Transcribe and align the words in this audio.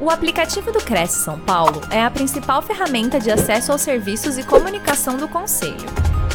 O 0.00 0.10
aplicativo 0.10 0.70
do 0.70 0.78
Cresce 0.78 1.24
São 1.24 1.40
Paulo 1.40 1.80
é 1.90 2.00
a 2.00 2.08
principal 2.08 2.62
ferramenta 2.62 3.18
de 3.18 3.32
acesso 3.32 3.72
aos 3.72 3.80
serviços 3.80 4.38
e 4.38 4.44
comunicação 4.44 5.16
do 5.16 5.26
Conselho. 5.26 5.88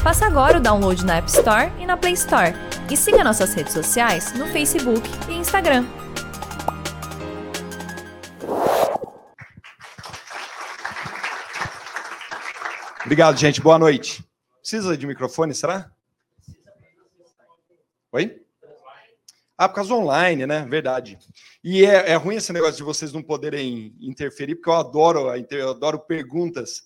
Faça 0.04 0.26
agora 0.26 0.58
o 0.58 0.62
download 0.62 1.06
na 1.06 1.16
App 1.16 1.30
Store 1.30 1.72
e 1.80 1.86
na 1.86 1.96
Play 1.96 2.12
Store. 2.14 2.54
E 2.92 2.98
siga 2.98 3.24
nossas 3.24 3.54
redes 3.54 3.72
sociais 3.72 4.34
no 4.34 4.48
Facebook 4.48 5.10
e 5.30 5.36
Instagram. 5.36 5.86
Obrigado, 13.06 13.38
gente. 13.38 13.62
Boa 13.62 13.80
noite. 13.80 14.26
Precisa 14.60 14.98
de 14.98 15.08
microfone, 15.08 15.56
será? 15.56 15.90
Oi? 18.12 18.43
Ah, 19.58 19.70
por 19.70 19.76
causa 19.76 19.94
online, 19.94 20.48
né? 20.48 20.66
Verdade. 20.68 21.18
E 21.64 21.86
é, 21.86 22.12
é, 22.12 22.16
ruim 22.16 22.36
esse 22.36 22.52
negócio 22.52 22.78
de 22.78 22.84
vocês 22.84 23.14
não 23.14 23.22
poderem 23.22 23.96
interferir, 24.00 24.56
porque 24.56 24.70
eu 24.70 24.74
adoro, 24.74 25.28
eu 25.52 25.70
adoro 25.70 26.00
perguntas. 26.00 26.84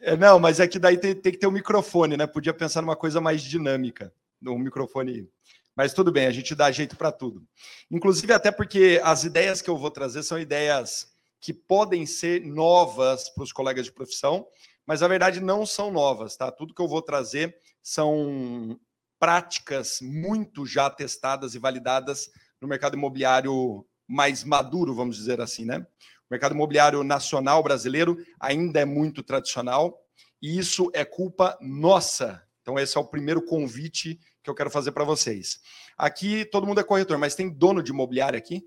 É, 0.00 0.16
não, 0.16 0.38
mas 0.38 0.60
é 0.60 0.68
que 0.68 0.78
daí 0.78 0.98
tem, 0.98 1.14
tem, 1.14 1.32
que 1.32 1.38
ter 1.38 1.46
um 1.46 1.52
microfone, 1.52 2.16
né? 2.16 2.26
Podia 2.26 2.52
pensar 2.52 2.82
numa 2.82 2.96
coisa 2.96 3.20
mais 3.20 3.42
dinâmica, 3.42 4.12
no 4.40 4.58
microfone. 4.58 5.28
Mas 5.74 5.94
tudo 5.94 6.12
bem, 6.12 6.26
a 6.26 6.30
gente 6.30 6.54
dá 6.54 6.70
jeito 6.70 6.96
para 6.96 7.10
tudo. 7.10 7.42
Inclusive, 7.90 8.32
até 8.32 8.50
porque 8.50 9.00
as 9.02 9.24
ideias 9.24 9.62
que 9.62 9.70
eu 9.70 9.78
vou 9.78 9.90
trazer 9.90 10.22
são 10.22 10.38
ideias 10.38 11.10
que 11.40 11.54
podem 11.54 12.04
ser 12.04 12.44
novas 12.44 13.30
para 13.30 13.44
os 13.44 13.52
colegas 13.52 13.86
de 13.86 13.92
profissão, 13.92 14.46
mas 14.86 15.00
na 15.00 15.08
verdade 15.08 15.40
não 15.40 15.64
são 15.64 15.90
novas, 15.90 16.36
tá? 16.36 16.50
Tudo 16.52 16.74
que 16.74 16.82
eu 16.82 16.88
vou 16.88 17.00
trazer 17.00 17.56
são 17.82 18.78
práticas 19.20 20.00
muito 20.00 20.64
já 20.66 20.88
testadas 20.88 21.54
e 21.54 21.58
validadas 21.58 22.30
no 22.58 22.66
mercado 22.66 22.96
imobiliário 22.96 23.86
mais 24.08 24.42
maduro, 24.42 24.94
vamos 24.94 25.16
dizer 25.16 25.40
assim, 25.40 25.64
né? 25.64 25.86
O 26.28 26.32
mercado 26.32 26.54
imobiliário 26.54 27.04
nacional 27.04 27.62
brasileiro 27.62 28.16
ainda 28.40 28.80
é 28.80 28.84
muito 28.84 29.22
tradicional 29.22 30.02
e 30.40 30.58
isso 30.58 30.90
é 30.94 31.04
culpa 31.04 31.56
nossa. 31.60 32.42
Então 32.62 32.78
esse 32.78 32.96
é 32.96 33.00
o 33.00 33.06
primeiro 33.06 33.44
convite 33.44 34.18
que 34.42 34.48
eu 34.48 34.54
quero 34.54 34.70
fazer 34.70 34.92
para 34.92 35.04
vocês. 35.04 35.60
Aqui 35.98 36.46
todo 36.46 36.66
mundo 36.66 36.80
é 36.80 36.84
corretor, 36.84 37.18
mas 37.18 37.34
tem 37.34 37.50
dono 37.50 37.82
de 37.82 37.92
imobiliário 37.92 38.38
aqui? 38.38 38.66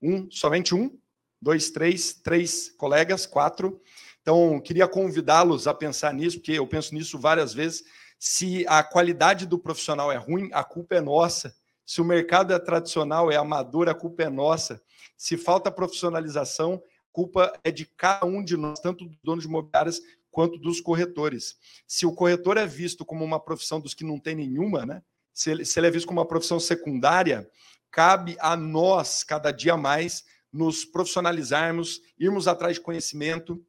Um, 0.00 0.30
somente 0.30 0.74
um, 0.74 0.96
dois, 1.42 1.70
três, 1.70 2.14
três 2.14 2.70
colegas, 2.70 3.26
quatro. 3.26 3.80
Então 4.22 4.60
queria 4.60 4.86
convidá-los 4.86 5.66
a 5.66 5.74
pensar 5.74 6.14
nisso, 6.14 6.38
porque 6.38 6.52
eu 6.52 6.66
penso 6.66 6.94
nisso 6.94 7.18
várias 7.18 7.52
vezes 7.52 7.84
se 8.18 8.64
a 8.68 8.82
qualidade 8.82 9.46
do 9.46 9.58
profissional 9.58 10.10
é 10.10 10.16
ruim, 10.16 10.50
a 10.52 10.64
culpa 10.64 10.96
é 10.96 11.00
nossa. 11.00 11.54
Se 11.84 12.00
o 12.00 12.04
mercado 12.04 12.52
é 12.52 12.58
tradicional, 12.58 13.30
é 13.30 13.36
amador, 13.36 13.88
a 13.88 13.94
culpa 13.94 14.22
é 14.22 14.30
nossa. 14.30 14.80
Se 15.16 15.36
falta 15.36 15.70
profissionalização, 15.70 16.82
culpa 17.12 17.52
é 17.62 17.70
de 17.70 17.84
cada 17.84 18.26
um 18.26 18.42
de 18.42 18.56
nós, 18.56 18.80
tanto 18.80 19.04
dos 19.04 19.18
donos 19.22 19.44
de 19.44 19.48
imobiliárias 19.48 20.00
quanto 20.30 20.58
dos 20.58 20.80
corretores. 20.80 21.56
Se 21.86 22.04
o 22.04 22.12
corretor 22.12 22.56
é 22.56 22.66
visto 22.66 23.04
como 23.04 23.24
uma 23.24 23.38
profissão 23.38 23.80
dos 23.80 23.94
que 23.94 24.04
não 24.04 24.18
tem 24.18 24.34
nenhuma, 24.34 24.84
né? 24.84 25.02
Se 25.32 25.50
ele, 25.50 25.64
se 25.64 25.78
ele 25.78 25.86
é 25.86 25.90
visto 25.90 26.06
como 26.06 26.20
uma 26.20 26.26
profissão 26.26 26.58
secundária, 26.58 27.48
cabe 27.90 28.36
a 28.40 28.56
nós, 28.56 29.22
cada 29.22 29.52
dia 29.52 29.76
mais, 29.76 30.24
nos 30.52 30.84
profissionalizarmos, 30.84 32.00
irmos 32.18 32.48
atrás 32.48 32.76
de 32.76 32.80
conhecimento, 32.80 33.64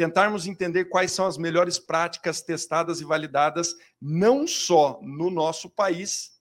tentarmos 0.00 0.46
entender 0.46 0.86
quais 0.86 1.12
são 1.12 1.26
as 1.26 1.36
melhores 1.36 1.78
práticas 1.78 2.40
testadas 2.40 3.02
e 3.02 3.04
validadas, 3.04 3.74
não 4.00 4.46
só 4.46 4.98
no 5.02 5.30
nosso 5.30 5.68
país, 5.68 6.40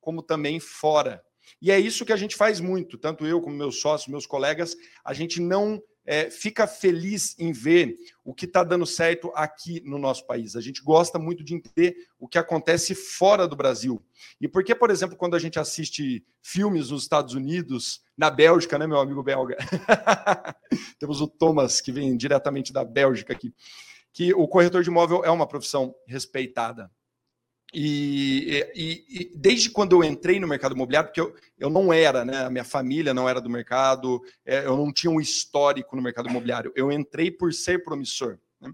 como 0.00 0.20
também 0.20 0.58
fora. 0.58 1.22
E 1.60 1.70
é 1.70 1.78
isso 1.78 2.04
que 2.04 2.12
a 2.12 2.16
gente 2.16 2.34
faz 2.34 2.58
muito, 2.58 2.98
tanto 2.98 3.24
eu 3.24 3.40
como 3.40 3.54
meus 3.54 3.80
sócios, 3.80 4.10
meus 4.10 4.26
colegas, 4.26 4.76
a 5.04 5.14
gente 5.14 5.40
não 5.40 5.80
é, 6.04 6.30
fica 6.30 6.66
feliz 6.66 7.36
em 7.38 7.52
ver 7.52 7.96
o 8.24 8.34
que 8.34 8.44
está 8.44 8.64
dando 8.64 8.84
certo 8.84 9.30
aqui 9.34 9.80
no 9.84 9.98
nosso 9.98 10.26
país. 10.26 10.56
A 10.56 10.60
gente 10.60 10.82
gosta 10.82 11.18
muito 11.18 11.44
de 11.44 11.54
entender 11.54 11.96
o 12.18 12.26
que 12.26 12.38
acontece 12.38 12.94
fora 12.94 13.46
do 13.46 13.56
Brasil. 13.56 14.02
E 14.40 14.48
por 14.48 14.64
que, 14.64 14.74
por 14.74 14.90
exemplo, 14.90 15.16
quando 15.16 15.36
a 15.36 15.38
gente 15.38 15.58
assiste 15.58 16.24
filmes 16.40 16.90
nos 16.90 17.02
Estados 17.02 17.34
Unidos, 17.34 18.02
na 18.16 18.30
Bélgica, 18.30 18.78
né, 18.78 18.86
meu 18.86 18.98
amigo 18.98 19.22
belga? 19.22 19.56
Temos 20.98 21.20
o 21.20 21.28
Thomas, 21.28 21.80
que 21.80 21.92
vem 21.92 22.16
diretamente 22.16 22.72
da 22.72 22.84
Bélgica 22.84 23.32
aqui, 23.32 23.54
que 24.12 24.34
o 24.34 24.46
corretor 24.48 24.82
de 24.82 24.90
imóvel 24.90 25.24
é 25.24 25.30
uma 25.30 25.46
profissão 25.46 25.94
respeitada. 26.06 26.90
E, 27.74 28.66
e, 28.74 29.04
e, 29.08 29.32
desde 29.34 29.70
quando 29.70 29.96
eu 29.96 30.04
entrei 30.04 30.38
no 30.38 30.46
mercado 30.46 30.74
imobiliário, 30.74 31.08
porque 31.08 31.20
eu, 31.20 31.34
eu 31.58 31.70
não 31.70 31.90
era, 31.90 32.22
né? 32.22 32.44
A 32.44 32.50
minha 32.50 32.64
família 32.64 33.14
não 33.14 33.26
era 33.26 33.40
do 33.40 33.48
mercado, 33.48 34.20
é, 34.44 34.66
eu 34.66 34.76
não 34.76 34.92
tinha 34.92 35.10
um 35.10 35.20
histórico 35.20 35.96
no 35.96 36.02
mercado 36.02 36.28
imobiliário. 36.28 36.72
Eu 36.76 36.92
entrei 36.92 37.30
por 37.30 37.52
ser 37.54 37.82
promissor. 37.82 38.38
Né? 38.60 38.70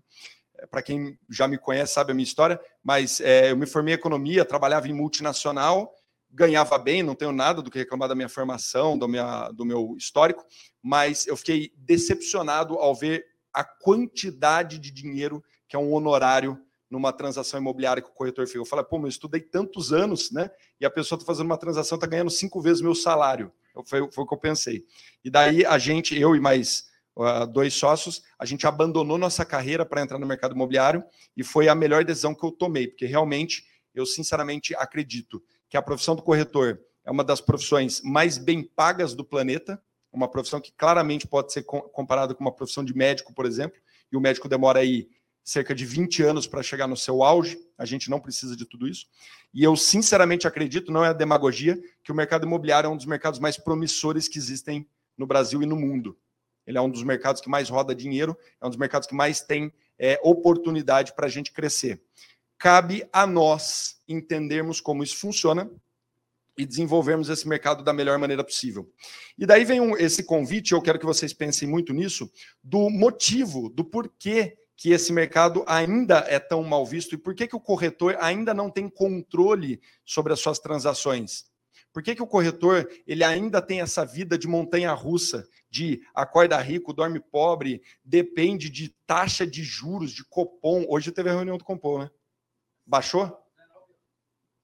É, 0.57 0.67
Para 0.67 0.83
quem 0.83 1.17
já 1.31 1.47
me 1.47 1.57
conhece, 1.57 1.95
sabe 1.95 2.11
a 2.11 2.15
minha 2.15 2.25
história, 2.25 2.61
mas 2.83 3.21
é, 3.21 3.53
eu 3.53 3.57
me 3.57 3.67
formei 3.67 3.95
em 3.95 3.97
economia, 3.97 4.45
trabalhava 4.45 4.89
em 4.89 4.93
multinacional, 4.93 5.95
ganhava 6.29 6.77
bem, 6.77 7.03
não 7.03 7.15
tenho 7.15 7.33
nada 7.33 7.63
do 7.63 7.71
que 7.71 7.79
reclamar 7.79 8.09
da 8.09 8.17
minha 8.17 8.29
formação, 8.29 8.99
do, 8.99 9.07
minha, 9.07 9.49
do 9.51 9.65
meu 9.65 9.95
histórico, 9.97 10.45
mas 10.83 11.25
eu 11.27 11.37
fiquei 11.37 11.73
decepcionado 11.77 12.75
ao 12.75 12.97
ver 12.97 13.25
a 13.53 13.63
quantidade 13.63 14.79
de 14.79 14.91
dinheiro 14.91 15.43
que 15.69 15.77
é 15.77 15.79
um 15.79 15.93
honorário 15.93 16.61
numa 16.91 17.12
transação 17.12 17.60
imobiliária 17.60 18.03
que 18.03 18.09
o 18.09 18.12
corretor 18.12 18.47
fez. 18.47 18.56
Eu 18.56 18.65
falei, 18.65 18.84
pô, 18.84 18.97
mas 18.97 19.04
eu 19.04 19.10
estudei 19.10 19.41
tantos 19.41 19.93
anos, 19.93 20.31
né? 20.31 20.50
E 20.81 20.87
a 20.87 20.91
pessoa 20.91 21.16
está 21.16 21.26
fazendo 21.26 21.47
uma 21.47 21.59
transação, 21.59 21.97
está 21.97 22.06
ganhando 22.06 22.31
cinco 22.31 22.60
vezes 22.60 22.81
meu 22.81 22.94
salário. 22.94 23.53
Foi, 23.87 24.10
foi 24.10 24.25
o 24.25 24.26
que 24.26 24.34
eu 24.34 24.38
pensei. 24.38 24.84
E 25.25 25.31
daí 25.31 25.65
a 25.65 25.78
gente, 25.78 26.19
eu 26.19 26.34
e 26.34 26.41
mais 26.41 26.88
uh, 27.16 27.47
dois 27.47 27.75
sócios, 27.75 28.22
a 28.38 28.44
gente 28.44 28.66
abandonou 28.66 29.19
nossa 29.19 29.44
carreira 29.44 29.84
para 29.84 30.03
entrar 30.03 30.19
no 30.19 30.26
mercado 30.26 30.54
imobiliário 30.54 31.04
e 31.37 31.44
foi 31.44 31.69
a 31.69 31.75
melhor 31.75 32.04
decisão 32.04 32.34
que 32.34 32.44
eu 32.44 32.50
tomei, 32.50 32.88
porque 32.88 33.06
realmente 33.06 33.65
eu 33.94 34.06
sinceramente 34.06 34.75
acredito 34.75 35.43
que 35.69 35.76
a 35.76 35.82
profissão 35.82 36.16
do 36.16 36.22
corretor 36.22 36.81
é 37.05 37.10
uma 37.10 37.25
das 37.25 37.41
profissões 37.41 38.00
mais 38.03 38.38
bem 38.38 38.62
pagas 38.62 39.15
do 39.15 39.25
planeta, 39.25 39.81
uma 40.12 40.28
profissão 40.28 40.60
que 40.60 40.72
claramente 40.72 41.26
pode 41.26 41.53
ser 41.53 41.62
comparada 41.62 42.34
com 42.34 42.41
uma 42.43 42.55
profissão 42.55 42.84
de 42.84 42.97
médico, 42.97 43.34
por 43.34 43.44
exemplo, 43.44 43.78
e 44.10 44.16
o 44.16 44.20
médico 44.20 44.49
demora 44.49 44.81
aí 44.81 45.09
cerca 45.49 45.75
de 45.75 45.87
20 45.87 46.23
anos 46.23 46.47
para 46.47 46.63
chegar 46.63 46.87
no 46.87 46.97
seu 46.97 47.23
auge. 47.23 47.59
A 47.79 47.87
gente 47.87 48.11
não 48.11 48.21
precisa 48.21 48.55
de 48.55 48.67
tudo 48.67 48.87
isso. 48.87 49.07
E 49.55 49.65
eu 49.65 49.75
sinceramente 49.77 50.47
acredito, 50.47 50.93
não 50.93 51.03
é 51.03 51.15
demagogia, 51.15 51.81
que 52.05 52.13
o 52.13 52.15
mercado 52.15 52.47
imobiliário 52.47 52.87
é 52.87 52.91
um 52.91 52.97
dos 52.97 53.07
mercados 53.07 53.41
mais 53.41 53.57
promissores 53.57 54.29
que 54.29 54.37
existem 54.37 54.87
no 55.17 55.27
Brasil 55.27 55.63
e 55.63 55.67
no 55.67 55.75
mundo. 55.75 56.19
Ele 56.67 56.77
é 56.77 56.81
um 56.83 56.91
dos 56.91 57.03
mercados 57.03 57.41
que 57.41 57.49
mais 57.49 57.71
roda 57.71 57.95
dinheiro, 57.95 58.37
é 58.61 58.67
um 58.67 58.69
dos 58.69 58.79
mercados 58.79 59.09
que 59.09 59.15
mais 59.15 59.41
tem 59.41 59.73
é, 59.99 60.21
oportunidade 60.23 61.15
para 61.15 61.25
a 61.25 61.31
gente 61.31 61.51
crescer. 61.51 61.99
Cabe 62.59 63.09
a 63.11 63.27
nós 63.27 64.03
entendermos 64.07 64.83
como 64.83 65.03
isso 65.03 65.17
funciona 65.17 65.71
e 66.59 66.67
desenvolvermos 66.67 67.31
esse 67.31 67.49
mercado 67.49 67.83
da 67.83 67.95
melhor 67.95 68.19
maneira 68.19 68.45
possível. 68.45 68.93
E 69.39 69.47
daí 69.47 69.65
vem 69.65 69.81
um, 69.81 69.97
esse 69.97 70.25
convite, 70.25 70.73
eu 70.73 70.83
quero 70.83 70.99
que 70.99 71.07
vocês 71.07 71.33
pensem 71.33 71.67
muito 71.67 71.95
nisso, 71.95 72.31
do 72.63 72.91
motivo, 72.91 73.71
do 73.71 73.83
porquê 73.83 74.59
que 74.78 74.93
esse 74.93 75.12
mercado 75.12 75.65
ainda 75.66 76.19
é 76.28 76.39
tão 76.39 76.62
mal 76.62 76.87
visto 76.87 77.12
e 77.12 77.19
por 77.19 77.34
que, 77.34 77.49
que 77.49 77.56
o 77.56 77.61
corretor 77.61 78.16
ainda 78.21 78.55
não 78.55 78.71
tem 78.71 78.89
controle 78.89 79.83
sobre 80.05 80.33
as 80.33 80.39
suas 80.39 80.61
transações? 80.61 81.47
Por 81.93 82.00
que, 82.00 82.15
que 82.15 82.22
o 82.22 82.27
corretor 82.28 82.88
ele 83.05 83.25
ainda 83.25 83.61
tem 83.61 83.81
essa 83.81 84.06
vida 84.06 84.38
de 84.38 84.47
montanha 84.47 84.93
russa, 84.93 85.44
de 85.69 86.00
acorda 86.15 86.56
rico, 86.61 86.93
dorme 86.93 87.19
pobre, 87.19 87.83
depende 88.05 88.71
de 88.71 88.94
taxa 89.05 89.44
de 89.44 89.65
juros, 89.65 90.12
de 90.12 90.25
copom. 90.25 90.87
Hoje 90.88 91.11
teve 91.11 91.28
a 91.28 91.33
reunião 91.33 91.59
do 91.59 91.65
copom, 91.65 91.99
né? 91.99 92.11
Baixou? 92.87 93.37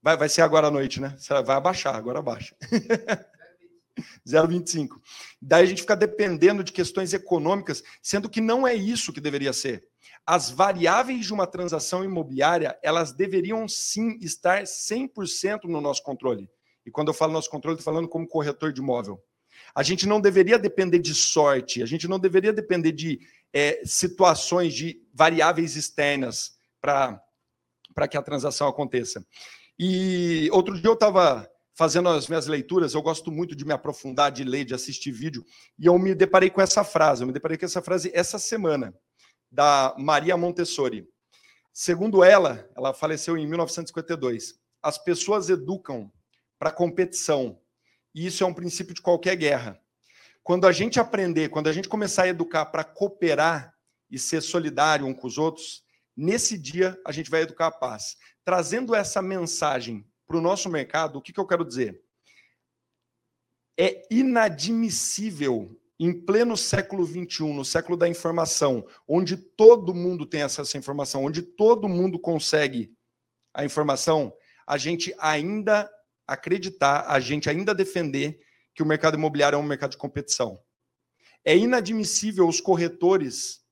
Vai, 0.00 0.16
vai 0.16 0.28
ser 0.28 0.42
agora 0.42 0.69
à 0.69 0.70
noite, 0.70 1.00
né? 1.00 1.16
Vai 1.44 1.56
abaixar, 1.56 1.97
agora 1.97 2.20
abaixa. 2.20 2.54
0,25. 4.24 5.00
Daí 5.42 5.64
a 5.64 5.66
gente 5.66 5.82
fica 5.82 5.97
dependendo 5.97 6.62
de 6.62 6.72
questões 6.72 7.12
econômicas, 7.12 7.83
sendo 8.00 8.28
que 8.28 8.41
não 8.41 8.65
é 8.65 8.74
isso 8.74 9.12
que 9.12 9.21
deveria 9.21 9.53
ser 9.53 9.89
as 10.27 10.51
variáveis 10.51 11.27
de 11.27 11.33
uma 11.33 11.47
transação 11.47 12.04
imobiliária, 12.04 12.78
elas 12.83 13.12
deveriam 13.12 13.68
sim 13.68 14.18
estar 14.21 14.62
100% 14.62 15.65
no 15.65 15.80
nosso 15.80 16.03
controle. 16.03 16.48
E 16.86 16.91
quando 16.91 17.09
eu 17.09 17.15
falo 17.15 17.33
nosso 17.33 17.51
controle, 17.51 17.78
estou 17.78 17.92
falando 17.92 18.09
como 18.09 18.27
corretor 18.27 18.72
de 18.72 18.80
imóvel. 18.80 19.22
A 19.74 19.83
gente 19.83 20.06
não 20.06 20.21
deveria 20.21 20.59
depender 20.59 20.98
de 20.98 21.15
sorte, 21.15 21.83
a 21.83 21.86
gente 21.86 22.09
não 22.09 22.18
deveria 22.18 22.53
depender 22.53 22.92
de 22.92 23.21
é, 23.53 23.83
situações, 23.84 24.74
de 24.74 25.01
variáveis 25.12 25.77
externas 25.77 26.56
para 26.80 28.09
que 28.10 28.16
a 28.16 28.22
transação 28.22 28.66
aconteça. 28.66 29.24
E 29.78 30.48
outro 30.53 30.74
dia 30.74 30.89
eu 30.89 30.95
estava 30.95 31.48
fazendo 31.77 32.09
as 32.09 32.28
minhas 32.28 32.47
leituras, 32.47 32.95
eu 32.95 33.03
gosto 33.03 33.33
muito 33.33 33.54
de 33.54 33.65
me 33.65 33.72
aprofundar, 33.72 34.30
de 34.30 34.45
ler, 34.45 34.65
de 34.65 34.74
assistir 34.74 35.10
vídeo, 35.10 35.45
e 35.78 35.86
eu 35.86 35.98
me 35.98 36.15
deparei 36.15 36.48
com 36.48 36.60
essa 36.60 36.84
frase, 36.84 37.22
eu 37.22 37.27
me 37.27 37.33
deparei 37.33 37.59
com 37.59 37.65
essa 37.65 37.83
frase 37.83 38.10
essa 38.15 38.39
semana 38.39 38.95
da 39.54 39.95
Maria 39.97 40.36
Montessori. 40.36 41.09
Segundo 41.72 42.24
ela, 42.24 42.68
ela 42.77 42.92
faleceu 42.92 43.39
em 43.39 43.47
1952. 43.47 44.59
As 44.83 44.98
pessoas 44.98 45.48
educam 45.48 46.12
para 46.59 46.72
competição, 46.72 47.60
e 48.12 48.27
isso 48.27 48.42
é 48.42 48.47
um 48.47 48.53
princípio 48.53 48.95
de 48.95 49.01
qualquer 49.01 49.36
guerra. 49.36 49.80
Quando 50.42 50.66
a 50.66 50.72
gente 50.72 50.98
aprender, 50.98 51.51
quando 51.51 51.68
a 51.68 51.72
gente 51.72 51.89
começar 51.89 52.24
a 52.24 52.28
educar 52.28 52.66
para 52.66 52.83
cooperar 52.83 53.72
e 54.10 54.18
ser 54.18 54.41
solidário 54.41 55.06
um 55.06 55.15
com 55.15 55.28
os 55.28 55.39
outros, 55.39 55.84
nesse 56.16 56.59
dia 56.59 57.01
a 57.06 57.12
gente 57.12 57.30
vai 57.30 57.42
educar 57.42 57.68
a 57.68 57.72
paz. 57.72 58.16
Trazendo 58.45 58.92
essa 58.92 59.22
mensagem 59.22 60.04
para 60.27 60.36
o 60.36 60.41
nosso 60.41 60.68
mercado, 60.68 61.16
o 61.16 61.22
que, 61.22 61.33
que 61.33 61.41
eu 61.41 61.47
quero 61.47 61.65
dizer? 61.65 62.03
É 63.78 64.03
inadmissível 64.10 65.80
em 65.98 66.12
pleno 66.12 66.56
século 66.56 67.06
XXI, 67.06 67.52
no 67.52 67.64
século 67.64 67.96
da 67.96 68.08
informação, 68.08 68.84
onde 69.06 69.36
todo 69.36 69.94
mundo 69.94 70.26
tem 70.26 70.42
acesso 70.42 70.76
à 70.76 70.80
informação, 70.80 71.24
onde 71.24 71.42
todo 71.42 71.88
mundo 71.88 72.18
consegue 72.18 72.92
a 73.52 73.64
informação, 73.64 74.34
a 74.66 74.76
gente 74.76 75.14
ainda 75.18 75.88
acreditar, 76.26 77.04
a 77.08 77.20
gente 77.20 77.48
ainda 77.48 77.74
defender 77.74 78.41
que 78.74 78.82
o 78.82 78.86
mercado 78.86 79.16
imobiliário 79.16 79.56
é 79.56 79.58
um 79.58 79.62
mercado 79.62 79.92
de 79.92 79.96
competição. 79.96 80.60
É 81.44 81.56
inadmissível 81.56 82.48
os 82.48 82.60
corretores 82.60 83.62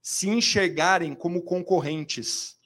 se 0.00 0.28
enxergarem 0.28 1.14
como 1.14 1.42
concorrentes. 1.42 2.56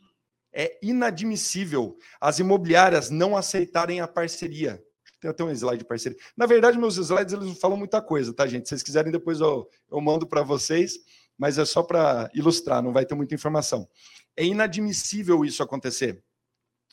É 0.53 0.79
inadmissível 0.81 1.99
as 2.21 2.39
imobiliárias 2.39 3.11
não 3.11 3.37
aceitarem 3.37 4.01
a 4.01 4.07
parceria. 4.07 4.81
Tem 5.25 5.31
até 5.31 5.43
um 5.43 5.51
slide 5.51 5.79
de 5.79 5.85
parceria. 5.87 6.19
Na 6.37 6.45
verdade, 6.45 6.77
meus 6.77 6.99
slides 6.99 7.33
eles 7.33 7.47
não 7.47 7.55
falam 7.55 7.79
muita 7.79 8.03
coisa, 8.03 8.31
tá, 8.35 8.47
gente? 8.47 8.65
Se 8.65 8.71
vocês 8.71 8.83
quiserem, 8.83 9.11
depois 9.11 9.41
eu, 9.41 9.67
eu 9.91 9.99
mando 9.99 10.27
para 10.27 10.43
vocês, 10.43 10.99
mas 11.39 11.57
é 11.57 11.65
só 11.65 11.83
para 11.83 12.31
ilustrar, 12.35 12.83
não 12.83 12.93
vai 12.93 13.07
ter 13.07 13.15
muita 13.15 13.35
informação. 13.35 13.89
É 14.37 14.45
inadmissível 14.45 15.43
isso 15.43 15.63
acontecer. 15.63 16.23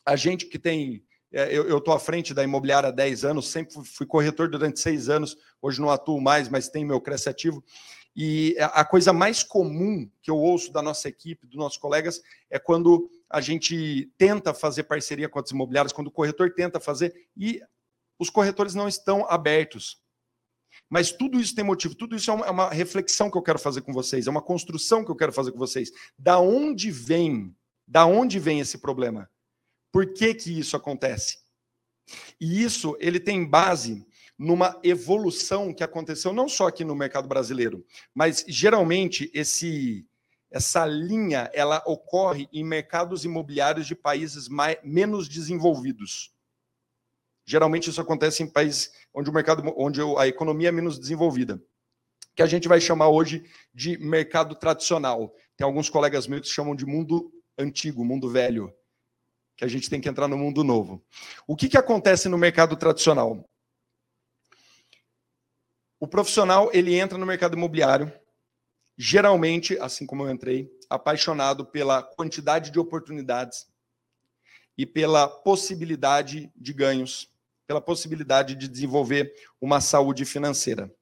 A 0.06 0.16
gente 0.16 0.46
que 0.46 0.58
tem 0.58 1.04
é, 1.34 1.54
eu 1.54 1.78
estou 1.78 1.94
à 1.94 2.00
frente 2.00 2.34
da 2.34 2.42
imobiliária 2.42 2.88
há 2.88 2.92
10 2.92 3.26
anos, 3.26 3.50
sempre 3.50 3.74
fui 3.84 4.06
corretor 4.06 4.50
durante 4.50 4.80
seis 4.80 5.10
anos, 5.10 5.38
hoje 5.62 5.82
não 5.82 5.90
atuo 5.90 6.22
mais, 6.22 6.48
mas 6.48 6.70
tenho 6.70 6.88
meu 6.88 7.02
cresce 7.02 7.28
ativo. 7.28 7.62
E 8.16 8.56
a 8.60 8.84
coisa 8.86 9.12
mais 9.12 9.44
comum 9.44 10.10
que 10.22 10.32
eu 10.32 10.38
ouço 10.38 10.72
da 10.72 10.82
nossa 10.82 11.10
equipe, 11.10 11.48
dos 11.48 11.58
nossos 11.58 11.78
colegas, 11.78 12.22
é 12.50 12.58
quando 12.58 13.10
a 13.30 13.42
gente 13.42 14.10
tenta 14.18 14.54
fazer 14.54 14.84
parceria 14.84 15.28
com 15.28 15.40
as 15.40 15.52
imobiliárias, 15.52 15.94
quando 15.94 16.08
o 16.08 16.12
corretor 16.12 16.54
tenta 16.54 16.80
fazer 16.80 17.14
e 17.36 17.62
os 18.22 18.30
corretores 18.30 18.76
não 18.76 18.88
estão 18.88 19.26
abertos. 19.28 20.00
Mas 20.88 21.12
tudo 21.12 21.40
isso 21.40 21.56
tem 21.56 21.66
motivo, 21.66 21.96
tudo 21.96 22.16
isso 22.16 22.30
é 22.30 22.34
uma, 22.36 22.46
é 22.46 22.52
uma 22.52 22.70
reflexão 22.70 23.32
que 23.32 23.38
eu 23.38 23.42
quero 23.42 23.58
fazer 23.58 23.82
com 23.82 23.92
vocês, 23.92 24.28
é 24.28 24.30
uma 24.30 24.44
construção 24.44 25.04
que 25.04 25.10
eu 25.10 25.16
quero 25.16 25.34
fazer 25.34 25.52
com 25.52 25.58
vocês. 25.58 25.92
Da 26.16 26.40
onde 26.40 26.92
vem, 26.92 27.56
da 27.88 28.06
onde 28.06 28.38
vem 28.38 28.60
esse 28.60 28.78
problema? 28.78 29.28
Por 29.92 30.14
que, 30.14 30.36
que 30.36 30.60
isso 30.60 30.78
acontece? 30.78 31.40
E 32.40 32.64
isso 32.64 32.96
ele 33.00 33.20
tem 33.20 33.44
base 33.44 34.06
numa 34.38 34.80
evolução 34.84 35.74
que 35.74 35.84
aconteceu 35.84 36.32
não 36.32 36.48
só 36.48 36.68
aqui 36.68 36.86
no 36.86 36.96
mercado 36.96 37.28
brasileiro, 37.28 37.84
mas 38.14 38.46
geralmente 38.48 39.32
esse 39.34 40.06
essa 40.52 40.86
linha 40.86 41.50
ela 41.54 41.82
ocorre 41.88 42.48
em 42.54 42.64
mercados 42.64 43.26
imobiliários 43.26 43.88
de 43.88 43.96
países 43.96 44.48
mais, 44.48 44.78
menos 44.84 45.28
desenvolvidos. 45.28 46.32
Geralmente 47.52 47.90
isso 47.90 48.00
acontece 48.00 48.42
em 48.42 48.48
países 48.48 48.94
onde 49.14 49.30
o 49.30 49.34
mercado, 49.34 49.62
onde 49.76 50.00
a 50.18 50.26
economia 50.26 50.70
é 50.70 50.72
menos 50.72 50.98
desenvolvida, 50.98 51.62
que 52.34 52.42
a 52.42 52.46
gente 52.46 52.66
vai 52.66 52.80
chamar 52.80 53.10
hoje 53.10 53.44
de 53.74 53.98
mercado 53.98 54.56
tradicional. 54.56 55.36
Tem 55.58 55.66
alguns 55.66 55.90
colegas 55.90 56.28
meus 56.28 56.48
que 56.48 56.56
chamam 56.56 56.74
de 56.74 56.86
mundo 56.86 57.30
antigo, 57.58 58.06
mundo 58.06 58.30
velho 58.30 58.74
que 59.58 59.66
a 59.66 59.68
gente 59.68 59.90
tem 59.90 60.00
que 60.00 60.08
entrar 60.08 60.30
no 60.30 60.38
mundo 60.38 60.64
novo. 60.64 61.06
O 61.46 61.58
que, 61.58 61.68
que 61.68 61.78
acontece 61.78 62.30
no 62.30 62.38
mercado 62.38 62.78
tradicional? 62.78 63.46
O 66.00 66.08
profissional 66.08 66.70
ele 66.72 66.96
entra 66.96 67.18
no 67.18 67.26
mercado 67.26 67.58
imobiliário, 67.58 68.14
geralmente, 68.98 69.78
assim 69.80 70.06
como 70.06 70.24
eu 70.24 70.32
entrei, 70.32 70.72
apaixonado 70.90 71.66
pela 71.66 72.02
quantidade 72.02 72.72
de 72.72 72.80
oportunidades 72.80 73.68
e 74.78 74.86
pela 74.86 75.28
possibilidade 75.28 76.50
de 76.56 76.72
ganhos, 76.72 77.30
pela 77.72 77.80
possibilidade 77.80 78.54
de 78.54 78.68
desenvolver 78.68 79.34
uma 79.62 79.80
saúde 79.80 80.26
financeira. 80.26 80.94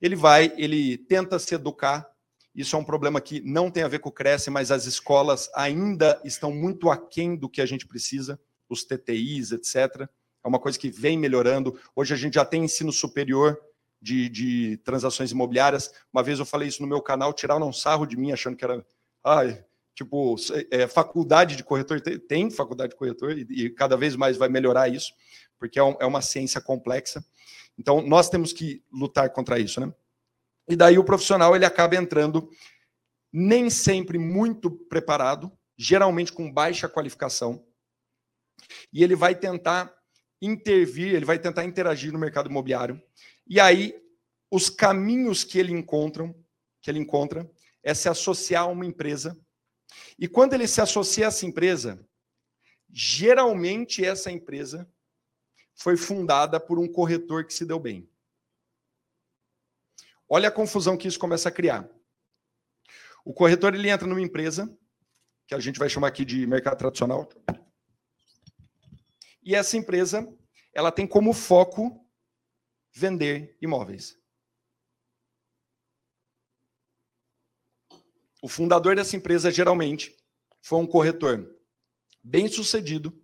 Ele 0.00 0.14
vai, 0.14 0.52
ele 0.56 0.96
tenta 0.96 1.40
se 1.40 1.56
educar 1.56 2.08
isso 2.54 2.76
é 2.76 2.78
um 2.78 2.84
problema 2.84 3.20
que 3.20 3.40
não 3.40 3.70
tem 3.70 3.82
a 3.82 3.88
ver 3.88 3.98
com 3.98 4.10
o 4.10 4.12
Cresce, 4.12 4.50
mas 4.50 4.70
as 4.70 4.84
escolas 4.84 5.50
ainda 5.54 6.20
estão 6.22 6.52
muito 6.52 6.90
aquém 6.90 7.34
do 7.34 7.48
que 7.48 7.62
a 7.62 7.66
gente 7.66 7.86
precisa, 7.86 8.38
os 8.68 8.84
TTIs, 8.84 9.52
etc. 9.52 10.06
É 10.44 10.48
uma 10.48 10.58
coisa 10.58 10.78
que 10.78 10.90
vem 10.90 11.18
melhorando. 11.18 11.78
Hoje 11.96 12.12
a 12.12 12.16
gente 12.16 12.34
já 12.34 12.44
tem 12.44 12.64
ensino 12.64 12.92
superior 12.92 13.58
de, 14.02 14.28
de 14.28 14.76
transações 14.84 15.30
imobiliárias. 15.30 15.90
Uma 16.12 16.22
vez 16.22 16.38
eu 16.38 16.44
falei 16.44 16.68
isso 16.68 16.82
no 16.82 16.88
meu 16.88 17.00
canal, 17.00 17.32
tiraram 17.32 17.68
um 17.68 17.72
sarro 17.72 18.04
de 18.04 18.18
mim, 18.18 18.32
achando 18.32 18.56
que 18.56 18.64
era. 18.64 18.84
Ai, 19.24 19.64
tipo, 19.94 20.36
é, 20.70 20.86
faculdade 20.86 21.56
de 21.56 21.64
corretor. 21.64 22.02
Tem 22.02 22.50
faculdade 22.50 22.90
de 22.90 22.98
corretor 22.98 23.38
e, 23.38 23.46
e 23.48 23.70
cada 23.70 23.96
vez 23.96 24.14
mais 24.14 24.36
vai 24.36 24.50
melhorar 24.50 24.88
isso, 24.88 25.14
porque 25.62 25.78
é, 25.78 25.82
um, 25.84 25.96
é 26.00 26.04
uma 26.04 26.20
ciência 26.20 26.60
complexa. 26.60 27.24
Então, 27.78 28.02
nós 28.02 28.28
temos 28.28 28.52
que 28.52 28.82
lutar 28.92 29.30
contra 29.30 29.60
isso, 29.60 29.80
né? 29.80 29.94
E 30.68 30.74
daí 30.74 30.98
o 30.98 31.04
profissional 31.04 31.54
ele 31.54 31.64
acaba 31.64 31.94
entrando 31.94 32.50
nem 33.32 33.70
sempre 33.70 34.18
muito 34.18 34.72
preparado, 34.72 35.56
geralmente 35.76 36.32
com 36.32 36.52
baixa 36.52 36.88
qualificação, 36.88 37.64
e 38.92 39.04
ele 39.04 39.14
vai 39.14 39.36
tentar 39.36 39.94
intervir, 40.40 41.14
ele 41.14 41.24
vai 41.24 41.38
tentar 41.38 41.64
interagir 41.64 42.12
no 42.12 42.18
mercado 42.18 42.50
imobiliário. 42.50 43.00
E 43.46 43.60
aí 43.60 43.94
os 44.50 44.68
caminhos 44.68 45.44
que 45.44 45.60
ele 45.60 45.72
encontra, 45.72 46.34
que 46.80 46.90
ele 46.90 46.98
encontra, 46.98 47.48
é 47.84 47.94
se 47.94 48.08
associar 48.08 48.64
a 48.64 48.66
uma 48.66 48.84
empresa. 48.84 49.40
E 50.18 50.26
quando 50.26 50.54
ele 50.54 50.66
se 50.66 50.80
associa 50.80 51.26
a 51.26 51.28
essa 51.28 51.46
empresa, 51.46 52.04
geralmente 52.90 54.04
essa 54.04 54.28
empresa 54.28 54.90
foi 55.74 55.96
fundada 55.96 56.60
por 56.60 56.78
um 56.78 56.90
corretor 56.90 57.44
que 57.44 57.54
se 57.54 57.64
deu 57.64 57.78
bem. 57.78 58.08
Olha 60.28 60.48
a 60.48 60.52
confusão 60.52 60.96
que 60.96 61.08
isso 61.08 61.18
começa 61.18 61.48
a 61.48 61.52
criar. 61.52 61.88
O 63.24 63.32
corretor 63.32 63.74
ele 63.74 63.88
entra 63.88 64.06
numa 64.06 64.20
empresa, 64.20 64.74
que 65.46 65.54
a 65.54 65.60
gente 65.60 65.78
vai 65.78 65.88
chamar 65.88 66.08
aqui 66.08 66.24
de 66.24 66.46
mercado 66.46 66.78
tradicional, 66.78 67.28
e 69.42 69.54
essa 69.54 69.76
empresa 69.76 70.26
ela 70.72 70.92
tem 70.92 71.06
como 71.06 71.32
foco 71.32 72.08
vender 72.94 73.56
imóveis. 73.60 74.18
O 78.40 78.48
fundador 78.48 78.96
dessa 78.96 79.16
empresa 79.16 79.50
geralmente 79.50 80.16
foi 80.60 80.78
um 80.78 80.86
corretor 80.86 81.56
bem 82.22 82.48
sucedido. 82.48 83.21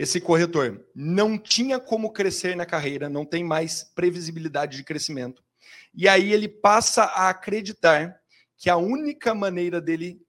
Esse 0.00 0.18
corretor 0.18 0.82
não 0.94 1.38
tinha 1.38 1.78
como 1.78 2.10
crescer 2.10 2.56
na 2.56 2.64
carreira, 2.64 3.06
não 3.06 3.22
tem 3.22 3.44
mais 3.44 3.84
previsibilidade 3.84 4.78
de 4.78 4.82
crescimento. 4.82 5.44
E 5.92 6.08
aí 6.08 6.32
ele 6.32 6.48
passa 6.48 7.02
a 7.02 7.28
acreditar 7.28 8.18
que 8.56 8.70
a 8.70 8.78
única 8.78 9.34
maneira 9.34 9.78
dele 9.78 10.26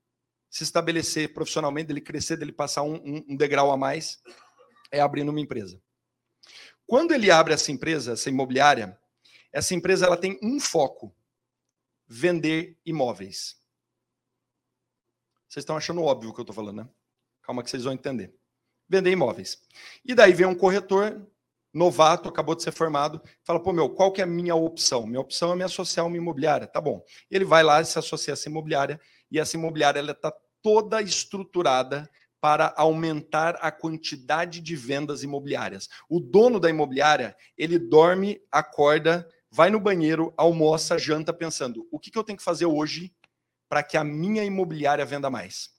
se 0.50 0.64
estabelecer 0.64 1.34
profissionalmente, 1.34 1.88
dele 1.88 2.02
crescer, 2.02 2.36
dele 2.36 2.52
passar 2.52 2.84
um, 2.84 2.96
um, 2.96 3.26
um 3.30 3.38
degrau 3.38 3.72
a 3.72 3.78
mais, 3.78 4.22
é 4.92 5.00
abrindo 5.00 5.30
uma 5.30 5.40
empresa. 5.40 5.82
Quando 6.86 7.14
ele 7.14 7.32
abre 7.32 7.54
essa 7.54 7.72
empresa, 7.72 8.12
essa 8.12 8.28
imobiliária, 8.28 9.00
essa 9.54 9.74
empresa 9.74 10.06
ela 10.06 10.18
tem 10.18 10.38
um 10.44 10.60
foco: 10.60 11.16
vender 12.06 12.78
imóveis. 12.86 13.58
Vocês 15.48 15.64
estão 15.64 15.78
achando 15.78 16.04
óbvio 16.04 16.32
o 16.32 16.34
que 16.34 16.42
eu 16.42 16.44
estou 16.44 16.56
falando, 16.56 16.84
né? 16.84 16.90
Calma 17.42 17.64
que 17.64 17.70
vocês 17.70 17.86
vão 17.86 17.94
entender. 17.94 18.41
Vender 18.92 19.12
imóveis. 19.12 19.58
E 20.04 20.14
daí 20.14 20.34
vem 20.34 20.46
um 20.46 20.54
corretor, 20.54 21.26
novato, 21.74 22.28
acabou 22.28 22.54
de 22.54 22.62
ser 22.62 22.74
formado, 22.74 23.22
fala, 23.42 23.58
pô, 23.58 23.72
meu, 23.72 23.90
qual 23.90 24.12
que 24.12 24.20
é 24.20 24.26
a 24.26 24.28
minha 24.28 24.54
opção? 24.54 25.08
Minha 25.08 25.22
opção 25.22 25.54
é 25.54 25.56
me 25.56 25.64
associar 25.64 26.04
a 26.04 26.08
uma 26.10 26.18
imobiliária. 26.18 26.68
Tá 26.68 26.82
bom. 26.82 27.02
Ele 27.30 27.46
vai 27.46 27.64
lá, 27.64 27.82
se 27.86 27.98
associa 27.98 28.34
a 28.34 28.36
essa 28.36 28.50
imobiliária, 28.50 29.00
e 29.32 29.40
essa 29.40 29.56
imobiliária 29.56 30.00
ela 30.00 30.12
está 30.12 30.34
toda 30.62 31.02
estruturada 31.02 32.10
para 32.42 32.74
aumentar 32.76 33.56
a 33.62 33.72
quantidade 33.72 34.60
de 34.60 34.76
vendas 34.76 35.24
imobiliárias. 35.24 35.88
O 36.10 36.20
dono 36.20 36.60
da 36.60 36.70
imobiliária, 36.70 37.34
ele 37.58 37.80
dorme, 37.80 38.42
acorda, 38.52 39.26
vai 39.50 39.70
no 39.70 39.80
banheiro, 39.80 40.34
almoça, 40.36 40.98
janta, 40.98 41.32
pensando, 41.32 41.88
o 41.90 41.98
que, 41.98 42.12
que 42.12 42.18
eu 42.18 42.26
tenho 42.26 42.38
que 42.38 42.44
fazer 42.44 42.66
hoje 42.66 43.14
para 43.70 43.84
que 43.84 43.96
a 43.96 44.04
minha 44.04 44.44
imobiliária 44.44 45.06
venda 45.06 45.30
mais? 45.30 45.70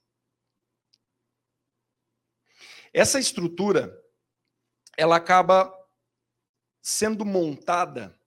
Essa 2.92 3.18
estrutura, 3.18 3.98
ela 4.96 5.16
acaba 5.16 5.72
sendo 6.80 7.24
montada 7.24 8.18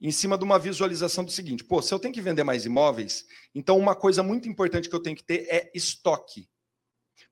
em 0.00 0.10
cima 0.10 0.38
de 0.38 0.44
uma 0.44 0.58
visualização 0.58 1.24
do 1.24 1.30
seguinte: 1.30 1.64
pô, 1.64 1.82
se 1.82 1.92
eu 1.92 1.98
tenho 1.98 2.14
que 2.14 2.22
vender 2.22 2.44
mais 2.44 2.64
imóveis, 2.64 3.26
então 3.54 3.78
uma 3.78 3.94
coisa 3.94 4.22
muito 4.22 4.48
importante 4.48 4.88
que 4.88 4.94
eu 4.94 5.02
tenho 5.02 5.16
que 5.16 5.24
ter 5.24 5.46
é 5.48 5.70
estoque. 5.74 6.48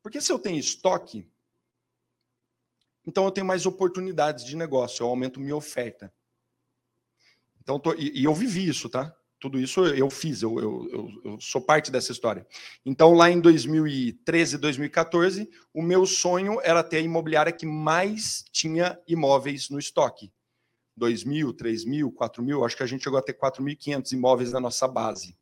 Porque 0.02 0.20
se 0.20 0.30
eu 0.30 0.38
tenho 0.38 0.58
estoque, 0.58 1.30
então 3.06 3.24
eu 3.24 3.30
tenho 3.30 3.46
mais 3.46 3.66
oportunidades 3.66 4.44
de 4.44 4.56
negócio, 4.56 5.02
eu 5.02 5.08
aumento 5.08 5.40
minha 5.40 5.56
oferta. 5.56 6.12
Então, 7.60 7.78
tô, 7.78 7.94
e, 7.94 8.20
e, 8.20 8.24
eu 8.24 8.34
vivi 8.34 8.68
isso, 8.68 8.90
tá? 8.90 9.16
Tudo 9.40 9.60
isso 9.60 9.84
eu 9.86 10.08
fiz, 10.08 10.42
eu, 10.42 10.58
eu, 10.58 10.88
eu, 10.90 11.32
eu, 11.32 11.40
sou 11.40 11.60
parte 11.60 11.90
dessa 11.90 12.12
história. 12.12 12.46
Então, 12.84 13.12
lá 13.12 13.30
em 13.30 13.40
2013, 13.40 14.56
2014, 14.56 15.50
o 15.72 15.82
meu 15.82 16.06
sonho 16.06 16.58
era 16.62 16.82
ter 16.82 16.98
a 16.98 17.00
imobiliária 17.00 17.52
que 17.52 17.66
mais 17.66 18.44
tinha 18.50 18.98
imóveis 19.06 19.68
no 19.68 19.78
estoque. 19.78 20.32
2 20.96 21.24
mil, 21.24 21.52
3 21.52 21.84
mil, 21.84 22.10
4 22.12 22.42
mil, 22.42 22.64
acho 22.64 22.76
que 22.76 22.82
a 22.82 22.86
gente 22.86 23.02
chegou 23.02 23.18
a 23.18 23.22
ter 23.22 23.34
4.500 23.34 24.12
imóveis 24.12 24.52
na 24.52 24.60
nossa 24.60 24.88
base. 24.88 25.36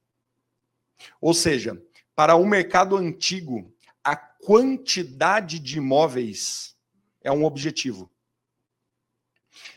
Ou 1.20 1.34
seja, 1.34 1.80
para 2.14 2.34
o 2.34 2.46
mercado 2.46 2.96
antigo, 2.96 3.72
a 4.02 4.16
quantidade 4.16 5.58
de 5.58 5.78
imóveis 5.78 6.76
é 7.22 7.30
um 7.30 7.44
objetivo. 7.44 8.10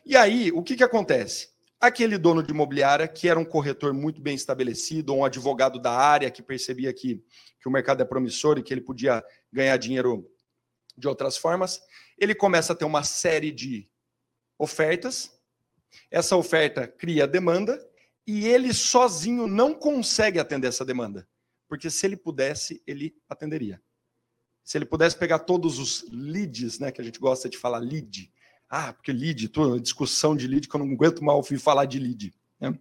E 0.05 0.15
aí, 0.15 0.51
o 0.51 0.63
que, 0.63 0.75
que 0.75 0.83
acontece? 0.83 1.49
Aquele 1.85 2.17
dono 2.17 2.41
de 2.41 2.51
imobiliária, 2.51 3.07
que 3.07 3.29
era 3.29 3.39
um 3.39 3.45
corretor 3.45 3.93
muito 3.93 4.19
bem 4.19 4.33
estabelecido, 4.33 5.13
um 5.13 5.23
advogado 5.23 5.79
da 5.79 5.91
área 5.91 6.31
que 6.31 6.41
percebia 6.41 6.91
que, 6.91 7.23
que 7.61 7.69
o 7.69 7.71
mercado 7.71 8.01
é 8.01 8.05
promissor 8.05 8.57
e 8.57 8.63
que 8.63 8.73
ele 8.73 8.81
podia 8.81 9.23
ganhar 9.53 9.77
dinheiro 9.77 10.27
de 10.97 11.07
outras 11.07 11.37
formas, 11.37 11.79
ele 12.17 12.33
começa 12.33 12.73
a 12.73 12.75
ter 12.75 12.85
uma 12.85 13.03
série 13.03 13.51
de 13.51 13.87
ofertas. 14.57 15.31
Essa 16.09 16.35
oferta 16.35 16.87
cria 16.87 17.27
demanda 17.27 17.79
e 18.25 18.47
ele 18.47 18.73
sozinho 18.73 19.45
não 19.45 19.71
consegue 19.71 20.39
atender 20.39 20.69
essa 20.69 20.83
demanda. 20.83 21.29
Porque 21.67 21.91
se 21.91 22.03
ele 22.03 22.17
pudesse, 22.17 22.81
ele 22.87 23.15
atenderia. 23.29 23.79
Se 24.63 24.75
ele 24.75 24.87
pudesse 24.87 25.15
pegar 25.15 25.37
todos 25.37 25.77
os 25.77 26.03
leads, 26.09 26.79
né, 26.79 26.91
que 26.91 26.99
a 26.99 27.03
gente 27.03 27.19
gosta 27.19 27.47
de 27.47 27.59
falar 27.59 27.77
lead. 27.77 28.33
Ah, 28.69 28.93
porque 28.93 29.11
lead, 29.11 29.49
tô, 29.49 29.79
discussão 29.79 30.35
de 30.35 30.47
lead 30.47 30.67
que 30.67 30.75
eu 30.75 30.79
não 30.79 30.91
aguento 30.91 31.23
mal 31.23 31.37
ouvir 31.37 31.59
falar 31.59 31.85
de 31.85 31.99
lead. 31.99 32.33
Né? 32.59 32.77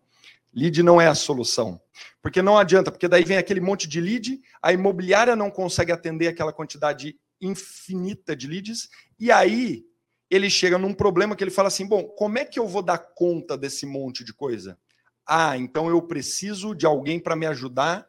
Lead 0.53 0.83
não 0.83 1.01
é 1.01 1.07
a 1.07 1.15
solução. 1.15 1.81
Porque 2.23 2.41
não 2.41 2.57
adianta, 2.57 2.91
porque 2.91 3.09
daí 3.09 3.25
vem 3.25 3.37
aquele 3.37 3.61
monte 3.61 3.89
de 3.89 4.01
lead, 4.01 4.41
a 4.63 4.73
imobiliária 4.73 5.37
não 5.37 5.51
consegue 5.51 5.93
atender 5.93 6.29
aquela 6.29 6.53
quantidade 6.53 7.19
infinita 7.41 8.35
de 8.35 8.47
leads, 8.47 8.89
e 9.19 9.31
aí 9.31 9.85
ele 10.31 10.49
chega 10.49 10.79
num 10.79 10.95
problema 10.95 11.37
que 11.37 11.45
ele 11.45 11.51
fala 11.51 11.69
assim: 11.69 11.87
bom, 11.87 12.05
como 12.05 12.39
é 12.39 12.45
que 12.45 12.59
eu 12.59 12.67
vou 12.67 12.83
dar 12.83 12.99
conta 12.99 13.57
desse 13.57 13.85
monte 13.85 14.25
de 14.25 14.33
coisa? 14.33 14.79
Ah, 15.27 15.57
então 15.57 15.89
eu 15.89 16.01
preciso 16.03 16.75
de 16.75 16.87
alguém 16.87 17.19
para 17.19 17.37
me 17.37 17.47
ajudar 17.47 18.07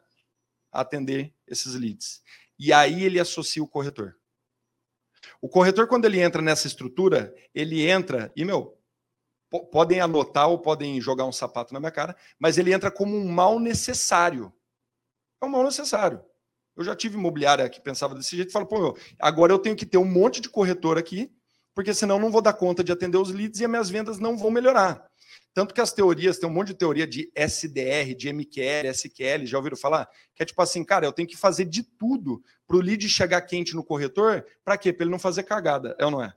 a 0.72 0.80
atender 0.80 1.32
esses 1.46 1.74
leads. 1.74 2.22
E 2.58 2.72
aí 2.72 3.04
ele 3.04 3.20
associa 3.20 3.62
o 3.62 3.68
corretor. 3.68 4.16
O 5.40 5.48
corretor, 5.48 5.86
quando 5.86 6.04
ele 6.04 6.20
entra 6.20 6.42
nessa 6.42 6.66
estrutura, 6.66 7.34
ele 7.54 7.88
entra, 7.88 8.32
e 8.36 8.44
meu, 8.44 8.78
podem 9.70 10.00
anotar 10.00 10.48
ou 10.48 10.58
podem 10.58 11.00
jogar 11.00 11.24
um 11.24 11.32
sapato 11.32 11.72
na 11.72 11.80
minha 11.80 11.92
cara, 11.92 12.16
mas 12.38 12.58
ele 12.58 12.72
entra 12.72 12.90
como 12.90 13.16
um 13.16 13.28
mal 13.28 13.58
necessário. 13.58 14.52
É 15.40 15.46
um 15.46 15.50
mal 15.50 15.64
necessário. 15.64 16.22
Eu 16.76 16.84
já 16.84 16.94
tive 16.94 17.16
imobiliária 17.16 17.68
que 17.68 17.80
pensava 17.80 18.14
desse 18.14 18.36
jeito 18.36 18.50
e 18.50 18.52
falo, 18.52 18.66
pô, 18.66 18.96
agora 19.18 19.52
eu 19.52 19.58
tenho 19.58 19.76
que 19.76 19.86
ter 19.86 19.98
um 19.98 20.04
monte 20.04 20.40
de 20.40 20.48
corretor 20.48 20.98
aqui, 20.98 21.32
porque 21.74 21.94
senão 21.94 22.18
não 22.18 22.30
vou 22.30 22.42
dar 22.42 22.52
conta 22.52 22.84
de 22.84 22.92
atender 22.92 23.16
os 23.16 23.30
leads 23.30 23.60
e 23.60 23.64
as 23.64 23.70
minhas 23.70 23.90
vendas 23.90 24.18
não 24.18 24.36
vão 24.36 24.50
melhorar. 24.50 25.06
Tanto 25.54 25.72
que 25.72 25.80
as 25.80 25.92
teorias, 25.92 26.38
tem 26.38 26.48
um 26.48 26.52
monte 26.52 26.68
de 26.68 26.74
teoria 26.74 27.06
de 27.06 27.32
SDR, 27.34 28.14
de 28.14 28.30
MQL, 28.30 28.88
SQL, 28.92 29.46
já 29.46 29.56
ouviram 29.56 29.76
falar? 29.76 30.06
Que 30.34 30.42
é 30.42 30.46
tipo 30.46 30.60
assim, 30.60 30.84
cara, 30.84 31.06
eu 31.06 31.12
tenho 31.12 31.26
que 31.28 31.36
fazer 31.36 31.64
de 31.64 31.82
tudo 31.82 32.42
para 32.66 32.76
o 32.76 32.80
lead 32.80 33.08
chegar 33.08 33.40
quente 33.42 33.74
no 33.74 33.84
corretor, 33.84 34.44
para 34.64 34.76
quê? 34.76 34.92
Para 34.92 35.04
ele 35.04 35.10
não 35.10 35.18
fazer 35.18 35.44
cagada, 35.44 35.96
é 35.98 36.04
ou 36.04 36.10
não 36.10 36.22
é? 36.22 36.34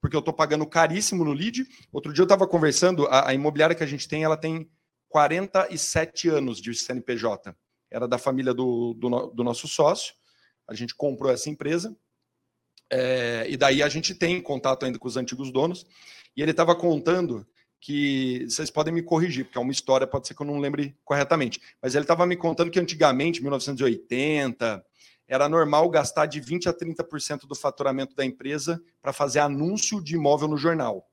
Porque 0.00 0.14
eu 0.14 0.20
estou 0.20 0.34
pagando 0.34 0.66
caríssimo 0.66 1.24
no 1.24 1.32
lead. 1.32 1.66
Outro 1.90 2.12
dia 2.12 2.22
eu 2.22 2.26
estava 2.26 2.46
conversando, 2.46 3.06
a, 3.06 3.30
a 3.30 3.34
imobiliária 3.34 3.74
que 3.74 3.82
a 3.82 3.86
gente 3.86 4.06
tem, 4.06 4.22
ela 4.22 4.36
tem 4.36 4.70
47 5.08 6.28
anos 6.28 6.60
de 6.60 6.74
CNPJ. 6.74 7.56
Era 7.90 8.06
da 8.06 8.18
família 8.18 8.52
do, 8.52 8.94
do, 8.94 9.26
do 9.28 9.44
nosso 9.44 9.66
sócio. 9.66 10.14
A 10.68 10.74
gente 10.74 10.94
comprou 10.94 11.30
essa 11.32 11.48
empresa. 11.48 11.96
É, 12.90 13.46
e 13.48 13.56
daí 13.56 13.82
a 13.82 13.88
gente 13.88 14.14
tem 14.14 14.40
contato 14.42 14.84
ainda 14.84 14.98
com 14.98 15.08
os 15.08 15.16
antigos 15.16 15.50
donos. 15.50 15.86
E 16.36 16.42
ele 16.42 16.50
estava 16.50 16.74
contando 16.74 17.46
que 17.84 18.46
vocês 18.48 18.70
podem 18.70 18.94
me 18.94 19.02
corrigir, 19.02 19.44
porque 19.44 19.58
é 19.58 19.60
uma 19.60 19.70
história, 19.70 20.06
pode 20.06 20.26
ser 20.26 20.34
que 20.34 20.40
eu 20.40 20.46
não 20.46 20.58
lembre 20.58 20.96
corretamente. 21.04 21.60
Mas 21.82 21.94
ele 21.94 22.04
estava 22.04 22.24
me 22.24 22.34
contando 22.34 22.70
que 22.70 22.80
antigamente, 22.80 23.42
1980, 23.42 24.82
era 25.28 25.50
normal 25.50 25.90
gastar 25.90 26.24
de 26.24 26.40
20 26.40 26.66
a 26.66 26.72
30% 26.72 27.46
do 27.46 27.54
faturamento 27.54 28.16
da 28.16 28.24
empresa 28.24 28.82
para 29.02 29.12
fazer 29.12 29.40
anúncio 29.40 30.02
de 30.02 30.14
imóvel 30.14 30.48
no 30.48 30.56
jornal. 30.56 31.06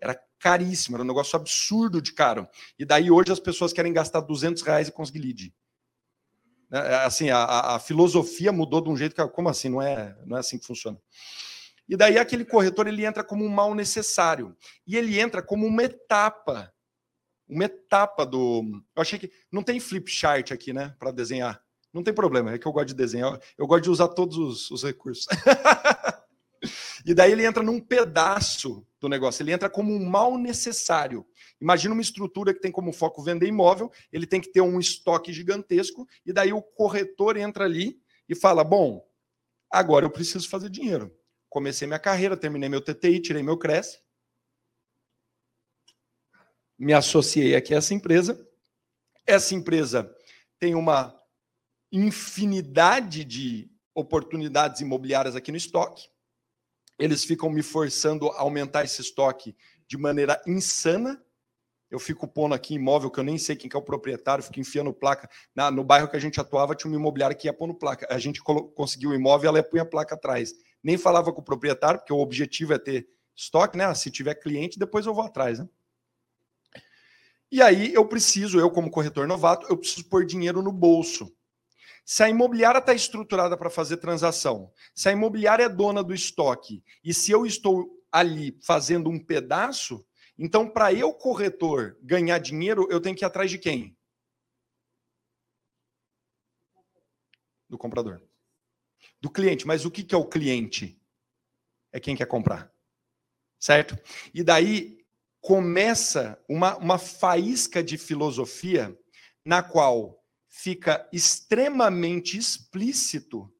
Era 0.00 0.20
caríssimo, 0.40 0.96
era 0.96 1.04
um 1.04 1.06
negócio 1.06 1.36
absurdo 1.36 2.02
de 2.02 2.12
caro. 2.12 2.48
E 2.76 2.84
daí 2.84 3.08
hoje 3.08 3.30
as 3.30 3.38
pessoas 3.38 3.72
querem 3.72 3.92
gastar 3.92 4.18
200 4.18 4.64
reais 4.64 4.88
e 4.88 4.92
conseguir 4.92 5.20
lead. 5.20 5.54
É, 6.72 6.78
é, 6.78 6.94
assim, 7.04 7.30
a, 7.30 7.44
a 7.76 7.78
filosofia 7.78 8.50
mudou 8.50 8.80
de 8.80 8.90
um 8.90 8.96
jeito 8.96 9.14
que, 9.14 9.24
como 9.28 9.48
assim? 9.48 9.68
Não 9.68 9.80
é, 9.80 10.16
não 10.26 10.36
é 10.36 10.40
assim 10.40 10.58
que 10.58 10.66
funciona. 10.66 10.98
E 11.88 11.96
daí 11.96 12.18
aquele 12.18 12.44
corretor 12.44 12.86
ele 12.86 13.04
entra 13.04 13.22
como 13.22 13.44
um 13.44 13.48
mal 13.48 13.74
necessário. 13.74 14.56
E 14.86 14.96
ele 14.96 15.18
entra 15.18 15.42
como 15.42 15.66
uma 15.66 15.84
etapa. 15.84 16.72
Uma 17.48 17.64
etapa 17.64 18.26
do. 18.26 18.64
Eu 18.94 19.02
achei 19.02 19.18
que. 19.18 19.30
Não 19.52 19.62
tem 19.62 19.78
flip 19.78 20.10
chart 20.10 20.50
aqui, 20.50 20.72
né? 20.72 20.94
Para 20.98 21.12
desenhar. 21.12 21.62
Não 21.92 22.02
tem 22.02 22.12
problema, 22.12 22.52
é 22.52 22.58
que 22.58 22.66
eu 22.66 22.72
gosto 22.72 22.88
de 22.88 22.94
desenhar. 22.94 23.40
Eu 23.56 23.66
gosto 23.66 23.84
de 23.84 23.90
usar 23.90 24.08
todos 24.08 24.36
os, 24.36 24.70
os 24.70 24.82
recursos. 24.82 25.26
e 27.06 27.14
daí 27.14 27.32
ele 27.32 27.46
entra 27.46 27.62
num 27.62 27.80
pedaço 27.80 28.86
do 29.00 29.08
negócio. 29.08 29.42
Ele 29.42 29.52
entra 29.52 29.70
como 29.70 29.94
um 29.94 30.04
mal 30.04 30.36
necessário. 30.36 31.24
Imagina 31.58 31.94
uma 31.94 32.02
estrutura 32.02 32.52
que 32.52 32.60
tem 32.60 32.72
como 32.72 32.92
foco 32.92 33.22
vender 33.22 33.46
imóvel, 33.46 33.90
ele 34.12 34.26
tem 34.26 34.42
que 34.42 34.52
ter 34.52 34.60
um 34.60 34.78
estoque 34.78 35.32
gigantesco, 35.32 36.06
e 36.26 36.32
daí 36.34 36.52
o 36.52 36.60
corretor 36.60 37.36
entra 37.36 37.64
ali 37.64 37.98
e 38.28 38.34
fala: 38.34 38.62
Bom, 38.62 39.08
agora 39.70 40.04
eu 40.04 40.10
preciso 40.10 40.50
fazer 40.50 40.68
dinheiro 40.68 41.15
comecei 41.56 41.88
minha 41.88 41.98
carreira, 41.98 42.36
terminei 42.36 42.68
meu 42.68 42.82
TTI, 42.82 43.18
tirei 43.18 43.42
meu 43.42 43.56
CRES, 43.56 43.98
me 46.78 46.92
associei 46.92 47.56
aqui 47.56 47.72
a 47.72 47.78
essa 47.78 47.94
empresa. 47.94 48.46
Essa 49.26 49.54
empresa 49.54 50.14
tem 50.58 50.74
uma 50.74 51.18
infinidade 51.90 53.24
de 53.24 53.70
oportunidades 53.94 54.82
imobiliárias 54.82 55.34
aqui 55.34 55.50
no 55.50 55.56
estoque. 55.56 56.10
Eles 56.98 57.24
ficam 57.24 57.48
me 57.48 57.62
forçando 57.62 58.28
a 58.32 58.40
aumentar 58.42 58.84
esse 58.84 59.00
estoque 59.00 59.56
de 59.88 59.96
maneira 59.96 60.38
insana. 60.46 61.24
Eu 61.90 61.98
fico 61.98 62.28
pondo 62.28 62.54
aqui 62.54 62.74
imóvel 62.74 63.10
que 63.10 63.18
eu 63.18 63.24
nem 63.24 63.38
sei 63.38 63.56
quem 63.56 63.70
que 63.70 63.76
é 63.76 63.78
o 63.78 63.82
proprietário, 63.82 64.44
fico 64.44 64.60
enfiando 64.60 64.92
placa. 64.92 65.26
Na, 65.54 65.70
no 65.70 65.82
bairro 65.82 66.10
que 66.10 66.16
a 66.18 66.20
gente 66.20 66.38
atuava, 66.38 66.74
tinha 66.74 66.90
uma 66.90 67.00
imobiliária 67.00 67.34
que 67.34 67.48
ia 67.48 67.54
pondo 67.54 67.72
placa. 67.72 68.06
A 68.10 68.18
gente 68.18 68.42
conseguiu 68.42 69.08
o 69.08 69.14
imóvel, 69.14 69.48
ela 69.48 69.58
ia 69.58 69.64
punha 69.64 69.84
a 69.84 69.86
placa 69.86 70.16
atrás 70.16 70.52
nem 70.82 70.96
falava 70.96 71.32
com 71.32 71.40
o 71.40 71.44
proprietário, 71.44 72.00
porque 72.00 72.12
o 72.12 72.18
objetivo 72.18 72.72
é 72.72 72.78
ter 72.78 73.08
estoque, 73.34 73.76
né? 73.76 73.92
Se 73.94 74.10
tiver 74.10 74.34
cliente, 74.34 74.78
depois 74.78 75.06
eu 75.06 75.14
vou 75.14 75.24
atrás, 75.24 75.58
né? 75.58 75.68
E 77.50 77.62
aí 77.62 77.94
eu 77.94 78.06
preciso, 78.06 78.58
eu 78.58 78.70
como 78.70 78.90
corretor 78.90 79.26
novato, 79.26 79.66
eu 79.68 79.76
preciso 79.76 80.08
pôr 80.08 80.26
dinheiro 80.26 80.62
no 80.62 80.72
bolso. 80.72 81.32
Se 82.04 82.22
a 82.22 82.28
imobiliária 82.28 82.78
está 82.78 82.94
estruturada 82.94 83.56
para 83.56 83.70
fazer 83.70 83.96
transação, 83.98 84.72
se 84.94 85.08
a 85.08 85.12
imobiliária 85.12 85.64
é 85.64 85.68
dona 85.68 86.02
do 86.02 86.14
estoque, 86.14 86.82
e 87.02 87.12
se 87.12 87.30
eu 87.30 87.46
estou 87.46 88.00
ali 88.10 88.58
fazendo 88.62 89.10
um 89.10 89.18
pedaço, 89.18 90.04
então 90.38 90.68
para 90.68 90.92
eu, 90.92 91.12
corretor, 91.12 91.96
ganhar 92.02 92.38
dinheiro, 92.38 92.86
eu 92.90 93.00
tenho 93.00 93.16
que 93.16 93.24
ir 93.24 93.26
atrás 93.26 93.50
de 93.50 93.58
quem? 93.58 93.96
Do 97.68 97.78
comprador 97.78 98.25
do 99.26 99.30
cliente. 99.30 99.66
Mas 99.66 99.84
o 99.84 99.90
que, 99.90 100.04
que 100.04 100.14
é 100.14 100.18
o 100.18 100.28
cliente? 100.28 101.00
É 101.92 101.98
quem 101.98 102.16
quer 102.16 102.26
comprar. 102.26 102.72
Certo? 103.58 103.98
E 104.32 104.44
daí 104.44 105.04
começa 105.40 106.42
uma, 106.48 106.76
uma 106.76 106.98
faísca 106.98 107.82
de 107.82 107.98
filosofia 107.98 108.96
na 109.44 109.62
qual 109.62 110.24
fica 110.48 111.08
extremamente 111.12 112.38
explícito 112.38 113.52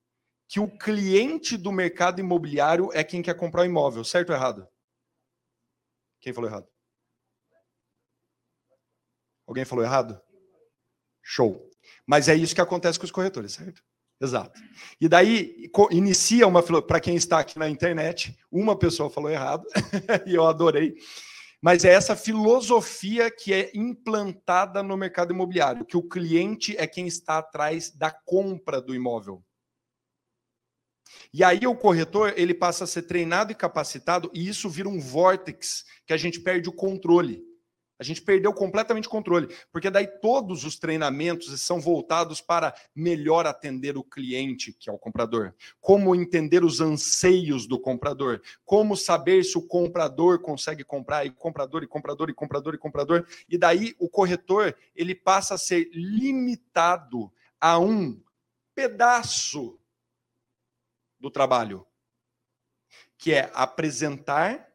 que 0.48 0.60
o 0.60 0.68
cliente 0.78 1.56
do 1.56 1.72
mercado 1.72 2.20
imobiliário 2.20 2.90
é 2.92 3.02
quem 3.02 3.20
quer 3.20 3.34
comprar 3.34 3.62
o 3.62 3.64
imóvel, 3.66 4.04
certo 4.04 4.30
ou 4.30 4.36
errado? 4.36 4.68
Quem 6.20 6.32
falou 6.32 6.48
errado? 6.48 6.68
Alguém 9.46 9.64
falou 9.64 9.84
errado? 9.84 10.20
Show. 11.22 11.68
Mas 12.06 12.28
é 12.28 12.34
isso 12.34 12.54
que 12.54 12.60
acontece 12.60 12.98
com 12.98 13.04
os 13.04 13.10
corretores, 13.10 13.52
certo? 13.52 13.82
Exato. 14.20 14.58
E 15.00 15.08
daí 15.08 15.70
inicia 15.90 16.46
uma 16.46 16.62
para 16.82 17.00
quem 17.00 17.16
está 17.16 17.40
aqui 17.40 17.58
na 17.58 17.68
internet, 17.68 18.36
uma 18.50 18.76
pessoa 18.76 19.10
falou 19.10 19.30
errado 19.30 19.64
e 20.26 20.34
eu 20.34 20.46
adorei. 20.46 20.94
Mas 21.60 21.84
é 21.84 21.92
essa 21.92 22.14
filosofia 22.14 23.30
que 23.30 23.52
é 23.52 23.70
implantada 23.74 24.82
no 24.82 24.96
mercado 24.96 25.32
imobiliário, 25.32 25.84
que 25.84 25.96
o 25.96 26.02
cliente 26.02 26.76
é 26.78 26.86
quem 26.86 27.06
está 27.06 27.38
atrás 27.38 27.90
da 27.90 28.10
compra 28.10 28.80
do 28.80 28.94
imóvel. 28.94 29.42
E 31.32 31.44
aí 31.44 31.66
o 31.66 31.76
corretor, 31.76 32.34
ele 32.36 32.54
passa 32.54 32.84
a 32.84 32.86
ser 32.86 33.02
treinado 33.02 33.52
e 33.52 33.54
capacitado 33.54 34.30
e 34.34 34.48
isso 34.48 34.68
vira 34.68 34.88
um 34.88 35.00
vórtex 35.00 35.84
que 36.06 36.12
a 36.12 36.16
gente 36.16 36.40
perde 36.40 36.68
o 36.68 36.72
controle. 36.72 37.42
A 37.98 38.04
gente 38.04 38.20
perdeu 38.20 38.52
completamente 38.52 39.08
o 39.08 39.10
controle, 39.10 39.48
porque 39.72 39.88
daí 39.88 40.06
todos 40.06 40.64
os 40.64 40.78
treinamentos 40.78 41.58
são 41.62 41.80
voltados 41.80 42.42
para 42.42 42.74
melhor 42.94 43.46
atender 43.46 43.96
o 43.96 44.04
cliente, 44.04 44.72
que 44.74 44.90
é 44.90 44.92
o 44.92 44.98
comprador, 44.98 45.54
como 45.80 46.14
entender 46.14 46.62
os 46.62 46.80
anseios 46.80 47.66
do 47.66 47.80
comprador, 47.80 48.42
como 48.66 48.96
saber 48.96 49.42
se 49.44 49.56
o 49.56 49.66
comprador 49.66 50.40
consegue 50.40 50.84
comprar, 50.84 51.24
e 51.24 51.30
comprador, 51.30 51.82
e 51.82 51.86
comprador, 51.86 52.28
e 52.28 52.34
comprador, 52.34 52.74
e 52.74 52.78
comprador, 52.78 53.26
e 53.48 53.56
daí 53.56 53.96
o 53.98 54.10
corretor 54.10 54.76
ele 54.94 55.14
passa 55.14 55.54
a 55.54 55.58
ser 55.58 55.88
limitado 55.94 57.32
a 57.58 57.78
um 57.78 58.22
pedaço 58.74 59.80
do 61.18 61.30
trabalho, 61.30 61.86
que 63.16 63.32
é 63.32 63.50
apresentar 63.54 64.70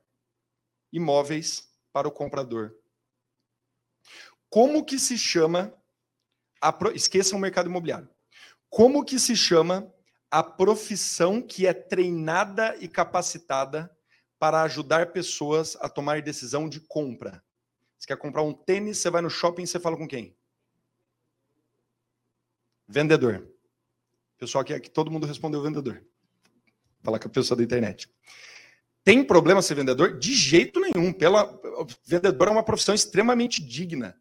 imóveis 0.91 1.69
para 1.93 2.07
o 2.07 2.11
comprador 2.11 2.80
como 4.51 4.83
que 4.83 4.99
se 4.99 5.17
chama 5.17 5.73
a 6.59 6.73
pro... 6.73 6.91
esqueça 6.91 7.35
o 7.35 7.39
mercado 7.39 7.69
imobiliário. 7.69 8.09
Como 8.69 9.03
que 9.03 9.17
se 9.17 9.35
chama 9.35 9.91
a 10.29 10.43
profissão 10.43 11.41
que 11.41 11.65
é 11.65 11.73
treinada 11.73 12.75
e 12.79 12.87
capacitada 12.87 13.89
para 14.37 14.61
ajudar 14.63 15.13
pessoas 15.13 15.77
a 15.79 15.87
tomar 15.87 16.21
decisão 16.21 16.67
de 16.67 16.81
compra? 16.81 17.41
Você 17.97 18.07
quer 18.07 18.17
comprar 18.17 18.43
um 18.43 18.53
tênis, 18.53 18.97
você 18.97 19.09
vai 19.09 19.21
no 19.21 19.29
shopping, 19.29 19.65
você 19.65 19.79
fala 19.79 19.95
com 19.95 20.07
quem? 20.07 20.35
Vendedor. 22.87 23.47
Pessoal 24.37 24.63
aqui, 24.63 24.73
aqui 24.73 24.89
todo 24.89 25.09
mundo 25.09 25.25
respondeu 25.25 25.61
vendedor. 25.61 26.03
Falar 27.01 27.19
com 27.19 27.27
a 27.27 27.31
pessoa 27.31 27.57
da 27.57 27.63
internet. 27.63 28.13
Tem 29.01 29.23
problema 29.23 29.61
ser 29.61 29.75
vendedor? 29.75 30.19
De 30.19 30.33
jeito 30.33 30.79
nenhum. 30.79 31.13
Pela 31.13 31.57
vendedor 32.05 32.49
é 32.49 32.51
uma 32.51 32.63
profissão 32.63 32.93
extremamente 32.93 33.63
digna. 33.63 34.20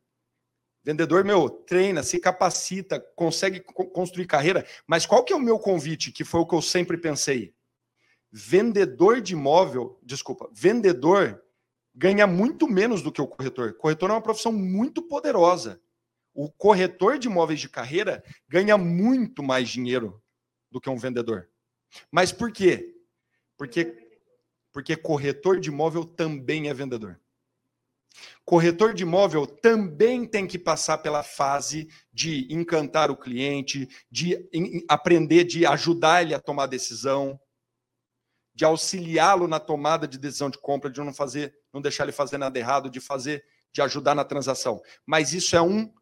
Vendedor, 0.82 1.24
meu, 1.24 1.48
treina, 1.50 2.02
se 2.02 2.18
capacita, 2.18 2.98
consegue 3.14 3.60
construir 3.60 4.26
carreira. 4.26 4.66
Mas 4.86 5.04
qual 5.04 5.22
que 5.22 5.32
é 5.32 5.36
o 5.36 5.40
meu 5.40 5.58
convite, 5.58 6.10
que 6.10 6.24
foi 6.24 6.40
o 6.40 6.46
que 6.46 6.54
eu 6.54 6.62
sempre 6.62 6.96
pensei? 6.96 7.54
Vendedor 8.32 9.20
de 9.20 9.34
imóvel, 9.34 9.98
desculpa, 10.02 10.48
vendedor 10.52 11.42
ganha 11.94 12.26
muito 12.26 12.66
menos 12.66 13.02
do 13.02 13.12
que 13.12 13.20
o 13.20 13.26
corretor. 13.26 13.74
Corretor 13.74 14.10
é 14.10 14.12
uma 14.14 14.22
profissão 14.22 14.52
muito 14.52 15.02
poderosa. 15.02 15.80
O 16.32 16.50
corretor 16.50 17.18
de 17.18 17.28
imóveis 17.28 17.60
de 17.60 17.68
carreira 17.68 18.22
ganha 18.48 18.78
muito 18.78 19.42
mais 19.42 19.68
dinheiro 19.68 20.22
do 20.70 20.80
que 20.80 20.88
um 20.88 20.96
vendedor. 20.96 21.48
Mas 22.10 22.32
por 22.32 22.52
quê? 22.52 22.94
Porque, 23.58 24.16
porque 24.72 24.96
corretor 24.96 25.58
de 25.58 25.68
imóvel 25.68 26.04
também 26.04 26.68
é 26.68 26.74
vendedor. 26.74 27.20
Corretor 28.44 28.94
de 28.94 29.02
imóvel 29.02 29.46
também 29.46 30.26
tem 30.26 30.46
que 30.46 30.58
passar 30.58 30.98
pela 30.98 31.22
fase 31.22 31.88
de 32.12 32.52
encantar 32.52 33.10
o 33.10 33.16
cliente, 33.16 33.88
de 34.10 34.48
aprender, 34.88 35.44
de 35.44 35.64
ajudar 35.64 36.22
ele 36.22 36.34
a 36.34 36.40
tomar 36.40 36.66
decisão, 36.66 37.40
de 38.54 38.64
auxiliá-lo 38.64 39.46
na 39.46 39.60
tomada 39.60 40.06
de 40.06 40.18
decisão 40.18 40.50
de 40.50 40.58
compra, 40.58 40.90
de 40.90 41.00
não 41.00 41.14
fazer, 41.14 41.54
não 41.72 41.80
deixar 41.80 42.04
ele 42.04 42.12
fazer 42.12 42.38
nada 42.38 42.58
errado, 42.58 42.90
de 42.90 43.00
fazer, 43.00 43.44
de 43.72 43.80
ajudar 43.82 44.14
na 44.14 44.24
transação. 44.24 44.82
Mas 45.06 45.32
isso 45.32 45.54
é 45.54 45.62
um 45.62 45.92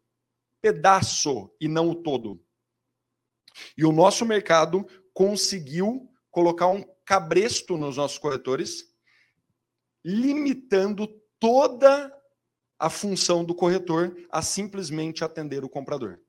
pedaço 0.61 1.53
e 1.61 1.67
não 1.67 1.89
o 1.89 1.95
todo. 1.95 2.43
E 3.77 3.85
o 3.85 3.91
nosso 3.91 4.25
mercado 4.25 4.85
conseguiu 5.13 6.11
colocar 6.31 6.67
um 6.67 6.83
cabresto 7.05 7.77
nos 7.77 7.97
nossos 7.97 8.17
corretores, 8.17 8.85
limitando 10.03 11.07
toda 11.39 12.13
a 12.77 12.89
função 12.89 13.43
do 13.43 13.55
corretor 13.55 14.15
a 14.31 14.41
simplesmente 14.41 15.23
atender 15.23 15.63
o 15.63 15.69
comprador. 15.69 16.19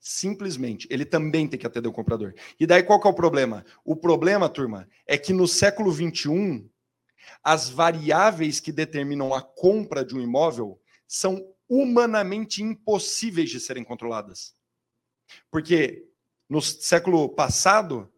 Simplesmente. 0.00 0.86
Ele 0.90 1.04
também 1.04 1.48
tem 1.48 1.58
que 1.58 1.66
atender 1.66 1.88
o 1.88 1.92
comprador. 1.92 2.34
E 2.58 2.66
daí 2.66 2.82
qual 2.82 3.00
que 3.00 3.08
é 3.08 3.10
o 3.10 3.14
problema? 3.14 3.64
O 3.84 3.96
problema, 3.96 4.48
turma, 4.48 4.88
é 5.06 5.18
que 5.18 5.32
no 5.32 5.48
século 5.48 5.92
XXI, 5.92 6.70
as 7.42 7.68
variáveis 7.68 8.60
que 8.60 8.72
determinam 8.72 9.34
a 9.34 9.42
compra 9.42 10.04
de 10.04 10.14
um 10.14 10.20
imóvel 10.20 10.80
são 11.06 11.52
humanamente 11.68 12.62
impossíveis 12.62 13.50
de 13.50 13.60
serem 13.60 13.84
controladas. 13.84 14.54
Porque 15.50 16.06
no 16.48 16.62
século 16.62 17.28
passado, 17.28 18.10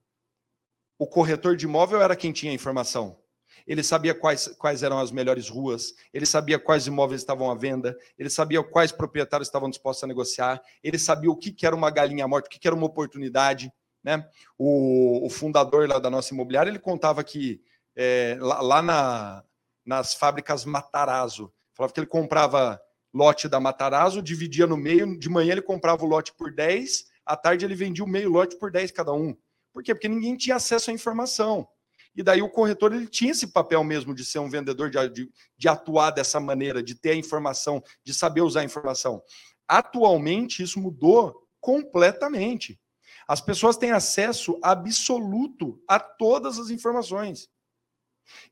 o 0.98 1.06
corretor 1.06 1.56
de 1.56 1.64
imóvel 1.64 2.02
era 2.02 2.14
quem 2.14 2.30
tinha 2.30 2.52
a 2.52 2.54
informação 2.54 3.19
ele 3.66 3.82
sabia 3.82 4.14
quais, 4.14 4.48
quais 4.58 4.82
eram 4.82 4.98
as 4.98 5.10
melhores 5.10 5.48
ruas, 5.48 5.94
ele 6.12 6.26
sabia 6.26 6.58
quais 6.58 6.86
imóveis 6.86 7.20
estavam 7.20 7.50
à 7.50 7.54
venda, 7.54 7.96
ele 8.18 8.30
sabia 8.30 8.62
quais 8.62 8.92
proprietários 8.92 9.48
estavam 9.48 9.70
dispostos 9.70 10.04
a 10.04 10.06
negociar, 10.06 10.62
ele 10.82 10.98
sabia 10.98 11.30
o 11.30 11.36
que, 11.36 11.52
que 11.52 11.66
era 11.66 11.74
uma 11.74 11.90
galinha 11.90 12.26
morta, 12.26 12.48
o 12.48 12.50
que, 12.50 12.58
que 12.58 12.68
era 12.68 12.74
uma 12.76 12.86
oportunidade. 12.86 13.72
Né? 14.02 14.26
O, 14.58 15.26
o, 15.26 15.30
fundador 15.30 15.88
lá 15.88 15.98
da 15.98 16.08
nossa 16.08 16.32
imobiliária, 16.32 16.70
ele 16.70 16.78
contava 16.78 17.22
que 17.22 17.60
é, 17.94 18.36
lá, 18.40 18.60
lá 18.62 18.82
na, 18.82 19.44
nas 19.84 20.14
fábricas 20.14 20.64
Matarazzo, 20.64 21.52
falava 21.74 21.92
que 21.92 22.00
ele 22.00 22.06
comprava 22.06 22.80
lote 23.12 23.48
da 23.48 23.60
Matarazzo, 23.60 24.22
dividia 24.22 24.66
no 24.66 24.76
meio, 24.76 25.18
de 25.18 25.28
manhã 25.28 25.52
ele 25.52 25.62
comprava 25.62 26.04
o 26.04 26.08
lote 26.08 26.32
por 26.34 26.52
10, 26.52 27.06
à 27.26 27.36
tarde 27.36 27.64
ele 27.64 27.74
vendia 27.74 28.04
o 28.04 28.08
meio 28.08 28.30
lote 28.30 28.56
por 28.56 28.70
10 28.70 28.90
cada 28.92 29.12
um. 29.12 29.36
Por 29.72 29.82
quê? 29.82 29.94
Porque 29.94 30.08
ninguém 30.08 30.36
tinha 30.36 30.56
acesso 30.56 30.90
à 30.90 30.94
informação. 30.94 31.68
E 32.16 32.22
daí 32.22 32.42
o 32.42 32.50
corretor 32.50 32.92
ele 32.92 33.06
tinha 33.06 33.30
esse 33.30 33.46
papel 33.46 33.82
mesmo 33.84 34.14
de 34.14 34.24
ser 34.24 34.40
um 34.40 34.50
vendedor, 34.50 34.90
de, 34.90 35.08
de, 35.08 35.30
de 35.56 35.68
atuar 35.68 36.10
dessa 36.10 36.40
maneira, 36.40 36.82
de 36.82 36.94
ter 36.94 37.10
a 37.10 37.16
informação, 37.16 37.82
de 38.04 38.12
saber 38.12 38.40
usar 38.40 38.60
a 38.60 38.64
informação. 38.64 39.22
Atualmente, 39.68 40.62
isso 40.62 40.80
mudou 40.80 41.46
completamente. 41.60 42.80
As 43.28 43.40
pessoas 43.40 43.76
têm 43.76 43.92
acesso 43.92 44.58
absoluto 44.62 45.80
a 45.86 46.00
todas 46.00 46.58
as 46.58 46.70
informações. 46.70 47.48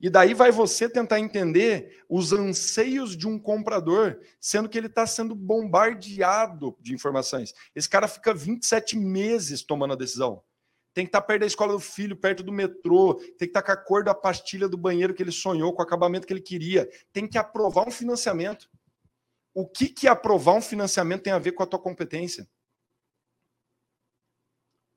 E 0.00 0.08
daí 0.08 0.34
vai 0.34 0.50
você 0.50 0.88
tentar 0.88 1.20
entender 1.20 2.02
os 2.08 2.32
anseios 2.32 3.16
de 3.16 3.26
um 3.26 3.38
comprador, 3.38 4.20
sendo 4.40 4.68
que 4.68 4.78
ele 4.78 4.86
está 4.86 5.06
sendo 5.06 5.34
bombardeado 5.34 6.76
de 6.80 6.94
informações. 6.94 7.52
Esse 7.74 7.88
cara 7.88 8.08
fica 8.08 8.34
27 8.34 8.96
meses 8.96 9.62
tomando 9.62 9.94
a 9.94 9.96
decisão 9.96 10.42
tem 10.98 11.06
que 11.06 11.10
estar 11.10 11.22
perto 11.22 11.42
da 11.42 11.46
escola 11.46 11.74
do 11.74 11.78
filho, 11.78 12.16
perto 12.16 12.42
do 12.42 12.50
metrô, 12.50 13.14
tem 13.14 13.46
que 13.46 13.56
estar 13.56 13.62
com 13.62 13.70
a 13.70 13.76
cor 13.76 14.02
da 14.02 14.12
pastilha 14.12 14.68
do 14.68 14.76
banheiro 14.76 15.14
que 15.14 15.22
ele 15.22 15.30
sonhou, 15.30 15.72
com 15.72 15.80
o 15.80 15.84
acabamento 15.84 16.26
que 16.26 16.32
ele 16.32 16.40
queria. 16.40 16.90
Tem 17.12 17.24
que 17.24 17.38
aprovar 17.38 17.86
um 17.86 17.90
financiamento. 17.92 18.68
O 19.54 19.64
que, 19.64 19.90
que 19.90 20.08
aprovar 20.08 20.54
um 20.54 20.60
financiamento 20.60 21.22
tem 21.22 21.32
a 21.32 21.38
ver 21.38 21.52
com 21.52 21.62
a 21.62 21.66
tua 21.66 21.78
competência? 21.78 22.48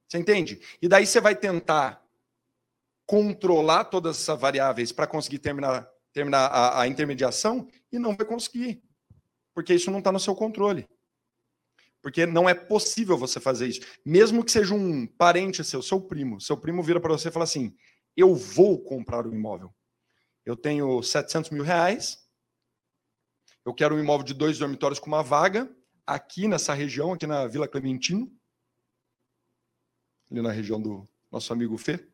Você 0.10 0.18
entende? 0.18 0.60
E 0.82 0.88
daí 0.88 1.06
você 1.06 1.22
vai 1.22 1.36
tentar 1.36 2.04
controlar 3.06 3.86
todas 3.86 4.20
essas 4.20 4.40
variáveis 4.40 4.92
para 4.92 5.06
conseguir 5.06 5.38
terminar, 5.38 5.88
terminar 6.12 6.48
a, 6.48 6.82
a 6.82 6.88
intermediação 6.88 7.68
e 7.92 8.00
não 8.00 8.16
vai 8.16 8.26
conseguir, 8.26 8.82
porque 9.54 9.76
isso 9.76 9.92
não 9.92 10.00
está 10.00 10.12
no 10.12 10.20
seu 10.20 10.34
controle. 10.34 10.90
Porque 12.02 12.26
não 12.26 12.50
é 12.50 12.54
possível 12.54 13.18
você 13.18 13.40
fazer 13.40 13.68
isso. 13.68 13.82
Mesmo 14.04 14.44
que 14.44 14.52
seja 14.52 14.74
um 14.74 15.06
parente 15.06 15.64
seu, 15.64 15.82
seu 15.82 16.02
primo. 16.02 16.42
Seu 16.42 16.58
primo 16.58 16.82
vira 16.82 17.00
para 17.00 17.12
você 17.12 17.30
e 17.30 17.32
fala 17.32 17.44
assim: 17.44 17.76
Eu 18.18 18.36
vou 18.36 18.82
comprar 18.82 19.28
um 19.28 19.34
imóvel. 19.34 19.74
Eu 20.44 20.56
tenho 20.56 21.02
700 21.02 21.52
mil 21.52 21.64
reais. 21.64 22.18
Eu 23.64 23.74
quero 23.74 23.96
um 23.96 24.00
imóvel 24.00 24.26
de 24.26 24.34
dois 24.34 24.58
dormitórios 24.58 25.00
com 25.00 25.08
uma 25.08 25.22
vaga. 25.22 25.70
Aqui 26.06 26.48
nessa 26.48 26.74
região, 26.74 27.14
aqui 27.14 27.28
na 27.28 27.46
Vila 27.46 27.68
Clementino. 27.68 28.32
Ali 30.32 30.42
na 30.42 30.52
região 30.52 30.82
do 30.82 31.08
nosso 31.32 31.54
amigo 31.54 31.78
Fê. 31.78 32.08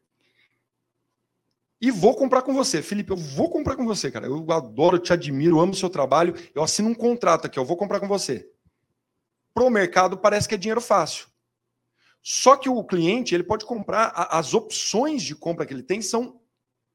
E 1.80 1.92
vou 1.92 2.14
comprar 2.14 2.42
com 2.42 2.54
você. 2.54 2.82
Felipe, 2.82 3.12
eu 3.12 3.18
vou 3.18 3.50
comprar 3.50 3.78
com 3.78 3.86
você, 3.86 4.12
cara. 4.12 4.26
Eu 4.26 4.52
adoro, 4.52 5.00
te 5.00 5.14
admiro, 5.14 5.62
amo 5.62 5.72
o 5.72 5.76
seu 5.76 5.90
trabalho. 5.90 6.34
Eu 6.54 6.64
assino 6.64 6.90
um 6.90 6.96
contrato 6.96 7.46
aqui, 7.46 7.58
eu 7.58 7.64
vou 7.64 7.78
comprar 7.78 8.02
com 8.02 8.08
você 8.08 8.52
para 9.58 9.66
o 9.66 9.72
mercado 9.72 10.20
parece 10.20 10.48
que 10.48 10.54
é 10.54 10.58
dinheiro 10.58 10.80
fácil. 10.80 11.26
Só 12.22 12.56
que 12.56 12.70
o 12.70 12.84
cliente 12.84 13.34
ele 13.34 13.44
pode 13.44 13.66
comprar, 13.66 14.10
as 14.30 14.54
opções 14.54 15.24
de 15.24 15.34
compra 15.34 15.66
que 15.66 15.74
ele 15.74 15.82
tem 15.82 16.00
são 16.00 16.40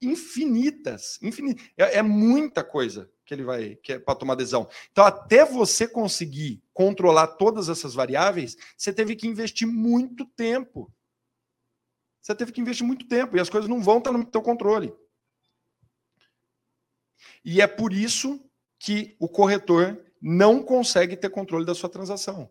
infinitas. 0.00 1.18
infinitas. 1.20 1.66
É, 1.76 1.98
é 1.98 2.02
muita 2.02 2.62
coisa 2.62 3.10
que 3.26 3.34
ele 3.34 3.42
vai 3.42 3.74
que 3.82 3.94
é 3.94 3.98
para 3.98 4.14
tomar 4.14 4.36
decisão. 4.36 4.68
Então, 4.92 5.04
até 5.04 5.44
você 5.44 5.88
conseguir 5.88 6.62
controlar 6.72 7.26
todas 7.26 7.68
essas 7.68 7.94
variáveis, 7.94 8.56
você 8.76 8.92
teve 8.92 9.16
que 9.16 9.26
investir 9.26 9.66
muito 9.66 10.24
tempo. 10.24 10.92
Você 12.20 12.32
teve 12.32 12.52
que 12.52 12.60
investir 12.60 12.86
muito 12.86 13.08
tempo 13.08 13.36
e 13.36 13.40
as 13.40 13.50
coisas 13.50 13.68
não 13.68 13.82
vão 13.82 13.98
estar 13.98 14.12
no 14.12 14.24
teu 14.24 14.40
controle. 14.40 14.94
E 17.44 17.60
é 17.60 17.66
por 17.66 17.92
isso 17.92 18.40
que 18.78 19.16
o 19.18 19.28
corretor 19.28 20.00
não 20.22 20.62
consegue 20.62 21.16
ter 21.16 21.28
controle 21.30 21.66
da 21.66 21.74
sua 21.74 21.88
transação, 21.88 22.48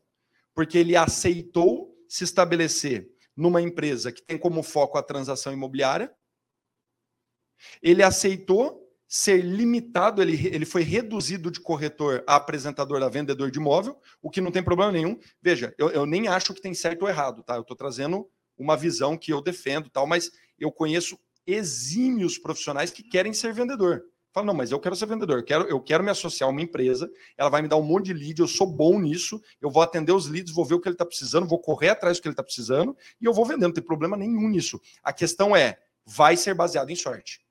porque 0.54 0.78
ele 0.78 0.98
aceitou 0.98 1.96
se 2.10 2.26
estabelecer 2.26 3.10
numa 3.36 3.62
empresa 3.62 4.12
que 4.12 4.22
tem 4.22 4.38
como 4.38 4.62
foco 4.62 4.98
a 4.98 5.04
transação 5.04 5.54
imobiliária, 5.54 6.14
ele 7.82 8.04
aceitou 8.04 8.82
ser 9.08 9.42
limitado, 9.42 10.22
ele, 10.22 10.48
ele 10.48 10.66
foi 10.66 10.84
reduzido 10.84 11.52
de 11.52 11.60
corretor 11.60 12.24
a 12.28 12.36
apresentador 12.36 13.02
a 13.04 13.10
vendedor 13.10 13.52
de 13.52 13.60
imóvel, 13.60 14.00
o 14.22 14.30
que 14.30 14.42
não 14.42 14.52
tem 14.52 14.64
problema 14.64 14.92
nenhum. 14.92 15.20
Veja, 15.42 15.74
eu, 15.78 15.90
eu 15.90 16.06
nem 16.06 16.28
acho 16.28 16.54
que 16.54 16.62
tem 16.62 16.74
certo 16.74 17.04
ou 17.04 17.10
errado, 17.10 17.44
tá? 17.44 17.56
Eu 17.56 17.62
estou 17.62 17.76
trazendo 17.76 18.30
uma 18.58 18.78
visão 18.78 19.18
que 19.18 19.32
eu 19.32 19.42
defendo, 19.42 19.90
tal, 19.90 20.08
mas 20.08 20.32
eu 20.58 20.72
conheço 20.72 21.20
exímios 21.46 22.38
profissionais 22.38 22.92
que 22.92 23.04
querem 23.04 23.34
ser 23.34 23.54
vendedor. 23.54 24.04
Fala, 24.34 24.46
não, 24.46 24.54
mas 24.54 24.72
eu 24.72 24.80
quero 24.80 24.96
ser 24.96 25.08
vendedor, 25.08 25.40
eu 25.40 25.44
quero, 25.44 25.64
eu 25.68 25.82
quero 25.82 26.04
me 26.04 26.10
associar 26.10 26.48
a 26.50 26.52
uma 26.52 26.62
empresa, 26.62 27.12
ela 27.38 27.50
vai 27.50 27.62
me 27.62 27.68
dar 27.68 27.76
um 27.76 27.84
monte 27.84 28.06
de 28.06 28.14
lead, 28.14 28.40
eu 28.40 28.48
sou 28.48 28.66
bom 28.66 28.98
nisso, 28.98 29.42
eu 29.60 29.70
vou 29.70 29.84
atender 29.84 30.14
os 30.14 30.28
leads, 30.28 30.54
vou 30.54 30.64
ver 30.64 30.76
o 30.76 30.80
que 30.80 30.88
ele 30.88 30.96
está 30.96 31.06
precisando, 31.06 31.46
vou 31.46 31.60
correr 31.60 31.90
atrás 31.90 32.18
do 32.18 32.22
que 32.22 32.30
ele 32.30 32.34
está 32.34 32.44
precisando 32.44 32.96
e 33.20 33.26
eu 33.26 33.34
vou 33.34 33.46
vender, 33.46 33.68
não 33.68 33.74
tem 33.74 33.84
problema 33.84 34.16
nenhum 34.16 34.48
nisso. 34.48 34.80
A 35.04 35.12
questão 35.12 35.54
é, 35.54 35.78
vai 36.06 36.38
ser 36.38 36.54
baseado 36.54 36.90
em 36.90 36.96
sorte. 36.96 37.42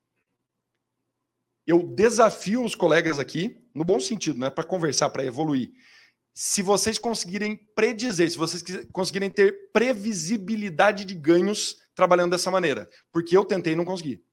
Eu 1.66 1.82
desafio 1.82 2.64
os 2.64 2.74
colegas 2.74 3.18
aqui, 3.18 3.62
no 3.74 3.84
bom 3.84 4.00
sentido, 4.00 4.38
né, 4.38 4.48
para 4.48 4.64
conversar, 4.64 5.10
para 5.10 5.24
evoluir. 5.24 5.70
Se 6.32 6.62
vocês 6.62 6.98
conseguirem 6.98 7.56
predizer, 7.74 8.30
se 8.30 8.38
vocês 8.38 8.64
conseguirem 8.90 9.28
ter 9.28 9.70
previsibilidade 9.70 11.04
de 11.04 11.14
ganhos 11.14 11.76
trabalhando 11.94 12.30
dessa 12.30 12.50
maneira, 12.50 12.88
porque 13.12 13.36
eu 13.36 13.44
tentei 13.44 13.74
e 13.74 13.76
não 13.76 13.84
consegui. 13.84 14.24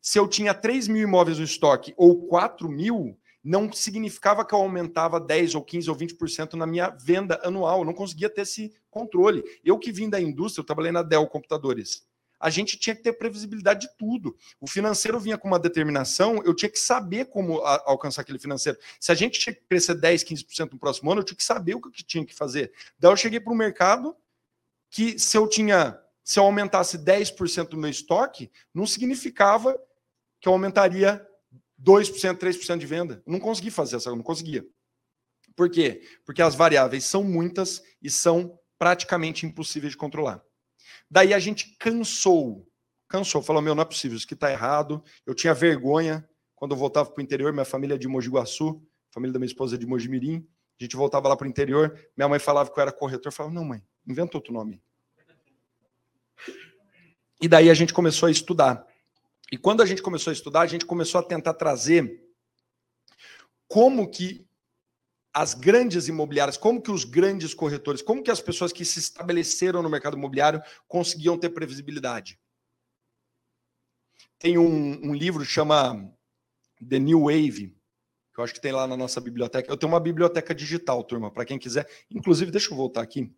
Se 0.00 0.18
eu 0.18 0.28
tinha 0.28 0.54
3 0.54 0.88
mil 0.88 1.02
imóveis 1.02 1.38
no 1.38 1.44
estoque 1.44 1.94
ou 1.96 2.26
4 2.26 2.68
mil, 2.68 3.18
não 3.42 3.72
significava 3.72 4.44
que 4.44 4.52
eu 4.52 4.58
aumentava 4.58 5.20
10 5.20 5.54
ou 5.54 5.62
15 5.62 5.88
ou 5.88 5.96
20% 5.96 6.54
na 6.54 6.66
minha 6.66 6.90
venda 6.90 7.40
anual. 7.44 7.80
Eu 7.80 7.84
não 7.84 7.94
conseguia 7.94 8.28
ter 8.28 8.40
esse 8.40 8.74
controle. 8.90 9.44
Eu 9.64 9.78
que 9.78 9.92
vim 9.92 10.10
da 10.10 10.20
indústria, 10.20 10.62
eu 10.62 10.66
trabalhei 10.66 10.90
na 10.90 11.02
Dell 11.02 11.26
Computadores. 11.28 12.04
A 12.40 12.50
gente 12.50 12.76
tinha 12.76 12.94
que 12.94 13.02
ter 13.02 13.12
previsibilidade 13.12 13.86
de 13.86 13.96
tudo. 13.96 14.36
O 14.60 14.66
financeiro 14.66 15.18
vinha 15.20 15.38
com 15.38 15.48
uma 15.48 15.58
determinação, 15.58 16.42
eu 16.44 16.54
tinha 16.54 16.68
que 16.68 16.78
saber 16.78 17.26
como 17.26 17.60
a, 17.62 17.82
alcançar 17.86 18.22
aquele 18.22 18.38
financeiro. 18.38 18.78
Se 19.00 19.10
a 19.10 19.14
gente 19.14 19.38
tinha 19.38 19.54
que 19.54 19.62
crescer 19.62 19.94
10, 19.94 20.24
15% 20.24 20.72
no 20.72 20.78
próximo 20.78 21.10
ano, 21.10 21.20
eu 21.20 21.24
tinha 21.24 21.36
que 21.36 21.44
saber 21.44 21.74
o 21.76 21.80
que 21.80 22.04
tinha 22.04 22.26
que 22.26 22.34
fazer. 22.34 22.72
Daí 22.98 23.10
eu 23.10 23.16
cheguei 23.16 23.40
para 23.40 23.52
o 23.52 23.56
mercado 23.56 24.14
que 24.90 25.18
se 25.18 25.36
eu 25.36 25.48
tinha 25.48 25.98
se 26.26 26.40
eu 26.40 26.42
aumentasse 26.42 26.98
10% 26.98 27.68
do 27.68 27.76
meu 27.76 27.88
estoque, 27.88 28.50
não 28.74 28.84
significava 28.84 29.80
que 30.40 30.48
eu 30.48 30.52
aumentaria 30.52 31.24
2%, 31.80 32.36
3% 32.36 32.78
de 32.78 32.86
venda. 32.86 33.22
Eu 33.24 33.32
não 33.32 33.38
consegui 33.38 33.70
fazer 33.70 33.94
essa, 33.94 34.10
não 34.10 34.24
conseguia. 34.24 34.66
Por 35.54 35.70
quê? 35.70 36.02
Porque 36.24 36.42
as 36.42 36.56
variáveis 36.56 37.04
são 37.04 37.22
muitas 37.22 37.80
e 38.02 38.10
são 38.10 38.58
praticamente 38.76 39.46
impossíveis 39.46 39.92
de 39.92 39.96
controlar. 39.96 40.42
Daí 41.08 41.32
a 41.32 41.38
gente 41.38 41.76
cansou. 41.78 42.68
Cansou, 43.08 43.40
falou: 43.40 43.62
meu, 43.62 43.76
não 43.76 43.82
é 43.82 43.86
possível, 43.86 44.16
isso 44.16 44.26
aqui 44.26 44.34
está 44.34 44.50
errado. 44.50 45.04
Eu 45.24 45.32
tinha 45.32 45.54
vergonha 45.54 46.28
quando 46.56 46.72
eu 46.72 46.76
voltava 46.76 47.08
para 47.08 47.20
o 47.20 47.24
interior, 47.24 47.52
minha 47.52 47.64
família 47.64 47.94
é 47.94 47.98
de 47.98 48.08
Mogi 48.08 48.28
Guaçu, 48.28 48.82
família 49.12 49.32
da 49.32 49.38
minha 49.38 49.46
esposa 49.46 49.76
é 49.76 49.78
de 49.78 49.86
Mogi 49.86 50.08
Mirim. 50.08 50.44
A 50.80 50.82
gente 50.82 50.96
voltava 50.96 51.28
lá 51.28 51.36
para 51.36 51.46
o 51.46 51.48
interior, 51.48 51.96
minha 52.16 52.28
mãe 52.28 52.40
falava 52.40 52.68
que 52.68 52.76
eu 52.76 52.82
era 52.82 52.90
corretor. 52.90 53.28
Eu 53.28 53.32
falava: 53.32 53.54
não, 53.54 53.64
mãe, 53.64 53.80
inventa 54.04 54.36
outro 54.36 54.52
nome. 54.52 54.82
E 57.40 57.48
daí 57.48 57.70
a 57.70 57.74
gente 57.74 57.92
começou 57.92 58.28
a 58.28 58.30
estudar. 58.30 58.86
E 59.52 59.56
quando 59.56 59.82
a 59.82 59.86
gente 59.86 60.02
começou 60.02 60.30
a 60.30 60.34
estudar, 60.34 60.60
a 60.62 60.66
gente 60.66 60.86
começou 60.86 61.20
a 61.20 61.24
tentar 61.24 61.54
trazer 61.54 62.22
como 63.68 64.10
que 64.10 64.46
as 65.32 65.52
grandes 65.52 66.08
imobiliárias, 66.08 66.56
como 66.56 66.80
que 66.80 66.90
os 66.90 67.04
grandes 67.04 67.52
corretores, 67.52 68.00
como 68.00 68.22
que 68.22 68.30
as 68.30 68.40
pessoas 68.40 68.72
que 68.72 68.84
se 68.84 68.98
estabeleceram 68.98 69.82
no 69.82 69.90
mercado 69.90 70.16
imobiliário 70.16 70.62
conseguiam 70.88 71.38
ter 71.38 71.50
previsibilidade. 71.50 72.40
Tem 74.38 74.56
um, 74.56 75.10
um 75.10 75.14
livro 75.14 75.44
que 75.44 75.50
chama 75.50 76.10
The 76.88 76.98
New 76.98 77.24
Wave, 77.24 77.76
que 78.32 78.40
eu 78.40 78.44
acho 78.44 78.54
que 78.54 78.60
tem 78.60 78.72
lá 78.72 78.86
na 78.86 78.96
nossa 78.96 79.20
biblioteca. 79.20 79.70
Eu 79.70 79.76
tenho 79.76 79.92
uma 79.92 80.00
biblioteca 80.00 80.54
digital, 80.54 81.04
turma, 81.04 81.30
para 81.30 81.44
quem 81.44 81.58
quiser. 81.58 81.86
Inclusive, 82.10 82.50
deixa 82.50 82.72
eu 82.72 82.76
voltar 82.76 83.02
aqui. 83.02 83.30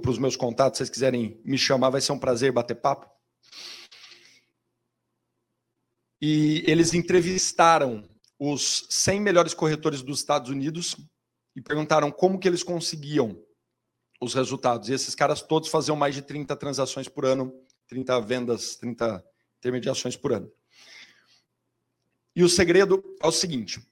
Para 0.00 0.10
os 0.10 0.18
meus 0.18 0.36
contatos, 0.36 0.78
se 0.78 0.84
vocês 0.84 0.90
quiserem 0.90 1.40
me 1.44 1.58
chamar, 1.58 1.90
vai 1.90 2.00
ser 2.00 2.12
um 2.12 2.18
prazer 2.18 2.52
bater 2.52 2.76
papo. 2.76 3.10
E 6.22 6.62
eles 6.66 6.94
entrevistaram 6.94 8.08
os 8.38 8.86
100 8.88 9.20
melhores 9.20 9.52
corretores 9.52 10.00
dos 10.00 10.20
Estados 10.20 10.48
Unidos 10.48 10.96
e 11.56 11.60
perguntaram 11.60 12.12
como 12.12 12.38
que 12.38 12.46
eles 12.46 12.62
conseguiam 12.62 13.42
os 14.20 14.32
resultados. 14.32 14.88
E 14.88 14.92
esses 14.92 15.14
caras 15.14 15.42
todos 15.42 15.68
faziam 15.68 15.96
mais 15.96 16.14
de 16.14 16.22
30 16.22 16.54
transações 16.56 17.08
por 17.08 17.24
ano, 17.24 17.52
30 17.88 18.20
vendas, 18.20 18.76
30 18.76 19.24
intermediações 19.58 20.16
por 20.16 20.32
ano. 20.32 20.50
E 22.36 22.44
o 22.44 22.48
segredo 22.48 23.02
é 23.20 23.26
o 23.26 23.32
seguinte: 23.32 23.84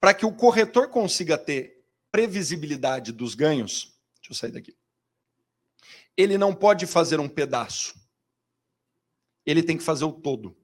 para 0.00 0.14
que 0.14 0.24
o 0.24 0.34
corretor 0.34 0.88
consiga 0.88 1.36
ter 1.36 1.73
previsibilidade 2.14 3.10
dos 3.10 3.34
ganhos, 3.34 3.92
deixa 4.20 4.30
eu 4.30 4.36
sair 4.36 4.52
daqui. 4.52 4.76
Ele 6.16 6.38
não 6.38 6.54
pode 6.54 6.86
fazer 6.86 7.18
um 7.18 7.28
pedaço. 7.28 7.92
Ele 9.44 9.64
tem 9.64 9.76
que 9.76 9.82
fazer 9.82 10.04
o 10.04 10.12
todo. 10.12 10.56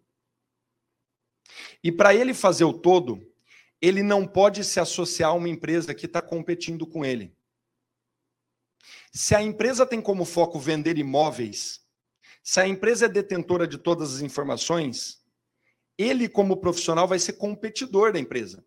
E 1.82 1.90
para 1.90 2.14
ele 2.14 2.34
fazer 2.34 2.62
o 2.62 2.72
todo, 2.72 3.20
ele 3.82 4.00
não 4.00 4.28
pode 4.28 4.62
se 4.62 4.78
associar 4.78 5.30
a 5.30 5.34
uma 5.34 5.48
empresa 5.48 5.92
que 5.92 6.06
está 6.06 6.22
competindo 6.22 6.86
com 6.86 7.04
ele. 7.04 7.36
Se 9.12 9.34
a 9.34 9.42
empresa 9.42 9.84
tem 9.84 10.00
como 10.00 10.24
foco 10.24 10.56
vender 10.56 10.98
imóveis, 10.98 11.84
se 12.44 12.60
a 12.60 12.68
empresa 12.68 13.06
é 13.06 13.08
detentora 13.08 13.66
de 13.66 13.76
todas 13.76 14.14
as 14.14 14.20
informações, 14.20 15.20
ele, 15.98 16.28
como 16.28 16.58
profissional, 16.58 17.08
vai 17.08 17.18
ser 17.18 17.32
competidor 17.32 18.12
da 18.12 18.20
empresa. 18.20 18.64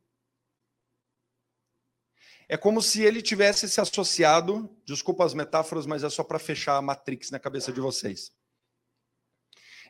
É 2.47 2.58
como 2.58 2.82
se 2.82 3.01
ele 3.01 3.21
tivesse 3.21 3.69
se 3.69 3.79
associado, 3.79 4.69
desculpa 4.86 5.25
as 5.25 5.34
metáforas, 5.34 5.86
mas 5.86 6.03
é 6.03 6.10
só 6.10 6.23
para 6.23 6.39
fechar 6.39 6.77
a 6.77 6.82
matrix 6.82 7.32
na 7.32 7.39
cabeça 7.39 7.71
de 7.71 7.79
vocês. 7.79 8.32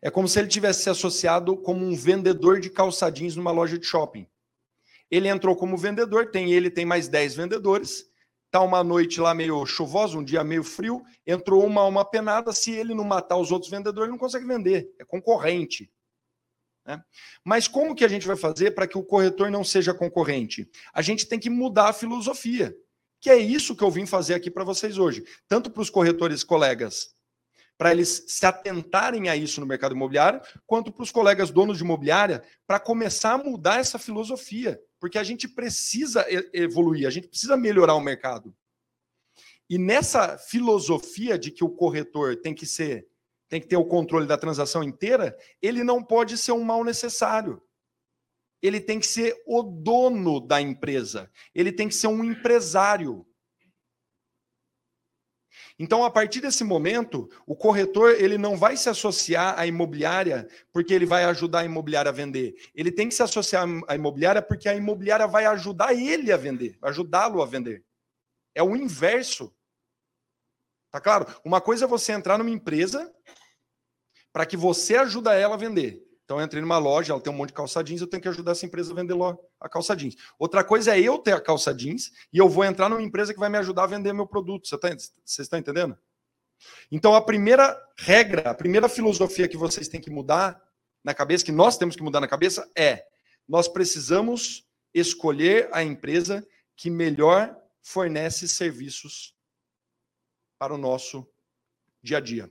É 0.02 0.12
como 0.12 0.28
se 0.28 0.38
ele 0.38 0.48
tivesse 0.48 0.84
se 0.84 0.90
associado 0.90 1.56
como 1.58 1.86
um 1.86 1.96
vendedor 1.96 2.60
de 2.60 2.70
calçadinhos 2.70 3.36
numa 3.36 3.52
loja 3.52 3.78
de 3.78 3.86
shopping. 3.86 4.28
Ele 5.10 5.28
entrou 5.28 5.56
como 5.56 5.78
vendedor, 5.78 6.30
tem 6.30 6.52
ele, 6.52 6.70
tem 6.70 6.86
mais 6.86 7.08
10 7.08 7.36
vendedores. 7.36 8.06
Tá 8.52 8.62
uma 8.62 8.84
noite 8.84 9.22
lá 9.22 9.34
meio 9.34 9.66
chuvosa, 9.66 10.18
um 10.18 10.24
dia 10.24 10.44
meio 10.44 10.64
frio, 10.64 11.04
entrou 11.26 11.66
uma 11.66 11.86
uma 11.86 12.04
penada, 12.04 12.52
se 12.52 12.72
ele 12.72 12.94
não 12.94 13.04
matar 13.04 13.38
os 13.38 13.52
outros 13.52 13.72
vendedores, 13.72 14.08
ele 14.08 14.12
não 14.12 14.18
consegue 14.18 14.46
vender, 14.46 14.94
é 15.00 15.06
concorrente. 15.06 15.90
Né? 16.86 17.02
Mas 17.44 17.68
como 17.68 17.96
que 17.96 18.04
a 18.04 18.08
gente 18.08 18.28
vai 18.28 18.36
fazer 18.36 18.72
para 18.72 18.88
que 18.88 18.98
o 18.98 19.04
corretor 19.04 19.50
não 19.50 19.64
seja 19.64 19.94
concorrente? 19.94 20.70
A 20.94 21.02
gente 21.02 21.26
tem 21.26 21.40
que 21.40 21.50
mudar 21.50 21.90
a 21.90 21.94
filosofia, 21.94 22.76
que 23.22 23.30
é 23.30 23.38
isso 23.38 23.76
que 23.76 23.84
eu 23.84 23.92
vim 23.92 24.06
fazer 24.06 24.34
aqui 24.34 24.52
para 24.52 24.64
vocês 24.64 24.98
hoje, 24.98 25.24
tanto 25.48 25.70
para 25.70 25.82
os 25.82 25.90
corretores 25.90 26.44
colegas, 26.44 27.16
para 27.78 27.92
eles 27.92 28.26
se 28.28 28.46
atentarem 28.46 29.30
a 29.30 29.36
isso 29.36 29.60
no 29.60 29.66
mercado 29.66 29.96
imobiliário, 29.96 30.42
quanto 30.66 30.92
para 30.92 31.04
os 31.04 31.12
colegas 31.12 31.50
donos 31.50 31.78
de 31.78 31.84
imobiliária, 31.84 32.44
para 32.68 32.80
começar 32.80 33.34
a 33.34 33.38
mudar 33.38 33.80
essa 33.80 33.98
filosofia, 33.98 34.80
porque 35.00 35.18
a 35.18 35.24
gente 35.24 35.48
precisa 35.48 36.26
evoluir, 36.54 37.08
a 37.08 37.10
gente 37.10 37.28
precisa 37.28 37.58
melhorar 37.58 37.96
o 37.96 38.02
mercado. 38.02 38.56
E 39.70 39.78
nessa 39.78 40.38
filosofia 40.38 41.38
de 41.38 41.50
que 41.50 41.64
o 41.64 41.70
corretor 41.70 42.36
tem 42.36 42.54
que 42.54 42.66
ser 42.66 43.08
tem 43.54 43.62
que 43.62 43.68
ter 43.68 43.78
o 43.78 43.86
controle 43.86 44.26
da 44.26 44.36
transação 44.36 44.84
inteira, 44.84 45.38
ele 45.62 45.84
não 45.84 46.04
pode 46.04 46.40
ser 46.40 46.54
um 46.54 46.64
mal 46.64 46.84
necessário. 46.84 47.62
Ele 48.60 48.82
tem 48.82 49.00
que 49.00 49.06
ser 49.06 49.40
o 49.46 49.62
dono 49.62 50.40
da 50.40 50.60
empresa. 50.60 51.32
Ele 51.54 51.72
tem 51.72 51.88
que 51.88 51.94
ser 51.94 52.08
um 52.08 52.24
empresário. 52.24 53.24
Então, 55.78 56.04
a 56.04 56.10
partir 56.10 56.42
desse 56.42 56.64
momento, 56.64 57.30
o 57.46 57.56
corretor 57.56 58.20
ele 58.20 58.40
não 58.40 58.58
vai 58.58 58.76
se 58.76 58.90
associar 58.90 59.54
à 59.60 59.68
imobiliária 59.68 60.48
porque 60.72 60.92
ele 60.92 61.06
vai 61.06 61.24
ajudar 61.26 61.60
a 61.60 61.66
imobiliária 61.66 62.10
a 62.10 62.12
vender. 62.12 62.56
Ele 62.74 62.92
tem 62.92 63.08
que 63.08 63.14
se 63.14 63.22
associar 63.22 63.68
à 63.88 63.94
imobiliária 63.94 64.42
porque 64.42 64.68
a 64.68 64.74
imobiliária 64.74 65.28
vai 65.28 65.46
ajudar 65.46 65.94
ele 65.94 66.32
a 66.32 66.38
vender, 66.38 66.76
ajudá-lo 66.82 67.40
a 67.40 67.46
vender. 67.46 67.86
É 68.56 68.64
o 68.64 68.76
inverso. 68.76 69.56
Tá 70.90 71.00
claro? 71.00 71.28
Uma 71.46 71.62
coisa 71.62 71.86
é 71.86 71.88
você 71.88 72.14
entrar 72.14 72.40
numa 72.40 72.50
empresa 72.50 73.13
para 74.34 74.46
que 74.46 74.58
você 74.58 74.98
ajude 74.98 75.30
ela 75.30 75.54
a 75.54 75.58
vender. 75.58 76.04
Então 76.26 76.40
eu 76.40 76.46
entrei 76.46 76.62
numa 76.62 76.80
loja, 76.80 77.14
ela 77.14 77.22
tem 77.22 77.32
um 77.32 77.36
monte 77.36 77.50
de 77.50 77.54
calça 77.54 77.84
jeans, 77.84 78.02
eu 78.02 78.08
tenho 78.08 78.22
que 78.22 78.28
ajudar 78.28 78.54
essa 78.54 78.66
empresa 78.66 78.92
a 78.92 78.96
vender 78.96 79.16
a 79.60 79.70
calça 79.70 79.96
jeans. 79.96 80.16
Outra 80.40 80.64
coisa 80.64 80.98
é 80.98 81.00
eu 81.00 81.20
ter 81.20 81.34
a 81.34 81.40
calça 81.40 81.74
jeans 81.74 82.12
e 82.32 82.40
eu 82.40 82.50
vou 82.50 82.66
entrar 82.66 82.90
numa 82.90 83.02
empresa 83.02 83.34
que 83.34 83.40
vai 83.40 83.50
me 83.50 83.58
ajudar 83.60 83.84
a 83.84 83.88
vender 83.88 84.12
meu 84.14 84.26
produto. 84.26 84.68
Você 84.68 84.78
tá, 84.78 84.88
vocês 84.90 85.40
estão 85.40 85.60
entendendo? 85.60 85.98
Então 86.92 87.14
a 87.14 87.22
primeira 87.22 87.80
regra, 87.98 88.50
a 88.50 88.54
primeira 88.54 88.90
filosofia 88.90 89.48
que 89.48 89.58
vocês 89.58 89.88
têm 89.88 90.02
que 90.02 90.10
mudar 90.10 90.62
na 91.04 91.14
cabeça, 91.14 91.46
que 91.46 91.52
nós 91.52 91.78
temos 91.78 91.96
que 91.96 92.02
mudar 92.02 92.22
na 92.22 92.28
cabeça, 92.28 92.68
é 92.76 93.06
nós 93.48 93.68
precisamos 93.68 94.66
escolher 94.94 95.70
a 95.74 95.84
empresa 95.84 96.48
que 96.76 96.90
melhor 96.90 97.56
fornece 97.82 98.48
serviços 98.48 99.36
para 100.58 100.74
o 100.74 100.78
nosso 100.78 101.28
dia 102.02 102.18
a 102.18 102.22
dia. 102.22 102.50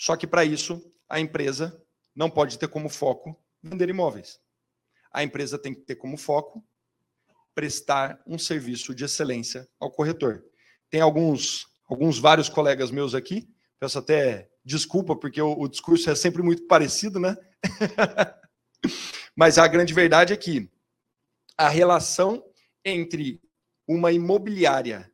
Só 0.00 0.16
que 0.16 0.26
para 0.26 0.46
isso, 0.46 0.82
a 1.06 1.20
empresa 1.20 1.78
não 2.16 2.30
pode 2.30 2.58
ter 2.58 2.68
como 2.68 2.88
foco 2.88 3.38
vender 3.62 3.90
imóveis. 3.90 4.40
A 5.12 5.22
empresa 5.22 5.58
tem 5.58 5.74
que 5.74 5.82
ter 5.82 5.96
como 5.96 6.16
foco 6.16 6.66
prestar 7.54 8.18
um 8.26 8.38
serviço 8.38 8.94
de 8.94 9.04
excelência 9.04 9.68
ao 9.78 9.90
corretor. 9.90 10.42
Tem 10.88 11.02
alguns, 11.02 11.68
alguns 11.86 12.18
vários 12.18 12.48
colegas 12.48 12.90
meus 12.90 13.14
aqui, 13.14 13.46
peço 13.78 13.98
até 13.98 14.50
desculpa, 14.64 15.14
porque 15.14 15.42
o, 15.42 15.52
o 15.52 15.68
discurso 15.68 16.08
é 16.08 16.14
sempre 16.14 16.42
muito 16.42 16.66
parecido, 16.66 17.20
né? 17.20 17.36
Mas 19.36 19.58
a 19.58 19.68
grande 19.68 19.92
verdade 19.92 20.32
é 20.32 20.36
que 20.36 20.70
a 21.58 21.68
relação 21.68 22.42
entre 22.82 23.38
uma 23.86 24.10
imobiliária 24.12 25.12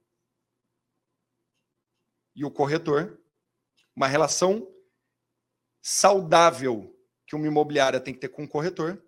e 2.36 2.44
o 2.44 2.52
corretor, 2.52 3.20
uma 3.96 4.06
relação 4.06 4.75
saudável 5.88 6.92
que 7.28 7.36
uma 7.36 7.46
imobiliária 7.46 8.00
tem 8.00 8.12
que 8.12 8.18
ter 8.18 8.28
com 8.28 8.42
o 8.42 8.48
corretor, 8.48 9.00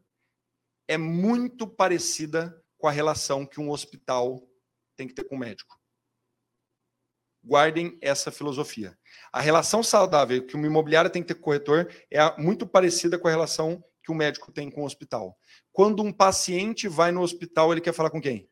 é 0.86 0.96
muito 0.96 1.66
parecida 1.66 2.64
com 2.76 2.86
a 2.86 2.92
relação 2.92 3.44
que 3.44 3.60
um 3.60 3.72
hospital 3.72 4.48
tem 4.94 5.08
que 5.08 5.12
ter 5.12 5.24
com 5.24 5.34
o 5.34 5.38
médico. 5.40 5.76
Guardem 7.42 7.98
essa 8.00 8.30
filosofia. 8.30 8.96
A 9.32 9.40
relação 9.40 9.82
saudável 9.82 10.46
que 10.46 10.54
uma 10.54 10.68
imobiliária 10.68 11.10
tem 11.10 11.20
que 11.20 11.26
ter 11.26 11.34
com 11.34 11.40
o 11.40 11.44
corretor 11.46 11.92
é 12.12 12.40
muito 12.40 12.64
parecida 12.64 13.18
com 13.18 13.26
a 13.26 13.32
relação 13.32 13.82
que 14.00 14.12
o 14.12 14.14
médico 14.14 14.52
tem 14.52 14.70
com 14.70 14.82
o 14.82 14.86
hospital. 14.86 15.36
Quando 15.72 16.00
um 16.00 16.12
paciente 16.12 16.86
vai 16.86 17.10
no 17.10 17.22
hospital, 17.22 17.72
ele 17.72 17.80
quer 17.80 17.92
falar 17.92 18.10
com 18.10 18.20
quem? 18.20 18.48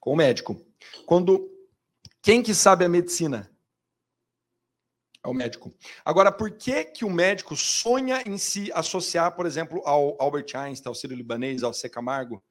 Com 0.00 0.12
o 0.12 0.16
médico. 0.16 0.60
Quando 1.06 1.48
quem 2.20 2.42
que 2.42 2.52
sabe 2.52 2.84
a 2.84 2.88
medicina? 2.88 3.49
É 5.24 5.28
o 5.28 5.34
médico. 5.34 5.72
Agora, 6.04 6.32
por 6.32 6.50
que 6.50 6.84
que 6.84 7.04
o 7.04 7.10
médico 7.10 7.54
sonha 7.54 8.22
em 8.26 8.38
se 8.38 8.72
associar, 8.72 9.36
por 9.36 9.44
exemplo, 9.44 9.82
ao 9.84 10.16
Albert 10.20 10.46
Einstein, 10.54 10.88
ao 10.88 10.94
Ciro 10.94 11.14
Libanês, 11.14 11.62
ao 11.62 11.74
C. 11.74 11.88
Camargo? 11.90 12.42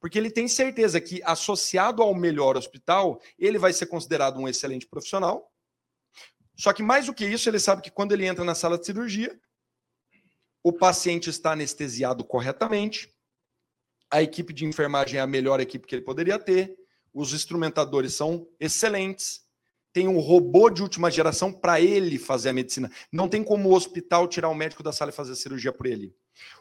Porque 0.00 0.18
ele 0.18 0.30
tem 0.30 0.46
certeza 0.46 1.00
que, 1.00 1.20
associado 1.24 2.02
ao 2.02 2.14
melhor 2.14 2.56
hospital, 2.56 3.20
ele 3.38 3.58
vai 3.58 3.72
ser 3.72 3.86
considerado 3.86 4.38
um 4.38 4.48
excelente 4.48 4.86
profissional. 4.86 5.52
Só 6.56 6.72
que, 6.72 6.82
mais 6.82 7.06
do 7.06 7.14
que 7.14 7.24
isso, 7.24 7.48
ele 7.48 7.58
sabe 7.58 7.82
que 7.82 7.90
quando 7.90 8.12
ele 8.12 8.26
entra 8.26 8.44
na 8.44 8.54
sala 8.54 8.78
de 8.78 8.86
cirurgia, 8.86 9.36
o 10.62 10.72
paciente 10.72 11.28
está 11.28 11.52
anestesiado 11.52 12.24
corretamente, 12.24 13.12
a 14.10 14.22
equipe 14.22 14.52
de 14.52 14.64
enfermagem 14.64 15.18
é 15.18 15.22
a 15.22 15.26
melhor 15.26 15.58
equipe 15.58 15.86
que 15.86 15.94
ele 15.94 16.04
poderia 16.04 16.38
ter, 16.38 16.76
os 17.12 17.32
instrumentadores 17.32 18.14
são 18.14 18.46
excelentes, 18.60 19.40
tem 19.92 20.08
um 20.08 20.18
robô 20.18 20.70
de 20.70 20.82
última 20.82 21.10
geração 21.10 21.52
para 21.52 21.80
ele 21.80 22.18
fazer 22.18 22.48
a 22.48 22.52
medicina. 22.52 22.90
Não 23.10 23.28
tem 23.28 23.44
como 23.44 23.68
o 23.68 23.74
hospital 23.74 24.26
tirar 24.26 24.48
o 24.48 24.54
médico 24.54 24.82
da 24.82 24.92
sala 24.92 25.10
e 25.10 25.14
fazer 25.14 25.32
a 25.32 25.36
cirurgia 25.36 25.72
por 25.72 25.86
ele. 25.86 26.14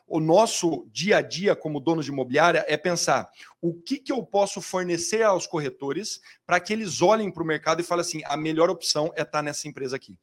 O 0.05 0.19
nosso 0.19 0.85
dia 0.91 1.17
a 1.17 1.21
dia 1.21 1.55
como 1.55 1.79
dono 1.79 2.03
de 2.03 2.09
imobiliária 2.09 2.65
é 2.67 2.75
pensar 2.75 3.29
o 3.61 3.73
que, 3.73 3.97
que 3.97 4.11
eu 4.11 4.23
posso 4.23 4.61
fornecer 4.61 5.23
aos 5.23 5.47
corretores 5.47 6.19
para 6.45 6.59
que 6.59 6.73
eles 6.73 7.01
olhem 7.01 7.31
para 7.31 7.41
o 7.41 7.45
mercado 7.45 7.79
e 7.79 7.85
falem 7.85 8.01
assim: 8.01 8.21
a 8.25 8.35
melhor 8.35 8.69
opção 8.69 9.07
é 9.15 9.21
estar 9.21 9.25
tá 9.25 9.41
nessa 9.41 9.67
empresa 9.67 9.95
aqui. 9.95 10.17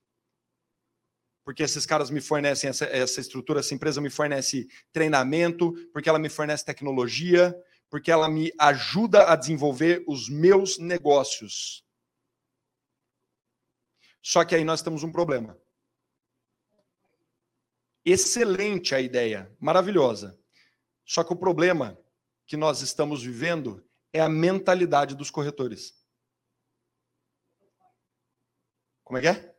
Porque 1.44 1.62
esses 1.62 1.86
caras 1.86 2.10
me 2.10 2.20
fornecem 2.20 2.68
essa, 2.68 2.84
essa 2.84 3.20
estrutura, 3.22 3.60
essa 3.60 3.74
empresa 3.74 4.02
me 4.02 4.10
fornece 4.10 4.68
treinamento, 4.92 5.72
porque 5.94 6.10
ela 6.10 6.18
me 6.18 6.28
fornece 6.28 6.62
tecnologia, 6.62 7.56
porque 7.88 8.10
ela 8.10 8.28
me 8.28 8.52
ajuda 8.58 9.32
a 9.32 9.34
desenvolver 9.34 10.04
os 10.06 10.28
meus 10.28 10.78
negócios. 10.78 11.87
Só 14.28 14.44
que 14.44 14.54
aí 14.54 14.62
nós 14.62 14.82
temos 14.82 15.02
um 15.02 15.10
problema. 15.10 15.58
Excelente 18.04 18.94
a 18.94 19.00
ideia, 19.00 19.50
maravilhosa. 19.58 20.38
Só 21.02 21.24
que 21.24 21.32
o 21.32 21.36
problema 21.36 21.98
que 22.46 22.54
nós 22.54 22.82
estamos 22.82 23.22
vivendo 23.22 23.82
é 24.12 24.20
a 24.20 24.28
mentalidade 24.28 25.14
dos 25.14 25.30
corretores. 25.30 25.94
Como 29.02 29.16
é 29.16 29.22
que 29.22 29.28
é? 29.28 29.56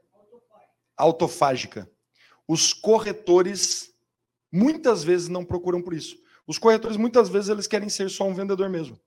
Autofágica. 0.95 1.91
Os 2.47 2.71
corretores 2.71 3.91
muitas 4.51 5.03
vezes 5.03 5.29
não 5.29 5.43
procuram 5.43 5.81
por 5.81 5.95
isso. 5.95 6.15
Os 6.45 6.59
corretores 6.59 6.95
muitas 6.95 7.27
vezes 7.27 7.49
eles 7.49 7.65
querem 7.65 7.89
ser 7.89 8.07
só 8.07 8.23
um 8.23 8.35
vendedor 8.35 8.69
mesmo. 8.69 9.01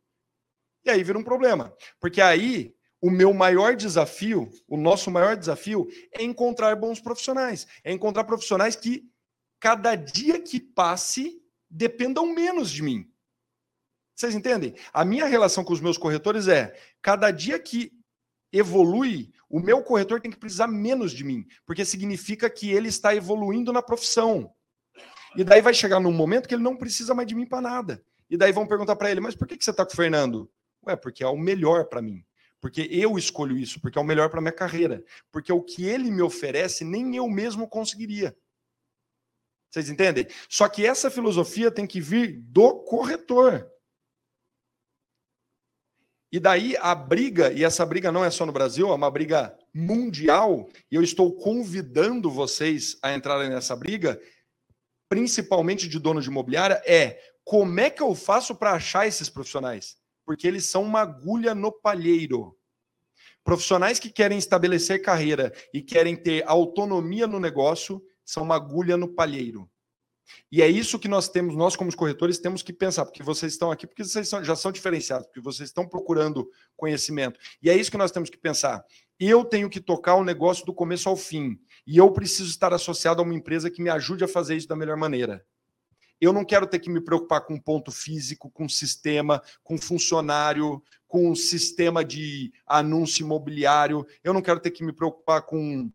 E 0.84 0.90
aí 0.90 1.04
vira 1.04 1.16
um 1.16 1.22
problema, 1.22 1.72
porque 2.00 2.20
aí 2.20 2.74
o 3.02 3.10
meu 3.10 3.34
maior 3.34 3.74
desafio, 3.74 4.48
o 4.68 4.76
nosso 4.76 5.10
maior 5.10 5.36
desafio 5.36 5.88
é 6.12 6.22
encontrar 6.22 6.76
bons 6.76 7.00
profissionais, 7.00 7.66
é 7.82 7.92
encontrar 7.92 8.22
profissionais 8.22 8.76
que 8.76 9.10
cada 9.58 9.96
dia 9.96 10.40
que 10.40 10.60
passe 10.60 11.42
dependam 11.68 12.32
menos 12.32 12.70
de 12.70 12.80
mim. 12.80 13.10
Vocês 14.14 14.36
entendem? 14.36 14.76
A 14.92 15.04
minha 15.04 15.26
relação 15.26 15.64
com 15.64 15.72
os 15.72 15.80
meus 15.80 15.98
corretores 15.98 16.46
é 16.46 16.78
cada 17.02 17.32
dia 17.32 17.58
que 17.58 17.90
evolui, 18.52 19.32
o 19.48 19.58
meu 19.58 19.82
corretor 19.82 20.20
tem 20.20 20.30
que 20.30 20.38
precisar 20.38 20.68
menos 20.68 21.10
de 21.10 21.24
mim, 21.24 21.44
porque 21.66 21.84
significa 21.84 22.48
que 22.48 22.70
ele 22.70 22.88
está 22.88 23.16
evoluindo 23.16 23.72
na 23.72 23.82
profissão. 23.82 24.54
E 25.36 25.42
daí 25.42 25.60
vai 25.60 25.74
chegar 25.74 25.98
num 25.98 26.12
momento 26.12 26.46
que 26.46 26.54
ele 26.54 26.62
não 26.62 26.76
precisa 26.76 27.14
mais 27.14 27.26
de 27.26 27.34
mim 27.34 27.46
para 27.46 27.62
nada. 27.62 28.04
E 28.30 28.36
daí 28.36 28.52
vão 28.52 28.66
perguntar 28.66 28.94
para 28.94 29.10
ele: 29.10 29.20
"Mas 29.20 29.34
por 29.34 29.48
que 29.48 29.56
você 29.58 29.70
está 29.70 29.84
com 29.84 29.92
o 29.92 29.96
Fernando?" 29.96 30.48
Ué, 30.86 30.94
porque 30.94 31.24
é 31.24 31.26
o 31.26 31.36
melhor 31.36 31.86
para 31.86 32.02
mim 32.02 32.24
porque 32.62 32.88
eu 32.92 33.18
escolho 33.18 33.58
isso, 33.58 33.80
porque 33.80 33.98
é 33.98 34.00
o 34.00 34.04
melhor 34.04 34.30
para 34.30 34.40
minha 34.40 34.52
carreira, 34.52 35.04
porque 35.32 35.52
o 35.52 35.60
que 35.60 35.84
ele 35.84 36.12
me 36.12 36.22
oferece 36.22 36.84
nem 36.84 37.16
eu 37.16 37.28
mesmo 37.28 37.68
conseguiria. 37.68 38.34
Vocês 39.68 39.90
entendem? 39.90 40.28
Só 40.48 40.68
que 40.68 40.86
essa 40.86 41.10
filosofia 41.10 41.72
tem 41.72 41.88
que 41.88 42.00
vir 42.00 42.40
do 42.40 42.84
corretor. 42.84 43.68
E 46.30 46.38
daí 46.38 46.76
a 46.76 46.94
briga, 46.94 47.52
e 47.52 47.64
essa 47.64 47.84
briga 47.84 48.12
não 48.12 48.24
é 48.24 48.30
só 48.30 48.46
no 48.46 48.52
Brasil, 48.52 48.88
é 48.90 48.94
uma 48.94 49.10
briga 49.10 49.58
mundial, 49.74 50.70
e 50.88 50.94
eu 50.94 51.02
estou 51.02 51.34
convidando 51.34 52.30
vocês 52.30 52.96
a 53.02 53.12
entrarem 53.12 53.50
nessa 53.50 53.74
briga, 53.74 54.20
principalmente 55.08 55.88
de 55.88 55.98
dono 55.98 56.22
de 56.22 56.28
imobiliária, 56.28 56.80
é 56.86 57.20
como 57.44 57.80
é 57.80 57.90
que 57.90 58.02
eu 58.02 58.14
faço 58.14 58.54
para 58.54 58.72
achar 58.72 59.06
esses 59.06 59.28
profissionais? 59.28 60.00
Porque 60.24 60.46
eles 60.46 60.66
são 60.66 60.82
uma 60.82 61.00
agulha 61.00 61.54
no 61.54 61.72
palheiro. 61.72 62.56
Profissionais 63.44 63.98
que 63.98 64.10
querem 64.10 64.38
estabelecer 64.38 65.02
carreira 65.02 65.52
e 65.74 65.82
querem 65.82 66.16
ter 66.16 66.44
autonomia 66.46 67.26
no 67.26 67.40
negócio 67.40 68.02
são 68.24 68.44
uma 68.44 68.56
agulha 68.56 68.96
no 68.96 69.08
palheiro. 69.08 69.68
E 70.50 70.62
é 70.62 70.68
isso 70.68 70.98
que 70.98 71.08
nós 71.08 71.28
temos, 71.28 71.56
nós 71.56 71.76
como 71.76 71.94
corretores 71.94 72.38
temos 72.38 72.62
que 72.62 72.72
pensar, 72.72 73.04
porque 73.04 73.22
vocês 73.22 73.52
estão 73.52 73.70
aqui, 73.70 73.86
porque 73.86 74.04
vocês 74.04 74.28
já 74.42 74.56
são 74.56 74.70
diferenciados, 74.70 75.26
porque 75.26 75.40
vocês 75.40 75.68
estão 75.68 75.86
procurando 75.86 76.48
conhecimento. 76.76 77.38
E 77.62 77.68
é 77.68 77.76
isso 77.76 77.90
que 77.90 77.98
nós 77.98 78.12
temos 78.12 78.30
que 78.30 78.38
pensar. 78.38 78.84
Eu 79.18 79.44
tenho 79.44 79.68
que 79.68 79.80
tocar 79.80 80.14
o 80.14 80.24
negócio 80.24 80.64
do 80.64 80.74
começo 80.74 81.08
ao 81.08 81.16
fim. 81.16 81.58
E 81.86 81.96
eu 81.98 82.10
preciso 82.12 82.48
estar 82.48 82.72
associado 82.72 83.20
a 83.20 83.24
uma 83.24 83.34
empresa 83.34 83.70
que 83.70 83.82
me 83.82 83.90
ajude 83.90 84.24
a 84.24 84.28
fazer 84.28 84.56
isso 84.56 84.68
da 84.68 84.76
melhor 84.76 84.96
maneira. 84.96 85.44
Eu 86.22 86.32
não 86.32 86.44
quero 86.44 86.68
ter 86.68 86.78
que 86.78 86.88
me 86.88 87.00
preocupar 87.00 87.40
com 87.40 87.58
ponto 87.58 87.90
físico, 87.90 88.48
com 88.48 88.68
sistema, 88.68 89.42
com 89.64 89.76
funcionário, 89.76 90.80
com 91.08 91.34
sistema 91.34 92.04
de 92.04 92.52
anúncio 92.64 93.24
imobiliário. 93.24 94.06
Eu 94.22 94.32
não 94.32 94.40
quero 94.40 94.60
ter 94.60 94.70
que 94.70 94.84
me 94.84 94.92
preocupar 94.92 95.42
com 95.42 95.90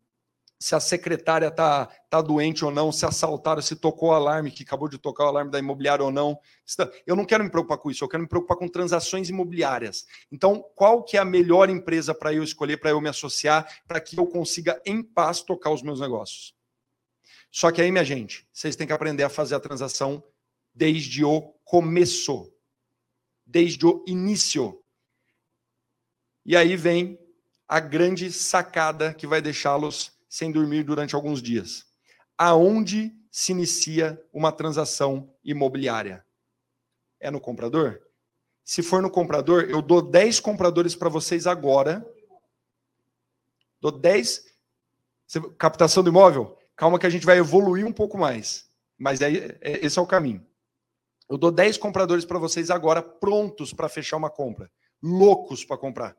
se 0.60 0.76
a 0.76 0.82
secretária 0.82 1.48
está 1.48 1.88
tá 2.10 2.22
doente 2.22 2.66
ou 2.66 2.72
não, 2.72 2.92
se 2.92 3.06
assaltaram, 3.06 3.62
se 3.62 3.74
tocou 3.78 4.10
o 4.10 4.14
alarme, 4.14 4.52
que 4.52 4.64
acabou 4.64 4.90
de 4.90 4.98
tocar 4.98 5.24
o 5.24 5.28
alarme 5.28 5.50
da 5.50 5.60
imobiliária 5.60 6.04
ou 6.04 6.12
não. 6.12 6.38
Eu 7.06 7.16
não 7.16 7.24
quero 7.24 7.46
me 7.46 7.50
preocupar 7.50 7.78
com 7.78 7.90
isso, 7.90 8.04
eu 8.04 8.10
quero 8.10 8.24
me 8.24 8.28
preocupar 8.28 8.58
com 8.58 8.68
transações 8.68 9.30
imobiliárias. 9.30 10.06
Então, 10.30 10.62
qual 10.76 11.04
que 11.04 11.16
é 11.16 11.22
a 11.22 11.26
melhor 11.26 11.70
empresa 11.70 12.14
para 12.14 12.34
eu 12.34 12.44
escolher, 12.44 12.76
para 12.82 12.90
eu 12.90 13.00
me 13.00 13.08
associar, 13.08 13.66
para 13.88 14.02
que 14.02 14.20
eu 14.20 14.28
consiga, 14.28 14.82
em 14.86 15.02
paz, 15.02 15.42
tocar 15.42 15.72
os 15.72 15.82
meus 15.82 16.02
negócios? 16.02 16.57
Só 17.52 17.72
que 17.72 17.82
aí, 17.82 17.92
minha 17.92 18.04
gente, 18.04 18.48
vocês 18.52 18.76
têm 18.76 18.86
que 18.86 18.94
aprender 18.94 19.24
a 19.24 19.30
fazer 19.30 19.56
a 19.56 19.60
transação 19.60 20.24
desde 20.74 21.24
o 21.24 21.42
começo, 21.64 22.54
desde 23.46 23.86
o 23.86 24.04
início. 24.08 24.84
E 26.46 26.56
aí 26.56 26.76
vem 26.76 27.20
a 27.68 27.80
grande 27.80 28.32
sacada 28.32 29.14
que 29.14 29.28
vai 29.28 29.42
deixá-los 29.42 30.12
sem 30.30 30.52
dormir 30.52 30.84
durante 30.84 31.16
alguns 31.16 31.42
dias. 31.42 31.86
Aonde 32.38 33.14
se 33.32 33.52
inicia 33.52 34.24
uma 34.32 34.52
transação 34.52 35.34
imobiliária? 35.44 36.26
É 37.20 37.32
no 37.32 37.42
comprador? 37.42 38.02
Se 38.64 38.84
for 38.84 39.02
no 39.02 39.10
comprador, 39.10 39.64
eu 39.64 39.82
dou 39.82 40.02
10 40.02 40.40
compradores 40.40 40.96
para 40.96 41.10
vocês 41.10 41.48
agora. 41.48 42.06
Dou 43.80 43.92
10. 43.92 44.46
Captação 45.58 46.04
do 46.04 46.10
imóvel? 46.10 46.57
Calma 46.78 47.00
que 47.00 47.08
a 47.08 47.10
gente 47.10 47.26
vai 47.26 47.40
evoluir 47.40 47.86
um 47.86 47.92
pouco 47.92 48.18
mais. 48.18 48.70
Mas 48.98 49.20
é, 49.20 49.58
é, 49.62 49.86
esse 49.86 49.98
é 49.98 50.02
o 50.02 50.08
caminho. 50.08 50.46
Eu 51.28 51.38
dou 51.38 51.52
10 51.52 51.78
compradores 51.78 52.24
para 52.24 52.38
vocês 52.38 52.70
agora, 52.70 53.02
prontos 53.02 53.74
para 53.74 53.90
fechar 53.90 54.16
uma 54.16 54.30
compra. 54.30 54.72
Loucos 55.02 55.66
para 55.66 55.78
comprar. 55.78 56.16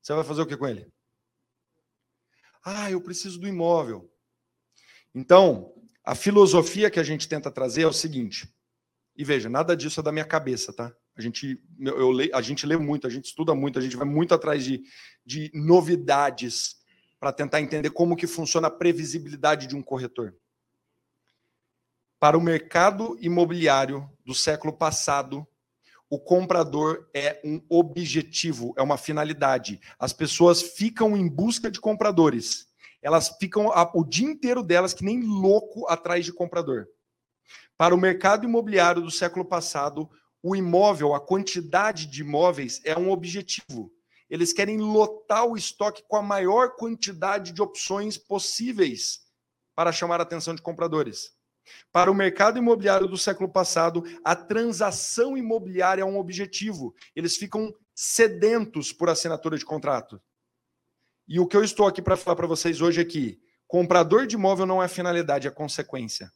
Você 0.00 0.14
vai 0.14 0.24
fazer 0.24 0.42
o 0.42 0.46
que 0.46 0.56
com 0.56 0.66
ele? 0.66 0.90
Ah, 2.64 2.90
eu 2.90 3.00
preciso 3.00 3.38
do 3.38 3.48
imóvel. 3.48 4.08
Então, 5.14 5.74
a 6.04 6.14
filosofia 6.14 6.90
que 6.90 7.00
a 7.00 7.04
gente 7.04 7.28
tenta 7.28 7.50
trazer 7.50 7.82
é 7.82 7.86
o 7.86 7.92
seguinte. 7.92 8.48
E 9.16 9.24
veja, 9.24 9.48
nada 9.48 9.76
disso 9.76 10.00
é 10.00 10.02
da 10.02 10.12
minha 10.12 10.24
cabeça, 10.24 10.72
tá? 10.72 10.94
A 11.14 11.20
gente, 11.20 11.62
eu, 11.78 12.20
eu, 12.20 12.34
a 12.34 12.40
gente 12.40 12.64
lê 12.64 12.76
muito, 12.76 13.06
a 13.06 13.10
gente 13.10 13.26
estuda 13.26 13.54
muito, 13.54 13.78
a 13.78 13.82
gente 13.82 13.96
vai 13.96 14.06
muito 14.06 14.32
atrás 14.32 14.64
de, 14.64 14.82
de 15.26 15.50
novidades 15.52 16.81
para 17.22 17.32
tentar 17.32 17.60
entender 17.60 17.90
como 17.90 18.16
que 18.16 18.26
funciona 18.26 18.66
a 18.66 18.70
previsibilidade 18.70 19.68
de 19.68 19.76
um 19.76 19.80
corretor. 19.80 20.34
Para 22.18 22.36
o 22.36 22.40
mercado 22.40 23.16
imobiliário 23.20 24.10
do 24.26 24.34
século 24.34 24.72
passado, 24.72 25.46
o 26.10 26.18
comprador 26.18 27.08
é 27.14 27.40
um 27.44 27.62
objetivo, 27.68 28.74
é 28.76 28.82
uma 28.82 28.98
finalidade. 28.98 29.80
As 30.00 30.12
pessoas 30.12 30.62
ficam 30.62 31.16
em 31.16 31.28
busca 31.28 31.70
de 31.70 31.80
compradores. 31.80 32.66
Elas 33.00 33.28
ficam 33.38 33.70
o 33.94 34.04
dia 34.04 34.26
inteiro 34.26 34.60
delas 34.60 34.92
que 34.92 35.04
nem 35.04 35.22
louco 35.22 35.86
atrás 35.88 36.24
de 36.24 36.32
comprador. 36.32 36.88
Para 37.78 37.94
o 37.94 37.98
mercado 37.98 38.46
imobiliário 38.46 39.00
do 39.00 39.12
século 39.12 39.44
passado, 39.44 40.10
o 40.42 40.56
imóvel, 40.56 41.14
a 41.14 41.20
quantidade 41.20 42.06
de 42.06 42.22
imóveis 42.22 42.80
é 42.84 42.98
um 42.98 43.12
objetivo. 43.12 43.92
Eles 44.32 44.50
querem 44.50 44.78
lotar 44.78 45.44
o 45.44 45.58
estoque 45.58 46.02
com 46.08 46.16
a 46.16 46.22
maior 46.22 46.74
quantidade 46.76 47.52
de 47.52 47.60
opções 47.60 48.16
possíveis 48.16 49.20
para 49.74 49.92
chamar 49.92 50.20
a 50.20 50.22
atenção 50.22 50.54
de 50.54 50.62
compradores. 50.62 51.36
Para 51.92 52.10
o 52.10 52.14
mercado 52.14 52.56
imobiliário 52.56 53.06
do 53.06 53.18
século 53.18 53.46
passado, 53.46 54.02
a 54.24 54.34
transação 54.34 55.36
imobiliária 55.36 56.00
é 56.00 56.04
um 56.04 56.18
objetivo. 56.18 56.94
Eles 57.14 57.36
ficam 57.36 57.70
sedentos 57.94 58.90
por 58.90 59.10
assinatura 59.10 59.58
de 59.58 59.66
contrato. 59.66 60.18
E 61.28 61.38
o 61.38 61.46
que 61.46 61.56
eu 61.56 61.62
estou 61.62 61.86
aqui 61.86 62.00
para 62.00 62.16
falar 62.16 62.36
para 62.36 62.46
vocês 62.46 62.80
hoje 62.80 63.02
é 63.02 63.04
que 63.04 63.38
comprador 63.66 64.26
de 64.26 64.36
imóvel 64.36 64.64
não 64.64 64.82
é 64.82 64.88
finalidade, 64.88 65.46
é 65.46 65.50
consequência. 65.50 66.32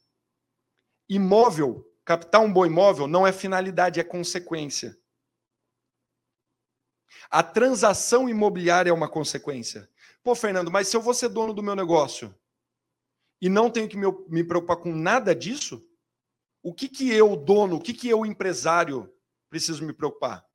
Imóvel 1.09 1.83
Captar 2.07 2.39
um 2.39 2.53
bom 2.53 2.65
imóvel 2.65 3.05
não 3.05 3.27
é 3.27 3.33
finalidade, 3.33 3.99
é 3.99 4.03
consequência. 4.03 4.97
A 7.29 7.43
transação 7.43 8.29
imobiliária 8.29 8.89
é 8.89 8.93
uma 8.93 9.09
consequência. 9.09 9.89
Pô, 10.23 10.35
Fernando, 10.35 10.71
mas 10.71 10.87
se 10.87 10.97
eu 10.97 11.01
vou 11.01 11.13
ser 11.13 11.29
dono 11.29 11.53
do 11.53 11.63
meu 11.63 11.75
negócio 11.75 12.35
e 13.41 13.49
não 13.49 13.69
tenho 13.69 13.87
que 13.87 13.97
me, 13.97 14.43
preocupar 14.43 14.77
com 14.77 14.93
nada 14.93 15.35
disso, 15.35 15.85
o 16.61 16.73
que, 16.73 16.89
que 16.89 17.13
eu, 17.13 17.35
dono, 17.35 17.77
o 17.77 17.81
que, 17.81 17.93
que 17.93 18.09
eu, 18.09 18.25
empresário, 18.25 19.11
preciso 19.49 19.85
me 19.85 19.93
preocupar? 19.93 20.45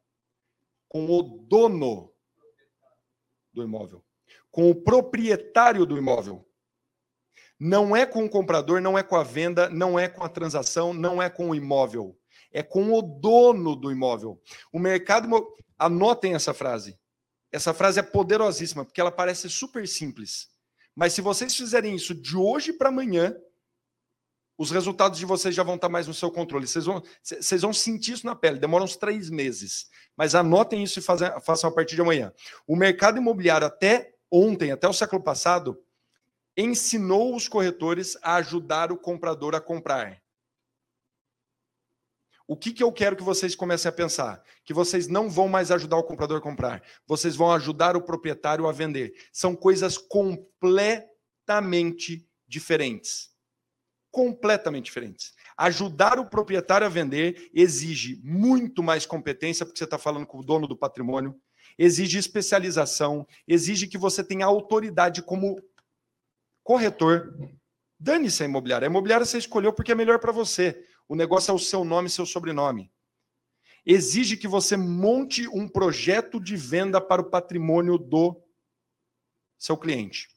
Com 0.88 1.06
o 1.06 1.22
dono 1.22 2.12
do 3.52 3.62
imóvel, 3.62 4.04
com 4.50 4.70
o 4.70 4.74
proprietário 4.74 5.86
do 5.86 5.96
imóvel. 5.96 6.46
Não 7.58 7.94
é 7.94 8.04
com 8.04 8.24
o 8.24 8.28
comprador, 8.28 8.80
não 8.80 8.98
é 8.98 9.02
com 9.02 9.14
a 9.14 9.22
venda, 9.22 9.70
não 9.70 9.98
é 9.98 10.08
com 10.08 10.24
a 10.24 10.28
transação, 10.28 10.92
não 10.92 11.22
é 11.22 11.30
com 11.30 11.50
o 11.50 11.54
imóvel. 11.54 12.18
É 12.50 12.62
com 12.62 12.92
o 12.92 13.00
dono 13.00 13.76
do 13.76 13.90
imóvel. 13.90 14.40
O 14.72 14.78
mercado. 14.78 15.28
Anotem 15.86 16.34
essa 16.34 16.54
frase. 16.54 16.98
Essa 17.50 17.74
frase 17.74 17.98
é 17.98 18.02
poderosíssima, 18.02 18.84
porque 18.84 19.00
ela 19.00 19.10
parece 19.10 19.48
super 19.50 19.86
simples. 19.86 20.48
Mas 20.94 21.12
se 21.12 21.20
vocês 21.20 21.54
fizerem 21.56 21.94
isso 21.94 22.14
de 22.14 22.36
hoje 22.36 22.72
para 22.72 22.88
amanhã, 22.88 23.34
os 24.56 24.70
resultados 24.70 25.18
de 25.18 25.26
vocês 25.26 25.54
já 25.54 25.62
vão 25.62 25.74
estar 25.74 25.88
mais 25.88 26.06
no 26.06 26.14
seu 26.14 26.30
controle. 26.30 26.66
Vocês 26.66 26.84
vão, 26.84 27.02
vocês 27.22 27.62
vão 27.62 27.72
sentir 27.72 28.12
isso 28.12 28.26
na 28.26 28.36
pele. 28.36 28.58
Demora 28.58 28.84
uns 28.84 28.96
três 28.96 29.28
meses. 29.28 29.88
Mas 30.16 30.34
anotem 30.34 30.82
isso 30.84 30.98
e 30.98 31.02
façam 31.02 31.68
a 31.68 31.72
partir 31.72 31.96
de 31.96 32.00
amanhã. 32.00 32.32
O 32.66 32.76
mercado 32.76 33.18
imobiliário, 33.18 33.66
até 33.66 34.14
ontem, 34.30 34.70
até 34.70 34.88
o 34.88 34.92
século 34.92 35.22
passado, 35.22 35.82
ensinou 36.56 37.34
os 37.34 37.48
corretores 37.48 38.16
a 38.22 38.36
ajudar 38.36 38.92
o 38.92 38.98
comprador 38.98 39.54
a 39.54 39.60
comprar. 39.60 40.22
O 42.52 42.56
que, 42.56 42.70
que 42.70 42.82
eu 42.82 42.92
quero 42.92 43.16
que 43.16 43.22
vocês 43.22 43.54
comecem 43.54 43.88
a 43.88 43.92
pensar? 43.92 44.44
Que 44.62 44.74
vocês 44.74 45.08
não 45.08 45.30
vão 45.30 45.48
mais 45.48 45.70
ajudar 45.70 45.96
o 45.96 46.02
comprador 46.02 46.36
a 46.36 46.40
comprar, 46.42 46.82
vocês 47.06 47.34
vão 47.34 47.50
ajudar 47.50 47.96
o 47.96 48.02
proprietário 48.02 48.68
a 48.68 48.72
vender. 48.72 49.14
São 49.32 49.56
coisas 49.56 49.96
completamente 49.96 52.28
diferentes. 52.46 53.30
Completamente 54.10 54.84
diferentes. 54.84 55.32
Ajudar 55.56 56.18
o 56.18 56.28
proprietário 56.28 56.86
a 56.86 56.90
vender 56.90 57.48
exige 57.54 58.20
muito 58.22 58.82
mais 58.82 59.06
competência, 59.06 59.64
porque 59.64 59.78
você 59.78 59.84
está 59.84 59.96
falando 59.96 60.26
com 60.26 60.38
o 60.38 60.44
dono 60.44 60.68
do 60.68 60.76
patrimônio, 60.76 61.34
exige 61.78 62.18
especialização, 62.18 63.26
exige 63.48 63.86
que 63.86 63.96
você 63.96 64.22
tenha 64.22 64.44
autoridade 64.44 65.22
como 65.22 65.58
corretor, 66.62 67.34
dane-se 67.98 68.42
a 68.42 68.46
imobiliária. 68.46 68.86
A 68.86 68.90
imobiliária 68.90 69.24
você 69.24 69.38
escolheu 69.38 69.72
porque 69.72 69.92
é 69.92 69.94
melhor 69.94 70.18
para 70.18 70.32
você. 70.32 70.91
O 71.08 71.14
negócio 71.14 71.50
é 71.50 71.54
o 71.54 71.58
seu 71.58 71.84
nome 71.84 72.08
e 72.08 72.10
seu 72.10 72.24
sobrenome. 72.24 72.90
Exige 73.84 74.36
que 74.36 74.46
você 74.46 74.76
monte 74.76 75.48
um 75.48 75.68
projeto 75.68 76.40
de 76.40 76.56
venda 76.56 77.00
para 77.00 77.20
o 77.20 77.30
patrimônio 77.30 77.98
do 77.98 78.40
seu 79.58 79.76
cliente. 79.76 80.28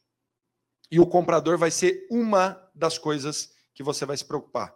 E 0.90 1.00
o 1.00 1.08
comprador 1.08 1.58
vai 1.58 1.72
ser 1.72 2.08
uma 2.10 2.70
das 2.74 2.98
coisas 2.98 3.54
que 3.74 3.84
você 3.84 4.06
vai 4.06 4.18
se 4.18 4.26
preocupar. 4.26 4.76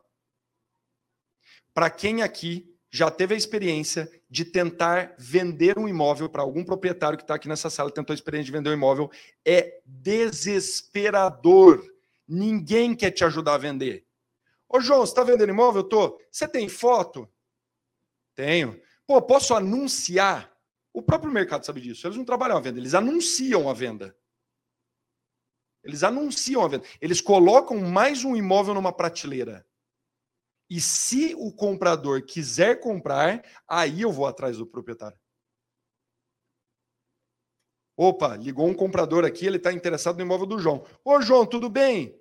Para 1.74 1.90
quem 1.90 2.22
aqui 2.22 2.76
já 2.92 3.12
teve 3.12 3.36
a 3.36 3.38
experiência 3.38 4.10
de 4.30 4.44
tentar 4.44 5.16
vender 5.18 5.78
um 5.78 5.88
imóvel 5.88 6.28
para 6.28 6.42
algum 6.42 6.64
proprietário 6.64 7.18
que 7.18 7.24
está 7.24 7.36
aqui 7.36 7.48
nessa 7.48 7.70
sala, 7.70 7.92
tentou 7.92 8.14
a 8.14 8.16
experiência 8.16 8.46
de 8.46 8.52
vender 8.52 8.72
um 8.72 8.74
imóvel, 8.74 9.12
é 9.46 9.80
desesperador. 9.86 11.86
Ninguém 12.28 12.96
quer 12.96 13.12
te 13.12 13.24
ajudar 13.24 13.56
a 13.56 13.60
vender. 13.60 14.09
Ô, 14.70 14.80
João, 14.80 15.00
você 15.00 15.12
está 15.12 15.24
vendendo 15.24 15.50
imóvel? 15.50 15.82
Eu 15.82 15.90
tô. 15.90 16.22
Você 16.32 16.48
tem 16.48 16.70
foto? 16.70 17.28
Tenho. 18.36 18.80
Pô, 19.08 19.20
posso 19.22 19.56
anunciar? 19.56 20.56
O 20.94 21.02
próprio 21.02 21.32
mercado 21.32 21.66
sabe 21.66 21.82
disso. 21.82 22.06
Eles 22.06 22.18
não 22.18 22.24
trabalham 22.24 22.56
a 22.56 22.62
venda, 22.62 22.80
eles 22.80 22.94
anunciam 22.94 23.70
a 23.70 23.74
venda. 23.74 24.16
Eles 25.84 26.04
anunciam 26.04 26.64
a 26.64 26.68
venda. 26.68 26.86
Eles 27.02 27.20
colocam 27.20 27.80
mais 27.80 28.24
um 28.24 28.36
imóvel 28.36 28.74
numa 28.74 28.94
prateleira. 28.94 29.66
E 30.70 30.80
se 30.80 31.34
o 31.36 31.52
comprador 31.52 32.22
quiser 32.24 32.80
comprar, 32.80 33.44
aí 33.68 34.02
eu 34.02 34.12
vou 34.12 34.28
atrás 34.28 34.58
do 34.58 34.68
proprietário. 34.68 35.20
Opa, 37.98 38.38
ligou 38.38 38.68
um 38.68 38.74
comprador 38.74 39.26
aqui, 39.26 39.46
ele 39.46 39.58
está 39.58 39.74
interessado 39.74 40.18
no 40.18 40.22
imóvel 40.22 40.46
do 40.46 40.60
João. 40.60 40.86
Ô, 41.04 41.20
João, 41.22 41.46
tudo 41.46 41.70
bem? 41.70 42.18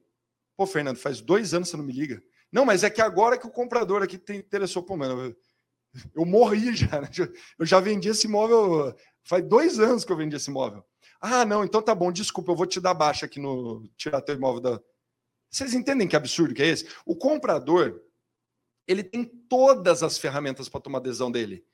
Pô, 0.56 0.66
Fernando, 0.66 0.96
faz 0.96 1.20
dois 1.20 1.54
anos 1.54 1.68
que 1.68 1.72
você 1.72 1.76
não 1.76 1.84
me 1.84 1.92
liga. 1.92 2.22
Não, 2.52 2.64
mas 2.64 2.82
é 2.82 2.90
que 2.90 3.00
agora 3.00 3.38
que 3.38 3.46
o 3.46 3.50
comprador 3.50 4.02
aqui 4.02 4.18
te 4.18 4.34
interessou. 4.34 4.82
Pô, 4.82 4.96
mano, 4.96 5.20
eu, 5.22 5.37
eu 6.14 6.24
morri 6.24 6.74
já. 6.76 7.00
Né? 7.00 7.08
Eu 7.58 7.66
já 7.66 7.80
vendi 7.80 8.08
esse 8.08 8.26
imóvel. 8.26 8.94
Faz 9.22 9.46
dois 9.46 9.78
anos 9.78 10.04
que 10.04 10.12
eu 10.12 10.16
vendi 10.16 10.37
esse 10.37 10.50
imóvel. 10.50 10.84
Ah, 11.20 11.44
não, 11.44 11.64
então 11.64 11.82
tá 11.82 11.94
bom, 11.94 12.12
desculpa, 12.12 12.52
eu 12.52 12.56
vou 12.56 12.66
te 12.66 12.80
dar 12.80 12.94
baixa 12.94 13.26
aqui 13.26 13.40
no. 13.40 13.88
Tirar 13.96 14.22
teu 14.22 14.37
imóvel 14.37 14.61
da. 14.61 14.80
Vocês 15.50 15.74
entendem 15.74 16.06
que 16.06 16.16
absurdo 16.16 16.54
que 16.54 16.62
é 16.62 16.66
esse? 16.66 16.87
O 17.04 17.16
comprador, 17.16 18.02
ele 18.87 19.02
tem 19.02 19.24
todas 19.24 20.02
as 20.02 20.18
ferramentas 20.18 20.68
para 20.68 20.80
tomar 20.80 21.00
decisão 21.00 21.30
dele. 21.30 21.64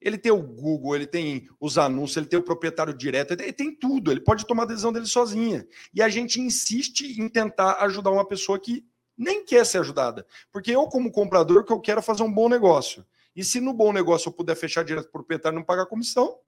Ele 0.00 0.16
tem 0.16 0.30
o 0.30 0.40
Google, 0.40 0.94
ele 0.94 1.06
tem 1.06 1.48
os 1.60 1.76
anúncios, 1.76 2.16
ele 2.16 2.26
tem 2.26 2.38
o 2.38 2.44
proprietário 2.44 2.94
direto, 2.94 3.32
ele 3.32 3.52
tem 3.52 3.74
tudo, 3.74 4.10
ele 4.10 4.20
pode 4.20 4.46
tomar 4.46 4.64
decisão 4.64 4.92
dele 4.92 5.06
sozinha. 5.06 5.66
E 5.92 6.00
a 6.00 6.08
gente 6.08 6.40
insiste 6.40 7.20
em 7.20 7.28
tentar 7.28 7.82
ajudar 7.84 8.10
uma 8.10 8.26
pessoa 8.26 8.60
que 8.60 8.86
nem 9.18 9.44
quer 9.44 9.66
ser 9.66 9.78
ajudada. 9.78 10.24
Porque 10.52 10.70
eu, 10.70 10.86
como 10.86 11.10
comprador, 11.10 11.64
que 11.64 11.72
eu 11.72 11.80
quero 11.80 12.00
fazer 12.00 12.22
um 12.22 12.32
bom 12.32 12.48
negócio. 12.48 13.04
E 13.34 13.44
se 13.44 13.60
no 13.60 13.72
bom 13.72 13.92
negócio 13.92 14.28
eu 14.28 14.32
puder 14.32 14.54
fechar 14.54 14.84
direto 14.84 15.10
para 15.10 15.20
o 15.20 15.22
proprietário 15.22 15.56
e 15.56 15.58
não 15.58 15.64
pagar 15.64 15.86
comissão, 15.86 16.38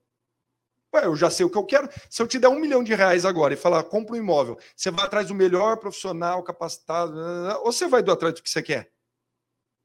ué, 0.95 1.05
eu 1.05 1.16
já 1.16 1.31
sei 1.31 1.45
o 1.45 1.51
que 1.51 1.59
eu 1.59 1.64
quero. 1.64 1.89
Se 2.09 2.23
eu 2.23 2.27
te 2.27 2.39
der 2.39 2.49
um 2.49 2.59
milhão 2.59 2.83
de 2.83 2.95
reais 2.95 3.25
agora 3.25 3.55
e 3.55 3.57
falar, 3.57 3.83
compra 3.85 4.14
um 4.14 4.18
imóvel, 4.18 4.59
você 4.75 4.91
vai 4.91 5.05
atrás 5.05 5.29
do 5.29 5.35
melhor 5.35 5.77
profissional 5.79 6.43
capacitado, 6.43 7.14
ou 7.62 7.73
você 7.73 7.87
vai 7.87 8.03
do 8.03 8.12
atrás 8.12 8.35
do 8.35 8.43
que 8.43 8.51
você 8.51 8.62
quer? 8.62 8.93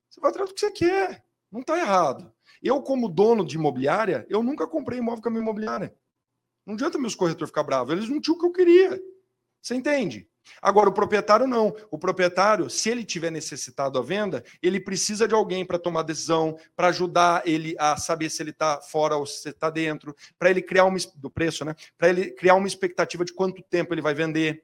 Você 0.09 0.21
vai 0.21 0.31
atrás 0.31 0.49
do 0.49 0.53
que 0.53 0.61
você 0.61 0.71
quer. 0.71 1.25
Não 1.51 1.61
está 1.61 1.77
errado. 1.77 2.31
Eu, 2.61 2.81
como 2.81 3.09
dono 3.09 3.45
de 3.45 3.55
imobiliária, 3.55 4.25
eu 4.29 4.41
nunca 4.41 4.65
comprei 4.65 4.99
imóvel 4.99 5.21
com 5.21 5.29
a 5.29 5.31
minha 5.31 5.43
imobiliária. 5.43 5.95
Não 6.65 6.73
adianta 6.73 6.97
meus 6.97 7.13
corretores 7.13 7.49
ficar 7.49 7.63
bravos. 7.63 7.93
Eles 7.93 8.09
não 8.09 8.19
tinham 8.19 8.35
o 8.35 8.39
que 8.39 8.45
eu 8.45 8.51
queria. 8.51 9.01
Você 9.61 9.75
entende? 9.75 10.27
Agora, 10.61 10.89
o 10.89 10.93
proprietário 10.93 11.47
não. 11.47 11.75
O 11.91 11.97
proprietário, 11.97 12.69
se 12.69 12.89
ele 12.89 13.03
tiver 13.03 13.31
necessitado 13.31 13.97
a 13.99 14.01
venda, 14.01 14.43
ele 14.61 14.79
precisa 14.79 15.27
de 15.27 15.33
alguém 15.33 15.65
para 15.65 15.79
tomar 15.79 16.03
decisão, 16.03 16.57
para 16.75 16.87
ajudar 16.87 17.41
ele 17.45 17.75
a 17.79 17.97
saber 17.97 18.29
se 18.29 18.41
ele 18.41 18.51
está 18.51 18.81
fora 18.81 19.15
ou 19.15 19.25
se 19.25 19.49
está 19.49 19.69
dentro, 19.69 20.15
para 20.37 20.49
ele 20.49 20.61
criar 20.61 20.85
uma 20.85 20.97
do 21.15 21.29
preço, 21.29 21.65
né? 21.65 21.75
Para 21.97 22.09
ele 22.09 22.31
criar 22.31 22.55
uma 22.55 22.67
expectativa 22.67 23.25
de 23.25 23.33
quanto 23.33 23.61
tempo 23.63 23.93
ele 23.93 24.01
vai 24.01 24.13
vender 24.13 24.63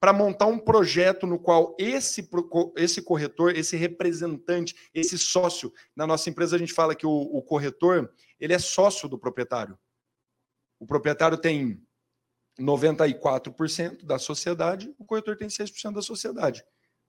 para 0.00 0.12
montar 0.12 0.46
um 0.46 0.58
projeto 0.58 1.26
no 1.26 1.38
qual 1.38 1.74
esse, 1.78 2.28
esse 2.76 3.02
corretor, 3.02 3.56
esse 3.56 3.76
representante, 3.76 4.74
esse 4.94 5.18
sócio, 5.18 5.72
na 5.94 6.06
nossa 6.06 6.30
empresa 6.30 6.56
a 6.56 6.58
gente 6.58 6.72
fala 6.72 6.94
que 6.94 7.06
o, 7.06 7.10
o 7.10 7.42
corretor, 7.42 8.12
ele 8.38 8.52
é 8.52 8.58
sócio 8.58 9.08
do 9.08 9.18
proprietário. 9.18 9.78
O 10.78 10.86
proprietário 10.86 11.36
tem 11.36 11.82
94% 12.58 14.04
da 14.04 14.18
sociedade, 14.18 14.92
o 14.98 15.04
corretor 15.04 15.36
tem 15.36 15.48
6% 15.48 15.92
da 15.92 16.02
sociedade. 16.02 16.64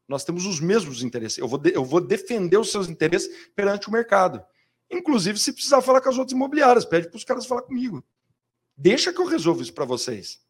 Nós 0.08 0.24
temos 0.24 0.46
os 0.46 0.60
mesmos 0.60 1.04
interesses. 1.04 1.38
Eu 1.38 1.48
vou, 1.48 1.60
de, 1.60 1.72
eu 1.74 1.84
vou 1.84 2.02
defender 2.02 2.58
os 2.58 2.72
seus 2.72 2.88
interesses 2.88 3.50
perante 3.56 3.88
o 3.88 3.92
mercado. 3.92 4.44
Inclusive, 4.90 5.38
se 5.38 5.54
precisar 5.54 5.82
falar 5.82 6.02
com 6.02 6.10
as 6.10 6.18
outras 6.18 6.34
imobiliárias, 6.34 6.86
pede 6.86 7.10
para 7.10 7.18
os 7.18 7.24
caras 7.24 7.46
falar 7.46 7.62
comigo. 7.62 8.04
Deixa 8.76 9.14
que 9.14 9.20
eu 9.20 9.26
resolvo 9.26 9.62
isso 9.62 9.74
para 9.74 9.86
vocês. 9.86 10.42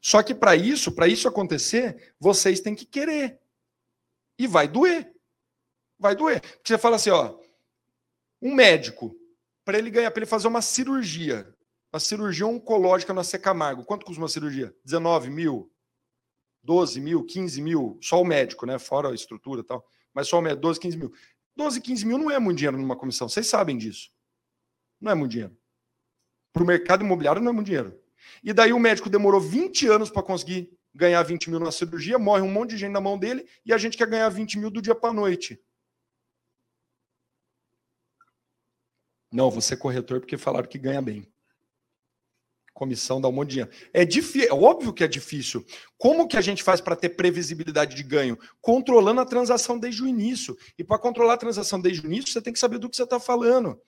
Só 0.00 0.22
que 0.22 0.34
para 0.34 0.54
isso, 0.54 0.92
para 0.92 1.08
isso 1.08 1.26
acontecer, 1.26 2.14
vocês 2.20 2.60
têm 2.60 2.74
que 2.74 2.86
querer. 2.86 3.40
E 4.38 4.46
vai 4.46 4.68
doer. 4.68 5.12
Vai 5.98 6.14
doer. 6.14 6.40
Porque 6.40 6.68
você 6.68 6.78
fala 6.78 6.96
assim, 6.96 7.10
ó, 7.10 7.38
um 8.40 8.54
médico, 8.54 9.16
para 9.64 9.78
ele 9.78 9.90
ganhar, 9.90 10.10
para 10.10 10.20
ele 10.20 10.30
fazer 10.30 10.46
uma 10.46 10.62
cirurgia, 10.62 11.55
uma 11.96 12.00
cirurgia 12.00 12.46
oncológica 12.46 13.14
na 13.14 13.24
Secamargo, 13.24 13.84
quanto 13.84 14.04
custa 14.04 14.20
uma 14.20 14.28
cirurgia? 14.28 14.74
19 14.84 15.30
mil, 15.30 15.72
12 16.62 17.00
mil, 17.00 17.24
15 17.24 17.62
mil, 17.62 17.98
só 18.02 18.20
o 18.20 18.24
médico, 18.24 18.66
né? 18.66 18.78
Fora 18.78 19.08
a 19.08 19.14
estrutura 19.14 19.62
e 19.62 19.64
tal. 19.64 19.82
Mas 20.12 20.28
só 20.28 20.38
o 20.38 20.42
médico, 20.42 20.60
12, 20.60 20.78
15 20.78 20.96
mil. 20.98 21.12
12, 21.56 21.80
15 21.80 22.06
mil 22.06 22.18
não 22.18 22.30
é 22.30 22.38
muito 22.38 22.58
dinheiro 22.58 22.76
numa 22.76 22.96
comissão. 22.96 23.28
Vocês 23.30 23.46
sabem 23.46 23.78
disso. 23.78 24.10
Não 25.00 25.10
é 25.10 25.14
muito 25.14 25.32
dinheiro. 25.32 25.56
Para 26.52 26.62
o 26.62 26.66
mercado 26.66 27.02
imobiliário 27.02 27.40
não 27.40 27.50
é 27.50 27.54
muito 27.54 27.66
dinheiro. 27.66 27.98
E 28.44 28.52
daí 28.52 28.74
o 28.74 28.78
médico 28.78 29.08
demorou 29.08 29.40
20 29.40 29.88
anos 29.88 30.10
para 30.10 30.22
conseguir 30.22 30.70
ganhar 30.94 31.22
20 31.22 31.48
mil 31.48 31.60
na 31.60 31.72
cirurgia, 31.72 32.18
morre 32.18 32.42
um 32.42 32.50
monte 32.50 32.70
de 32.70 32.78
gente 32.78 32.92
na 32.92 33.00
mão 33.00 33.18
dele 33.18 33.48
e 33.64 33.72
a 33.72 33.78
gente 33.78 33.96
quer 33.96 34.06
ganhar 34.06 34.28
20 34.28 34.58
mil 34.58 34.70
do 34.70 34.82
dia 34.82 34.94
para 34.94 35.10
a 35.10 35.14
noite. 35.14 35.58
Não, 39.32 39.50
você 39.50 39.74
é 39.74 39.76
corretor 39.76 40.20
porque 40.20 40.36
falaram 40.36 40.68
que 40.68 40.78
ganha 40.78 41.00
bem 41.00 41.26
comissão 42.76 43.20
dá 43.20 43.28
um 43.28 43.32
monte 43.32 43.48
de 43.48 43.54
dinheiro. 43.54 43.70
É, 43.92 44.04
difícil, 44.04 44.48
é 44.50 44.52
óbvio 44.52 44.92
que 44.92 45.02
é 45.02 45.08
difícil. 45.08 45.64
Como 45.96 46.28
que 46.28 46.36
a 46.36 46.40
gente 46.42 46.62
faz 46.62 46.80
para 46.80 46.94
ter 46.94 47.10
previsibilidade 47.10 47.96
de 47.96 48.02
ganho? 48.02 48.38
Controlando 48.60 49.20
a 49.20 49.24
transação 49.24 49.78
desde 49.78 50.02
o 50.02 50.06
início. 50.06 50.56
E 50.78 50.84
para 50.84 50.98
controlar 50.98 51.34
a 51.34 51.38
transação 51.38 51.80
desde 51.80 52.02
o 52.02 52.06
início, 52.06 52.30
você 52.30 52.40
tem 52.40 52.52
que 52.52 52.58
saber 52.58 52.78
do 52.78 52.88
que 52.88 52.96
você 52.96 53.02
está 53.02 53.18
falando. 53.18 53.80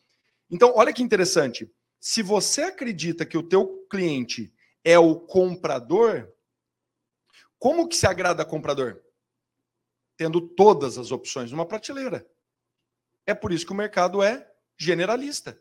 Então, 0.51 0.73
olha 0.75 0.93
que 0.93 1.03
interessante. 1.03 1.71
Se 2.01 2.23
você 2.23 2.63
acredita 2.63 3.27
que 3.27 3.37
o 3.37 3.43
teu 3.43 3.87
cliente 3.91 4.53
é 4.83 4.99
o 4.99 5.15
comprador, 5.15 6.33
como 7.59 7.87
que 7.87 7.97
se 7.97 8.07
agrada 8.07 8.45
comprador? 8.45 9.03
Tendo 10.17 10.41
todas 10.41 10.97
as 10.97 11.13
opções 11.13 11.53
numa 11.53 11.67
prateleira. 11.67 12.27
É 13.27 13.35
por 13.35 13.53
isso 13.53 13.67
que 13.67 13.73
o 13.73 13.77
mercado 13.77 14.23
é 14.23 14.51
generalista. 14.79 15.61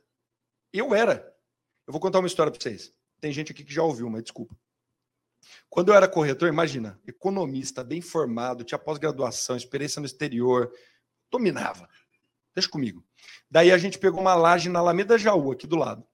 Eu 0.71 0.95
era. 0.95 1.35
Eu 1.85 1.91
vou 1.91 1.99
contar 1.99 2.19
uma 2.19 2.27
história 2.27 2.51
para 2.51 2.61
vocês. 2.61 2.93
Tem 3.19 3.31
gente 3.31 3.51
aqui 3.51 3.63
que 3.63 3.73
já 3.73 3.83
ouviu, 3.83 4.09
mas 4.09 4.23
desculpa. 4.23 4.55
Quando 5.69 5.89
eu 5.89 5.95
era 5.95 6.07
corretor, 6.07 6.49
imagina, 6.49 6.99
economista, 7.05 7.83
bem 7.83 8.01
formado, 8.01 8.63
tinha 8.63 8.77
pós-graduação, 8.77 9.55
experiência 9.55 9.99
no 9.99 10.05
exterior, 10.05 10.71
dominava. 11.31 11.89
Deixa 12.53 12.69
comigo. 12.69 13.05
Daí 13.49 13.71
a 13.71 13.77
gente 13.77 13.99
pegou 13.99 14.19
uma 14.19 14.35
laje 14.35 14.69
na 14.69 14.79
Alameda 14.79 15.17
Jaú, 15.17 15.51
aqui 15.51 15.67
do 15.67 15.75
lado. 15.75 16.05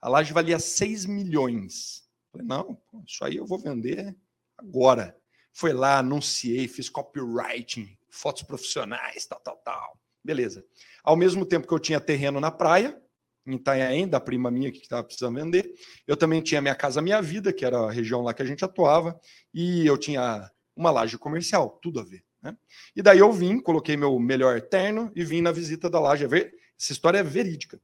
A 0.00 0.08
laje 0.08 0.32
valia 0.32 0.58
6 0.58 1.06
milhões. 1.06 2.08
Falei, 2.30 2.46
não, 2.46 2.80
isso 3.06 3.24
aí 3.24 3.36
eu 3.36 3.46
vou 3.46 3.58
vender 3.58 4.16
agora. 4.56 5.16
Foi 5.52 5.72
lá, 5.72 5.98
anunciei, 5.98 6.66
fiz 6.66 6.88
copywriting, 6.88 7.96
fotos 8.08 8.42
profissionais, 8.42 9.26
tal, 9.26 9.40
tal, 9.40 9.56
tal. 9.58 9.98
Beleza. 10.24 10.64
Ao 11.04 11.16
mesmo 11.16 11.44
tempo 11.44 11.66
que 11.66 11.74
eu 11.74 11.78
tinha 11.78 12.00
terreno 12.00 12.40
na 12.40 12.50
praia, 12.50 13.01
em 13.46 13.54
Itanhaém, 13.54 14.08
da 14.08 14.20
prima 14.20 14.50
minha 14.50 14.70
que 14.70 14.78
estava 14.78 15.02
precisando 15.02 15.36
vender. 15.36 15.72
Eu 16.06 16.16
também 16.16 16.40
tinha 16.40 16.60
minha 16.60 16.74
casa 16.74 17.02
Minha 17.02 17.20
Vida, 17.20 17.52
que 17.52 17.64
era 17.64 17.78
a 17.78 17.90
região 17.90 18.22
lá 18.22 18.32
que 18.32 18.42
a 18.42 18.46
gente 18.46 18.64
atuava, 18.64 19.18
e 19.52 19.86
eu 19.86 19.98
tinha 19.98 20.50
uma 20.76 20.90
laje 20.90 21.18
comercial, 21.18 21.78
tudo 21.82 22.00
a 22.00 22.04
ver. 22.04 22.24
Né? 22.40 22.56
E 22.94 23.02
daí 23.02 23.18
eu 23.18 23.32
vim, 23.32 23.60
coloquei 23.60 23.96
meu 23.96 24.18
melhor 24.18 24.60
terno 24.60 25.12
e 25.14 25.24
vim 25.24 25.40
na 25.40 25.52
visita 25.52 25.88
da 25.88 26.00
laje. 26.00 26.24
É 26.24 26.52
essa 26.78 26.92
história 26.92 27.18
é 27.18 27.22
verídica. 27.22 27.80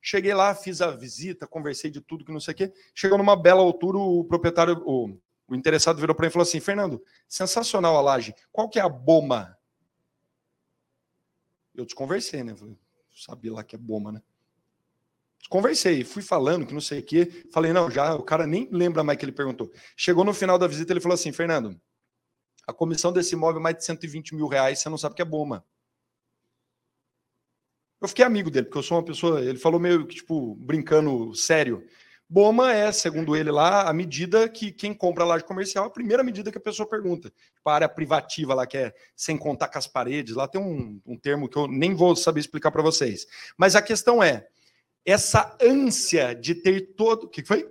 Cheguei 0.00 0.34
lá, 0.34 0.54
fiz 0.54 0.80
a 0.80 0.90
visita, 0.90 1.46
conversei 1.46 1.90
de 1.90 2.00
tudo 2.00 2.24
que 2.24 2.32
não 2.32 2.40
sei 2.40 2.54
o 2.54 2.56
quê. 2.56 2.72
Chegou 2.94 3.18
numa 3.18 3.36
bela 3.36 3.60
altura, 3.60 3.98
o 3.98 4.24
proprietário, 4.24 4.82
o, 4.86 5.18
o 5.48 5.54
interessado 5.54 5.98
virou 5.98 6.14
para 6.14 6.24
mim 6.24 6.28
e 6.28 6.32
falou 6.32 6.44
assim: 6.44 6.60
Fernando, 6.60 7.02
sensacional 7.28 7.96
a 7.96 8.00
laje. 8.00 8.34
Qual 8.52 8.68
que 8.68 8.78
é 8.78 8.82
a 8.82 8.88
boma? 8.88 9.56
Eu 11.74 11.84
desconversei, 11.84 12.42
né? 12.42 12.54
Falei, 12.54 12.76
sabia 13.14 13.52
lá 13.52 13.64
que 13.64 13.74
é 13.74 13.78
boma, 13.78 14.12
né? 14.12 14.22
Conversei, 15.48 16.02
fui 16.02 16.22
falando 16.22 16.66
que 16.66 16.74
não 16.74 16.80
sei 16.80 17.00
o 17.00 17.02
quê. 17.02 17.46
Falei, 17.52 17.72
não, 17.72 17.90
já 17.90 18.14
o 18.14 18.22
cara 18.22 18.46
nem 18.46 18.68
lembra 18.72 19.04
mais 19.04 19.18
que 19.18 19.24
ele 19.24 19.32
perguntou. 19.32 19.70
Chegou 19.96 20.24
no 20.24 20.34
final 20.34 20.58
da 20.58 20.66
visita, 20.66 20.92
ele 20.92 21.00
falou 21.00 21.14
assim: 21.14 21.32
Fernando, 21.32 21.80
a 22.66 22.72
comissão 22.72 23.12
desse 23.12 23.34
imóvel 23.34 23.60
é 23.60 23.62
mais 23.62 23.76
de 23.76 23.84
120 23.84 24.34
mil 24.34 24.48
reais, 24.48 24.80
você 24.80 24.88
não 24.88 24.98
sabe 24.98 25.14
que 25.14 25.22
é 25.22 25.24
bomba. 25.24 25.64
Eu 28.00 28.08
fiquei 28.08 28.24
amigo 28.24 28.50
dele, 28.50 28.66
porque 28.66 28.78
eu 28.78 28.82
sou 28.82 28.98
uma 28.98 29.04
pessoa. 29.04 29.40
Ele 29.40 29.58
falou 29.58 29.80
meio 29.80 30.06
que, 30.06 30.16
tipo, 30.16 30.54
brincando 30.56 31.34
sério. 31.34 31.86
Boma 32.28 32.72
é, 32.72 32.90
segundo 32.90 33.36
ele 33.36 33.52
lá, 33.52 33.88
a 33.88 33.92
medida 33.92 34.48
que 34.48 34.72
quem 34.72 34.92
compra 34.92 35.24
laje 35.24 35.44
comercial, 35.44 35.84
a 35.84 35.90
primeira 35.90 36.24
medida 36.24 36.50
que 36.50 36.58
a 36.58 36.60
pessoa 36.60 36.88
pergunta. 36.88 37.30
Tipo, 37.54 37.70
a 37.70 37.74
área 37.74 37.88
privativa 37.88 38.52
lá, 38.52 38.66
que 38.66 38.76
é 38.76 38.92
sem 39.14 39.38
contar 39.38 39.68
com 39.68 39.78
as 39.78 39.86
paredes, 39.86 40.34
lá 40.34 40.48
tem 40.48 40.60
um, 40.60 41.00
um 41.06 41.16
termo 41.16 41.48
que 41.48 41.56
eu 41.56 41.68
nem 41.68 41.94
vou 41.94 42.16
saber 42.16 42.40
explicar 42.40 42.72
para 42.72 42.82
vocês. 42.82 43.26
Mas 43.56 43.76
a 43.76 43.82
questão 43.82 44.20
é: 44.20 44.48
essa 45.06 45.56
ânsia 45.62 46.34
de 46.34 46.54
ter 46.54 46.94
todo. 46.96 47.24
O 47.24 47.28
que 47.28 47.44
foi? 47.44 47.66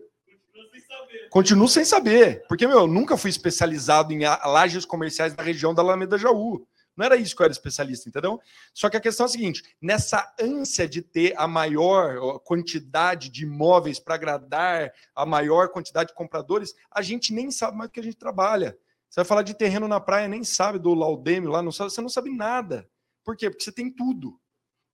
Continuo 1.29 1.67
sem 1.67 1.83
saber. 1.83 2.45
Porque, 2.47 2.65
meu, 2.65 2.79
eu 2.79 2.87
nunca 2.87 3.17
fui 3.17 3.29
especializado 3.29 4.13
em 4.13 4.21
lajes 4.23 4.85
comerciais 4.85 5.33
da 5.33 5.43
região 5.43 5.73
da 5.73 5.81
Alameda 5.81 6.17
Jaú. 6.17 6.65
Não 6.95 7.05
era 7.05 7.17
isso 7.17 7.35
que 7.35 7.41
eu 7.41 7.43
era 7.43 7.51
especialista, 7.51 8.07
entendeu? 8.07 8.39
Só 8.73 8.89
que 8.89 8.95
a 8.95 9.01
questão 9.01 9.25
é 9.25 9.27
a 9.27 9.31
seguinte: 9.31 9.61
nessa 9.81 10.33
ânsia 10.39 10.87
de 10.87 11.01
ter 11.01 11.33
a 11.35 11.45
maior 11.45 12.39
quantidade 12.39 13.29
de 13.29 13.43
imóveis 13.43 13.99
para 13.99 14.15
agradar 14.15 14.93
a 15.13 15.25
maior 15.25 15.69
quantidade 15.69 16.09
de 16.09 16.15
compradores, 16.15 16.73
a 16.89 17.01
gente 17.01 17.33
nem 17.33 17.51
sabe 17.51 17.77
mais 17.77 17.89
do 17.89 17.93
que 17.93 17.99
a 17.99 18.03
gente 18.03 18.15
trabalha. 18.15 18.77
Você 19.09 19.19
vai 19.19 19.25
falar 19.25 19.41
de 19.41 19.53
terreno 19.53 19.89
na 19.89 19.99
praia, 19.99 20.29
nem 20.29 20.43
sabe 20.43 20.79
do 20.79 20.93
Laudêmio 20.93 21.49
lá, 21.49 21.61
não 21.61 21.71
sabe, 21.71 21.91
você 21.91 22.01
não 22.01 22.09
sabe 22.09 22.33
nada. 22.33 22.89
Por 23.25 23.35
quê? 23.35 23.49
Porque 23.49 23.63
você 23.63 23.71
tem 23.73 23.91
tudo. 23.91 24.39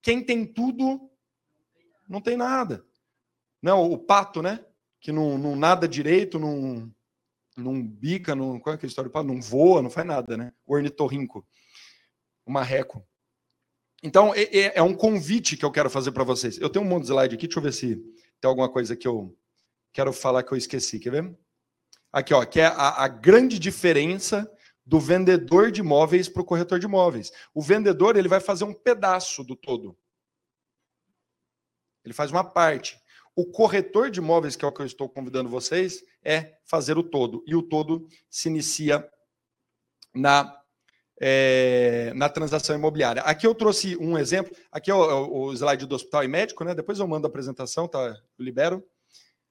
Quem 0.02 0.24
tem 0.24 0.44
tudo 0.44 1.08
não 2.12 2.20
tem 2.20 2.36
nada. 2.36 2.84
Não, 3.60 3.90
o 3.90 3.98
pato, 3.98 4.42
né? 4.42 4.64
Que 5.00 5.10
não, 5.10 5.38
não 5.38 5.56
nada 5.56 5.88
direito, 5.88 6.38
não, 6.38 6.92
não 7.56 7.82
bica, 7.82 8.34
não, 8.34 8.60
qual 8.60 8.76
é 8.76 8.78
a 8.80 8.86
história 8.86 9.08
do 9.08 9.12
pato? 9.12 9.26
Não 9.26 9.40
voa, 9.40 9.82
não 9.82 9.90
faz 9.90 10.06
nada, 10.06 10.36
né? 10.36 10.52
O 10.66 10.74
ornitorrinco, 10.74 11.46
o 12.44 12.52
marreco. 12.52 13.04
Então, 14.02 14.34
é, 14.34 14.42
é, 14.42 14.72
é 14.78 14.82
um 14.82 14.94
convite 14.94 15.56
que 15.56 15.64
eu 15.64 15.70
quero 15.70 15.88
fazer 15.88 16.12
para 16.12 16.24
vocês. 16.24 16.58
Eu 16.58 16.68
tenho 16.68 16.84
um 16.84 16.88
monte 16.88 17.04
de 17.04 17.08
slide 17.08 17.34
aqui, 17.34 17.46
deixa 17.46 17.58
eu 17.58 17.62
ver 17.62 17.72
se 17.72 17.96
tem 18.40 18.48
alguma 18.48 18.68
coisa 18.68 18.94
que 18.94 19.08
eu 19.08 19.36
quero 19.92 20.12
falar 20.12 20.42
que 20.42 20.52
eu 20.52 20.58
esqueci, 20.58 20.98
quer 20.98 21.10
ver? 21.10 21.38
Aqui, 22.12 22.34
ó, 22.34 22.44
que 22.44 22.60
é 22.60 22.66
a, 22.66 23.04
a 23.04 23.08
grande 23.08 23.58
diferença 23.58 24.50
do 24.84 24.98
vendedor 24.98 25.70
de 25.70 25.80
imóveis 25.80 26.28
para 26.28 26.42
o 26.42 26.44
corretor 26.44 26.78
de 26.78 26.86
imóveis. 26.86 27.32
O 27.54 27.62
vendedor 27.62 28.16
ele 28.16 28.28
vai 28.28 28.40
fazer 28.40 28.64
um 28.64 28.74
pedaço 28.74 29.44
do 29.44 29.56
todo. 29.56 29.96
Ele 32.04 32.14
faz 32.14 32.30
uma 32.30 32.44
parte. 32.44 33.00
O 33.34 33.46
corretor 33.46 34.10
de 34.10 34.20
imóveis, 34.20 34.56
que 34.56 34.64
é 34.64 34.68
o 34.68 34.72
que 34.72 34.82
eu 34.82 34.86
estou 34.86 35.08
convidando 35.08 35.48
vocês, 35.48 36.02
é 36.22 36.54
fazer 36.64 36.98
o 36.98 37.02
todo. 37.02 37.42
E 37.46 37.54
o 37.54 37.62
todo 37.62 38.06
se 38.28 38.48
inicia 38.48 39.08
na, 40.14 40.54
é, 41.18 42.12
na 42.14 42.28
transação 42.28 42.76
imobiliária. 42.76 43.22
Aqui 43.22 43.46
eu 43.46 43.54
trouxe 43.54 43.96
um 43.96 44.18
exemplo. 44.18 44.54
Aqui 44.70 44.90
é 44.90 44.94
o, 44.94 45.46
o, 45.46 45.52
slide 45.52 45.86
do 45.86 45.94
hospital 45.94 46.24
e 46.24 46.28
médico, 46.28 46.62
né? 46.64 46.74
Depois 46.74 46.98
eu 46.98 47.08
mando 47.08 47.26
a 47.26 47.30
apresentação, 47.30 47.88
tá? 47.88 47.98
Eu 47.98 48.44
libero. 48.44 48.84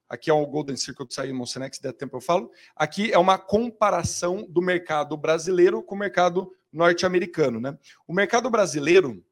Aqui 0.07 0.29
é 0.29 0.33
o 0.33 0.45
Golden 0.45 0.75
Circle 0.75 1.07
do 1.07 1.13
Simon 1.13 1.45
Sinek, 1.45 1.75
se 1.75 1.81
der 1.81 1.93
tempo 1.93 2.17
eu 2.17 2.21
falo. 2.21 2.51
Aqui 2.75 3.13
é 3.13 3.17
uma 3.17 3.37
comparação 3.37 4.45
do 4.47 4.61
mercado 4.61 5.15
brasileiro 5.15 5.81
com 5.81 5.95
o 5.95 5.97
mercado 5.97 6.53
norte-americano, 6.71 7.61
né? 7.61 7.77
O 8.05 8.13
mercado 8.13 8.49
brasileiro 8.49 9.23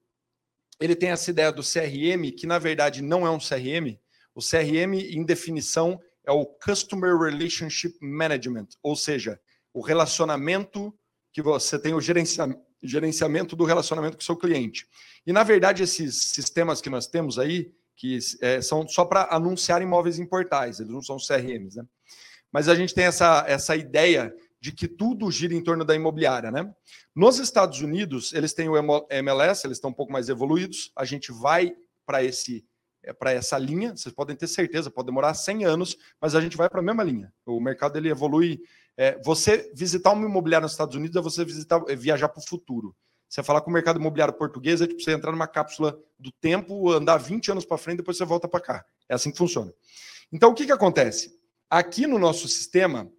ele 0.80 0.96
tem 0.96 1.10
essa 1.10 1.30
ideia 1.30 1.52
do 1.52 1.62
CRM, 1.62 2.32
que 2.38 2.48
na 2.48 2.58
verdade 2.58 3.02
não 3.02 3.26
é 3.26 3.30
um 3.30 3.38
CRM. 3.38 4.00
O 4.34 4.42
CRM, 4.42 4.94
em 4.94 5.24
definição, 5.26 6.00
é 6.26 6.32
o 6.32 6.46
Customer 6.46 7.18
Relationship 7.18 7.98
Management, 8.02 8.68
ou 8.82 8.96
seja, 8.96 9.40
o 9.74 9.82
relacionamento 9.82 10.94
que 11.34 11.42
você 11.42 11.78
tem, 11.78 11.94
o 11.94 12.02
gerenciamento 12.02 13.56
do 13.56 13.64
relacionamento 13.66 14.18
com 14.18 14.22
o 14.22 14.26
seu 14.26 14.38
cliente. 14.38 14.88
E 15.26 15.34
na 15.34 15.44
verdade, 15.44 15.84
esses 15.84 16.32
sistemas 16.32 16.82
que 16.82 16.90
nós 16.90 17.08
temos 17.08 17.38
aí, 17.38 17.72
que 17.96 18.18
é, 18.42 18.62
são 18.62 18.88
só 18.88 19.04
para 19.04 19.28
anunciar 19.30 19.82
imóveis 19.82 20.20
em 20.20 20.26
portais, 20.26 20.80
eles 20.80 20.92
não 20.92 21.02
são 21.02 21.18
CRMs, 21.18 21.78
né? 21.78 21.86
Mas 22.52 22.68
a 22.68 22.74
gente 22.74 22.96
tem 22.96 23.06
essa, 23.06 23.44
essa 23.48 23.76
ideia 23.76 24.34
de 24.60 24.72
que 24.72 24.88
tudo 24.88 25.30
gira 25.32 25.54
em 25.54 25.64
torno 25.64 25.86
da 25.86 25.96
imobiliária, 25.96 26.52
né? 26.52 26.74
Nos 27.16 27.40
Estados 27.40 27.82
Unidos, 27.82 28.34
eles 28.34 28.54
têm 28.54 28.68
o 28.68 28.76
MLS, 29.10 29.66
eles 29.66 29.78
estão 29.78 29.90
um 29.90 29.94
pouco 29.94 30.12
mais 30.12 30.30
evoluídos. 30.30 30.92
A 30.96 31.06
gente 31.06 31.32
vai 31.32 31.76
para 32.06 32.24
esse 32.24 32.66
é 33.02 33.14
para 33.14 33.32
essa 33.32 33.58
linha, 33.58 33.96
vocês 33.96 34.14
podem 34.14 34.36
ter 34.36 34.48
certeza, 34.48 34.92
pode 34.92 35.06
demorar 35.06 35.34
100 35.34 35.66
anos, 35.66 35.98
mas 36.20 36.36
a 36.36 36.42
gente 36.42 36.58
vai 36.58 36.70
para 36.70 36.82
a 36.82 36.84
mesma 36.84 37.04
linha. 37.04 37.34
O 37.46 37.60
mercado 37.60 37.98
ele 37.98 38.10
evolui. 38.10 38.60
É, 38.98 39.18
você 39.24 39.72
visitar 39.74 40.12
uma 40.12 40.26
imobiliária 40.26 40.64
nos 40.64 40.74
Estados 40.74 40.96
Unidos 40.96 41.16
é 41.16 41.22
você 41.22 41.46
visitar, 41.46 41.82
é 41.88 41.96
viajar 41.96 42.28
para 42.28 42.42
o 42.42 42.46
futuro. 42.46 42.94
Você 43.30 43.42
falar 43.42 43.62
com 43.62 43.70
o 43.70 43.74
mercado 43.74 44.00
imobiliário 44.00 44.34
português 44.34 44.82
é 44.82 44.88
tipo 44.88 45.02
você 45.02 45.12
entrar 45.12 45.32
numa 45.32 45.48
cápsula 45.48 45.98
do 46.18 46.32
tempo, 46.32 46.92
andar 46.92 47.18
20 47.18 47.52
anos 47.52 47.66
para 47.66 47.78
frente, 47.78 47.98
depois 47.98 48.18
você 48.18 48.26
volta 48.26 48.48
para 48.48 48.60
cá. 48.60 48.86
É 49.08 49.14
assim 49.14 49.32
que 49.32 49.38
funciona. 49.38 49.74
Então, 50.32 50.52
o 50.52 50.54
que, 50.54 50.66
que 50.66 50.72
acontece? 50.72 51.40
Aqui 51.70 52.06
no 52.06 52.20
nosso 52.20 52.48
sistema, 52.48 53.10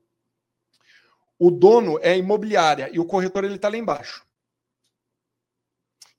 o 1.40 1.50
dono 1.50 1.98
é 2.02 2.10
a 2.10 2.16
imobiliária 2.18 2.90
e 2.92 3.00
o 3.00 3.04
corretor 3.06 3.44
ele 3.44 3.54
está 3.54 3.70
lá 3.70 3.78
embaixo. 3.78 4.26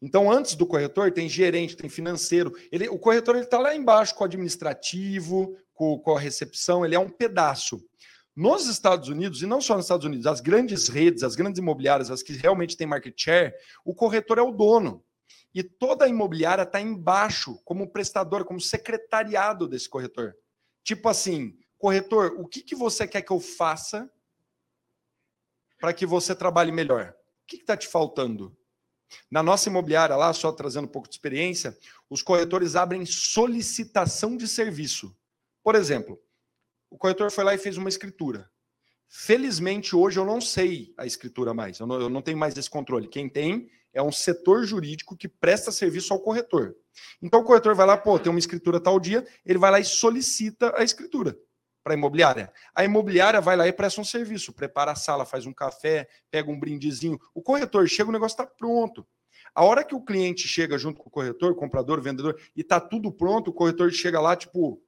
Então, 0.01 0.31
antes 0.31 0.55
do 0.55 0.65
corretor, 0.65 1.11
tem 1.11 1.29
gerente, 1.29 1.77
tem 1.77 1.87
financeiro. 1.87 2.51
Ele, 2.71 2.89
o 2.89 2.97
corretor 2.97 3.35
está 3.35 3.59
lá 3.59 3.75
embaixo 3.75 4.15
com 4.15 4.23
o 4.23 4.25
administrativo, 4.25 5.55
com, 5.75 5.99
com, 5.99 6.17
a 6.17 6.19
recepção, 6.19 6.83
ele 6.83 6.95
é 6.95 6.99
um 6.99 7.07
pedaço. 7.07 7.87
Nos 8.35 8.65
Estados 8.65 9.09
Unidos, 9.09 9.43
e 9.43 9.45
não 9.45 9.61
só 9.61 9.75
nos 9.75 9.85
Estados 9.85 10.07
Unidos, 10.07 10.25
as 10.25 10.41
grandes 10.41 10.87
redes, 10.87 11.21
as 11.21 11.35
grandes 11.35 11.59
imobiliárias, 11.59 12.09
as 12.09 12.23
que 12.23 12.33
realmente 12.33 12.75
têm 12.75 12.87
market 12.87 13.13
share, 13.15 13.53
o 13.85 13.93
corretor 13.93 14.39
é 14.39 14.41
o 14.41 14.51
dono. 14.51 15.05
E 15.53 15.61
toda 15.61 16.05
a 16.05 16.09
imobiliária 16.09 16.63
está 16.63 16.81
embaixo, 16.81 17.61
como 17.63 17.91
prestador, 17.91 18.43
como 18.43 18.59
secretariado 18.59 19.67
desse 19.67 19.87
corretor. 19.87 20.33
Tipo 20.83 21.09
assim, 21.09 21.55
corretor, 21.77 22.33
o 22.39 22.47
que, 22.47 22.63
que 22.63 22.73
você 22.73 23.07
quer 23.07 23.21
que 23.21 23.31
eu 23.31 23.39
faça 23.39 24.09
para 25.81 25.93
que 25.93 26.05
você 26.05 26.35
trabalhe 26.35 26.71
melhor? 26.71 27.15
O 27.43 27.47
que 27.47 27.57
está 27.57 27.75
te 27.75 27.87
faltando? 27.87 28.55
Na 29.29 29.41
nossa 29.41 29.67
imobiliária 29.67 30.15
lá, 30.15 30.31
só 30.31 30.51
trazendo 30.51 30.85
um 30.85 30.91
pouco 30.91 31.09
de 31.09 31.15
experiência, 31.15 31.77
os 32.09 32.21
corretores 32.21 32.75
abrem 32.75 33.05
solicitação 33.05 34.37
de 34.37 34.47
serviço. 34.47 35.13
Por 35.63 35.75
exemplo, 35.75 36.21
o 36.89 36.97
corretor 36.97 37.31
foi 37.31 37.43
lá 37.43 37.53
e 37.55 37.57
fez 37.57 37.77
uma 37.77 37.89
escritura. 37.89 38.49
Felizmente, 39.09 39.93
hoje 39.95 40.17
eu 40.17 40.25
não 40.25 40.39
sei 40.39 40.93
a 40.95 41.05
escritura 41.05 41.53
mais, 41.53 41.79
eu 41.79 41.87
não, 41.87 41.99
eu 41.99 42.09
não 42.09 42.21
tenho 42.21 42.37
mais 42.37 42.55
esse 42.55 42.69
controle. 42.69 43.09
Quem 43.09 43.27
tem 43.27 43.69
é 43.91 44.01
um 44.01 44.11
setor 44.11 44.63
jurídico 44.63 45.17
que 45.17 45.27
presta 45.27 45.71
serviço 45.71 46.13
ao 46.13 46.21
corretor. 46.21 46.75
Então 47.21 47.41
o 47.41 47.43
corretor 47.43 47.75
vai 47.75 47.85
lá, 47.85 47.97
pô, 47.97 48.17
tem 48.17 48.29
uma 48.29 48.39
escritura 48.39 48.79
tal 48.79 48.99
dia, 48.99 49.27
ele 49.45 49.59
vai 49.59 49.71
lá 49.71 49.79
e 49.79 49.83
solicita 49.83 50.73
a 50.77 50.83
escritura 50.83 51.37
para 51.83 51.93
a 51.93 51.97
imobiliária. 51.97 52.51
A 52.75 52.83
imobiliária 52.83 53.41
vai 53.41 53.55
lá 53.55 53.67
e 53.67 53.73
presta 53.73 54.01
um 54.01 54.05
serviço, 54.05 54.53
prepara 54.53 54.91
a 54.91 54.95
sala, 54.95 55.25
faz 55.25 55.45
um 55.45 55.53
café, 55.53 56.07
pega 56.29 56.49
um 56.51 56.59
brindezinho. 56.59 57.19
O 57.33 57.41
corretor 57.41 57.87
chega, 57.87 58.09
o 58.09 58.13
negócio 58.13 58.35
está 58.35 58.45
pronto. 58.45 59.05
A 59.53 59.63
hora 59.65 59.83
que 59.83 59.95
o 59.95 60.01
cliente 60.01 60.47
chega 60.47 60.77
junto 60.77 60.99
com 60.99 61.09
o 61.09 61.11
corretor, 61.11 61.55
comprador, 61.55 62.01
vendedor, 62.01 62.39
e 62.55 62.61
está 62.61 62.79
tudo 62.79 63.11
pronto, 63.11 63.49
o 63.49 63.53
corretor 63.53 63.91
chega 63.91 64.19
lá, 64.19 64.35
tipo, 64.35 64.81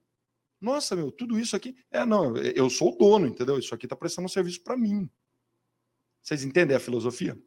nossa, 0.60 0.96
meu, 0.96 1.12
tudo 1.12 1.38
isso 1.38 1.54
aqui. 1.54 1.76
É, 1.90 2.04
não, 2.06 2.36
eu 2.36 2.70
sou 2.70 2.94
o 2.94 2.96
dono, 2.96 3.26
entendeu? 3.26 3.58
Isso 3.58 3.74
aqui 3.74 3.84
está 3.84 3.94
prestando 3.94 4.26
um 4.26 4.30
serviço 4.30 4.62
para 4.62 4.76
mim. 4.76 5.10
Vocês 6.22 6.42
entendem 6.42 6.74
a 6.74 6.80
filosofia? 6.80 7.38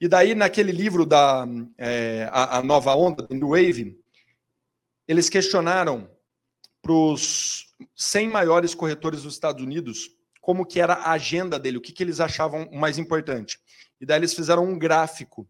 E 0.00 0.08
daí, 0.08 0.34
naquele 0.34 0.72
livro 0.72 1.04
da 1.04 1.46
é, 1.76 2.26
a, 2.32 2.58
a, 2.58 2.62
Nova 2.62 2.94
Onda, 2.94 3.26
New 3.30 3.50
Wave, 3.50 4.00
eles 5.06 5.28
questionaram 5.28 6.10
para 6.82 6.92
os 6.92 7.74
100 7.94 8.28
maiores 8.28 8.74
corretores 8.74 9.22
dos 9.22 9.34
Estados 9.34 9.62
Unidos 9.62 10.10
como 10.40 10.64
que 10.66 10.80
era 10.80 10.94
a 10.94 11.12
agenda 11.12 11.58
dele, 11.58 11.76
o 11.76 11.80
que, 11.80 11.92
que 11.92 12.02
eles 12.02 12.18
achavam 12.18 12.68
mais 12.72 12.98
importante. 12.98 13.60
E 14.00 14.06
daí 14.06 14.18
eles 14.18 14.34
fizeram 14.34 14.64
um 14.64 14.78
gráfico 14.78 15.48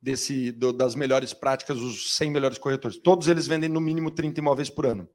desse 0.00 0.50
do, 0.50 0.72
das 0.72 0.96
melhores 0.96 1.32
práticas, 1.32 1.78
os 1.78 2.16
100 2.16 2.30
melhores 2.30 2.58
corretores. 2.58 2.98
Todos 2.98 3.28
eles 3.28 3.46
vendem 3.46 3.68
no 3.68 3.80
mínimo 3.80 4.10
30 4.10 4.40
imóveis 4.40 4.68
por 4.68 4.84
ano. 4.84 5.08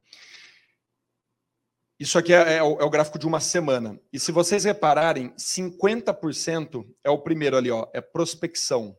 Isso 2.00 2.16
aqui 2.16 2.32
é, 2.32 2.54
é, 2.54 2.56
é, 2.56 2.62
o, 2.62 2.88
gráfico 2.88 3.18
de 3.18 3.26
uma 3.26 3.40
semana. 3.40 4.00
E 4.12 4.18
se 4.18 4.32
vocês 4.32 4.64
repararem, 4.64 5.34
50% 5.34 6.88
é 7.04 7.10
o 7.10 7.18
primeiro 7.18 7.56
ali, 7.56 7.70
ó, 7.70 7.86
é 7.92 8.00
prospecção. 8.00 8.96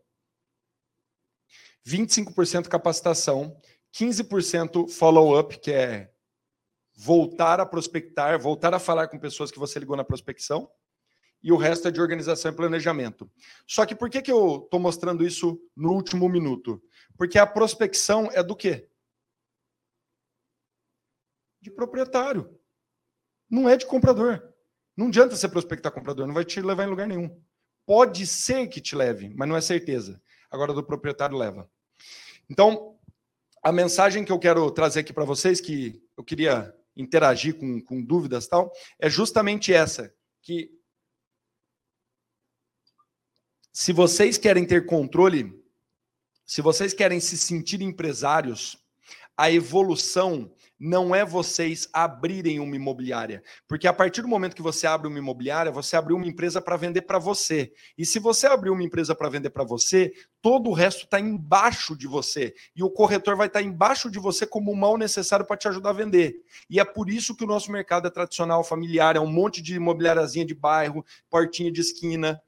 25% 1.87 2.67
capacitação 2.67 3.59
15% 3.93 4.89
follow-up, 4.89 5.59
que 5.59 5.71
é 5.71 6.11
voltar 6.95 7.59
a 7.59 7.65
prospectar, 7.65 8.39
voltar 8.39 8.73
a 8.73 8.79
falar 8.79 9.07
com 9.07 9.17
pessoas 9.17 9.51
que 9.51 9.59
você 9.59 9.79
ligou 9.79 9.95
na 9.95 10.03
prospecção, 10.03 10.69
e 11.41 11.51
o 11.51 11.57
resto 11.57 11.87
é 11.87 11.91
de 11.91 12.01
organização 12.01 12.51
e 12.51 12.55
planejamento. 12.55 13.31
Só 13.65 13.85
que 13.85 13.95
por 13.95 14.09
que, 14.09 14.21
que 14.21 14.31
eu 14.31 14.63
estou 14.63 14.79
mostrando 14.79 15.25
isso 15.25 15.59
no 15.75 15.93
último 15.93 16.27
minuto? 16.27 16.81
Porque 17.17 17.39
a 17.39 17.47
prospecção 17.47 18.29
é 18.33 18.43
do 18.43 18.55
quê? 18.55 18.89
De 21.61 21.71
proprietário. 21.71 22.59
Não 23.49 23.69
é 23.69 23.77
de 23.77 23.85
comprador. 23.85 24.53
Não 24.95 25.07
adianta 25.07 25.35
você 25.35 25.47
prospectar 25.47 25.93
comprador, 25.93 26.27
não 26.27 26.33
vai 26.33 26.43
te 26.43 26.61
levar 26.61 26.83
em 26.83 26.89
lugar 26.89 27.07
nenhum. 27.07 27.41
Pode 27.85 28.27
ser 28.27 28.67
que 28.67 28.81
te 28.81 28.95
leve, 28.95 29.33
mas 29.33 29.47
não 29.47 29.55
é 29.55 29.61
certeza. 29.61 30.21
Agora 30.51 30.73
do 30.73 30.83
proprietário 30.83 31.37
leva. 31.37 31.71
Então, 32.49 32.98
a 33.61 33.71
mensagem 33.71 34.23
que 34.23 34.31
eu 34.31 34.39
quero 34.39 34.69
trazer 34.71 35.01
aqui 35.01 35.13
para 35.13 35.25
vocês, 35.25 35.59
que 35.59 36.01
eu 36.17 36.23
queria 36.23 36.73
interagir 36.95 37.55
com, 37.57 37.81
com 37.81 38.01
dúvidas 38.01 38.47
tal, 38.47 38.71
é 38.99 39.09
justamente 39.09 39.73
essa, 39.73 40.13
que 40.41 40.71
se 43.71 43.93
vocês 43.93 44.37
querem 44.37 44.65
ter 44.65 44.85
controle, 44.85 45.53
se 46.45 46.61
vocês 46.61 46.93
querem 46.93 47.19
se 47.19 47.37
sentir 47.37 47.81
empresários, 47.81 48.77
a 49.37 49.51
evolução 49.51 50.53
não 50.79 51.13
é 51.13 51.25
vocês 51.25 51.89
abrirem 51.91 52.59
uma 52.59 52.75
imobiliária. 52.75 53.43
Porque 53.67 53.87
a 53.87 53.93
partir 53.93 54.21
do 54.21 54.27
momento 54.27 54.55
que 54.55 54.61
você 54.61 54.87
abre 54.87 55.07
uma 55.07 55.19
imobiliária, 55.19 55.71
você 55.71 55.95
abriu 55.95 56.15
uma 56.15 56.27
empresa 56.27 56.61
para 56.61 56.77
vender 56.77 57.01
para 57.01 57.19
você. 57.19 57.71
E 57.97 58.05
se 58.05 58.19
você 58.19 58.47
abriu 58.47 58.73
uma 58.73 58.83
empresa 58.83 59.13
para 59.13 59.29
vender 59.29 59.49
para 59.49 59.63
você, 59.63 60.13
todo 60.41 60.69
o 60.69 60.73
resto 60.73 61.03
está 61.03 61.19
embaixo 61.19 61.97
de 61.97 62.07
você. 62.07 62.53
E 62.75 62.81
o 62.81 62.89
corretor 62.89 63.35
vai 63.35 63.47
estar 63.47 63.59
tá 63.59 63.65
embaixo 63.65 64.09
de 64.09 64.19
você 64.19 64.47
como 64.47 64.71
um 64.71 64.75
mal 64.75 64.97
necessário 64.97 65.45
para 65.45 65.57
te 65.57 65.67
ajudar 65.67 65.89
a 65.89 65.93
vender. 65.93 66.35
E 66.69 66.79
é 66.79 66.85
por 66.85 67.09
isso 67.09 67.35
que 67.35 67.43
o 67.43 67.47
nosso 67.47 67.71
mercado 67.71 68.07
é 68.07 68.11
tradicional, 68.11 68.63
familiar, 68.63 69.15
é 69.15 69.19
um 69.19 69.31
monte 69.31 69.61
de 69.61 69.75
imobiliariazinha 69.75 70.45
de 70.45 70.55
bairro, 70.55 71.05
portinha 71.29 71.71
de 71.71 71.81
esquina. 71.81 72.41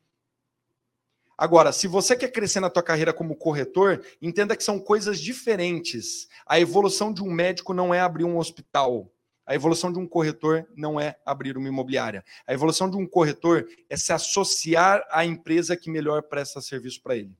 Agora, 1.37 1.71
se 1.71 1.87
você 1.87 2.15
quer 2.15 2.31
crescer 2.31 2.59
na 2.59 2.69
tua 2.69 2.83
carreira 2.83 3.13
como 3.13 3.35
corretor, 3.35 4.03
entenda 4.21 4.55
que 4.55 4.63
são 4.63 4.79
coisas 4.79 5.19
diferentes. 5.19 6.27
A 6.45 6.59
evolução 6.59 7.11
de 7.11 7.23
um 7.23 7.31
médico 7.31 7.73
não 7.73 7.93
é 7.93 7.99
abrir 7.99 8.25
um 8.25 8.37
hospital. 8.37 9.11
A 9.45 9.55
evolução 9.55 9.91
de 9.91 9.97
um 9.97 10.07
corretor 10.07 10.67
não 10.75 10.99
é 10.99 11.17
abrir 11.25 11.57
uma 11.57 11.67
imobiliária. 11.67 12.23
A 12.45 12.53
evolução 12.53 12.89
de 12.89 12.95
um 12.95 13.07
corretor 13.07 13.67
é 13.89 13.97
se 13.97 14.13
associar 14.13 15.03
à 15.09 15.25
empresa 15.25 15.75
que 15.75 15.89
melhor 15.89 16.23
presta 16.23 16.61
serviço 16.61 17.01
para 17.01 17.15
ele. 17.15 17.35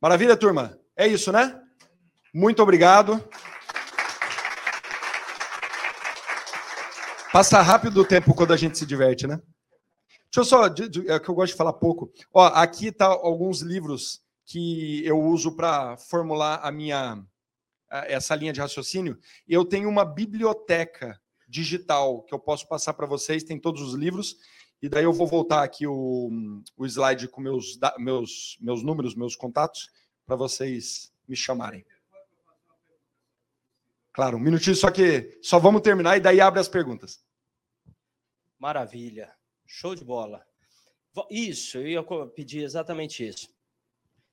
Maravilha, 0.00 0.36
turma? 0.36 0.78
É 0.96 1.06
isso, 1.06 1.30
né? 1.30 1.62
Muito 2.34 2.62
obrigado. 2.62 3.22
Passa 7.32 7.62
rápido 7.62 8.00
o 8.00 8.04
tempo 8.04 8.34
quando 8.34 8.52
a 8.52 8.56
gente 8.56 8.76
se 8.76 8.84
diverte, 8.84 9.26
né? 9.26 9.40
Deixa 10.34 10.40
eu 10.40 10.44
só, 10.44 10.64
é 10.64 11.20
que 11.20 11.28
eu 11.28 11.34
gosto 11.34 11.52
de 11.52 11.58
falar 11.58 11.74
pouco. 11.74 12.10
Ó, 12.32 12.46
aqui 12.46 12.90
tá 12.90 13.04
alguns 13.04 13.60
livros 13.60 14.22
que 14.46 15.04
eu 15.04 15.20
uso 15.20 15.54
para 15.54 15.98
formular 15.98 16.60
a 16.62 16.72
minha 16.72 17.22
essa 18.06 18.34
linha 18.34 18.54
de 18.54 18.60
raciocínio. 18.60 19.18
Eu 19.46 19.62
tenho 19.66 19.90
uma 19.90 20.06
biblioteca 20.06 21.20
digital 21.46 22.22
que 22.22 22.34
eu 22.34 22.38
posso 22.38 22.66
passar 22.66 22.94
para 22.94 23.06
vocês, 23.06 23.44
tem 23.44 23.60
todos 23.60 23.82
os 23.82 23.92
livros. 23.92 24.36
E 24.80 24.88
daí 24.88 25.04
eu 25.04 25.12
vou 25.12 25.26
voltar 25.26 25.62
aqui 25.62 25.86
o, 25.86 26.30
o 26.78 26.86
slide 26.86 27.28
com 27.28 27.42
meus, 27.42 27.78
meus, 27.98 28.56
meus 28.58 28.82
números, 28.82 29.14
meus 29.14 29.36
contatos, 29.36 29.90
para 30.24 30.34
vocês 30.34 31.12
me 31.28 31.36
chamarem. 31.36 31.84
Claro, 34.14 34.38
um 34.38 34.40
minutinho, 34.40 34.74
só 34.74 34.90
que 34.90 35.38
só 35.42 35.58
vamos 35.58 35.82
terminar 35.82 36.16
e 36.16 36.20
daí 36.20 36.40
abre 36.40 36.58
as 36.58 36.68
perguntas. 36.68 37.22
Maravilha. 38.58 39.30
Show 39.74 39.94
de 39.94 40.04
bola. 40.04 40.44
Isso, 41.30 41.78
eu 41.78 41.88
ia 41.88 42.02
pedir 42.26 42.62
exatamente 42.62 43.26
isso. 43.26 43.48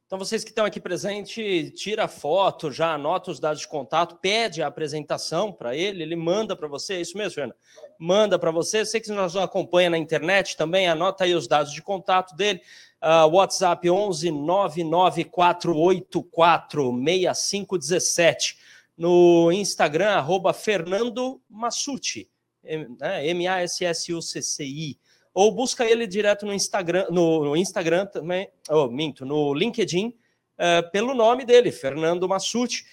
Então, 0.06 0.20
vocês 0.20 0.44
que 0.44 0.50
estão 0.50 0.66
aqui 0.66 0.82
presentes, 0.82 1.72
tira 1.80 2.10
foto, 2.10 2.70
já 2.70 2.94
anota 2.94 3.32
os 3.32 3.40
dados 3.40 3.62
de 3.62 3.68
contato, 3.68 4.18
pede 4.18 4.62
a 4.62 4.68
apresentação 4.68 5.54
para 5.54 5.78
ele, 5.78 6.04
ele 6.04 6.18
manda 6.18 6.58
para 6.58 6.68
você, 6.68 6.96
é 6.96 7.02
isso 7.02 7.18
mesmo, 7.18 7.36
Fernanda? 7.36 7.56
Manda 7.98 8.38
para 8.38 8.52
você. 8.52 8.84
Você 8.84 9.00
que 9.00 9.10
nos 9.12 9.38
acompanha 9.38 9.90
na 9.90 9.98
internet 9.98 10.58
também, 10.58 10.90
anota 10.90 11.24
aí 11.24 11.34
os 11.34 11.48
dados 11.48 11.72
de 11.72 11.82
contato 11.82 12.36
dele. 12.36 12.62
Uh, 13.02 13.34
WhatsApp 13.34 13.90
11 13.90 14.32
99484 14.32 16.92
6517. 16.92 18.58
No 18.98 19.54
Instagram, 19.54 20.10
arroba 20.10 20.52
Fernando 20.52 21.42
Massucci, 21.50 22.30
M-A-S-S-U-C-C-I. 22.62 25.00
Ou 25.34 25.52
busca 25.52 25.86
ele 25.86 26.08
direto 26.08 26.46
no 26.46 26.54
Instagram, 26.54 27.08
no, 27.10 27.46
no 27.46 27.56
Instagram 27.56 28.06
também, 28.06 28.50
oh, 28.70 28.88
minto, 28.88 29.26
no 29.26 29.54
LinkedIn, 29.54 30.08
uh, 30.08 30.92
pelo 30.92 31.14
nome 31.14 31.46
dele, 31.46 31.72
Fernando 31.72 32.28
Massucci. 32.28 32.84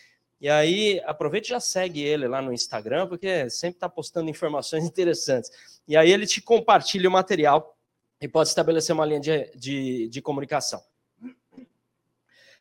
E 0.41 0.49
aí, 0.49 1.01
aproveite 1.07 1.49
e 1.49 1.51
já 1.51 1.61
segue 1.61 2.03
ele 2.03 2.29
lá 2.29 2.43
no 2.43 2.53
Instagram, 2.53 3.07
porque 3.09 3.49
sempre 3.49 3.77
está 3.77 3.89
postando 3.89 4.29
informações 4.29 4.85
interessantes. 4.87 5.51
E 5.89 5.97
aí 5.97 6.11
ele 6.11 6.27
te 6.27 6.41
compartilha 6.43 7.09
o 7.09 7.13
material 7.13 7.77
e 8.21 8.29
pode 8.29 8.49
estabelecer 8.49 8.95
uma 8.95 9.07
linha 9.07 9.21
de, 9.21 9.51
de, 9.57 10.09
de 10.09 10.23
comunicação. 10.23 10.83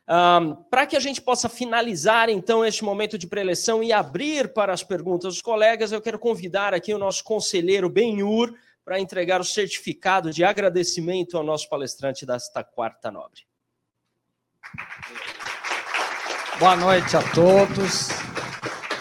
Um, 0.08 0.56
para 0.70 0.86
que 0.86 0.96
a 0.96 1.00
gente 1.00 1.20
possa 1.20 1.50
finalizar, 1.50 2.30
então, 2.30 2.64
este 2.64 2.84
momento 2.84 3.18
de 3.18 3.26
preleção 3.26 3.82
e 3.82 3.92
abrir 3.92 4.54
para 4.54 4.72
as 4.72 4.84
perguntas 4.84 5.34
dos 5.34 5.42
colegas, 5.42 5.92
eu 5.92 6.02
quero 6.02 6.20
convidar 6.20 6.74
aqui 6.74 6.94
o 6.94 7.00
nosso 7.00 7.24
conselheiro 7.24 7.90
Benhur 7.90 8.54
para 8.86 9.00
entregar 9.00 9.42
o 9.42 9.44
certificado 9.44 10.32
de 10.32 10.44
agradecimento 10.44 11.36
ao 11.36 11.44
nosso 11.44 11.68
palestrante 11.68 12.24
desta 12.24 12.64
quarta 12.64 13.10
nobre. 13.10 13.42
Boa 16.60 16.76
noite 16.78 17.18
a 17.18 17.34
todos. 17.34 18.10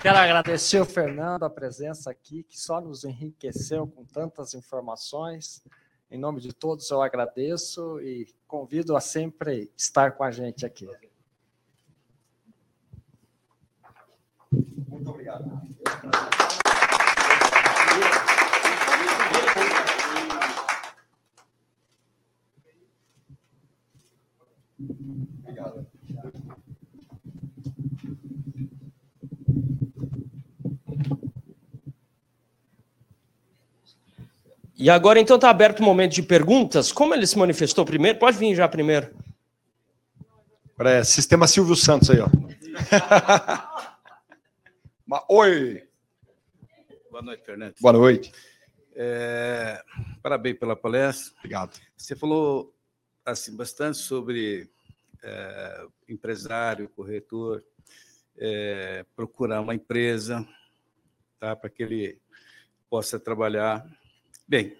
Quero 0.00 0.18
agradecer 0.18 0.80
o 0.80 0.86
Fernando 0.86 1.44
a 1.44 1.50
presença 1.50 2.10
aqui, 2.10 2.42
que 2.42 2.58
só 2.58 2.80
nos 2.80 3.04
enriqueceu 3.04 3.86
com 3.86 4.04
tantas 4.04 4.54
informações. 4.54 5.62
Em 6.10 6.18
nome 6.18 6.40
de 6.40 6.52
todos, 6.52 6.90
eu 6.90 7.02
agradeço 7.02 8.00
e 8.00 8.26
convido 8.46 8.96
a 8.96 9.00
sempre 9.00 9.70
estar 9.76 10.12
com 10.12 10.24
a 10.24 10.30
gente 10.30 10.64
aqui. 10.64 10.88
Muito 14.88 15.10
obrigado. 15.10 15.60
Obrigado. 25.54 25.86
E 34.76 34.90
agora, 34.90 35.20
então, 35.20 35.36
está 35.36 35.48
aberto 35.48 35.78
o 35.78 35.84
momento 35.84 36.14
de 36.14 36.22
perguntas. 36.22 36.90
Como 36.90 37.14
ele 37.14 37.24
se 37.26 37.38
manifestou 37.38 37.84
primeiro? 37.84 38.18
Pode 38.18 38.36
vir 38.36 38.56
já 38.56 38.68
primeiro. 38.68 39.14
É, 40.80 41.04
sistema 41.04 41.46
Silvio 41.46 41.76
Santos 41.76 42.10
aí, 42.10 42.18
ó. 42.18 42.28
Oi! 45.28 45.86
Boa 47.10 47.22
noite, 47.22 47.44
Fernando. 47.44 47.74
Boa 47.80 47.92
noite. 47.92 48.32
É, 48.96 49.80
parabéns 50.20 50.58
pela 50.58 50.74
palestra. 50.74 51.32
Obrigado. 51.38 51.78
Você 51.96 52.16
falou 52.16 52.74
assim 53.24 53.56
bastante 53.56 53.98
sobre 53.98 54.68
é, 55.24 55.86
empresário, 56.08 56.88
corretor, 56.90 57.64
é, 58.36 59.04
procurar 59.16 59.60
uma 59.60 59.74
empresa 59.74 60.46
tá, 61.40 61.56
para 61.56 61.70
que 61.70 61.82
ele 61.82 62.20
possa 62.88 63.18
trabalhar 63.18 63.84
Bem, 64.46 64.76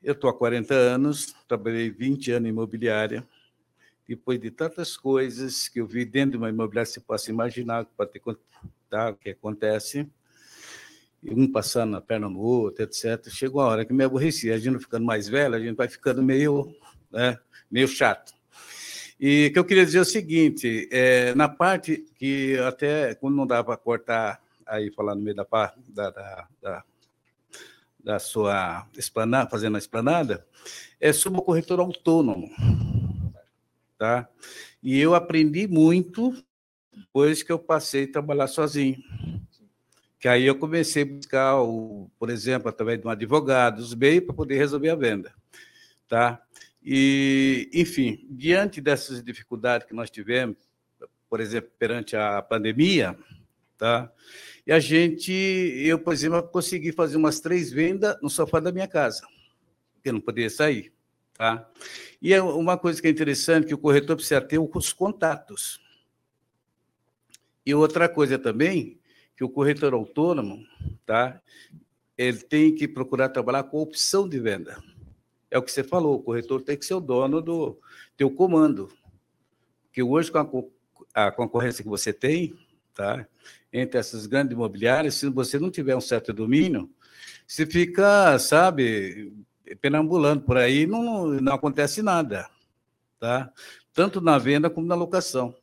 eu 0.00 0.12
estou 0.12 0.30
há 0.30 0.32
40 0.32 0.72
anos, 0.72 1.34
trabalhei 1.48 1.90
20 1.90 2.30
anos 2.30 2.46
em 2.46 2.50
imobiliária. 2.50 3.26
Depois 4.06 4.40
de 4.40 4.52
tantas 4.52 4.96
coisas 4.96 5.68
que 5.68 5.80
eu 5.80 5.86
vi 5.86 6.04
dentro 6.04 6.32
de 6.32 6.36
uma 6.36 6.48
imobiliária, 6.48 6.88
você 6.88 7.00
possa 7.00 7.32
imaginar 7.32 7.86
pode 7.86 8.12
ter, 8.12 8.22
tá, 8.88 9.10
o 9.10 9.16
que 9.16 9.30
acontece, 9.30 10.08
um 11.24 11.50
passando 11.50 11.96
a 11.96 12.00
perna 12.00 12.28
no 12.28 12.38
outro, 12.38 12.84
etc. 12.84 13.28
Chegou 13.30 13.60
a 13.60 13.66
hora 13.66 13.84
que 13.84 13.92
me 13.92 14.04
aborreci. 14.04 14.52
A 14.52 14.58
gente 14.58 14.78
ficando 14.78 15.04
mais 15.04 15.26
velho, 15.28 15.56
a 15.56 15.58
gente 15.58 15.74
vai 15.74 15.88
ficando 15.88 16.22
meio, 16.22 16.72
né, 17.10 17.36
meio 17.68 17.88
chato. 17.88 18.32
E 19.18 19.46
o 19.46 19.52
que 19.52 19.58
eu 19.58 19.64
queria 19.64 19.84
dizer 19.84 19.98
é 19.98 20.02
o 20.02 20.04
seguinte: 20.04 20.88
é, 20.90 21.34
na 21.34 21.48
parte 21.48 22.04
que 22.16 22.58
até 22.58 23.14
quando 23.14 23.36
não 23.36 23.46
dá 23.46 23.62
para 23.62 23.76
cortar 23.76 24.40
aí 24.66 24.90
falar 24.90 25.14
no 25.14 25.22
meio 25.22 25.36
da, 25.36 25.44
da, 25.88 26.10
da, 26.10 26.48
da 26.62 26.84
da 28.04 28.18
sua 28.18 28.86
esplanada, 28.96 29.48
fazendo 29.48 29.76
a 29.76 29.78
esplanada, 29.78 30.46
é 31.00 31.10
sobre 31.12 31.40
o 31.40 31.42
corretor 31.42 31.80
autônomo. 31.80 32.50
Tá? 33.96 34.28
E 34.82 35.00
eu 35.00 35.14
aprendi 35.14 35.66
muito 35.66 36.36
depois 36.92 37.42
que 37.42 37.50
eu 37.50 37.58
passei 37.58 38.04
a 38.04 38.12
trabalhar 38.12 38.46
sozinho. 38.46 38.98
Que 40.20 40.28
aí 40.28 40.44
eu 40.44 40.58
comecei 40.58 41.02
a 41.02 41.06
buscar, 41.06 41.62
o, 41.62 42.10
por 42.18 42.28
exemplo, 42.28 42.68
através 42.68 43.00
de 43.00 43.06
um 43.06 43.10
advogado, 43.10 43.78
os 43.78 43.94
meios 43.94 44.24
para 44.24 44.34
poder 44.34 44.56
resolver 44.56 44.90
a 44.90 44.94
venda. 44.94 45.34
Tá? 46.06 46.42
E, 46.84 47.70
enfim, 47.72 48.26
diante 48.30 48.80
dessas 48.80 49.22
dificuldades 49.22 49.86
que 49.86 49.94
nós 49.94 50.10
tivemos, 50.10 50.58
por 51.30 51.40
exemplo, 51.40 51.70
perante 51.78 52.14
a 52.14 52.42
pandemia, 52.42 53.18
tá? 53.78 54.12
E 54.66 54.72
a 54.72 54.78
gente, 54.78 55.32
eu, 55.32 55.98
por 55.98 56.12
exemplo, 56.12 56.42
consegui 56.44 56.92
fazer 56.92 57.16
umas 57.16 57.40
três 57.40 57.70
vendas 57.70 58.16
no 58.22 58.30
sofá 58.30 58.60
da 58.60 58.72
minha 58.72 58.88
casa, 58.88 59.26
porque 59.94 60.12
não 60.12 60.20
podia 60.20 60.48
sair. 60.48 60.92
Tá? 61.34 61.68
E 62.22 62.32
é 62.32 62.40
uma 62.40 62.78
coisa 62.78 63.00
que 63.00 63.08
é 63.08 63.10
interessante, 63.10 63.66
que 63.66 63.74
o 63.74 63.78
corretor 63.78 64.16
precisa 64.16 64.40
ter 64.40 64.58
os 64.58 64.92
contatos. 64.92 65.80
E 67.66 67.74
outra 67.74 68.08
coisa 68.08 68.38
também, 68.38 69.00
que 69.36 69.44
o 69.44 69.48
corretor 69.48 69.92
autônomo, 69.92 70.64
tá? 71.04 71.40
ele 72.16 72.38
tem 72.38 72.74
que 72.74 72.86
procurar 72.86 73.28
trabalhar 73.30 73.64
com 73.64 73.78
opção 73.78 74.28
de 74.28 74.38
venda. 74.38 74.82
É 75.54 75.58
o 75.58 75.62
que 75.62 75.70
você 75.70 75.84
falou, 75.84 76.16
o 76.16 76.20
corretor 76.20 76.62
tem 76.62 76.76
que 76.76 76.84
ser 76.84 76.94
o 76.94 77.00
dono 77.00 77.40
do 77.40 77.78
teu 78.16 78.28
comando. 78.28 78.88
Que 79.92 80.02
hoje, 80.02 80.28
com 80.32 80.68
a, 81.14 81.26
a 81.26 81.30
concorrência 81.30 81.84
que 81.84 81.88
você 81.88 82.12
tem, 82.12 82.58
tá? 82.92 83.24
entre 83.72 83.96
essas 83.96 84.26
grandes 84.26 84.52
imobiliárias, 84.52 85.14
se 85.14 85.28
você 85.28 85.56
não 85.56 85.70
tiver 85.70 85.94
um 85.94 86.00
certo 86.00 86.32
domínio, 86.32 86.90
você 87.46 87.64
fica, 87.64 88.36
sabe, 88.40 89.32
perambulando 89.80 90.42
por 90.42 90.56
aí, 90.56 90.88
não, 90.88 91.28
não 91.28 91.54
acontece 91.54 92.02
nada, 92.02 92.50
tá? 93.20 93.52
Tanto 93.92 94.20
na 94.20 94.38
venda 94.38 94.68
como 94.68 94.88
na 94.88 94.96
locação. 94.96 95.54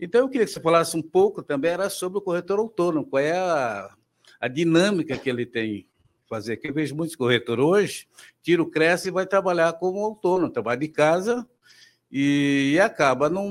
Então, 0.00 0.22
eu 0.22 0.28
queria 0.28 0.44
que 0.44 0.50
você 0.50 0.60
falasse 0.60 0.96
um 0.96 1.02
pouco 1.02 1.40
também 1.40 1.70
era 1.70 1.88
sobre 1.88 2.18
o 2.18 2.22
corretor 2.22 2.58
autônomo, 2.58 3.06
qual 3.06 3.22
é 3.22 3.38
a, 3.38 3.94
a 4.40 4.48
dinâmica 4.48 5.16
que 5.16 5.30
ele 5.30 5.46
tem 5.46 5.88
fazer. 6.28 6.56
Que 6.56 6.68
eu 6.68 6.74
vejo 6.74 6.94
muitos 6.94 7.16
corretores 7.16 7.64
hoje, 7.64 8.08
tira 8.42 8.62
o 8.62 8.70
cresce 8.70 9.08
e 9.08 9.12
vai 9.12 9.26
trabalhar 9.26 9.72
como 9.74 10.04
autônomo, 10.04 10.52
trabalha 10.52 10.80
de 10.80 10.88
casa 10.88 11.46
e, 12.10 12.72
e 12.74 12.80
acaba 12.80 13.28
não, 13.28 13.48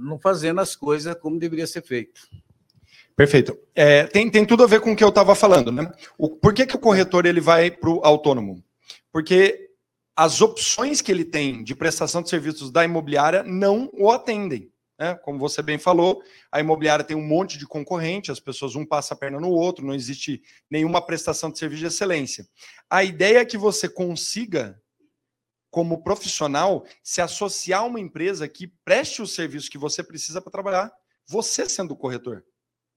não 0.00 0.18
fazendo 0.18 0.60
as 0.60 0.74
coisas 0.74 1.14
como 1.16 1.38
deveria 1.38 1.66
ser 1.66 1.82
feito. 1.82 2.28
Perfeito. 3.16 3.58
É, 3.74 4.04
tem, 4.04 4.30
tem 4.30 4.46
tudo 4.46 4.64
a 4.64 4.66
ver 4.66 4.80
com 4.80 4.92
o 4.92 4.96
que 4.96 5.04
eu 5.04 5.10
estava 5.10 5.34
falando, 5.34 5.70
né? 5.70 5.92
O, 6.16 6.30
por 6.30 6.54
que, 6.54 6.64
que 6.64 6.76
o 6.76 6.80
corretor 6.80 7.26
ele 7.26 7.40
vai 7.40 7.70
para 7.70 7.90
o 7.90 8.00
autônomo? 8.02 8.64
Porque 9.12 9.70
as 10.16 10.40
opções 10.40 11.00
que 11.00 11.12
ele 11.12 11.24
tem 11.24 11.62
de 11.62 11.74
prestação 11.74 12.22
de 12.22 12.30
serviços 12.30 12.70
da 12.70 12.84
imobiliária 12.84 13.42
não 13.42 13.90
o 13.92 14.10
atendem. 14.10 14.69
Né? 15.00 15.14
Como 15.14 15.38
você 15.38 15.62
bem 15.62 15.78
falou, 15.78 16.22
a 16.52 16.60
imobiliária 16.60 17.02
tem 17.02 17.16
um 17.16 17.26
monte 17.26 17.56
de 17.56 17.66
concorrente, 17.66 18.30
as 18.30 18.38
pessoas 18.38 18.76
um 18.76 18.84
passa 18.84 19.14
a 19.14 19.16
perna 19.16 19.40
no 19.40 19.48
outro, 19.48 19.86
não 19.86 19.94
existe 19.94 20.42
nenhuma 20.70 21.00
prestação 21.00 21.50
de 21.50 21.58
serviço 21.58 21.80
de 21.80 21.86
excelência. 21.86 22.46
A 22.90 23.02
ideia 23.02 23.38
é 23.38 23.44
que 23.46 23.56
você 23.56 23.88
consiga, 23.88 24.78
como 25.70 26.02
profissional, 26.02 26.84
se 27.02 27.22
associar 27.22 27.80
a 27.80 27.84
uma 27.84 27.98
empresa 27.98 28.46
que 28.46 28.66
preste 28.84 29.22
o 29.22 29.26
serviço 29.26 29.70
que 29.70 29.78
você 29.78 30.04
precisa 30.04 30.38
para 30.42 30.52
trabalhar, 30.52 30.92
você 31.26 31.66
sendo 31.66 31.92
o 31.92 31.96
corretor. 31.96 32.44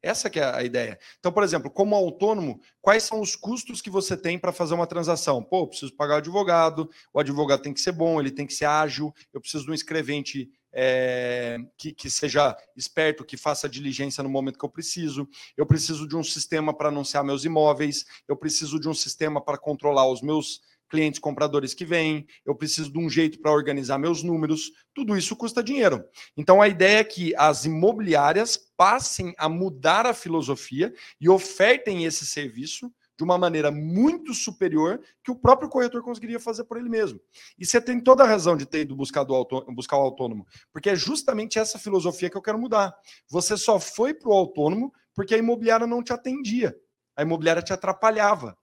Essa 0.02 0.30
que 0.30 0.42
é 0.42 0.44
a 0.44 0.62
ideia. 0.62 1.00
Então, 1.20 1.32
por 1.32 1.44
exemplo, 1.44 1.72
como 1.72 1.96
autônomo, 1.96 2.60
quais 2.82 3.04
são 3.04 3.22
os 3.22 3.38
custos 3.38 3.82
que 3.82 3.90
você 3.90 4.18
tem 4.18 4.38
para 4.38 4.52
fazer 4.52 4.74
uma 4.74 4.86
transação? 4.86 5.42
Pô, 5.42 5.66
preciso 5.66 5.96
pagar 5.96 6.16
o 6.16 6.18
advogado, 6.18 6.90
o 7.14 7.20
advogado 7.22 7.62
tem 7.62 7.74
que 7.74 7.80
ser 7.80 7.94
bom, 7.94 8.20
ele 8.20 8.30
tem 8.30 8.46
que 8.46 8.54
ser 8.54 8.66
ágil, 8.66 9.14
eu 9.32 9.40
preciso 9.40 9.64
de 9.64 9.72
um 9.72 9.74
escrevente 9.74 10.52
é, 10.74 11.58
que, 11.78 11.94
que, 11.94 12.10
seja 12.10 12.58
esperto, 12.76 13.24
que 13.24 13.38
faça 13.38 13.70
diligência 13.70 14.24
no 14.24 14.30
momento 14.30 14.58
que 14.58 14.66
eu 14.66 14.70
preciso, 14.70 15.28
eu 15.56 15.66
preciso 15.66 16.08
de 16.08 16.16
um 16.16 16.24
sistema 16.24 16.74
para 16.74 16.90
anunciar 16.90 17.24
meus 17.24 17.46
imóveis, 17.46 18.06
eu 18.28 18.36
preciso 18.36 18.80
de 18.80 18.90
um 18.90 18.94
sistema 18.94 19.40
para 19.40 19.58
controlar 19.58 20.08
os 20.10 20.22
meus 20.22 20.62
clientes 20.90 21.20
compradores 21.20 21.74
que 21.74 21.86
vêm, 21.86 22.28
eu 22.46 22.54
preciso 22.54 22.92
de 22.92 23.00
um 23.00 23.10
jeito 23.10 23.40
para 23.40 23.52
organizar 23.52 23.98
meus 23.98 24.22
números, 24.22 24.72
tudo 24.94 25.18
isso 25.18 25.36
custa 25.36 25.64
dinheiro. 25.64 26.04
Então 26.38 26.62
a 26.62 26.68
ideia 26.68 27.00
é 27.00 27.04
que 27.04 27.36
as 27.36 27.66
imobiliárias 27.66 28.60
passem 28.78 29.34
a 29.38 29.50
mudar 29.50 30.06
a 30.06 30.14
filosofia 30.14 30.94
e 31.20 31.28
ofertem 31.28 32.06
esse 32.06 32.28
serviço 32.28 32.94
de 33.18 33.24
uma 33.24 33.38
maneira 33.38 33.72
muito 33.72 34.34
superior 34.34 35.00
que 35.24 35.32
o 35.32 35.36
próprio 35.36 35.70
corretor 35.70 36.02
conseguiria 36.02 36.40
fazer 36.40 36.64
por 36.64 36.78
ele 36.78 36.90
mesmo. 36.90 37.20
E 37.58 37.66
você 37.66 37.80
tem 37.80 38.00
toda 38.00 38.24
a 38.24 38.28
razão 38.28 38.58
de 38.58 38.66
ter 38.66 38.82
ido 38.82 38.96
buscar, 38.96 39.24
do 39.24 39.34
autônomo, 39.34 39.76
buscar 39.76 39.98
o 39.98 40.02
autônomo, 40.02 40.48
porque 40.72 40.90
é 40.90 40.96
justamente 40.96 41.60
essa 41.60 41.78
filosofia 41.78 42.30
que 42.30 42.38
eu 42.38 42.42
quero 42.42 42.60
mudar. 42.60 42.94
Você 43.30 43.56
só 43.56 43.80
foi 43.80 44.14
para 44.14 44.30
o 44.30 44.34
autônomo 44.34 44.94
porque 45.14 45.36
a 45.36 45.38
imobiliária 45.38 45.86
não 45.86 46.04
te 46.04 46.12
atendia, 46.12 46.76
a 47.16 47.22
imobiliária 47.22 47.62
te 47.62 47.72
atrapalhava. 47.74 48.58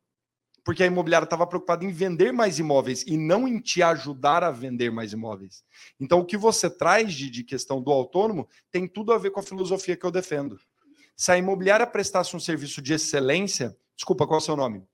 porque 0.64 0.82
a 0.82 0.86
imobiliária 0.86 1.24
estava 1.24 1.46
preocupada 1.46 1.84
em 1.84 1.90
vender 1.90 2.32
mais 2.32 2.58
imóveis 2.58 3.02
e 3.06 3.16
não 3.16 3.48
em 3.48 3.58
te 3.60 3.82
ajudar 3.82 4.44
a 4.44 4.50
vender 4.50 4.90
mais 4.90 5.12
imóveis. 5.12 5.64
Então, 5.98 6.20
o 6.20 6.24
que 6.24 6.36
você 6.36 6.68
traz 6.68 7.14
de, 7.14 7.30
de 7.30 7.42
questão 7.44 7.82
do 7.82 7.90
autônomo 7.90 8.48
tem 8.70 8.86
tudo 8.86 9.12
a 9.12 9.18
ver 9.18 9.30
com 9.30 9.40
a 9.40 9.42
filosofia 9.42 9.96
que 9.96 10.04
eu 10.04 10.10
defendo. 10.10 10.60
Se 11.20 11.30
a 11.30 11.36
imobiliária 11.36 11.86
prestasse 11.86 12.34
um 12.34 12.40
serviço 12.40 12.80
de 12.80 12.94
excelência, 12.94 13.76
desculpa, 13.94 14.26
qual 14.26 14.38
é 14.38 14.42
o 14.42 14.44
seu 14.44 14.56
nome? 14.56 14.88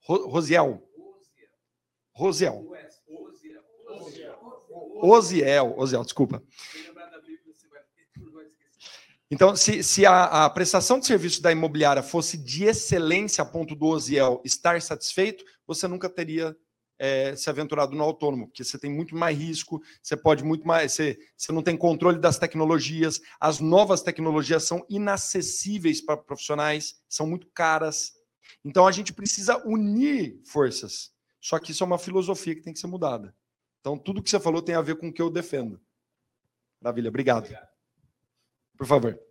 Rosiel. 0.00 0.82
Rosiel. 2.12 2.66
Osiel, 5.00 5.74
Osiel, 5.78 6.02
desculpa. 6.02 6.42
Então, 9.30 9.54
se, 9.54 9.80
se 9.84 10.04
a, 10.04 10.44
a, 10.44 10.50
prestação 10.50 10.98
de 10.98 11.06
serviço 11.06 11.40
da 11.40 11.52
imobiliária 11.52 12.02
fosse 12.02 12.36
de 12.36 12.64
excelência 12.64 13.42
a 13.42 13.46
ponto 13.46 13.76
do 13.76 13.86
Osiel 13.86 14.42
estar 14.44 14.82
satisfeito, 14.82 15.44
você 15.64 15.86
nunca 15.86 16.10
teria 16.10 16.56
é, 16.98 17.36
se 17.36 17.50
aventurado 17.50 17.94
no 17.94 18.02
autônomo, 18.02 18.46
porque 18.46 18.64
você 18.64 18.78
tem 18.78 18.90
muito 18.90 19.14
mais 19.14 19.36
risco, 19.36 19.82
você 20.02 20.16
pode 20.16 20.42
muito 20.44 20.66
mais, 20.66 20.92
você, 20.92 21.18
você 21.36 21.52
não 21.52 21.62
tem 21.62 21.76
controle 21.76 22.18
das 22.18 22.38
tecnologias, 22.38 23.20
as 23.40 23.60
novas 23.60 24.02
tecnologias 24.02 24.64
são 24.64 24.84
inacessíveis 24.88 26.00
para 26.00 26.16
profissionais, 26.16 27.00
são 27.08 27.26
muito 27.26 27.48
caras. 27.52 28.12
Então 28.64 28.86
a 28.86 28.92
gente 28.92 29.12
precisa 29.12 29.58
unir 29.66 30.40
forças. 30.44 31.12
Só 31.40 31.58
que 31.58 31.70
isso 31.70 31.84
é 31.84 31.86
uma 31.86 31.98
filosofia 31.98 32.54
que 32.54 32.62
tem 32.62 32.72
que 32.72 32.80
ser 32.80 32.86
mudada. 32.86 33.34
Então 33.80 33.98
tudo 33.98 34.22
que 34.22 34.30
você 34.30 34.40
falou 34.40 34.62
tem 34.62 34.74
a 34.74 34.82
ver 34.82 34.96
com 34.96 35.08
o 35.08 35.12
que 35.12 35.22
eu 35.22 35.30
defendo. 35.30 35.80
Maravilha, 36.80 37.08
obrigado. 37.08 37.44
obrigado. 37.44 37.68
Por 38.76 38.86
favor. 38.86 39.26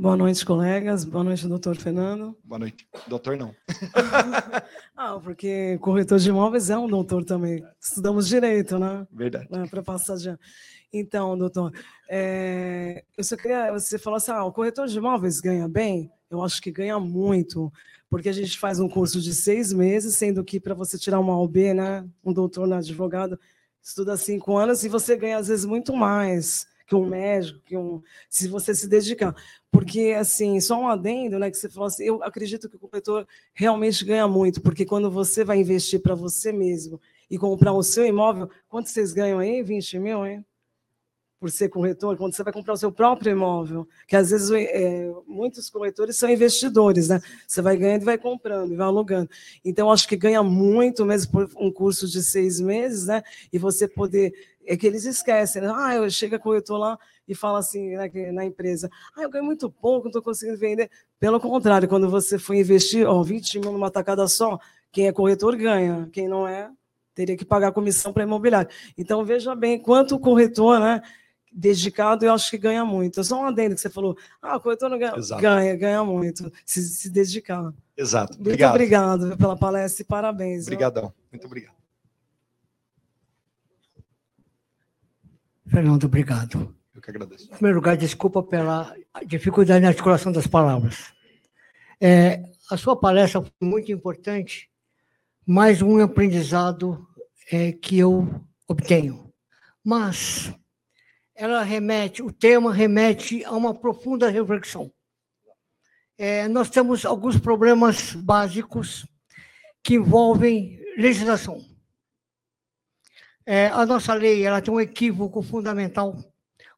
Boa 0.00 0.16
noite, 0.16 0.46
colegas. 0.46 1.04
Boa 1.04 1.24
noite, 1.24 1.48
doutor 1.48 1.76
Fernando. 1.76 2.38
Boa 2.44 2.60
noite. 2.60 2.86
Doutor, 3.08 3.36
não. 3.36 3.52
ah, 4.96 5.18
porque 5.18 5.76
corretor 5.78 6.20
de 6.20 6.28
imóveis 6.28 6.70
é 6.70 6.78
um 6.78 6.86
doutor 6.86 7.24
também. 7.24 7.64
Estudamos 7.80 8.28
direito, 8.28 8.78
né? 8.78 9.04
Verdade. 9.10 9.48
Né, 9.50 9.66
Para 9.68 9.82
passar 9.82 10.16
de... 10.16 10.38
Então, 10.92 11.36
doutor, 11.36 11.72
é... 12.08 13.02
eu 13.16 13.24
só 13.24 13.36
queria. 13.36 13.72
Você 13.72 13.98
falou 13.98 14.18
assim: 14.18 14.30
ah, 14.30 14.44
o 14.44 14.52
corretor 14.52 14.86
de 14.86 14.96
imóveis 14.96 15.40
ganha 15.40 15.66
bem? 15.66 16.08
Eu 16.30 16.44
acho 16.44 16.62
que 16.62 16.70
ganha 16.70 17.00
muito, 17.00 17.72
porque 18.08 18.28
a 18.28 18.32
gente 18.32 18.56
faz 18.56 18.78
um 18.78 18.88
curso 18.88 19.20
de 19.20 19.34
seis 19.34 19.72
meses, 19.72 20.14
sendo 20.14 20.44
que 20.44 20.60
para 20.60 20.74
você 20.74 20.96
tirar 20.96 21.18
uma 21.18 21.36
OB, 21.40 21.74
né? 21.74 22.08
Um 22.24 22.32
doutor 22.32 22.68
né, 22.68 22.76
advogado, 22.76 23.36
estuda 23.82 24.16
cinco 24.16 24.56
anos 24.56 24.84
e 24.84 24.88
você 24.88 25.16
ganha, 25.16 25.38
às 25.38 25.48
vezes, 25.48 25.64
muito 25.64 25.92
mais 25.92 26.68
que 26.88 26.94
um 26.96 27.06
médico, 27.06 27.60
que 27.66 27.76
um, 27.76 28.02
se 28.30 28.48
você 28.48 28.74
se 28.74 28.88
dedicar. 28.88 29.34
Porque, 29.70 30.14
assim, 30.18 30.58
só 30.60 30.80
um 30.80 30.88
adendo, 30.88 31.38
né, 31.38 31.50
que 31.50 31.56
você 31.58 31.68
falou 31.68 31.86
assim, 31.86 32.04
eu 32.04 32.22
acredito 32.24 32.68
que 32.68 32.76
o 32.76 32.78
corretor 32.78 33.26
realmente 33.52 34.04
ganha 34.04 34.26
muito, 34.26 34.62
porque 34.62 34.86
quando 34.86 35.10
você 35.10 35.44
vai 35.44 35.58
investir 35.60 36.00
para 36.00 36.14
você 36.14 36.50
mesmo 36.50 36.98
e 37.30 37.36
comprar 37.38 37.72
o 37.74 37.82
seu 37.82 38.06
imóvel, 38.06 38.50
quanto 38.68 38.88
vocês 38.88 39.12
ganham 39.12 39.38
aí? 39.38 39.62
20 39.62 39.98
mil, 39.98 40.26
hein? 40.26 40.44
Por 41.38 41.50
ser 41.50 41.68
corretor, 41.68 42.16
quando 42.16 42.34
você 42.34 42.42
vai 42.42 42.52
comprar 42.52 42.74
o 42.74 42.76
seu 42.76 42.90
próprio 42.90 43.30
imóvel, 43.30 43.86
que 44.06 44.16
às 44.16 44.30
vezes 44.30 44.50
é, 44.50 45.08
muitos 45.26 45.70
corretores 45.70 46.16
são 46.16 46.28
investidores, 46.28 47.08
né? 47.08 47.20
Você 47.46 47.62
vai 47.62 47.76
ganhando 47.76 48.02
e 48.02 48.04
vai 48.04 48.18
comprando, 48.18 48.72
e 48.72 48.76
vai 48.76 48.86
alugando. 48.86 49.30
Então, 49.64 49.90
acho 49.90 50.08
que 50.08 50.16
ganha 50.16 50.42
muito 50.42 51.06
mesmo 51.06 51.30
por 51.30 51.50
um 51.56 51.70
curso 51.70 52.08
de 52.08 52.22
seis 52.22 52.60
meses, 52.60 53.06
né? 53.06 53.22
E 53.52 53.58
você 53.58 53.86
poder 53.86 54.32
é 54.68 54.76
que 54.76 54.86
eles 54.86 55.06
esquecem, 55.06 55.62
né? 55.62 55.72
Ah, 55.74 55.94
eu 55.94 56.10
chego 56.10 56.38
corretor 56.38 56.76
lá 56.76 56.98
e 57.26 57.34
fala 57.34 57.58
assim 57.58 57.96
né, 57.96 58.10
na 58.32 58.44
empresa, 58.44 58.90
ah, 59.16 59.22
eu 59.22 59.30
ganho 59.30 59.44
muito 59.44 59.70
pouco, 59.70 60.04
não 60.04 60.10
estou 60.10 60.22
conseguindo 60.22 60.58
vender. 60.58 60.90
Pelo 61.18 61.40
contrário, 61.40 61.88
quando 61.88 62.08
você 62.10 62.38
for 62.38 62.54
investir, 62.54 63.06
ó, 63.06 63.22
20 63.22 63.60
mil 63.60 63.72
numa 63.72 63.90
tacada 63.90 64.28
só, 64.28 64.58
quem 64.92 65.06
é 65.06 65.12
corretor 65.12 65.56
ganha, 65.56 66.08
quem 66.12 66.28
não 66.28 66.46
é, 66.46 66.70
teria 67.14 67.36
que 67.36 67.44
pagar 67.44 67.72
comissão 67.72 68.12
para 68.12 68.24
imobiliário. 68.24 68.70
Então, 68.96 69.24
veja 69.24 69.54
bem 69.54 69.78
quanto 69.78 70.16
o 70.16 70.20
corretor, 70.20 70.78
né? 70.78 71.02
Dedicado, 71.60 72.24
eu 72.24 72.32
acho 72.32 72.48
que 72.50 72.56
ganha 72.56 72.84
muito. 72.84 73.24
Só 73.24 73.40
um 73.40 73.44
adendo 73.44 73.74
que 73.74 73.80
você 73.80 73.90
falou, 73.90 74.16
ah, 74.40 74.56
o 74.56 74.60
corretor 74.60 74.88
não 74.88 74.96
ganha, 74.96 75.16
Exato. 75.16 75.42
ganha, 75.42 75.74
ganha 75.74 76.04
muito, 76.04 76.52
se, 76.64 76.80
se 76.80 77.10
dedicar. 77.10 77.74
Exato. 77.96 78.34
Muito 78.34 78.46
obrigado. 78.46 78.74
obrigado 78.74 79.36
pela 79.36 79.56
palestra 79.56 80.02
e 80.02 80.06
parabéns. 80.06 80.62
Obrigadão. 80.62 81.12
Muito 81.32 81.46
obrigado. 81.46 81.74
Fernando, 85.66 86.04
obrigado. 86.04 86.72
Eu 86.94 87.02
que 87.02 87.10
agradeço. 87.10 87.46
Em 87.46 87.48
primeiro 87.48 87.78
lugar, 87.78 87.96
desculpa 87.96 88.40
pela 88.40 88.94
dificuldade 89.26 89.80
na 89.80 89.88
articulação 89.88 90.30
das 90.30 90.46
palavras. 90.46 91.12
É, 92.00 92.44
a 92.70 92.76
sua 92.76 92.94
palestra 92.94 93.42
foi 93.42 93.68
muito 93.68 93.90
importante, 93.90 94.70
mais 95.44 95.82
um 95.82 96.00
aprendizado 96.00 97.04
é, 97.50 97.72
que 97.72 97.98
eu 97.98 98.44
obtenho. 98.68 99.28
Mas 99.84 100.54
ela 101.38 101.62
remete, 101.62 102.20
o 102.20 102.32
tema 102.32 102.74
remete 102.74 103.44
a 103.44 103.52
uma 103.52 103.72
profunda 103.72 104.28
reflexão. 104.28 104.92
É, 106.18 106.48
nós 106.48 106.68
temos 106.68 107.06
alguns 107.06 107.38
problemas 107.38 108.12
básicos 108.12 109.06
que 109.80 109.94
envolvem 109.94 110.82
legislação. 110.96 111.64
É, 113.46 113.68
a 113.68 113.86
nossa 113.86 114.12
lei 114.14 114.44
ela 114.44 114.60
tem 114.60 114.74
um 114.74 114.80
equívoco 114.80 115.40
fundamental 115.40 116.18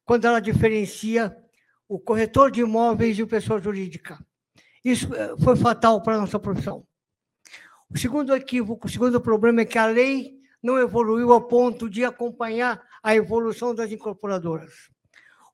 quando 0.04 0.26
ela 0.26 0.40
diferencia 0.40 1.34
o 1.88 1.98
corretor 1.98 2.50
de 2.50 2.60
imóveis 2.60 3.18
e 3.18 3.22
o 3.22 3.26
pessoa 3.26 3.62
jurídica. 3.62 4.18
Isso 4.84 5.12
é, 5.14 5.38
foi 5.42 5.56
fatal 5.56 6.02
para 6.02 6.16
a 6.16 6.20
nossa 6.20 6.38
profissão. 6.38 6.86
O 7.88 7.96
segundo 7.96 8.36
equívoco, 8.36 8.86
o 8.86 8.90
segundo 8.90 9.22
problema 9.22 9.62
é 9.62 9.64
que 9.64 9.78
a 9.78 9.86
lei 9.86 10.38
não 10.62 10.78
evoluiu 10.78 11.32
a 11.32 11.40
ponto 11.40 11.88
de 11.88 12.04
acompanhar 12.04 12.89
a 13.02 13.14
evolução 13.14 13.74
das 13.74 13.90
incorporadoras. 13.90 14.90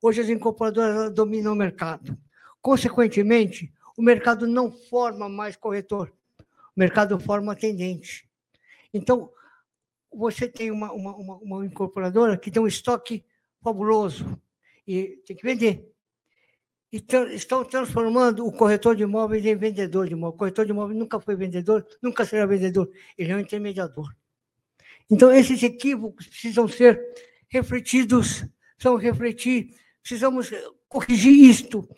Hoje 0.03 0.21
as 0.21 0.29
incorporadoras 0.29 1.13
dominam 1.13 1.53
o 1.53 1.57
mercado. 1.57 2.17
Consequentemente, 2.61 3.73
o 3.97 4.03
mercado 4.03 4.47
não 4.47 4.71
forma 4.71 5.29
mais 5.29 5.57
corretor, 5.57 6.13
o 6.41 6.79
mercado 6.81 7.19
forma 7.19 7.53
atendente. 7.53 8.29
Então, 8.93 9.31
você 10.13 10.49
tem 10.49 10.71
uma, 10.71 10.93
uma, 10.93 11.15
uma, 11.17 11.37
uma 11.37 11.67
incorporadora 11.67 12.37
que 12.37 12.51
tem 12.51 12.63
um 12.63 12.67
estoque 12.67 13.25
fabuloso 13.63 14.41
e 14.87 15.23
tem 15.27 15.37
que 15.37 15.43
vender. 15.43 15.91
E 16.93 17.05
estão 17.35 17.65
transformando 17.65 18.47
o 18.47 18.53
corretor 18.53 18.95
de 18.95 19.03
imóveis 19.03 19.45
em 19.45 19.57
vendedor 19.57 20.07
de 20.07 20.13
imóveis. 20.13 20.35
O 20.35 20.39
corretor 20.39 20.65
de 20.65 20.71
imóveis 20.71 20.99
nunca 20.99 21.21
foi 21.21 21.35
vendedor, 21.37 21.87
nunca 22.03 22.25
será 22.25 22.47
vendedor, 22.47 22.91
ele 23.19 23.33
é 23.33 23.37
um 23.37 23.41
intermediador. 23.41 24.15
Então, 25.11 25.33
esses 25.33 25.63
equívocos 25.63 26.27
precisam 26.27 26.67
ser 26.67 27.01
refletidos, 27.49 28.45
precisam 28.77 28.97
refletir, 28.97 29.75
precisamos 30.03 30.51
corrigir 30.89 31.33
isto, 31.33 31.89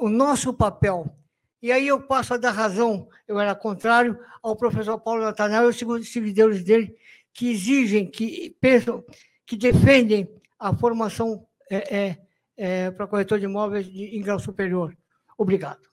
o 0.00 0.08
nosso 0.08 0.52
papel. 0.52 1.14
E 1.60 1.72
aí 1.72 1.88
eu 1.88 2.00
passo 2.00 2.34
a 2.34 2.36
dar 2.36 2.52
razão, 2.52 3.08
eu 3.26 3.38
era 3.38 3.54
contrário 3.54 4.18
ao 4.42 4.56
professor 4.56 4.98
Paulo 4.98 5.22
Natanael 5.24 5.64
e 5.64 5.84
os 5.84 6.12
seguidores 6.12 6.62
dele, 6.62 6.96
que 7.32 7.50
exigem, 7.50 8.08
que 8.08 8.56
pensam, 8.60 9.04
que 9.44 9.56
defendem 9.56 10.28
a 10.58 10.74
formação 10.74 11.46
é, 11.70 11.96
é, 11.96 12.18
é, 12.56 12.90
para 12.90 13.06
corretor 13.06 13.38
de 13.38 13.44
imóveis 13.44 13.86
de, 13.86 14.16
em 14.16 14.22
grau 14.22 14.38
superior. 14.38 14.96
Obrigado. 15.36 15.88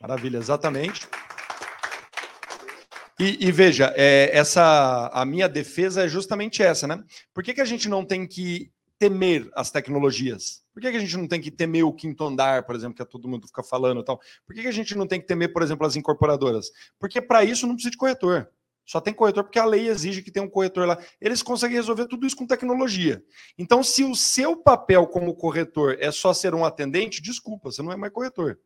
Maravilha, 0.00 0.38
exatamente. 0.38 1.08
E, 3.20 3.48
e 3.48 3.52
veja, 3.52 3.92
é, 3.96 4.30
essa 4.32 5.10
a 5.12 5.26
minha 5.26 5.46
defesa 5.46 6.04
é 6.04 6.08
justamente 6.08 6.62
essa, 6.62 6.86
né? 6.86 7.04
Por 7.34 7.44
que, 7.44 7.52
que 7.52 7.60
a 7.60 7.66
gente 7.66 7.86
não 7.86 8.02
tem 8.02 8.26
que 8.26 8.72
temer 8.98 9.46
as 9.54 9.70
tecnologias? 9.70 10.62
Por 10.72 10.80
que, 10.80 10.90
que 10.90 10.96
a 10.96 11.00
gente 11.00 11.18
não 11.18 11.28
tem 11.28 11.38
que 11.38 11.50
temer 11.50 11.84
o 11.84 11.92
quinto 11.92 12.24
andar, 12.24 12.62
por 12.62 12.74
exemplo, 12.74 12.94
que 12.94 13.04
todo 13.04 13.28
mundo 13.28 13.46
fica 13.46 13.62
falando 13.62 14.00
e 14.00 14.04
tal? 14.06 14.18
Por 14.46 14.54
que, 14.54 14.62
que 14.62 14.68
a 14.68 14.72
gente 14.72 14.96
não 14.96 15.06
tem 15.06 15.20
que 15.20 15.26
temer, 15.26 15.52
por 15.52 15.62
exemplo, 15.62 15.86
as 15.86 15.96
incorporadoras? 15.96 16.70
Porque 16.98 17.20
para 17.20 17.44
isso 17.44 17.66
não 17.66 17.74
precisa 17.74 17.90
de 17.90 17.98
corretor. 17.98 18.48
Só 18.86 19.02
tem 19.02 19.12
corretor 19.12 19.44
porque 19.44 19.58
a 19.58 19.66
lei 19.66 19.88
exige 19.88 20.22
que 20.22 20.30
tenha 20.30 20.44
um 20.44 20.48
corretor 20.48 20.88
lá. 20.88 20.98
Eles 21.20 21.42
conseguem 21.42 21.76
resolver 21.76 22.06
tudo 22.06 22.26
isso 22.26 22.34
com 22.34 22.46
tecnologia. 22.46 23.22
Então, 23.58 23.82
se 23.82 24.02
o 24.02 24.14
seu 24.14 24.56
papel 24.56 25.06
como 25.06 25.34
corretor 25.34 25.98
é 26.00 26.10
só 26.10 26.32
ser 26.32 26.54
um 26.54 26.64
atendente, 26.64 27.20
desculpa, 27.20 27.70
você 27.70 27.82
não 27.82 27.92
é 27.92 27.96
mais 27.96 28.12
corretor. 28.14 28.58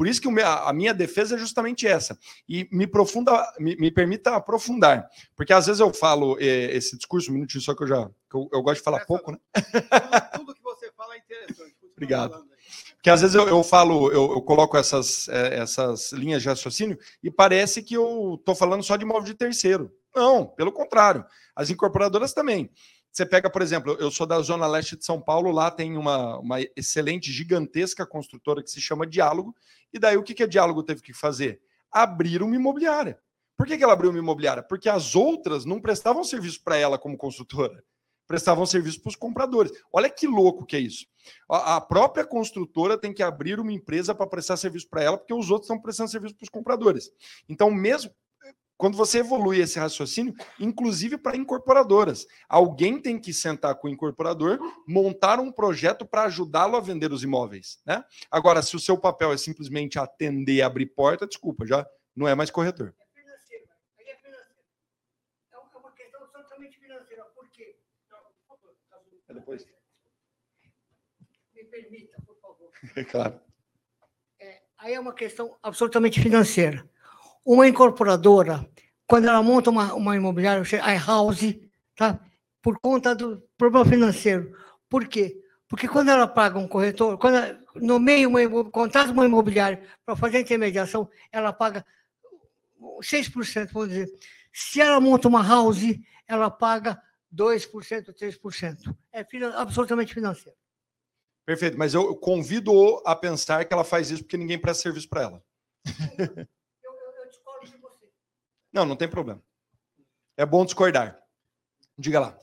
Por 0.00 0.08
isso 0.08 0.18
que 0.18 0.28
a 0.40 0.72
minha 0.72 0.94
defesa 0.94 1.34
é 1.34 1.38
justamente 1.38 1.86
essa. 1.86 2.18
E 2.48 2.66
me, 2.72 2.86
profunda, 2.86 3.46
me, 3.58 3.76
me 3.76 3.90
permita 3.90 4.34
aprofundar. 4.34 5.06
Porque 5.36 5.52
às 5.52 5.66
vezes 5.66 5.78
eu 5.78 5.92
falo 5.92 6.38
eh, 6.40 6.74
esse 6.74 6.96
discurso, 6.96 7.30
um 7.30 7.34
minutinho 7.34 7.60
só 7.60 7.74
que 7.74 7.82
eu 7.82 7.86
já. 7.86 8.08
Que 8.30 8.34
eu, 8.34 8.48
eu, 8.50 8.62
gosto 8.62 8.78
de 8.78 8.82
falar 8.82 9.04
pouco, 9.04 9.30
né? 9.30 9.38
Tudo 10.36 10.54
que 10.54 10.62
você 10.62 10.90
fala 10.96 11.14
é 11.16 11.18
interessante. 11.18 11.74
Obrigado. 11.92 12.46
Porque 12.94 13.10
às 13.10 13.20
vezes 13.20 13.36
eu, 13.36 13.46
eu 13.46 13.62
falo, 13.62 14.10
eu, 14.10 14.32
eu, 14.32 14.40
coloco 14.40 14.74
essas, 14.78 15.28
é, 15.28 15.58
essas 15.58 16.12
linhas 16.12 16.40
de 16.40 16.48
raciocínio 16.48 16.98
e 17.22 17.30
parece 17.30 17.82
que 17.82 17.92
eu 17.92 18.36
estou 18.40 18.54
falando 18.54 18.82
só 18.82 18.96
de 18.96 19.04
imóvel 19.04 19.24
de 19.24 19.34
terceiro. 19.34 19.92
Não, 20.16 20.46
pelo 20.46 20.72
contrário. 20.72 21.26
As 21.54 21.68
incorporadoras 21.68 22.32
também. 22.32 22.70
Você 23.12 23.26
pega, 23.26 23.50
por 23.50 23.60
exemplo, 23.60 23.96
eu 23.98 24.10
sou 24.10 24.26
da 24.26 24.40
Zona 24.40 24.68
Leste 24.68 24.96
de 24.96 25.04
São 25.04 25.20
Paulo, 25.20 25.50
lá 25.50 25.68
tem 25.70 25.96
uma, 25.96 26.38
uma 26.38 26.58
excelente, 26.76 27.32
gigantesca 27.32 28.06
construtora 28.06 28.62
que 28.62 28.70
se 28.70 28.80
chama 28.80 29.06
Diálogo. 29.06 29.54
E 29.92 29.98
daí 29.98 30.16
o 30.16 30.22
que, 30.22 30.34
que 30.34 30.42
a 30.42 30.46
Diálogo 30.46 30.82
teve 30.82 31.02
que 31.02 31.12
fazer? 31.12 31.60
abrir 31.90 32.42
uma 32.42 32.54
imobiliária. 32.54 33.18
Por 33.56 33.66
que, 33.66 33.76
que 33.76 33.84
ela 33.84 33.92
abriu 33.92 34.10
uma 34.10 34.18
imobiliária? 34.18 34.62
Porque 34.62 34.88
as 34.88 35.14
outras 35.14 35.64
não 35.64 35.80
prestavam 35.80 36.24
serviço 36.24 36.62
para 36.62 36.76
ela 36.76 36.98
como 36.98 37.16
consultora, 37.16 37.84
prestavam 38.26 38.64
serviço 38.64 39.02
para 39.02 39.10
os 39.10 39.16
compradores. 39.16 39.70
Olha 39.92 40.08
que 40.08 40.26
louco 40.26 40.64
que 40.64 40.76
é 40.76 40.80
isso. 40.80 41.06
A, 41.50 41.76
a 41.76 41.80
própria 41.80 42.24
construtora 42.24 42.96
tem 42.96 43.12
que 43.12 43.22
abrir 43.22 43.60
uma 43.60 43.72
empresa 43.72 44.14
para 44.14 44.26
prestar 44.26 44.56
serviço 44.56 44.88
para 44.88 45.02
ela, 45.02 45.18
porque 45.18 45.34
os 45.34 45.50
outros 45.50 45.66
estão 45.66 45.80
prestando 45.80 46.10
serviço 46.10 46.34
para 46.34 46.44
os 46.44 46.48
compradores. 46.48 47.10
Então, 47.48 47.70
mesmo 47.70 48.10
quando 48.80 48.96
você 48.96 49.18
evolui 49.18 49.60
esse 49.60 49.78
raciocínio, 49.78 50.34
inclusive 50.58 51.18
para 51.18 51.36
incorporadoras, 51.36 52.26
alguém 52.48 52.98
tem 52.98 53.20
que 53.20 53.30
sentar 53.30 53.74
com 53.74 53.86
o 53.86 53.90
incorporador, 53.90 54.58
montar 54.88 55.38
um 55.38 55.52
projeto 55.52 56.06
para 56.06 56.22
ajudá-lo 56.22 56.76
a 56.76 56.80
vender 56.80 57.12
os 57.12 57.22
imóveis. 57.22 57.78
Né? 57.84 58.02
Agora, 58.30 58.62
se 58.62 58.74
o 58.74 58.80
seu 58.80 58.96
papel 58.96 59.34
é 59.34 59.36
simplesmente 59.36 59.98
atender, 59.98 60.62
abrir 60.62 60.86
porta, 60.86 61.26
desculpa, 61.26 61.66
já 61.66 61.86
não 62.16 62.26
é 62.26 62.34
mais 62.34 62.50
corretor. 62.50 62.94
É 69.28 69.34
depois. 69.34 69.64
Me 71.54 71.64
permita, 71.64 72.20
por 72.22 72.36
favor. 72.40 72.72
claro. 73.12 73.40
É, 74.40 74.62
aí 74.78 74.94
é 74.94 74.98
uma 74.98 75.12
questão 75.12 75.56
absolutamente 75.62 76.18
financeira. 76.18 76.89
Uma 77.44 77.68
incorporadora, 77.68 78.68
quando 79.06 79.26
ela 79.28 79.42
monta 79.42 79.70
uma, 79.70 79.94
uma 79.94 80.16
imobiliária, 80.16 80.62
a 80.82 80.94
house, 80.98 81.56
tá? 81.96 82.20
por 82.62 82.78
conta 82.78 83.14
do 83.14 83.42
problema 83.56 83.84
financeiro. 83.84 84.56
Por 84.88 85.06
quê? 85.08 85.40
Porque 85.68 85.88
quando 85.88 86.10
ela 86.10 86.26
paga 86.26 86.58
um 86.58 86.68
corretor, 86.68 87.16
quando 87.18 87.36
ela 87.36 87.60
nomeia 87.76 88.28
uma, 88.28 88.70
contrata 88.70 89.12
uma 89.12 89.24
imobiliária 89.24 89.82
para 90.04 90.16
fazer 90.16 90.38
a 90.38 90.40
intermediação, 90.40 91.08
ela 91.30 91.52
paga 91.52 91.84
6%, 93.00 93.70
vamos 93.72 93.88
dizer. 93.88 94.10
Se 94.52 94.80
ela 94.80 95.00
monta 95.00 95.28
uma 95.28 95.46
house, 95.46 95.98
ela 96.26 96.50
paga 96.50 97.00
2%, 97.34 98.12
3%. 98.12 98.96
É 99.12 99.24
absolutamente 99.54 100.12
financeiro. 100.12 100.58
Perfeito, 101.46 101.78
mas 101.78 101.94
eu 101.94 102.14
convido 102.16 103.02
a 103.04 103.14
pensar 103.16 103.64
que 103.64 103.72
ela 103.72 103.84
faz 103.84 104.10
isso 104.10 104.22
porque 104.22 104.36
ninguém 104.36 104.58
presta 104.58 104.82
serviço 104.82 105.08
para 105.08 105.22
ela. 105.22 105.44
Não, 108.72 108.84
não 108.84 108.96
tem 108.96 109.08
problema. 109.08 109.42
É 110.36 110.46
bom 110.46 110.64
discordar. 110.64 111.20
Diga 111.98 112.20
lá. 112.20 112.38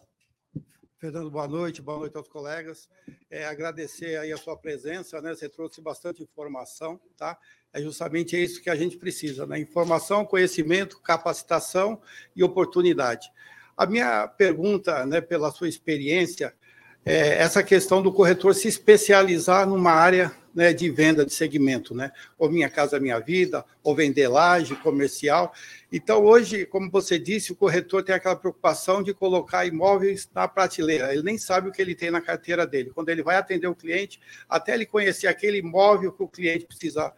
Fernando, 1.00 1.30
boa 1.30 1.48
noite, 1.48 1.82
boa 1.82 2.00
noite 2.00 2.18
aos 2.18 2.28
colegas. 2.28 2.90
É, 3.30 3.46
agradecer 3.46 4.18
aí 4.18 4.32
a 4.32 4.38
sua 4.38 4.58
presença, 4.58 5.22
né? 5.22 5.34
Você 5.34 5.48
trouxe 5.48 5.80
bastante 5.80 6.24
informação, 6.24 7.00
tá? 7.16 7.38
É 7.72 7.80
justamente 7.82 8.36
isso 8.36 8.62
que 8.62 8.70
a 8.70 8.76
gente 8.76 8.98
precisa, 8.98 9.46
né? 9.46 9.60
Informação, 9.60 10.26
conhecimento, 10.26 11.00
capacitação 11.00 12.02
e 12.36 12.44
oportunidade. 12.44 13.32
A 13.76 13.86
minha 13.86 14.28
pergunta, 14.28 15.06
né, 15.06 15.22
pela 15.22 15.52
sua 15.52 15.70
experiência, 15.70 16.56
é 17.08 17.42
essa 17.42 17.64
questão 17.64 18.02
do 18.02 18.12
corretor 18.12 18.54
se 18.54 18.68
especializar 18.68 19.66
numa 19.66 19.92
área 19.92 20.32
né, 20.54 20.74
de 20.74 20.90
venda 20.90 21.26
de 21.26 21.32
segmento, 21.32 21.96
né? 21.96 22.12
Ou 22.38 22.50
Minha 22.50 22.70
Casa 22.70 23.00
Minha 23.00 23.18
Vida, 23.20 23.64
ou 23.82 23.96
vender 23.96 24.28
laje 24.28 24.76
comercial. 24.76 25.54
Então, 25.90 26.22
hoje, 26.26 26.66
como 26.66 26.92
você 26.92 27.18
disse, 27.18 27.52
o 27.54 27.56
corretor 27.56 28.04
tem 28.04 28.14
aquela 28.14 28.36
preocupação 28.36 29.02
de 29.02 29.14
colocar 29.14 29.66
imóveis 29.66 30.28
na 30.36 30.48
prateleira. 30.48 31.14
Ele 31.14 31.24
nem 31.24 31.38
sabe 31.38 31.70
o 31.70 31.72
que 31.72 31.82
ele 31.82 31.96
tem 31.96 32.12
na 32.12 32.20
carteira 32.20 32.68
dele. 32.68 32.92
Quando 32.94 33.08
ele 33.08 33.24
vai 33.24 33.38
atender 33.38 33.68
o 33.68 33.76
cliente, 33.76 34.20
até 34.50 34.74
ele 34.74 34.86
conhecer 34.86 35.28
aquele 35.28 35.60
imóvel 35.60 36.12
que 36.12 36.24
o 36.24 36.28
cliente 36.28 36.66
precisa 36.66 37.14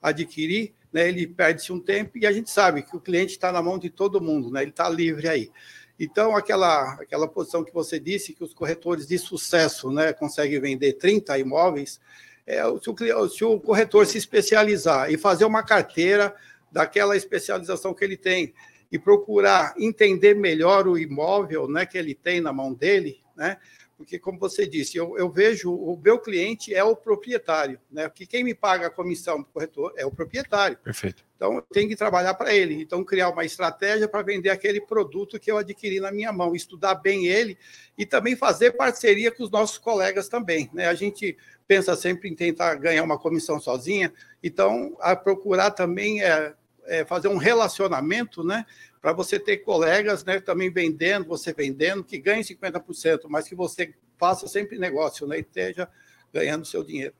adquirir, 0.00 0.72
né, 0.92 1.08
ele 1.08 1.26
perde-se 1.26 1.72
um 1.72 1.80
tempo 1.80 2.16
e 2.16 2.26
a 2.26 2.32
gente 2.32 2.50
sabe 2.50 2.82
que 2.82 2.96
o 2.96 3.00
cliente 3.00 3.32
está 3.32 3.50
na 3.50 3.60
mão 3.60 3.78
de 3.78 3.90
todo 3.90 4.20
mundo, 4.20 4.50
né? 4.50 4.62
ele 4.62 4.70
está 4.70 4.88
livre 4.88 5.28
aí. 5.28 5.50
Então, 5.98 6.36
aquela, 6.36 6.94
aquela 6.94 7.28
posição 7.28 7.64
que 7.64 7.72
você 7.72 8.00
disse, 8.00 8.32
que 8.32 8.42
os 8.42 8.52
corretores 8.52 9.06
de 9.06 9.16
sucesso 9.18 9.90
né, 9.90 10.12
conseguem 10.12 10.60
vender 10.60 10.94
30 10.94 11.38
imóveis, 11.38 12.00
é, 12.46 12.62
se, 12.80 12.90
o, 12.90 13.28
se 13.28 13.44
o 13.44 13.60
corretor 13.60 14.06
se 14.06 14.18
especializar 14.18 15.10
e 15.10 15.16
fazer 15.16 15.44
uma 15.44 15.62
carteira 15.62 16.34
daquela 16.70 17.16
especialização 17.16 17.94
que 17.94 18.04
ele 18.04 18.16
tem 18.16 18.52
e 18.90 18.98
procurar 18.98 19.74
entender 19.78 20.34
melhor 20.34 20.86
o 20.86 20.98
imóvel 20.98 21.68
né, 21.68 21.86
que 21.86 21.96
ele 21.96 22.14
tem 22.14 22.40
na 22.40 22.52
mão 22.52 22.72
dele, 22.72 23.20
né? 23.36 23.56
Porque, 23.96 24.18
como 24.18 24.38
você 24.38 24.66
disse, 24.66 24.96
eu, 24.96 25.16
eu 25.16 25.30
vejo 25.30 25.72
o 25.72 25.96
meu 26.02 26.18
cliente 26.18 26.74
é 26.74 26.82
o 26.82 26.96
proprietário, 26.96 27.78
né? 27.90 28.08
Porque 28.08 28.26
quem 28.26 28.42
me 28.42 28.54
paga 28.54 28.88
a 28.88 28.90
comissão 28.90 29.38
do 29.38 29.44
corretor 29.46 29.92
é 29.96 30.04
o 30.04 30.10
proprietário. 30.10 30.76
Perfeito. 30.78 31.24
Então, 31.36 31.54
eu 31.54 31.62
tenho 31.62 31.88
que 31.88 31.96
trabalhar 31.96 32.34
para 32.34 32.54
ele. 32.54 32.80
Então, 32.82 33.04
criar 33.04 33.28
uma 33.28 33.44
estratégia 33.44 34.08
para 34.08 34.22
vender 34.22 34.50
aquele 34.50 34.80
produto 34.80 35.38
que 35.38 35.50
eu 35.50 35.58
adquiri 35.58 36.00
na 36.00 36.10
minha 36.10 36.32
mão, 36.32 36.54
estudar 36.54 36.96
bem 36.96 37.26
ele 37.26 37.56
e 37.96 38.04
também 38.04 38.34
fazer 38.34 38.72
parceria 38.72 39.30
com 39.30 39.44
os 39.44 39.50
nossos 39.50 39.78
colegas 39.78 40.28
também. 40.28 40.68
Né? 40.72 40.86
A 40.86 40.94
gente 40.94 41.36
pensa 41.66 41.94
sempre 41.96 42.28
em 42.28 42.34
tentar 42.34 42.74
ganhar 42.74 43.02
uma 43.02 43.18
comissão 43.18 43.60
sozinha, 43.60 44.12
então 44.42 44.96
a 45.00 45.16
procurar 45.16 45.70
também 45.70 46.22
é, 46.22 46.54
é 46.86 47.04
fazer 47.04 47.28
um 47.28 47.36
relacionamento, 47.36 48.42
né? 48.44 48.64
Para 49.00 49.12
você 49.12 49.38
ter 49.38 49.58
colegas, 49.58 50.24
né? 50.24 50.40
Também 50.40 50.70
vendendo, 50.70 51.26
você 51.26 51.52
vendendo, 51.52 52.04
que 52.04 52.18
ganhe 52.18 52.42
50%, 52.42 53.22
mas 53.28 53.48
que 53.48 53.54
você 53.54 53.94
faça 54.16 54.46
sempre 54.46 54.78
negócio, 54.78 55.26
né? 55.26 55.38
E 55.38 55.40
esteja 55.40 55.88
ganhando 56.32 56.64
seu 56.64 56.82
dinheiro. 56.82 57.14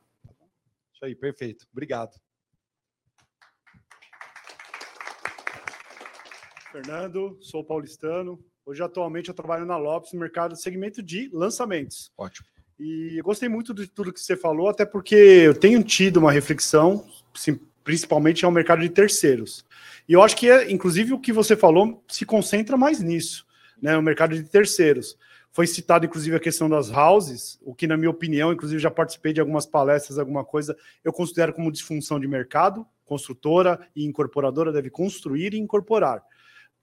Isso 0.95 1.05
aí, 1.05 1.15
perfeito. 1.15 1.67
Obrigado. 1.73 2.19
Fernando, 6.73 7.39
sou 7.41 7.63
paulistano. 7.63 8.45
Hoje, 8.67 8.83
atualmente, 8.83 9.29
eu 9.29 9.35
trabalho 9.35 9.65
na 9.65 9.77
Lopes, 9.77 10.13
no 10.13 10.19
mercado 10.19 10.57
segmento 10.57 11.03
de 11.03 11.29
lançamentos. 11.33 12.11
Ótimo. 12.17 12.49
E 12.79 13.19
eu 13.19 13.23
gostei 13.23 13.49
muito 13.49 13.73
de 13.73 13.87
tudo 13.87 14.13
que 14.13 14.19
você 14.19 14.37
falou, 14.37 14.69
até 14.69 14.85
porque 14.85 15.15
eu 15.15 15.55
tenho 15.55 15.85
tido 15.85 16.17
uma 16.17 16.33
reflexão, 16.33 17.07
principalmente 17.85 18.45
ao 18.45 18.51
mercado 18.51 18.81
de 18.81 18.89
terceiros. 18.89 19.65
E 20.09 20.15
eu 20.15 20.23
acho 20.23 20.37
que, 20.37 20.51
é, 20.51 20.73
inclusive, 20.73 21.13
o 21.13 21.21
que 21.21 21.33
você 21.33 21.55
falou 21.55 22.03
se 22.09 22.25
concentra 22.25 22.77
mais 22.77 23.01
nisso, 23.01 23.47
né? 23.81 23.97
O 23.97 24.03
mercado 24.03 24.35
de 24.35 24.43
terceiros. 24.43 25.17
Foi 25.53 25.69
citado, 25.69 26.05
inclusive, 26.05 26.35
a 26.35 26.41
questão 26.41 26.69
das 26.69 26.91
houses, 26.91 27.61
o 27.63 27.75
que, 27.75 27.87
na 27.87 27.97
minha 27.97 28.11
opinião, 28.11 28.53
inclusive, 28.53 28.83
já 28.83 28.91
participei 28.91 29.33
de 29.33 29.41
algumas 29.41 29.67
palestras, 29.67 30.19
alguma 30.19 30.45
coisa, 30.45 30.77
eu 31.05 31.13
considero 31.13 31.53
como 31.53 31.71
disfunção 31.71 32.19
de 32.19 32.27
mercado. 32.27 32.85
Construtora 33.05 33.87
e 33.95 34.05
incorporadora 34.05 34.73
deve 34.73 34.89
construir 34.91 35.53
e 35.53 35.59
incorporar. 35.59 36.25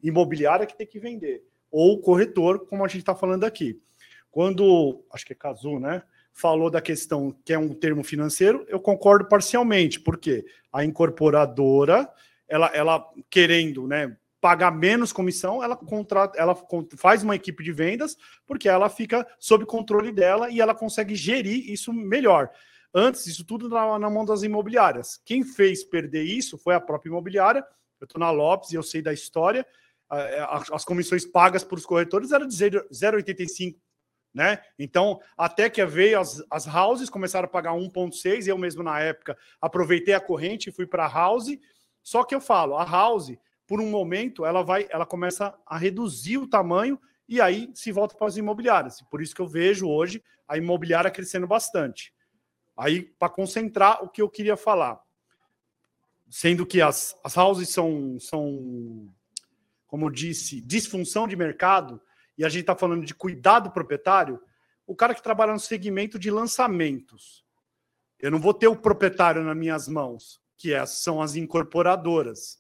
Imobiliária 0.02 0.68
que 0.68 0.78
tem 0.78 0.88
que 0.88 1.00
vender. 1.00 1.44
Ou 1.70 2.00
corretor, 2.00 2.66
como 2.68 2.86
a 2.86 2.88
gente 2.88 3.00
está 3.00 3.16
falando 3.16 3.44
aqui. 3.44 3.82
Quando, 4.30 5.04
acho 5.12 5.26
que 5.26 5.34
é 5.34 5.36
Cazu, 5.36 5.80
né? 5.80 6.04
Falou 6.34 6.70
da 6.70 6.82
questão 6.82 7.36
que 7.46 7.54
é 7.54 7.60
um 7.60 7.74
termo 7.74 8.04
financeiro, 8.04 8.66
eu 8.68 8.80
concordo 8.80 9.28
parcialmente, 9.28 10.00
porque 10.00 10.46
a 10.72 10.84
incorporadora, 10.84 12.10
ela, 12.48 12.68
ela 12.74 13.06
querendo, 13.30 13.88
né, 13.88 14.16
pagar 14.42 14.72
menos 14.72 15.14
comissão, 15.14 15.64
ela 15.64 15.76
contrata, 15.76 16.38
ela 16.38 16.58
faz 16.98 17.22
uma 17.22 17.36
equipe 17.36 17.64
de 17.64 17.72
vendas, 17.72 18.18
porque 18.48 18.68
ela 18.68 18.90
fica 18.90 19.26
sob 19.40 19.66
controle 19.66 20.12
dela 20.12 20.50
e 20.50 20.60
ela 20.60 20.74
consegue 20.74 21.16
gerir 21.16 21.70
isso 21.70 21.94
melhor. 21.94 22.50
Antes, 22.94 23.28
isso 23.28 23.46
tudo 23.46 23.70
na, 23.70 24.00
na 24.00 24.10
mão 24.10 24.26
das 24.26 24.44
imobiliárias. 24.44 25.22
Quem 25.24 25.44
fez 25.44 25.84
perder 25.84 26.24
isso 26.24 26.58
foi 26.58 26.74
a 26.74 26.82
própria 26.82 27.10
imobiliária. 27.10 27.64
Eu 28.00 28.06
estou 28.06 28.20
na 28.20 28.32
Lopes 28.32 28.72
e 28.72 28.76
eu 28.76 28.84
sei 28.84 29.02
da 29.02 29.14
história. 29.14 29.66
As 30.74 30.84
comissões 30.84 31.24
pagas 31.24 31.64
para 31.64 31.78
os 31.78 31.86
corretores 31.86 32.32
eram 32.32 32.46
de 32.46 32.54
0,85 32.56 33.76
né? 34.34 34.62
Então, 34.80 35.20
até 35.38 35.70
que 35.70 35.86
veio 35.86 36.20
as, 36.20 36.44
as 36.50 36.68
houses, 36.68 37.10
começaram 37.10 37.46
a 37.46 37.50
pagar 37.50 37.74
1,6, 37.74 38.48
eu 38.48 38.58
mesmo 38.58 38.82
na 38.84 39.00
época 39.00 39.38
aproveitei 39.60 40.14
a 40.14 40.22
corrente 40.22 40.70
e 40.70 40.72
fui 40.72 40.86
para 40.86 41.06
a 41.06 41.14
house. 41.14 41.58
Só 42.02 42.24
que 42.24 42.34
eu 42.34 42.42
falo, 42.42 42.78
a 42.78 42.84
house, 42.84 43.34
por 43.68 43.82
um 43.82 43.90
momento, 43.90 44.46
ela 44.46 44.64
vai, 44.64 44.88
ela 44.90 45.06
começa 45.06 45.54
a 45.66 45.78
reduzir 45.78 46.38
o 46.38 46.48
tamanho 46.48 47.00
e 47.28 47.40
aí 47.40 47.70
se 47.74 47.92
volta 47.92 48.16
para 48.16 48.28
as 48.28 48.38
imobiliárias. 48.38 49.02
Por 49.10 49.22
isso 49.22 49.36
que 49.36 49.42
eu 49.42 49.48
vejo 49.48 49.88
hoje 49.88 50.24
a 50.48 50.58
imobiliária 50.58 51.12
crescendo 51.12 51.48
bastante. 51.48 52.14
Aí, 52.76 53.04
para 53.04 53.30
concentrar 53.30 54.04
o 54.04 54.10
que 54.10 54.22
eu 54.22 54.30
queria 54.30 54.58
falar, 54.58 55.00
sendo 56.30 56.66
que 56.66 56.82
as, 56.82 57.16
as 57.24 57.38
houses 57.38 57.70
são, 57.70 58.18
são, 58.20 59.14
como 59.88 60.10
disse, 60.10 60.62
disfunção 60.62 61.28
de 61.28 61.36
mercado, 61.36 62.02
e 62.42 62.44
a 62.44 62.50
gente 62.50 62.62
está 62.62 62.76
falando 62.76 63.06
de 63.06 63.14
cuidado 63.14 63.70
proprietário, 63.70 64.42
o 64.88 64.96
cara 64.96 65.14
que 65.14 65.22
trabalha 65.22 65.54
no 65.54 65.60
segmento 65.60 66.18
de 66.18 66.32
lançamentos. 66.32 67.46
Eu 68.20 68.32
não 68.32 68.40
vou 68.40 68.52
ter 68.52 68.68
o 68.68 68.76
proprietário 68.76 69.44
nas 69.44 69.56
minhas 69.56 69.88
mãos, 69.88 70.42
que 70.58 70.74
é, 70.74 70.84
são 70.88 71.22
as 71.22 71.36
incorporadoras. 71.36 72.60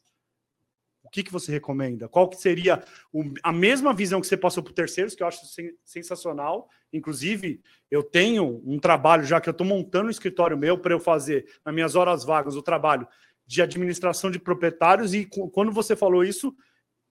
O 1.02 1.10
que, 1.10 1.24
que 1.24 1.32
você 1.32 1.52
recomenda? 1.52 2.08
Qual 2.08 2.30
que 2.30 2.36
seria 2.38 2.84
o, 3.12 3.24
a 3.42 3.52
mesma 3.52 3.92
visão 3.92 4.22
que 4.22 4.28
você 4.28 4.38
passou 4.38 4.62
para 4.62 4.72
terceiros, 4.72 5.16
que 5.16 5.24
eu 5.24 5.28
acho 5.28 5.48
sen, 5.48 5.76
sensacional. 5.84 6.70
Inclusive, 6.94 7.60
eu 7.90 8.04
tenho 8.04 8.62
um 8.64 8.78
trabalho 8.78 9.24
já 9.24 9.42
que 9.42 9.50
eu 9.50 9.52
estou 9.52 9.66
montando 9.66 10.10
um 10.10 10.12
escritório 10.12 10.56
meu 10.56 10.78
para 10.78 10.94
eu 10.94 11.00
fazer, 11.00 11.52
nas 11.66 11.74
minhas 11.74 11.96
horas 11.96 12.24
vagas, 12.24 12.56
o 12.56 12.62
trabalho 12.62 13.08
de 13.48 13.64
administração 13.64 14.30
de 14.30 14.38
proprietários, 14.38 15.16
e 15.16 15.26
quando 15.26 15.72
você 15.72 15.96
falou 15.96 16.24
isso, 16.24 16.56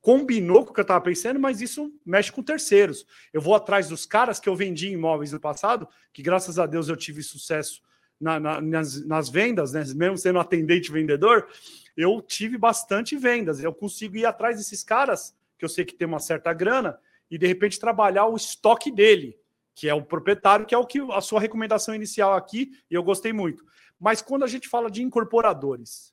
combinou 0.00 0.64
com 0.64 0.70
o 0.70 0.74
que 0.74 0.80
eu 0.80 0.82
estava 0.82 1.00
pensando, 1.02 1.38
mas 1.38 1.60
isso 1.60 1.92
mexe 2.04 2.32
com 2.32 2.42
terceiros. 2.42 3.06
Eu 3.32 3.40
vou 3.40 3.54
atrás 3.54 3.88
dos 3.88 4.06
caras 4.06 4.40
que 4.40 4.48
eu 4.48 4.56
vendi 4.56 4.88
imóveis 4.88 5.32
no 5.32 5.40
passado, 5.40 5.86
que 6.12 6.22
graças 6.22 6.58
a 6.58 6.66
Deus 6.66 6.88
eu 6.88 6.96
tive 6.96 7.22
sucesso 7.22 7.82
na, 8.20 8.38
na, 8.38 8.60
nas, 8.60 9.06
nas, 9.06 9.28
vendas, 9.28 9.72
né? 9.72 9.82
mesmo 9.94 10.16
sendo 10.18 10.38
atendente 10.38 10.92
vendedor, 10.92 11.48
eu 11.96 12.20
tive 12.20 12.56
bastante 12.58 13.16
vendas. 13.16 13.62
Eu 13.62 13.74
consigo 13.74 14.16
ir 14.16 14.26
atrás 14.26 14.56
desses 14.56 14.82
caras, 14.82 15.34
que 15.58 15.64
eu 15.64 15.68
sei 15.68 15.84
que 15.84 15.94
tem 15.94 16.08
uma 16.08 16.18
certa 16.18 16.52
grana, 16.52 16.98
e 17.30 17.38
de 17.38 17.46
repente 17.46 17.78
trabalhar 17.78 18.26
o 18.26 18.36
estoque 18.36 18.90
dele, 18.90 19.38
que 19.74 19.88
é 19.88 19.94
o 19.94 20.02
proprietário, 20.02 20.66
que 20.66 20.74
é 20.74 20.78
o 20.78 20.86
que 20.86 20.98
a 21.12 21.20
sua 21.20 21.40
recomendação 21.40 21.94
inicial 21.94 22.34
aqui, 22.34 22.72
e 22.90 22.94
eu 22.94 23.02
gostei 23.02 23.32
muito. 23.32 23.64
Mas 23.98 24.20
quando 24.20 24.44
a 24.44 24.48
gente 24.48 24.68
fala 24.68 24.90
de 24.90 25.02
incorporadores, 25.02 26.12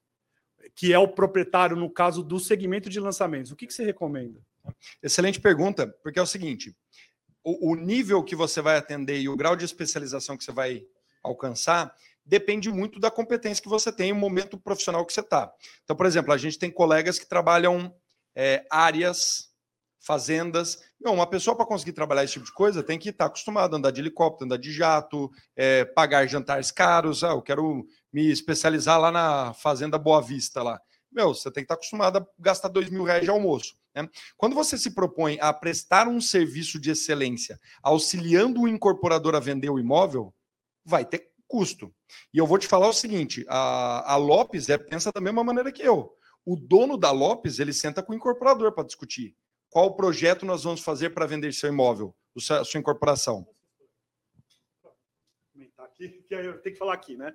que 0.76 0.94
é 0.94 1.00
o 1.00 1.08
proprietário 1.08 1.76
no 1.76 1.90
caso 1.90 2.24
do 2.24 2.40
segmento 2.40 2.90
de 2.90 3.00
lançamentos, 3.00 3.52
o 3.52 3.56
que, 3.56 3.68
que 3.68 3.74
você 3.74 3.84
recomenda? 3.84 4.40
Excelente 5.02 5.40
pergunta, 5.40 5.88
porque 6.04 6.20
é 6.20 6.22
o 6.22 6.28
seguinte: 6.28 6.76
o, 7.44 7.72
o 7.72 7.76
nível 7.76 8.24
que 8.24 8.36
você 8.36 8.62
vai 8.62 8.78
atender 8.78 9.20
e 9.20 9.30
o 9.30 9.38
grau 9.38 9.56
de 9.56 9.66
especialização 9.66 10.38
que 10.38 10.44
você 10.44 10.52
vai 10.52 10.86
alcançar 11.24 11.94
depende 12.26 12.70
muito 12.70 13.00
da 13.00 13.10
competência 13.10 13.64
que 13.64 13.70
você 13.70 13.92
tem, 13.92 14.12
o 14.12 14.16
momento 14.16 14.58
profissional 14.58 15.06
que 15.06 15.14
você 15.14 15.22
está. 15.22 15.52
Então, 15.84 15.96
por 15.96 16.06
exemplo, 16.06 16.34
a 16.34 16.38
gente 16.38 16.60
tem 16.60 16.70
colegas 16.70 17.18
que 17.18 17.26
trabalham 17.26 17.96
é, 18.36 18.66
áreas, 18.70 19.48
fazendas. 20.00 20.82
Não, 21.00 21.14
uma 21.14 21.28
pessoa 21.28 21.56
para 21.56 21.66
conseguir 21.66 21.92
trabalhar 21.92 22.24
esse 22.24 22.34
tipo 22.34 22.46
de 22.46 22.54
coisa 22.54 22.82
tem 22.82 22.98
que 22.98 23.10
estar 23.10 23.26
tá 23.26 23.28
acostumada 23.28 23.76
a 23.76 23.78
andar 23.78 23.92
de 23.92 24.00
helicóptero, 24.00 24.46
andar 24.46 24.58
de 24.58 24.72
jato, 24.72 25.30
é, 25.56 25.84
pagar 25.84 26.28
jantares 26.28 26.72
caros. 26.72 27.24
Ah, 27.24 27.32
eu 27.32 27.42
quero 27.42 27.86
me 28.18 28.32
especializar 28.32 29.00
lá 29.00 29.12
na 29.12 29.54
Fazenda 29.54 29.96
Boa 29.96 30.20
Vista 30.20 30.64
lá. 30.64 30.82
Meu, 31.12 31.36
você 31.36 31.52
tem 31.52 31.62
que 31.62 31.66
estar 31.66 31.76
tá 31.76 31.80
acostumado 31.80 32.18
a 32.18 32.28
gastar 32.40 32.68
dois 32.68 32.90
mil 32.90 33.04
reais 33.04 33.24
de 33.24 33.30
almoço. 33.30 33.78
Né? 33.94 34.10
Quando 34.36 34.56
você 34.56 34.76
se 34.76 34.90
propõe 34.90 35.38
a 35.40 35.54
prestar 35.54 36.08
um 36.08 36.20
serviço 36.20 36.80
de 36.80 36.90
excelência, 36.90 37.60
auxiliando 37.84 38.62
o 38.62 38.68
incorporador 38.68 39.36
a 39.36 39.40
vender 39.40 39.70
o 39.70 39.78
imóvel, 39.78 40.34
vai 40.84 41.06
ter 41.06 41.30
custo. 41.48 41.94
E 42.34 42.40
eu 42.40 42.48
vou 42.48 42.58
te 42.58 42.66
falar 42.66 42.88
o 42.88 42.94
seguinte: 42.94 43.46
a, 43.48 44.14
a 44.14 44.16
Lopes 44.16 44.68
é, 44.68 44.80
pensa 44.80 45.12
da 45.12 45.22
mesma 45.22 45.44
maneira 45.44 45.72
que 45.72 45.84
eu. 45.84 46.12
O 46.44 46.56
dono 46.56 46.98
da 46.98 47.12
Lopes 47.12 47.60
ele 47.60 47.72
senta 47.72 48.02
com 48.02 48.14
o 48.14 48.16
incorporador 48.16 48.72
para 48.72 48.84
discutir 48.84 49.36
qual 49.70 49.96
projeto 49.96 50.44
nós 50.44 50.64
vamos 50.64 50.82
fazer 50.82 51.12
para 51.12 51.28
vender 51.28 51.54
seu 51.54 51.70
imóvel, 51.70 52.16
a 52.50 52.64
sua 52.64 52.80
incorporação. 52.80 53.48
Aqui, 55.78 56.26
eu 56.32 56.60
tenho 56.62 56.74
que 56.74 56.80
falar 56.80 56.94
aqui, 56.94 57.16
né? 57.16 57.32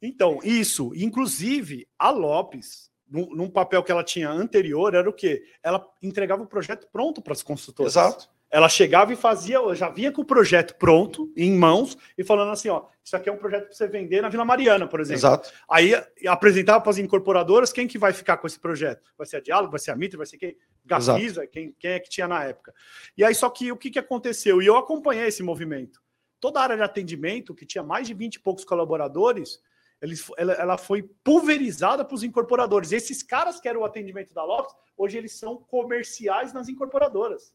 Então, 0.00 0.38
isso, 0.42 0.92
inclusive, 0.94 1.88
a 1.98 2.10
Lopes, 2.10 2.90
num, 3.08 3.34
num 3.34 3.50
papel 3.50 3.82
que 3.82 3.90
ela 3.90 4.04
tinha 4.04 4.30
anterior, 4.30 4.94
era 4.94 5.08
o 5.08 5.12
quê? 5.12 5.42
Ela 5.62 5.84
entregava 6.02 6.42
o 6.42 6.46
projeto 6.46 6.86
pronto 6.92 7.22
para 7.22 7.32
as 7.32 7.42
consultoras. 7.42 7.92
Exato. 7.92 8.28
Ela 8.48 8.68
chegava 8.68 9.12
e 9.12 9.16
fazia, 9.16 9.58
já 9.74 9.88
vinha 9.88 10.12
com 10.12 10.22
o 10.22 10.24
projeto 10.24 10.76
pronto, 10.76 11.32
em 11.36 11.52
mãos, 11.52 11.98
e 12.16 12.22
falando 12.22 12.52
assim: 12.52 12.68
ó, 12.68 12.84
isso 13.04 13.16
aqui 13.16 13.28
é 13.28 13.32
um 13.32 13.36
projeto 13.36 13.64
para 13.64 13.74
você 13.74 13.88
vender 13.88 14.22
na 14.22 14.28
Vila 14.28 14.44
Mariana, 14.44 14.86
por 14.86 15.00
exemplo. 15.00 15.18
Exato. 15.18 15.52
Aí 15.68 15.92
apresentava 16.26 16.80
para 16.80 16.90
as 16.90 16.98
incorporadoras 16.98 17.72
quem 17.72 17.88
que 17.88 17.98
vai 17.98 18.12
ficar 18.12 18.36
com 18.36 18.46
esse 18.46 18.58
projeto. 18.58 19.12
Vai 19.18 19.26
ser 19.26 19.38
a 19.38 19.40
Diálogo, 19.40 19.72
vai 19.72 19.80
ser 19.80 19.90
a 19.90 19.96
Mitre, 19.96 20.16
vai 20.16 20.26
ser 20.26 20.38
quem? 20.38 20.56
Gafisa, 20.84 21.46
quem, 21.46 21.74
quem 21.78 21.90
é 21.90 22.00
que 22.00 22.08
tinha 22.08 22.28
na 22.28 22.44
época. 22.44 22.72
E 23.16 23.24
aí, 23.24 23.34
só 23.34 23.50
que 23.50 23.72
o 23.72 23.76
que, 23.76 23.90
que 23.90 23.98
aconteceu? 23.98 24.62
E 24.62 24.66
eu 24.66 24.76
acompanhei 24.76 25.26
esse 25.26 25.42
movimento. 25.42 26.00
Toda 26.38 26.60
a 26.60 26.62
área 26.62 26.76
de 26.76 26.82
atendimento, 26.82 27.54
que 27.54 27.66
tinha 27.66 27.82
mais 27.82 28.06
de 28.06 28.14
20 28.14 28.36
e 28.36 28.40
poucos 28.40 28.64
colaboradores, 28.64 29.60
eles, 30.06 30.24
ela, 30.36 30.52
ela 30.54 30.78
foi 30.78 31.02
pulverizada 31.02 32.04
para 32.04 32.14
os 32.14 32.22
incorporadores. 32.22 32.92
Esses 32.92 33.22
caras 33.22 33.60
que 33.60 33.68
eram 33.68 33.80
o 33.80 33.84
atendimento 33.84 34.32
da 34.32 34.44
Lopes, 34.44 34.74
hoje 34.96 35.18
eles 35.18 35.32
são 35.32 35.56
comerciais 35.56 36.52
nas 36.52 36.68
incorporadoras. 36.68 37.52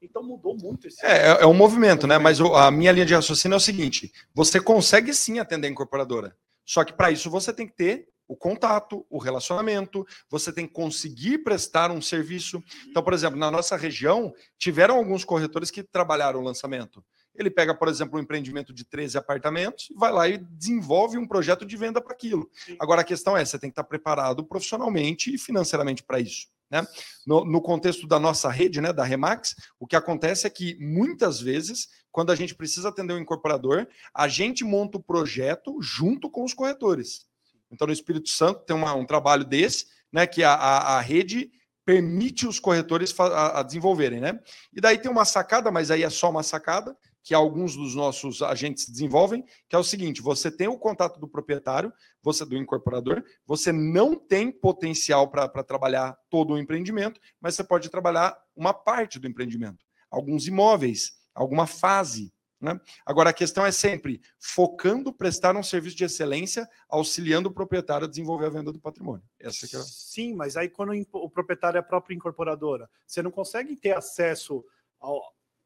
Então 0.00 0.22
mudou 0.22 0.56
muito 0.56 0.88
esse. 0.88 1.04
É, 1.04 1.28
é, 1.28 1.42
é 1.42 1.46
um 1.46 1.54
movimento, 1.54 2.06
né? 2.06 2.18
Mas 2.18 2.40
a 2.40 2.70
minha 2.70 2.90
linha 2.90 3.06
de 3.06 3.14
raciocínio 3.14 3.54
é 3.54 3.58
o 3.58 3.60
seguinte: 3.60 4.12
você 4.34 4.60
consegue 4.60 5.14
sim 5.14 5.38
atender 5.38 5.68
a 5.68 5.70
incorporadora. 5.70 6.36
Só 6.64 6.84
que 6.84 6.92
para 6.92 7.10
isso 7.10 7.30
você 7.30 7.52
tem 7.52 7.66
que 7.66 7.74
ter 7.74 8.08
o 8.26 8.36
contato, 8.36 9.04
o 9.10 9.18
relacionamento, 9.18 10.06
você 10.28 10.52
tem 10.52 10.66
que 10.66 10.72
conseguir 10.72 11.38
prestar 11.38 11.90
um 11.90 12.00
serviço. 12.00 12.62
Então, 12.88 13.02
por 13.02 13.12
exemplo, 13.12 13.38
na 13.38 13.50
nossa 13.50 13.76
região, 13.76 14.32
tiveram 14.58 14.96
alguns 14.96 15.24
corretores 15.24 15.70
que 15.70 15.82
trabalharam 15.82 16.40
o 16.40 16.42
lançamento. 16.42 17.04
Ele 17.34 17.50
pega, 17.50 17.74
por 17.74 17.88
exemplo, 17.88 18.18
um 18.18 18.22
empreendimento 18.22 18.72
de 18.72 18.84
13 18.84 19.16
apartamentos, 19.18 19.88
vai 19.96 20.12
lá 20.12 20.28
e 20.28 20.38
desenvolve 20.38 21.16
um 21.16 21.26
projeto 21.26 21.64
de 21.64 21.76
venda 21.76 22.00
para 22.00 22.12
aquilo. 22.12 22.50
Agora, 22.78 23.00
a 23.00 23.04
questão 23.04 23.36
é: 23.36 23.44
você 23.44 23.58
tem 23.58 23.70
que 23.70 23.72
estar 23.72 23.84
preparado 23.84 24.44
profissionalmente 24.44 25.34
e 25.34 25.38
financeiramente 25.38 26.02
para 26.02 26.20
isso. 26.20 26.48
Né? 26.70 26.86
No, 27.26 27.44
no, 27.44 27.60
contexto 27.60 28.06
da 28.06 28.18
nossa 28.18 28.50
rede, 28.50 28.80
né, 28.80 28.94
da 28.94 29.04
Remax, 29.04 29.54
o 29.78 29.86
que 29.86 29.94
acontece 29.94 30.46
é 30.46 30.50
que 30.50 30.74
muitas 30.80 31.38
vezes, 31.38 31.88
quando 32.10 32.32
a 32.32 32.34
gente 32.34 32.54
precisa 32.54 32.88
atender 32.88 33.12
um 33.12 33.18
incorporador, 33.18 33.86
a 34.14 34.26
gente 34.26 34.64
monta 34.64 34.96
o 34.96 35.02
projeto 35.02 35.76
junto 35.82 36.30
com 36.30 36.42
os 36.44 36.54
corretores. 36.54 37.26
Então, 37.70 37.86
no 37.86 37.92
Espírito 37.92 38.30
Santo 38.30 38.60
tem 38.60 38.74
uma, 38.74 38.94
um 38.94 39.04
trabalho 39.04 39.44
desse, 39.44 39.86
né, 40.10 40.26
que 40.26 40.42
a, 40.42 40.54
a, 40.54 40.96
a 40.96 41.00
rede 41.00 41.50
permite 41.84 42.46
os 42.46 42.58
corretores 42.58 43.18
a, 43.18 43.60
a 43.60 43.62
desenvolverem, 43.62 44.20
né? 44.20 44.38
E 44.72 44.80
daí 44.80 44.98
tem 44.98 45.10
uma 45.10 45.24
sacada, 45.24 45.70
mas 45.70 45.90
aí 45.90 46.02
é 46.02 46.10
só 46.10 46.30
uma 46.30 46.42
sacada, 46.42 46.96
que 47.22 47.34
alguns 47.34 47.76
dos 47.76 47.94
nossos 47.94 48.42
agentes 48.42 48.88
desenvolvem, 48.88 49.44
que 49.68 49.76
é 49.76 49.78
o 49.78 49.84
seguinte: 49.84 50.20
você 50.20 50.50
tem 50.50 50.68
o 50.68 50.78
contato 50.78 51.20
do 51.20 51.28
proprietário, 51.28 51.92
você 52.22 52.44
do 52.44 52.56
incorporador, 52.56 53.22
você 53.46 53.72
não 53.72 54.14
tem 54.16 54.50
potencial 54.50 55.30
para 55.30 55.62
trabalhar 55.62 56.16
todo 56.28 56.54
o 56.54 56.58
empreendimento, 56.58 57.20
mas 57.40 57.54
você 57.54 57.64
pode 57.64 57.88
trabalhar 57.88 58.36
uma 58.56 58.74
parte 58.74 59.18
do 59.18 59.28
empreendimento, 59.28 59.84
alguns 60.10 60.46
imóveis, 60.46 61.12
alguma 61.34 61.66
fase. 61.66 62.32
Né? 62.60 62.80
Agora, 63.04 63.30
a 63.30 63.32
questão 63.32 63.66
é 63.66 63.72
sempre 63.72 64.20
focando 64.38 65.12
prestar 65.12 65.56
um 65.56 65.64
serviço 65.64 65.96
de 65.96 66.04
excelência, 66.04 66.68
auxiliando 66.88 67.48
o 67.48 67.52
proprietário 67.52 68.06
a 68.06 68.08
desenvolver 68.08 68.46
a 68.46 68.50
venda 68.50 68.72
do 68.72 68.80
patrimônio. 68.80 69.24
Essa 69.40 69.66
é. 69.66 69.82
Sim, 69.82 70.34
mas 70.36 70.56
aí 70.56 70.68
quando 70.68 70.92
o 71.12 71.28
proprietário 71.28 71.78
é 71.78 71.80
a 71.80 71.84
própria 71.84 72.14
incorporadora, 72.14 72.88
você 73.04 73.20
não 73.20 73.32
consegue 73.32 73.74
ter 73.74 73.96
acesso 73.96 74.64
ao, 75.00 75.20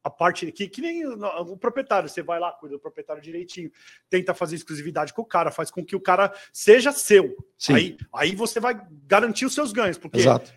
a 0.06 0.10
parte 0.10 0.52
que, 0.52 0.68
que 0.68 0.80
nem 0.80 1.04
o, 1.04 1.16
o, 1.52 1.56
proprietário, 1.56 2.08
você 2.08 2.22
vai 2.22 2.38
lá, 2.38 2.52
cuida 2.52 2.76
do 2.76 2.80
proprietário 2.80 3.20
direitinho, 3.20 3.72
tenta 4.08 4.32
fazer 4.32 4.54
exclusividade 4.54 5.12
com 5.12 5.22
o 5.22 5.24
cara, 5.24 5.50
faz 5.50 5.68
com 5.68 5.84
que 5.84 5.96
o 5.96 6.00
cara 6.00 6.32
seja 6.52 6.92
seu. 6.92 7.36
Aí, 7.68 7.96
aí 8.14 8.36
você 8.36 8.60
vai 8.60 8.80
garantir 9.04 9.44
os 9.44 9.52
seus 9.52 9.72
ganhos, 9.72 9.98
porque 9.98 10.20
Exato. 10.20 10.52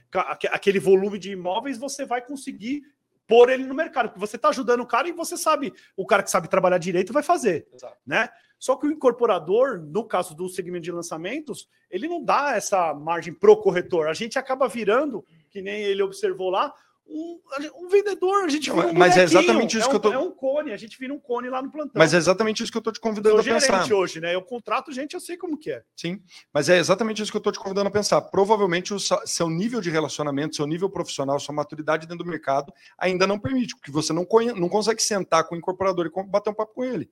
aquele 0.52 0.80
volume 0.80 1.18
de 1.18 1.32
imóveis 1.32 1.80
você 1.80 2.06
vai 2.06 2.22
conseguir 2.22 2.84
pôr 3.26 3.50
ele 3.50 3.64
no 3.66 3.74
mercado, 3.74 4.10
porque 4.10 4.20
você 4.20 4.36
está 4.36 4.50
ajudando 4.50 4.82
o 4.82 4.86
cara 4.86 5.08
e 5.08 5.14
você 5.14 5.36
sabe, 5.36 5.74
o 5.98 6.06
cara 6.06 6.22
que 6.22 6.30
sabe 6.30 6.48
trabalhar 6.48 6.78
direito 6.78 7.12
vai 7.12 7.24
fazer, 7.24 7.68
Exato. 7.74 7.98
né? 8.06 8.30
Só 8.60 8.76
que 8.76 8.86
o 8.86 8.92
incorporador, 8.92 9.80
no 9.80 10.04
caso 10.04 10.36
do 10.36 10.48
segmento 10.48 10.84
de 10.84 10.92
lançamentos, 10.92 11.68
ele 11.90 12.08
não 12.08 12.24
dá 12.24 12.56
essa 12.56 12.94
margem 12.94 13.34
pro 13.34 13.58
corretor. 13.58 14.08
A 14.10 14.14
gente 14.14 14.38
acaba 14.38 14.68
virando, 14.68 15.26
que 15.50 15.60
nem 15.60 15.82
ele 15.82 16.04
observou 16.04 16.52
lá, 16.52 16.72
um, 17.10 17.40
um, 17.76 17.90
vendedor, 17.90 18.44
a 18.44 18.48
gente 18.48 18.70
vira 18.72 18.88
um 18.88 18.94
Mas 18.94 19.18
é 19.18 19.24
exatamente 19.24 19.78
isso 19.78 19.86
é 19.86 19.88
um, 19.88 19.90
que 19.90 19.96
eu 19.96 20.00
tô. 20.00 20.14
É 20.14 20.20
um 20.20 20.32
cone, 20.32 20.72
a 20.72 20.78
gente 20.78 20.98
vira 21.00 21.14
um 21.14 21.20
cone 21.20 21.50
lá 21.50 21.62
no 21.62 21.72
plantão. 21.72 21.94
Mas 21.96 22.14
é 22.14 22.18
exatamente 22.18 22.62
isso 22.62 22.72
que 22.72 22.78
eu 22.78 22.82
tô 22.82 22.92
te 22.92 23.00
convidando 23.00 23.40
a 23.40 23.44
pensar. 23.44 23.92
hoje, 23.92 24.22
né? 24.22 24.36
Eu 24.36 24.42
contrato 24.42 24.92
gente, 24.92 25.16
eu 25.16 25.20
sei 25.20 25.36
como 25.36 25.58
que 25.58 25.72
é. 25.72 25.84
Sim, 25.96 26.22
mas 26.54 26.70
é 26.70 26.78
exatamente 26.78 27.22
isso 27.22 27.32
que 27.32 27.38
eu 27.38 27.42
tô 27.42 27.52
te 27.52 27.60
convidando 27.60 27.88
a 27.88 27.92
pensar. 27.92 28.22
Provavelmente 28.22 28.94
o 28.94 29.00
seu 29.00 29.50
nível 29.50 29.82
de 29.82 29.90
relacionamento, 29.90 30.56
seu 30.56 30.68
nível 30.68 30.90
profissional, 30.90 31.40
sua 31.40 31.56
maturidade 31.56 32.06
dentro 32.06 32.24
do 32.24 32.30
mercado 32.30 32.72
ainda 32.98 33.26
não 33.26 33.40
permite, 33.40 33.76
porque 33.76 33.92
você 33.92 34.14
não, 34.14 34.24
conhe... 34.24 34.54
não 34.54 34.70
consegue 34.70 35.02
sentar 35.02 35.44
com 35.46 35.56
o 35.56 35.58
incorporador 35.58 36.06
e 36.06 36.28
bater 36.28 36.52
um 36.52 36.54
papo 36.54 36.74
com 36.76 36.84
ele 36.84 37.10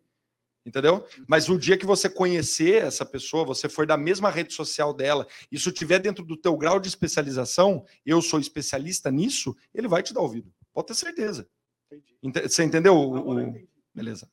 entendeu? 0.68 1.08
Mas 1.26 1.48
o 1.48 1.58
dia 1.58 1.78
que 1.78 1.86
você 1.86 2.10
conhecer 2.10 2.84
essa 2.84 3.06
pessoa, 3.06 3.46
você 3.46 3.70
for 3.70 3.88
da 3.88 3.96
mesma 3.96 4.30
rede 4.30 4.54
social 4.54 4.94
dela, 4.94 5.26
isso 5.50 5.72
tiver 5.72 6.00
dentro 6.00 6.26
do 6.26 6.36
teu 6.36 6.58
grau 6.58 6.80
de 6.80 6.90
especialização, 6.90 7.86
eu 8.06 8.22
sou 8.22 8.40
especialista 8.40 9.10
nisso, 9.10 9.56
ele 9.74 9.88
vai 9.88 10.04
te 10.04 10.14
dar 10.14 10.22
ouvido. 10.22 10.52
Pode 10.74 10.88
ter 10.88 10.96
certeza. 10.96 11.48
Entendi. 12.22 12.50
Você 12.50 12.64
entendeu? 12.64 12.96
O, 12.96 13.40
o... 13.40 13.68
Beleza. 13.96 14.30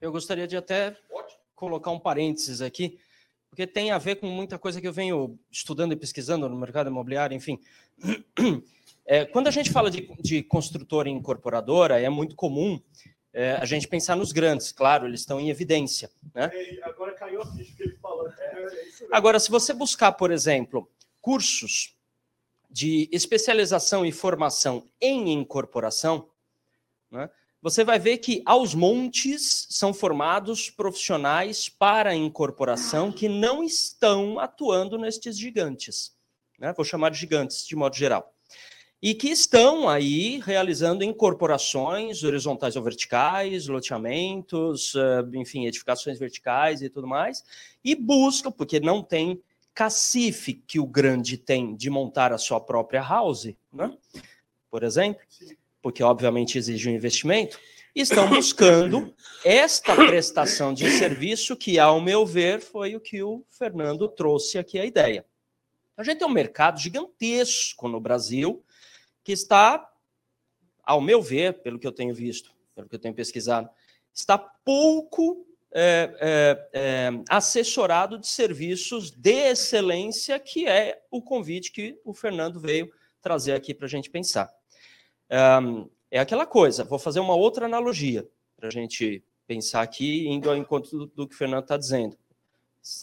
Eu 0.00 0.10
gostaria 0.10 0.48
de 0.48 0.56
até 0.56 0.96
colocar 1.54 1.90
um 1.90 2.00
parênteses 2.00 2.60
aqui, 2.60 2.98
porque 3.48 3.66
tem 3.66 3.90
a 3.90 3.98
ver 3.98 4.16
com 4.16 4.26
muita 4.26 4.58
coisa 4.58 4.80
que 4.80 4.88
eu 4.88 4.92
venho 4.92 5.38
estudando 5.50 5.92
e 5.92 5.96
pesquisando 5.96 6.48
no 6.48 6.56
mercado 6.56 6.88
imobiliário, 6.88 7.36
enfim. 7.36 7.60
É, 9.04 9.24
quando 9.24 9.48
a 9.48 9.50
gente 9.50 9.70
fala 9.70 9.90
de, 9.90 10.08
de 10.20 10.42
construtora 10.42 11.08
e 11.08 11.12
incorporadora, 11.12 12.00
é 12.00 12.08
muito 12.08 12.36
comum 12.36 12.80
é, 13.32 13.52
a 13.52 13.64
gente 13.64 13.88
pensar 13.88 14.14
nos 14.14 14.30
grandes, 14.30 14.72
claro, 14.72 15.06
eles 15.06 15.20
estão 15.20 15.40
em 15.40 15.48
evidência. 15.48 16.10
Né? 16.34 16.50
É, 16.52 16.84
agora 16.84 17.14
caiu 17.14 17.40
a 17.40 17.46
ficha 17.46 17.74
que 17.74 17.82
ele 17.82 17.96
falou. 17.96 18.28
É, 18.28 18.68
agora, 19.10 19.40
se 19.40 19.50
você 19.50 19.72
buscar, 19.72 20.12
por 20.12 20.30
exemplo, 20.30 20.88
cursos 21.20 21.96
de 22.70 23.08
especialização 23.10 24.04
e 24.04 24.12
formação 24.12 24.88
em 25.00 25.32
incorporação, 25.32 26.28
né, 27.10 27.30
você 27.60 27.84
vai 27.84 27.98
ver 27.98 28.18
que 28.18 28.42
aos 28.44 28.74
montes 28.74 29.68
são 29.70 29.94
formados 29.94 30.68
profissionais 30.68 31.68
para 31.68 32.10
a 32.10 32.14
incorporação 32.14 33.12
que 33.12 33.28
não 33.28 33.62
estão 33.62 34.38
atuando 34.38 34.98
nestes 34.98 35.38
gigantes. 35.38 36.12
Né? 36.58 36.72
Vou 36.72 36.84
chamar 36.84 37.10
de 37.10 37.18
gigantes 37.18 37.66
de 37.66 37.76
modo 37.76 37.94
geral. 37.94 38.34
E 39.02 39.14
que 39.14 39.28
estão 39.28 39.88
aí 39.88 40.40
realizando 40.44 41.02
incorporações 41.02 42.22
horizontais 42.22 42.76
ou 42.76 42.84
verticais, 42.84 43.66
loteamentos, 43.66 44.94
eh, 44.94 45.24
enfim, 45.38 45.66
edificações 45.66 46.20
verticais 46.20 46.82
e 46.82 46.88
tudo 46.88 47.08
mais, 47.08 47.42
e 47.84 47.96
buscam, 47.96 48.52
porque 48.52 48.78
não 48.78 49.02
tem 49.02 49.42
cacife 49.74 50.54
que 50.54 50.78
o 50.78 50.86
grande 50.86 51.36
tem 51.36 51.74
de 51.74 51.90
montar 51.90 52.32
a 52.32 52.38
sua 52.38 52.60
própria 52.60 53.02
house, 53.02 53.52
né? 53.72 53.92
por 54.70 54.82
exemplo. 54.82 55.20
Porque 55.82 56.02
obviamente 56.02 56.56
exige 56.56 56.88
um 56.88 56.94
investimento, 56.94 57.58
estão 57.94 58.28
buscando 58.28 59.12
esta 59.44 59.94
prestação 59.94 60.72
de 60.72 60.88
serviço 60.92 61.56
que, 61.56 61.78
ao 61.78 62.00
meu 62.00 62.24
ver, 62.24 62.60
foi 62.60 62.96
o 62.96 63.00
que 63.00 63.22
o 63.22 63.44
Fernando 63.50 64.08
trouxe 64.08 64.58
aqui 64.58 64.78
a 64.78 64.86
ideia. 64.86 65.26
A 65.96 66.02
gente 66.02 66.18
tem 66.18 66.26
um 66.26 66.30
mercado 66.30 66.80
gigantesco 66.80 67.88
no 67.88 68.00
Brasil 68.00 68.64
que 69.24 69.32
está, 69.32 69.88
ao 70.82 71.00
meu 71.00 71.22
ver, 71.22 71.62
pelo 71.62 71.78
que 71.78 71.86
eu 71.86 71.92
tenho 71.92 72.14
visto, 72.14 72.52
pelo 72.74 72.88
que 72.88 72.94
eu 72.94 72.98
tenho 72.98 73.14
pesquisado, 73.14 73.68
está 74.12 74.36
pouco 74.38 75.46
é, 75.74 76.14
é, 76.20 76.68
é, 76.74 77.10
assessorado 77.30 78.18
de 78.18 78.28
serviços 78.28 79.10
de 79.10 79.50
excelência, 79.50 80.38
que 80.38 80.66
é 80.66 81.02
o 81.10 81.22
convite 81.22 81.72
que 81.72 81.98
o 82.04 82.12
Fernando 82.12 82.60
veio 82.60 82.92
trazer 83.22 83.54
aqui 83.54 83.72
para 83.72 83.86
a 83.86 83.88
gente 83.88 84.10
pensar. 84.10 84.52
É 86.10 86.18
aquela 86.18 86.44
coisa, 86.44 86.84
vou 86.84 86.98
fazer 86.98 87.20
uma 87.20 87.34
outra 87.34 87.64
analogia 87.64 88.28
para 88.54 88.68
a 88.68 88.70
gente 88.70 89.24
pensar 89.46 89.80
aqui, 89.80 90.28
indo 90.28 90.50
ao 90.50 90.56
encontro 90.56 90.90
do, 90.90 91.06
do 91.06 91.26
que 91.26 91.34
o 91.34 91.38
Fernando 91.38 91.62
está 91.62 91.78
dizendo. 91.78 92.18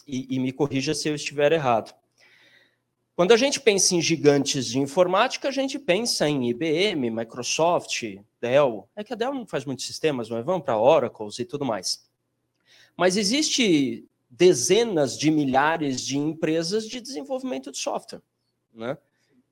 E, 0.06 0.36
e 0.36 0.38
me 0.38 0.52
corrija 0.52 0.94
se 0.94 1.08
eu 1.08 1.14
estiver 1.16 1.50
errado. 1.50 1.92
Quando 3.20 3.32
a 3.32 3.36
gente 3.36 3.60
pensa 3.60 3.94
em 3.94 4.00
gigantes 4.00 4.64
de 4.64 4.78
informática, 4.78 5.48
a 5.48 5.50
gente 5.50 5.78
pensa 5.78 6.26
em 6.26 6.48
IBM, 6.48 7.10
Microsoft, 7.10 8.02
Dell. 8.40 8.88
É 8.96 9.04
que 9.04 9.12
a 9.12 9.16
Dell 9.16 9.34
não 9.34 9.46
faz 9.46 9.66
muitos 9.66 9.84
sistemas, 9.84 10.30
mas 10.30 10.42
vamos 10.42 10.64
para 10.64 10.78
Oracle 10.78 11.28
e 11.38 11.44
tudo 11.44 11.62
mais. 11.62 12.08
Mas 12.96 13.18
existe 13.18 14.08
dezenas 14.30 15.18
de 15.18 15.30
milhares 15.30 16.00
de 16.00 16.16
empresas 16.16 16.88
de 16.88 16.98
desenvolvimento 16.98 17.70
de 17.70 17.76
software, 17.76 18.22
né? 18.72 18.96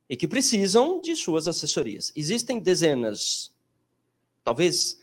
e 0.08 0.16
que 0.16 0.26
precisam 0.26 0.98
de 1.02 1.14
suas 1.14 1.46
assessorias. 1.46 2.10
Existem 2.16 2.58
dezenas, 2.58 3.52
talvez 4.42 4.98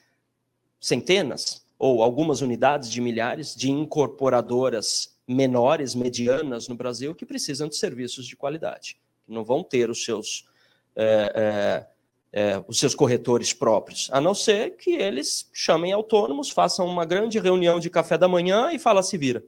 centenas, 0.79 1.63
ou 1.77 2.01
algumas 2.01 2.41
unidades 2.41 2.89
de 2.89 2.99
milhares 2.99 3.55
de 3.55 3.69
incorporadoras 3.69 5.14
menores, 5.27 5.95
medianas 5.95 6.67
no 6.67 6.75
Brasil, 6.75 7.15
que 7.15 7.25
precisam 7.25 7.67
de 7.67 7.75
serviços 7.75 8.25
de 8.27 8.35
qualidade, 8.35 8.97
não 9.27 9.43
vão 9.43 9.63
ter 9.63 9.89
os 9.89 10.03
seus, 10.03 10.47
é, 10.95 11.87
é, 12.33 12.41
é, 12.41 12.63
os 12.67 12.79
seus 12.79 12.93
corretores 12.93 13.53
próprios, 13.53 14.09
a 14.11 14.21
não 14.21 14.35
ser 14.35 14.75
que 14.77 14.91
eles 14.91 15.49
chamem 15.51 15.91
autônomos, 15.91 16.49
façam 16.49 16.85
uma 16.85 17.05
grande 17.05 17.39
reunião 17.39 17.79
de 17.79 17.89
café 17.89 18.17
da 18.17 18.27
manhã 18.27 18.71
e 18.71 18.79
fala 18.79 19.01
se 19.01 19.17
vira, 19.17 19.43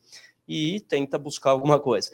e 0.48 0.80
tenta 0.82 1.18
buscar 1.18 1.52
alguma 1.52 1.80
coisa. 1.80 2.10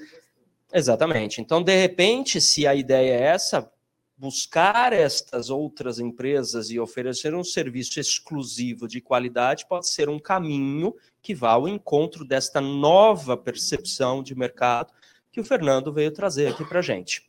Exatamente. 0.74 1.40
Então, 1.40 1.62
de 1.62 1.76
repente, 1.76 2.42
se 2.42 2.66
a 2.66 2.74
ideia 2.74 3.14
é 3.14 3.22
essa, 3.22 3.72
buscar 4.18 4.94
estas 4.94 5.50
outras 5.50 6.00
empresas 6.00 6.70
e 6.70 6.80
oferecer 6.80 7.36
um 7.36 7.44
serviço 7.44 8.00
exclusivo 8.00 8.88
de 8.88 9.02
qualidade 9.02 9.66
pode 9.68 9.90
ser 9.90 10.10
um 10.10 10.20
caminho 10.20 10.96
que 11.24 11.34
vá 11.34 11.52
ao 11.52 11.70
encontro 11.70 12.26
desta 12.26 12.60
nova 12.60 13.38
percepção 13.38 14.22
de 14.22 14.36
mercado 14.36 14.92
que 15.32 15.40
o 15.40 15.46
Fernando 15.46 15.92
veio 15.92 16.12
trazer 16.12 16.48
aqui 16.48 16.66
para 16.66 16.80
a 16.80 16.82
gente. 16.82 17.24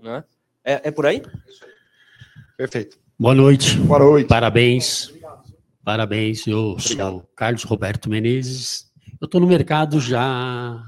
Né? 0.00 0.24
É, 0.64 0.88
é 0.88 0.90
por 0.90 1.04
aí? 1.04 1.22
Perfeito. 2.56 2.98
Boa 3.18 3.34
noite. 3.34 3.76
Boa 3.80 3.98
noite. 3.98 4.26
Parabéns. 4.26 5.12
Parabéns. 5.84 6.46
Eu 6.46 6.70
Obrigado. 6.70 7.10
sou 7.10 7.30
Carlos 7.36 7.64
Roberto 7.64 8.08
Menezes. 8.08 8.90
Eu 9.20 9.26
estou 9.26 9.42
no 9.42 9.46
mercado 9.46 10.00
já 10.00 10.82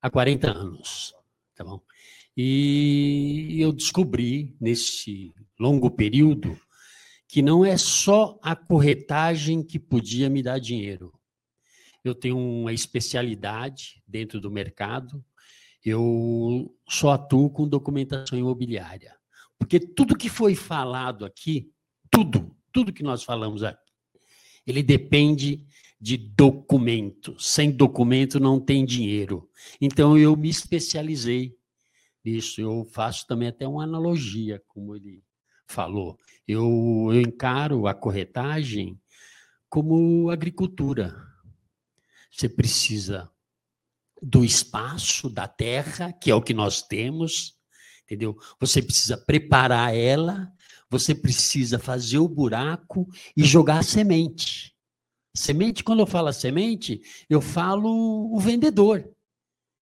há 0.00 0.10
40 0.10 0.50
anos, 0.50 1.14
tá 1.54 1.64
bom? 1.64 1.80
E 2.36 3.56
eu 3.60 3.72
descobri 3.72 4.54
nesse 4.60 5.34
longo 5.58 5.90
período 5.90 6.58
que 7.34 7.42
não 7.42 7.64
é 7.64 7.76
só 7.76 8.38
a 8.40 8.54
corretagem 8.54 9.60
que 9.60 9.76
podia 9.76 10.30
me 10.30 10.40
dar 10.40 10.60
dinheiro. 10.60 11.12
Eu 12.04 12.14
tenho 12.14 12.38
uma 12.38 12.72
especialidade 12.72 14.00
dentro 14.06 14.40
do 14.40 14.52
mercado, 14.52 15.20
eu 15.84 16.72
só 16.88 17.10
atuo 17.10 17.50
com 17.50 17.66
documentação 17.66 18.38
imobiliária. 18.38 19.16
Porque 19.58 19.80
tudo 19.80 20.16
que 20.16 20.28
foi 20.28 20.54
falado 20.54 21.24
aqui, 21.24 21.72
tudo, 22.08 22.56
tudo 22.70 22.92
que 22.92 23.02
nós 23.02 23.24
falamos 23.24 23.64
aqui, 23.64 23.90
ele 24.64 24.80
depende 24.80 25.66
de 26.00 26.16
documento. 26.16 27.34
Sem 27.36 27.72
documento 27.72 28.38
não 28.38 28.60
tem 28.60 28.84
dinheiro. 28.84 29.50
Então 29.80 30.16
eu 30.16 30.36
me 30.36 30.48
especializei 30.48 31.56
nisso. 32.24 32.60
Eu 32.60 32.84
faço 32.84 33.26
também 33.26 33.48
até 33.48 33.66
uma 33.66 33.82
analogia, 33.82 34.62
como 34.68 34.94
ele 34.94 35.20
falou. 35.66 36.18
Eu, 36.46 37.08
eu 37.12 37.20
encaro 37.20 37.86
a 37.86 37.94
corretagem 37.94 39.00
como 39.68 40.30
agricultura. 40.30 41.16
Você 42.30 42.48
precisa 42.48 43.30
do 44.20 44.44
espaço, 44.44 45.28
da 45.28 45.46
terra, 45.46 46.12
que 46.12 46.30
é 46.30 46.34
o 46.34 46.42
que 46.42 46.54
nós 46.54 46.82
temos, 46.82 47.56
entendeu? 48.04 48.36
Você 48.58 48.80
precisa 48.80 49.16
preparar 49.16 49.94
ela, 49.94 50.52
você 50.88 51.14
precisa 51.14 51.78
fazer 51.78 52.18
o 52.18 52.28
buraco 52.28 53.08
e 53.36 53.44
jogar 53.44 53.78
a 53.78 53.82
semente. 53.82 54.74
Semente, 55.36 55.82
quando 55.82 56.00
eu 56.00 56.06
falo 56.06 56.32
semente, 56.32 57.02
eu 57.28 57.40
falo 57.40 58.32
o 58.32 58.38
vendedor. 58.38 59.12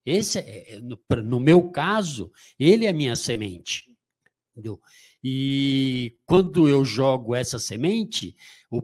Esse 0.04 0.38
é, 0.38 0.74
é 0.74 0.80
no, 0.80 0.98
no 1.22 1.38
meu 1.38 1.70
caso, 1.70 2.32
ele 2.58 2.86
é 2.86 2.88
a 2.88 2.94
minha 2.94 3.14
semente. 3.14 3.84
Entendeu? 4.52 4.80
E 5.22 6.16
quando 6.26 6.68
eu 6.68 6.84
jogo 6.84 7.34
essa 7.34 7.58
semente, 7.58 8.36
o, 8.70 8.82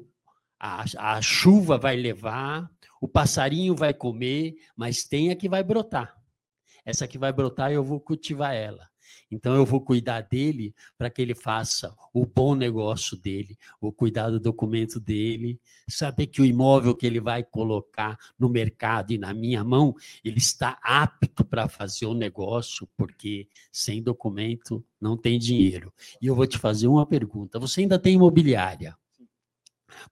a, 0.59 0.85
a 1.17 1.21
chuva 1.21 1.77
vai 1.77 1.97
levar, 1.97 2.71
o 3.01 3.09
passarinho 3.09 3.75
vai 3.75 3.93
comer, 3.93 4.57
mas 4.77 5.05
tem 5.05 5.31
a 5.31 5.37
que 5.37 5.49
vai 5.49 5.63
brotar. 5.63 6.17
Essa 6.85 7.09
que 7.09 7.19
vai 7.19 7.33
brotar, 7.33 7.73
eu 7.73 7.83
vou 7.83 8.01
cultivar 8.01 8.55
ela. 8.55 8.89
Então 9.31 9.55
eu 9.55 9.65
vou 9.65 9.81
cuidar 9.81 10.23
dele 10.23 10.75
para 10.97 11.11
que 11.11 11.21
ele 11.21 11.35
faça 11.35 11.95
o 12.13 12.25
bom 12.25 12.55
negócio 12.55 13.17
dele, 13.17 13.59
vou 13.81 13.93
cuidar 13.93 14.31
do 14.31 14.41
documento 14.41 14.99
dele, 14.99 15.61
saber 15.89 16.27
que 16.29 16.41
o 16.41 16.45
imóvel 16.45 16.95
que 16.95 17.07
ele 17.07 17.21
vai 17.21 17.43
colocar 17.43 18.19
no 18.39 18.49
mercado 18.49 19.13
e 19.13 19.19
na 19.19 19.35
minha 19.35 19.63
mão, 19.63 19.95
ele 20.25 20.39
está 20.39 20.79
apto 20.83 21.45
para 21.45 21.69
fazer 21.69 22.07
o 22.07 22.15
negócio, 22.15 22.89
porque 22.97 23.49
sem 23.71 24.03
documento 24.03 24.85
não 25.01 25.17
tem 25.17 25.39
dinheiro. 25.39 25.93
E 26.21 26.27
eu 26.27 26.35
vou 26.35 26.47
te 26.47 26.59
fazer 26.59 26.89
uma 26.89 27.07
pergunta: 27.07 27.59
você 27.59 27.83
ainda 27.83 27.99
tem 27.99 28.15
imobiliária? 28.15 28.97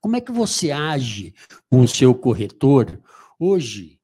Como 0.00 0.16
é 0.16 0.20
que 0.20 0.32
você 0.32 0.70
age 0.70 1.34
com 1.70 1.80
o 1.80 1.88
seu 1.88 2.14
corretor 2.14 3.00
hoje? 3.38 3.95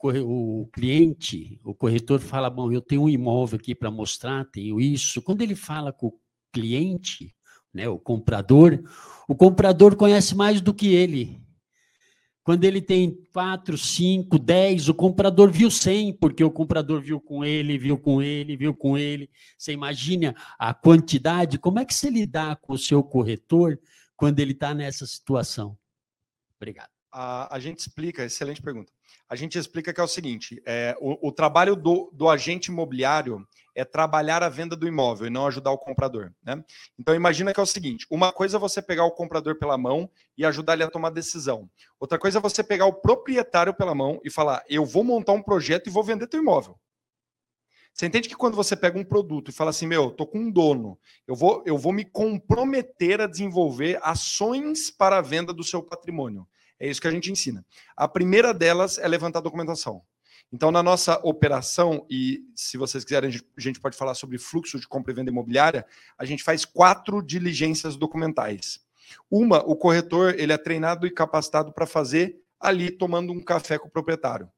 O, 0.00 0.68
cliente, 0.72 1.60
o 1.64 1.74
corretor 1.74 2.20
fala: 2.20 2.50
Bom, 2.50 2.72
eu 2.72 2.80
tenho 2.80 3.02
um 3.02 3.08
imóvel 3.08 3.58
aqui 3.58 3.74
para 3.74 3.90
mostrar, 3.90 4.44
tenho 4.46 4.80
isso. 4.80 5.22
Quando 5.22 5.42
ele 5.42 5.54
fala 5.54 5.92
com 5.92 6.08
o 6.08 6.18
cliente, 6.52 7.34
né, 7.72 7.88
o 7.88 7.98
comprador, 7.98 8.82
o 9.28 9.34
comprador 9.34 9.96
conhece 9.96 10.34
mais 10.34 10.60
do 10.60 10.74
que 10.74 10.88
ele. 10.88 11.42
Quando 12.44 12.64
ele 12.64 12.82
tem 12.82 13.16
quatro, 13.32 13.78
cinco, 13.78 14.36
dez, 14.36 14.88
o 14.88 14.94
comprador 14.94 15.50
viu 15.50 15.70
cem, 15.70 16.12
porque 16.12 16.42
o 16.42 16.50
comprador 16.50 17.00
viu 17.00 17.20
com 17.20 17.44
ele, 17.44 17.78
viu 17.78 17.96
com 17.96 18.20
ele, 18.20 18.56
viu 18.56 18.74
com 18.74 18.98
ele. 18.98 19.30
Você 19.56 19.72
imagina 19.72 20.34
a 20.58 20.74
quantidade? 20.74 21.58
Como 21.58 21.78
é 21.78 21.84
que 21.84 21.94
você 21.94 22.10
lidar 22.10 22.56
com 22.56 22.72
o 22.72 22.78
seu 22.78 23.02
corretor 23.02 23.78
quando 24.16 24.40
ele 24.40 24.52
está 24.52 24.74
nessa 24.74 25.06
situação? 25.06 25.78
Obrigado. 26.56 26.91
A, 27.12 27.54
a 27.54 27.58
gente 27.60 27.78
explica, 27.78 28.24
excelente 28.24 28.62
pergunta 28.62 28.92
a 29.32 29.34
gente 29.34 29.58
explica 29.58 29.94
que 29.94 30.00
é 30.00 30.04
o 30.04 30.08
seguinte: 30.08 30.62
é, 30.66 30.94
o, 31.00 31.28
o, 31.28 31.32
trabalho 31.32 31.74
do, 31.74 32.10
do, 32.12 32.28
agente 32.28 32.70
imobiliário 32.70 33.48
é 33.74 33.82
trabalhar 33.82 34.42
a 34.42 34.50
venda 34.50 34.76
do 34.76 34.86
imóvel 34.86 35.26
e 35.26 35.30
não 35.30 35.46
ajudar 35.46 35.70
o 35.70 35.78
comprador. 35.78 36.30
Né? 36.42 36.62
Então 36.98 37.14
imagina 37.14 37.54
que 37.54 37.58
é 37.58 37.62
o 37.62 37.66
seguinte: 37.66 38.06
uma 38.10 38.30
coisa 38.30 38.58
é 38.58 38.60
você 38.60 38.82
pegar 38.82 39.06
o 39.06 39.10
comprador 39.10 39.58
pela 39.58 39.78
mão 39.78 40.10
e 40.36 40.44
ajudar 40.44 40.74
ele 40.74 40.84
a 40.84 40.90
tomar 40.90 41.08
decisão. 41.08 41.66
Outra 41.98 42.18
coisa 42.18 42.38
é 42.38 42.42
você 42.42 42.62
pegar 42.62 42.84
o 42.84 42.92
proprietário 42.92 43.72
pela 43.72 43.94
mão 43.94 44.20
e 44.22 44.28
falar: 44.28 44.62
eu 44.68 44.84
vou 44.84 45.02
montar 45.02 45.32
um 45.32 45.42
projeto 45.42 45.86
e 45.86 45.90
vou 45.90 46.04
vender 46.04 46.26
teu 46.26 46.42
imóvel. 46.42 46.78
Você 47.94 48.06
entende 48.06 48.28
que 48.28 48.36
quando 48.36 48.54
você 48.54 48.76
pega 48.76 48.98
um 48.98 49.04
produto 49.04 49.50
e 49.50 49.54
fala 49.54 49.70
assim, 49.70 49.86
meu, 49.86 50.10
tô 50.10 50.26
com 50.26 50.38
um 50.38 50.50
dono, 50.50 50.98
eu 51.26 51.34
vou, 51.34 51.62
eu 51.66 51.76
vou 51.76 51.92
me 51.92 52.06
comprometer 52.06 53.20
a 53.20 53.26
desenvolver 53.26 53.98
ações 54.02 54.90
para 54.90 55.18
a 55.18 55.20
venda 55.22 55.52
do 55.52 55.62
seu 55.62 55.82
patrimônio. 55.82 56.46
É 56.82 56.88
isso 56.88 57.00
que 57.00 57.06
a 57.06 57.12
gente 57.12 57.30
ensina. 57.30 57.64
A 57.96 58.08
primeira 58.08 58.52
delas 58.52 58.98
é 58.98 59.06
levantar 59.06 59.38
documentação. 59.38 60.02
Então, 60.52 60.72
na 60.72 60.82
nossa 60.82 61.20
operação, 61.22 62.04
e 62.10 62.40
se 62.56 62.76
vocês 62.76 63.04
quiserem, 63.04 63.30
a 63.56 63.60
gente 63.60 63.78
pode 63.78 63.96
falar 63.96 64.14
sobre 64.14 64.36
fluxo 64.36 64.80
de 64.80 64.88
compra 64.88 65.12
e 65.12 65.14
venda 65.14 65.30
imobiliária, 65.30 65.86
a 66.18 66.24
gente 66.24 66.42
faz 66.42 66.64
quatro 66.64 67.22
diligências 67.22 67.94
documentais. 67.94 68.80
Uma, 69.30 69.58
o 69.58 69.76
corretor 69.76 70.34
ele 70.36 70.52
é 70.52 70.58
treinado 70.58 71.06
e 71.06 71.10
capacitado 71.12 71.72
para 71.72 71.86
fazer 71.86 72.42
ali 72.58 72.90
tomando 72.90 73.32
um 73.32 73.40
café 73.40 73.78
com 73.78 73.86
o 73.86 73.90
proprietário. 73.90 74.50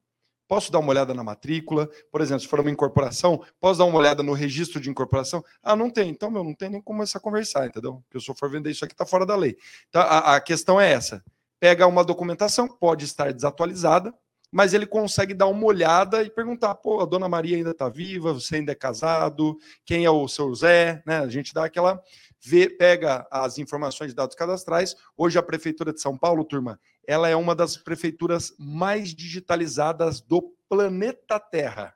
Posso 0.47 0.71
dar 0.71 0.79
uma 0.79 0.89
olhada 0.89 1.13
na 1.13 1.23
matrícula? 1.23 1.87
Por 2.11 2.21
exemplo, 2.21 2.41
se 2.41 2.47
for 2.47 2.59
uma 2.59 2.71
incorporação, 2.71 3.43
posso 3.59 3.77
dar 3.77 3.85
uma 3.85 3.99
olhada 3.99 4.23
no 4.23 4.33
registro 4.33 4.81
de 4.81 4.89
incorporação? 4.89 5.45
Ah, 5.61 5.75
não 5.75 5.91
tem. 5.91 6.09
Então, 6.09 6.31
meu, 6.31 6.43
não 6.43 6.55
tem 6.55 6.69
nem 6.69 6.81
como 6.81 6.97
começar 6.97 7.19
a 7.19 7.21
conversar, 7.21 7.67
entendeu? 7.67 8.03
Porque 8.09 8.23
se 8.23 8.31
eu 8.31 8.35
for 8.35 8.49
vender 8.49 8.71
isso 8.71 8.83
aqui, 8.83 8.95
está 8.95 9.05
fora 9.05 9.27
da 9.27 9.35
lei. 9.35 9.55
Então, 9.89 10.01
a, 10.01 10.35
a 10.35 10.41
questão 10.41 10.81
é 10.81 10.91
essa. 10.91 11.23
Pega 11.59 11.87
uma 11.87 12.03
documentação, 12.03 12.67
pode 12.67 13.05
estar 13.05 13.31
desatualizada, 13.33 14.13
mas 14.51 14.73
ele 14.73 14.85
consegue 14.85 15.33
dar 15.33 15.47
uma 15.47 15.65
olhada 15.65 16.23
e 16.23 16.29
perguntar: 16.29 16.75
pô, 16.75 17.01
a 17.01 17.05
dona 17.05 17.27
Maria 17.27 17.57
ainda 17.57 17.71
está 17.71 17.89
viva, 17.89 18.33
você 18.33 18.57
ainda 18.57 18.71
é 18.71 18.75
casado, 18.75 19.57
quem 19.85 20.05
é 20.05 20.09
o 20.09 20.27
seu 20.27 20.53
Zé? 20.53 21.01
Né? 21.05 21.17
A 21.19 21.27
gente 21.27 21.53
dá 21.53 21.65
aquela. 21.65 22.01
Vê, 22.39 22.69
pega 22.69 23.25
as 23.31 23.57
informações 23.57 24.09
de 24.09 24.15
dados 24.15 24.35
cadastrais. 24.35 24.95
Hoje, 25.17 25.39
a 25.39 25.43
Prefeitura 25.43 25.91
de 25.91 25.99
São 25.99 26.15
Paulo, 26.15 26.43
turma, 26.45 26.79
ela 27.07 27.27
é 27.27 27.35
uma 27.35 27.55
das 27.55 27.75
prefeituras 27.75 28.53
mais 28.59 29.15
digitalizadas 29.15 30.21
do 30.21 30.53
planeta 30.69 31.39
Terra. 31.39 31.94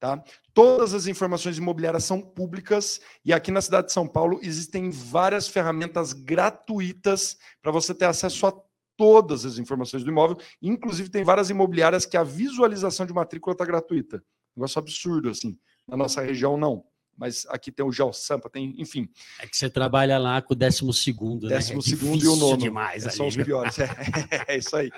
Tá? 0.00 0.22
Todas 0.54 0.94
as 0.94 1.06
informações 1.08 1.58
imobiliárias 1.58 2.04
são 2.04 2.20
públicas 2.20 3.00
e 3.24 3.32
aqui 3.32 3.50
na 3.50 3.60
cidade 3.60 3.88
de 3.88 3.92
São 3.92 4.06
Paulo 4.06 4.38
existem 4.42 4.90
várias 4.90 5.48
ferramentas 5.48 6.12
gratuitas 6.12 7.36
para 7.60 7.72
você 7.72 7.92
ter 7.92 8.04
acesso 8.04 8.46
a 8.46 8.52
todas 8.96 9.44
as 9.44 9.58
informações 9.58 10.04
do 10.04 10.10
imóvel. 10.10 10.36
Inclusive, 10.62 11.08
tem 11.08 11.24
várias 11.24 11.50
imobiliárias 11.50 12.06
que 12.06 12.16
a 12.16 12.22
visualização 12.22 13.06
de 13.06 13.12
matrícula 13.12 13.54
está 13.54 13.64
gratuita. 13.64 14.22
Negócio 14.56 14.78
absurdo, 14.78 15.30
assim. 15.30 15.58
Na 15.86 15.96
nossa 15.96 16.20
região, 16.20 16.56
não 16.56 16.84
mas 17.18 17.44
aqui 17.48 17.72
tem 17.72 17.84
o 17.84 17.90
GeoSampa, 17.90 18.48
tem, 18.48 18.74
enfim. 18.78 19.08
É 19.40 19.46
que 19.46 19.56
você 19.56 19.68
trabalha 19.68 20.16
lá 20.18 20.40
com 20.40 20.54
o 20.54 20.56
décimo 20.56 20.92
segundo, 20.92 21.48
décimo 21.48 21.80
né? 21.80 21.84
Décimo 21.84 21.98
segundo 21.98 22.24
e 22.24 22.28
o 22.28 22.36
nono. 22.36 22.56
demais 22.56 23.04
é, 23.04 23.10
São 23.10 23.26
os 23.26 23.36
piores, 23.36 23.76
é, 23.80 23.88
é, 24.46 24.56
isso 24.56 24.76
aí. 24.76 24.90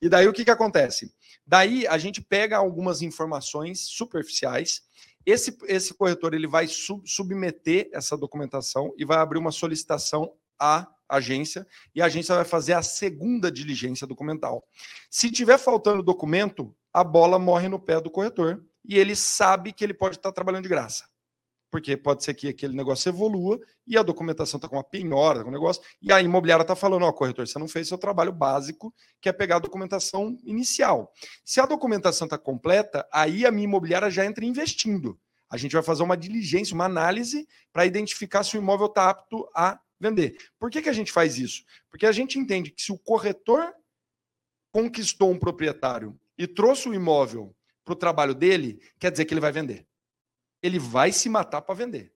E 0.00 0.08
daí 0.08 0.28
o 0.28 0.32
que, 0.32 0.44
que 0.44 0.50
acontece? 0.50 1.14
Daí 1.46 1.86
a 1.86 1.96
gente 1.96 2.20
pega 2.20 2.58
algumas 2.58 3.00
informações 3.00 3.80
superficiais, 3.80 4.82
esse, 5.24 5.56
esse 5.66 5.94
corretor 5.94 6.34
ele 6.34 6.46
vai 6.46 6.68
sub, 6.68 7.02
submeter 7.08 7.88
essa 7.92 8.16
documentação 8.16 8.92
e 8.98 9.04
vai 9.04 9.18
abrir 9.18 9.38
uma 9.38 9.52
solicitação 9.52 10.34
à 10.60 10.86
agência 11.08 11.66
e 11.94 12.02
a 12.02 12.06
agência 12.06 12.34
vai 12.34 12.44
fazer 12.44 12.74
a 12.74 12.82
segunda 12.82 13.50
diligência 13.50 14.06
documental. 14.06 14.62
Se 15.10 15.30
tiver 15.30 15.58
faltando 15.58 16.02
documento, 16.02 16.74
a 16.92 17.02
bola 17.02 17.38
morre 17.38 17.68
no 17.68 17.78
pé 17.78 18.00
do 18.00 18.10
corretor 18.10 18.62
e 18.84 18.98
ele 18.98 19.16
sabe 19.16 19.72
que 19.72 19.82
ele 19.84 19.94
pode 19.94 20.16
estar 20.16 20.32
trabalhando 20.32 20.64
de 20.64 20.68
graça 20.68 21.11
porque 21.72 21.96
pode 21.96 22.22
ser 22.22 22.34
que 22.34 22.48
aquele 22.48 22.76
negócio 22.76 23.08
evolua 23.08 23.58
e 23.86 23.96
a 23.96 24.02
documentação 24.02 24.58
está 24.58 24.68
com 24.68 24.76
uma 24.76 24.84
penhora, 24.84 25.42
com 25.42 25.48
um 25.48 25.52
negócio, 25.52 25.82
e 26.02 26.12
a 26.12 26.20
imobiliária 26.20 26.60
está 26.60 26.76
falando, 26.76 27.04
ó, 27.04 27.08
oh, 27.08 27.12
corretor, 27.14 27.48
você 27.48 27.58
não 27.58 27.66
fez 27.66 27.88
seu 27.88 27.96
trabalho 27.96 28.30
básico, 28.30 28.94
que 29.22 29.26
é 29.26 29.32
pegar 29.32 29.56
a 29.56 29.58
documentação 29.58 30.36
inicial. 30.44 31.10
Se 31.42 31.60
a 31.60 31.66
documentação 31.66 32.26
está 32.26 32.36
completa, 32.36 33.08
aí 33.10 33.46
a 33.46 33.50
minha 33.50 33.64
imobiliária 33.64 34.10
já 34.10 34.22
entra 34.26 34.44
investindo. 34.44 35.18
A 35.48 35.56
gente 35.56 35.72
vai 35.72 35.82
fazer 35.82 36.02
uma 36.02 36.14
diligência, 36.14 36.74
uma 36.74 36.84
análise 36.84 37.48
para 37.72 37.86
identificar 37.86 38.44
se 38.44 38.58
o 38.58 38.60
imóvel 38.60 38.88
está 38.88 39.08
apto 39.08 39.48
a 39.56 39.80
vender. 39.98 40.36
Por 40.58 40.70
que, 40.70 40.82
que 40.82 40.90
a 40.90 40.92
gente 40.92 41.10
faz 41.10 41.38
isso? 41.38 41.64
Porque 41.88 42.04
a 42.04 42.12
gente 42.12 42.38
entende 42.38 42.70
que 42.70 42.82
se 42.82 42.92
o 42.92 42.98
corretor 42.98 43.72
conquistou 44.70 45.30
um 45.30 45.38
proprietário 45.38 46.20
e 46.36 46.46
trouxe 46.46 46.86
o 46.86 46.92
imóvel 46.94 47.56
para 47.82 47.92
o 47.92 47.96
trabalho 47.96 48.34
dele, 48.34 48.78
quer 48.98 49.10
dizer 49.10 49.24
que 49.24 49.32
ele 49.32 49.40
vai 49.40 49.52
vender 49.52 49.86
ele 50.62 50.78
vai 50.78 51.12
se 51.12 51.28
matar 51.28 51.62
para 51.62 51.74
vender. 51.74 52.12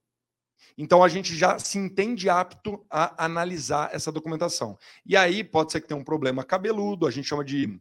Então 0.79 1.03
a 1.03 1.09
gente 1.09 1.35
já 1.35 1.59
se 1.59 1.79
entende 1.79 2.29
apto 2.29 2.85
a 2.91 3.25
analisar 3.25 3.95
essa 3.95 4.13
documentação. 4.13 4.79
E 5.05 5.17
aí 5.17 5.43
pode 5.43 5.73
ser 5.73 5.81
que 5.81 5.89
tenha 5.89 5.99
um 5.99 6.05
problema 6.05 6.45
cabeludo, 6.45 7.07
a 7.07 7.11
gente 7.11 7.29
chama 7.29 7.45
de. 7.45 7.81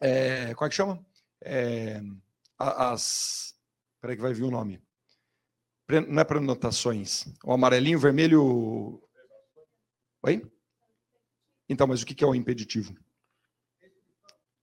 É, 0.00 0.54
como 0.54 0.66
é 0.66 0.68
que 0.68 0.74
chama? 0.74 1.04
É, 1.42 2.00
as. 2.58 3.54
Peraí 4.00 4.16
que 4.16 4.22
vai 4.22 4.32
vir 4.32 4.44
o 4.44 4.50
nome. 4.50 4.82
Não 6.08 6.20
é 6.20 6.24
prenotações. 6.24 7.26
O 7.44 7.52
amarelinho, 7.52 7.98
o 7.98 8.00
vermelho. 8.00 9.02
Oi? 10.22 10.50
Então, 11.68 11.86
mas 11.86 12.02
o 12.02 12.06
que 12.06 12.24
é 12.24 12.26
o 12.26 12.34
impeditivo? 12.34 12.96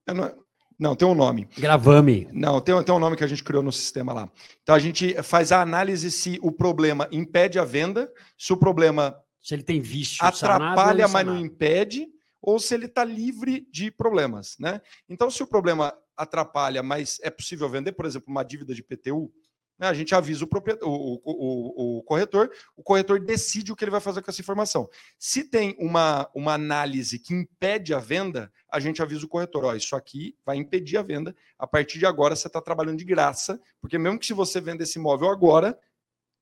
Não 0.06 0.24
é, 0.24 0.36
não, 0.78 0.96
tem 0.96 1.06
um 1.06 1.14
nome. 1.14 1.48
Gravame. 1.56 2.28
Não, 2.32 2.60
tem, 2.60 2.82
tem 2.82 2.94
um 2.94 2.98
nome 2.98 3.16
que 3.16 3.24
a 3.24 3.26
gente 3.26 3.44
criou 3.44 3.62
no 3.62 3.72
sistema 3.72 4.12
lá. 4.12 4.30
Então 4.62 4.74
a 4.74 4.78
gente 4.78 5.14
faz 5.22 5.52
a 5.52 5.60
análise 5.60 6.10
se 6.10 6.38
o 6.42 6.50
problema 6.50 7.08
impede 7.12 7.58
a 7.58 7.64
venda, 7.64 8.10
se 8.36 8.52
o 8.52 8.56
problema. 8.56 9.16
Se 9.40 9.54
ele 9.54 9.62
tem 9.62 9.80
vício. 9.80 10.24
Atrapalha, 10.24 11.06
mas 11.06 11.26
não 11.26 11.38
impede, 11.38 12.08
ou 12.40 12.58
se 12.58 12.74
ele 12.74 12.86
está 12.86 13.04
livre 13.04 13.66
de 13.70 13.90
problemas. 13.90 14.56
Né? 14.58 14.80
Então, 15.08 15.30
se 15.30 15.42
o 15.42 15.46
problema 15.46 15.94
atrapalha, 16.16 16.82
mas 16.82 17.18
é 17.22 17.30
possível 17.30 17.68
vender, 17.68 17.92
por 17.92 18.06
exemplo, 18.06 18.30
uma 18.30 18.44
dívida 18.44 18.74
de 18.74 18.82
PTU? 18.82 19.32
A 19.80 19.92
gente 19.92 20.14
avisa 20.14 20.44
o, 20.44 20.48
o, 20.82 21.20
o, 21.24 21.98
o, 21.98 22.02
corretor, 22.04 22.50
o 22.76 22.82
corretor 22.82 23.18
decide 23.18 23.72
o 23.72 23.76
que 23.76 23.84
ele 23.84 23.90
vai 23.90 24.00
fazer 24.00 24.22
com 24.22 24.30
essa 24.30 24.40
informação. 24.40 24.88
Se 25.18 25.42
tem 25.44 25.74
uma, 25.78 26.30
uma 26.34 26.54
análise 26.54 27.18
que 27.18 27.34
impede 27.34 27.92
a 27.92 27.98
venda, 27.98 28.52
a 28.70 28.78
gente 28.78 29.02
avisa 29.02 29.26
o 29.26 29.28
corretor: 29.28 29.64
ó, 29.64 29.74
isso 29.74 29.96
aqui 29.96 30.36
vai 30.46 30.56
impedir 30.56 30.96
a 30.96 31.02
venda. 31.02 31.34
A 31.58 31.66
partir 31.66 31.98
de 31.98 32.06
agora 32.06 32.36
você 32.36 32.46
está 32.46 32.60
trabalhando 32.60 32.98
de 32.98 33.04
graça, 33.04 33.60
porque 33.80 33.98
mesmo 33.98 34.18
que 34.18 34.26
se 34.26 34.32
você 34.32 34.60
venda 34.60 34.84
esse 34.84 34.98
imóvel 34.98 35.28
agora, 35.28 35.76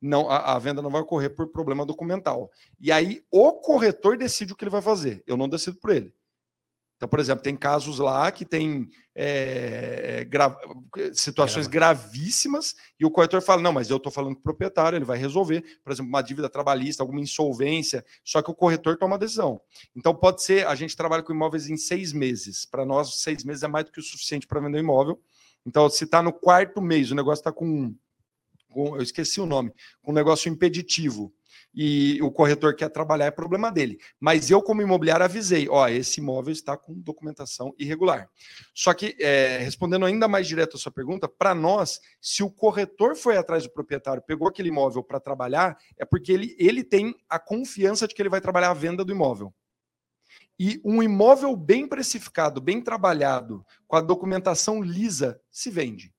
não, 0.00 0.28
a, 0.28 0.54
a, 0.54 0.59
venda 0.59 0.82
não 0.82 0.90
vai 0.90 1.00
ocorrer 1.00 1.34
por 1.34 1.50
problema 1.50 1.86
documental. 1.86 2.50
E 2.80 2.90
aí 2.90 3.24
o 3.30 3.52
corretor 3.52 4.18
decide 4.18 4.52
o 4.52 4.56
que 4.56 4.64
ele 4.64 4.70
vai 4.70 4.82
fazer. 4.82 5.22
Eu 5.26 5.36
não 5.36 5.48
decido 5.48 5.78
por 5.78 5.90
ele. 5.90 6.12
Então, 7.02 7.08
por 7.08 7.18
exemplo, 7.18 7.42
tem 7.42 7.56
casos 7.56 7.98
lá 7.98 8.30
que 8.30 8.44
tem 8.44 8.88
é, 9.12 10.24
gra 10.30 10.56
situações 11.12 11.66
gravíssimas 11.66 12.76
e 12.96 13.04
o 13.04 13.10
corretor 13.10 13.42
fala: 13.42 13.60
não, 13.60 13.72
mas 13.72 13.90
eu 13.90 13.96
estou 13.96 14.12
falando 14.12 14.34
com 14.34 14.40
o 14.40 14.44
proprietário, 14.44 14.94
ele 14.94 15.04
vai 15.04 15.18
resolver, 15.18 15.64
por 15.82 15.92
exemplo, 15.92 16.08
uma 16.08 16.22
dívida 16.22 16.48
trabalhista, 16.48 17.02
alguma 17.02 17.20
insolvência, 17.20 18.04
só 18.24 18.40
que 18.40 18.52
o 18.52 18.54
corretor 18.54 18.96
toma 18.96 19.16
a 19.16 19.18
decisão. 19.18 19.60
Então, 19.96 20.14
pode 20.14 20.44
ser, 20.44 20.64
a 20.64 20.76
gente 20.76 20.96
trabalha 20.96 21.24
com 21.24 21.32
imóveis 21.32 21.68
em 21.68 21.76
seis 21.76 22.12
meses. 22.12 22.64
Para 22.64 22.86
nós, 22.86 23.16
seis 23.16 23.42
meses 23.42 23.64
é 23.64 23.68
mais 23.68 23.84
do 23.84 23.90
que 23.90 23.98
o 23.98 24.04
suficiente 24.04 24.46
para 24.46 24.60
vender 24.60 24.78
um 24.78 24.82
imóvel. 24.84 25.20
Então, 25.66 25.90
se 25.90 26.04
está 26.04 26.22
no 26.22 26.32
quarto 26.32 26.80
mês, 26.80 27.10
o 27.10 27.16
negócio 27.16 27.40
está 27.40 27.50
com, 27.50 27.92
com. 28.70 28.94
Eu 28.94 29.02
esqueci 29.02 29.40
o 29.40 29.46
nome, 29.46 29.72
com 30.00 30.12
um 30.12 30.14
negócio 30.14 30.48
impeditivo 30.48 31.34
e 31.74 32.20
o 32.22 32.30
corretor 32.30 32.74
quer 32.74 32.88
trabalhar, 32.88 33.26
é 33.26 33.30
problema 33.30 33.70
dele. 33.70 33.98
Mas 34.20 34.50
eu, 34.50 34.62
como 34.62 34.82
imobiliário, 34.82 35.24
avisei: 35.24 35.68
ó, 35.68 35.88
esse 35.88 36.20
imóvel 36.20 36.52
está 36.52 36.76
com 36.76 37.00
documentação 37.00 37.74
irregular. 37.78 38.28
Só 38.74 38.92
que, 38.94 39.16
é, 39.20 39.58
respondendo 39.58 40.04
ainda 40.04 40.28
mais 40.28 40.46
direto 40.46 40.76
a 40.76 40.80
sua 40.80 40.92
pergunta, 40.92 41.28
para 41.28 41.54
nós, 41.54 42.00
se 42.20 42.42
o 42.42 42.50
corretor 42.50 43.16
foi 43.16 43.36
atrás 43.36 43.64
do 43.64 43.70
proprietário, 43.70 44.22
pegou 44.26 44.48
aquele 44.48 44.68
imóvel 44.68 45.02
para 45.02 45.20
trabalhar, 45.20 45.76
é 45.98 46.04
porque 46.04 46.32
ele, 46.32 46.54
ele 46.58 46.84
tem 46.84 47.14
a 47.28 47.38
confiança 47.38 48.06
de 48.06 48.14
que 48.14 48.22
ele 48.22 48.28
vai 48.28 48.40
trabalhar 48.40 48.70
a 48.70 48.74
venda 48.74 49.04
do 49.04 49.12
imóvel. 49.12 49.52
E 50.58 50.80
um 50.84 51.02
imóvel 51.02 51.56
bem 51.56 51.88
precificado, 51.88 52.60
bem 52.60 52.80
trabalhado, 52.80 53.64
com 53.86 53.96
a 53.96 54.00
documentação 54.00 54.82
lisa, 54.82 55.40
se 55.50 55.70
vende. 55.70 56.12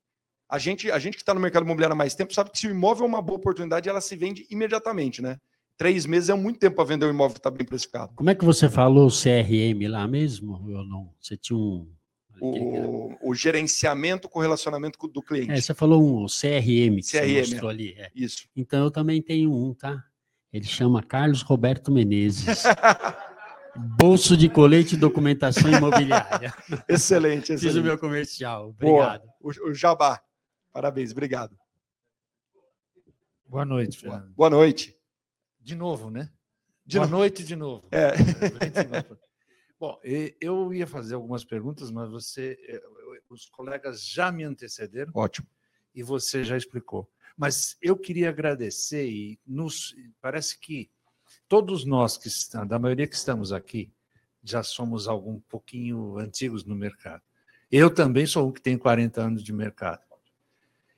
A 0.53 0.59
gente, 0.59 0.91
a 0.91 0.99
gente 0.99 1.15
que 1.15 1.23
está 1.23 1.33
no 1.33 1.39
mercado 1.39 1.63
imobiliário 1.63 1.93
há 1.93 1.97
mais 1.97 2.13
tempo 2.13 2.31
sabe 2.31 2.51
que 2.51 2.59
se 2.59 2.67
o 2.67 2.69
imóvel 2.69 3.05
é 3.05 3.07
uma 3.07 3.23
boa 3.23 3.39
oportunidade, 3.39 3.89
ela 3.89 3.99
se 3.99 4.15
vende 4.15 4.45
imediatamente, 4.51 5.19
né? 5.19 5.39
Três 5.75 6.05
meses 6.05 6.29
é 6.29 6.35
muito 6.35 6.59
tempo 6.59 6.75
para 6.75 6.85
vender 6.85 7.07
um 7.07 7.09
imóvel 7.09 7.33
que 7.33 7.39
está 7.39 7.49
bem 7.49 7.65
precificado. 7.65 8.13
Como 8.13 8.29
é 8.29 8.35
que 8.35 8.45
você 8.45 8.69
falou 8.69 9.09
CRM 9.09 9.89
lá 9.89 10.07
mesmo? 10.07 10.53
Ou 10.53 10.85
não? 10.85 11.09
Você 11.19 11.35
tinha 11.35 11.57
um. 11.57 11.91
O, 12.39 13.31
o 13.31 13.33
gerenciamento 13.33 14.29
com 14.29 14.39
relacionamento 14.41 14.99
do 15.07 15.23
cliente. 15.23 15.53
É, 15.53 15.59
você 15.59 15.73
falou 15.73 16.03
um 16.03 16.27
CRM 16.27 17.01
que 17.01 17.11
CRM, 17.11 17.25
você 17.25 17.39
mostrou 17.39 17.69
ali. 17.71 17.95
É. 17.97 18.11
Isso. 18.13 18.47
Então 18.55 18.83
eu 18.83 18.91
também 18.91 19.23
tenho 19.23 19.51
um, 19.51 19.73
tá? 19.73 20.03
Ele 20.51 20.65
chama 20.65 21.01
Carlos 21.01 21.41
Roberto 21.41 21.91
Menezes. 21.91 22.63
Bolso 23.75 24.37
de 24.37 24.47
colete 24.49 24.93
e 24.93 24.97
documentação 24.99 25.71
imobiliária. 25.71 26.53
excelente, 26.87 27.53
excelente. 27.53 27.57
Fiz 27.73 27.75
o 27.75 27.81
meu 27.81 27.97
comercial. 27.97 28.69
Obrigado. 28.69 29.23
Boa. 29.41 29.55
O, 29.65 29.71
o 29.71 29.73
Jabá. 29.73 30.21
Parabéns, 30.73 31.11
obrigado. 31.11 31.57
Boa 33.45 33.63
noite, 33.63 33.99
Fernando. 33.99 34.33
Boa 34.33 34.49
noite. 34.49 34.97
De 35.61 35.75
novo, 35.75 36.09
né? 36.09 36.31
De 36.85 36.97
Boa 36.97 37.07
novo. 37.07 37.17
noite 37.19 37.43
de 37.43 37.55
novo. 37.55 37.87
É. 37.91 38.11
Bom, 39.79 39.99
eu 40.03 40.73
ia 40.73 40.87
fazer 40.87 41.13
algumas 41.13 41.45
perguntas, 41.45 41.91
mas 41.91 42.09
você, 42.09 42.57
os 43.29 43.45
colegas 43.45 44.03
já 44.05 44.31
me 44.31 44.43
antecederam. 44.43 45.11
Ótimo. 45.15 45.47
e 45.93 46.01
você 46.01 46.43
já 46.43 46.57
explicou. 46.57 47.07
Mas 47.37 47.77
eu 47.81 47.95
queria 47.95 48.29
agradecer 48.29 49.07
e 49.07 49.39
nos 49.45 49.95
parece 50.19 50.57
que 50.59 50.89
todos 51.47 51.85
nós 51.85 52.17
que 52.17 52.27
estamos, 52.27 52.67
da 52.67 52.79
maioria 52.79 53.07
que 53.07 53.15
estamos 53.15 53.51
aqui, 53.53 53.91
já 54.43 54.63
somos 54.63 55.07
algum 55.07 55.39
pouquinho 55.41 56.17
antigos 56.17 56.65
no 56.65 56.75
mercado. 56.75 57.21
Eu 57.71 57.93
também 57.93 58.25
sou 58.25 58.49
um 58.49 58.51
que 58.51 58.61
tem 58.61 58.77
40 58.77 59.21
anos 59.21 59.43
de 59.43 59.53
mercado. 59.53 60.01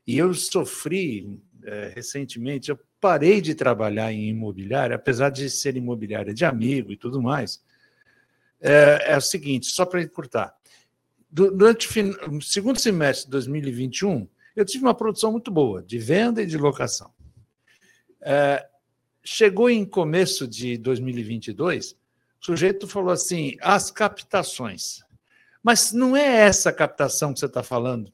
E 0.06 0.18
eu 0.18 0.34
sofri 0.34 1.40
é, 1.64 1.92
recentemente, 1.96 2.70
eu 2.70 2.80
parei 3.02 3.42
de 3.42 3.56
trabalhar 3.56 4.12
em 4.12 4.30
imobiliária, 4.30 4.96
apesar 4.96 5.30
de 5.30 5.50
ser 5.50 5.76
imobiliária 5.76 6.34
de 6.34 6.46
amigo 6.46 6.92
e 6.92 6.98
tudo 6.98 7.22
mais. 7.22 7.62
É, 8.62 9.14
é 9.14 9.18
o 9.18 9.22
seguinte, 9.22 9.68
só 9.68 9.86
para 9.86 10.02
encurtar. 10.02 10.56
Durante 11.30 11.88
o 12.30 12.42
segundo 12.42 12.80
semestre 12.80 13.26
de 13.26 13.32
2021, 13.32 14.28
eu 14.56 14.64
tive 14.64 14.86
uma 14.86 14.96
produção 14.96 15.32
muito 15.32 15.52
boa 15.52 15.84
de 15.84 15.98
venda 15.98 16.42
e 16.42 16.46
de 16.46 16.58
locação. 16.58 17.12
É, 18.22 18.66
chegou 19.24 19.70
em 19.70 19.84
começo 19.84 20.48
de 20.48 20.78
2022, 20.78 21.92
o 22.42 22.46
sujeito 22.46 22.88
falou 22.88 23.12
assim: 23.12 23.58
as 23.60 23.92
captações. 23.92 25.04
Mas 25.62 25.92
não 25.92 26.16
é 26.16 26.26
essa 26.26 26.72
captação 26.72 27.34
que 27.34 27.40
você 27.40 27.48
está 27.48 27.64
falando, 27.64 28.14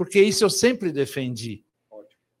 porque 0.00 0.18
isso 0.18 0.42
eu 0.42 0.48
sempre 0.48 0.90
defendi. 0.90 1.62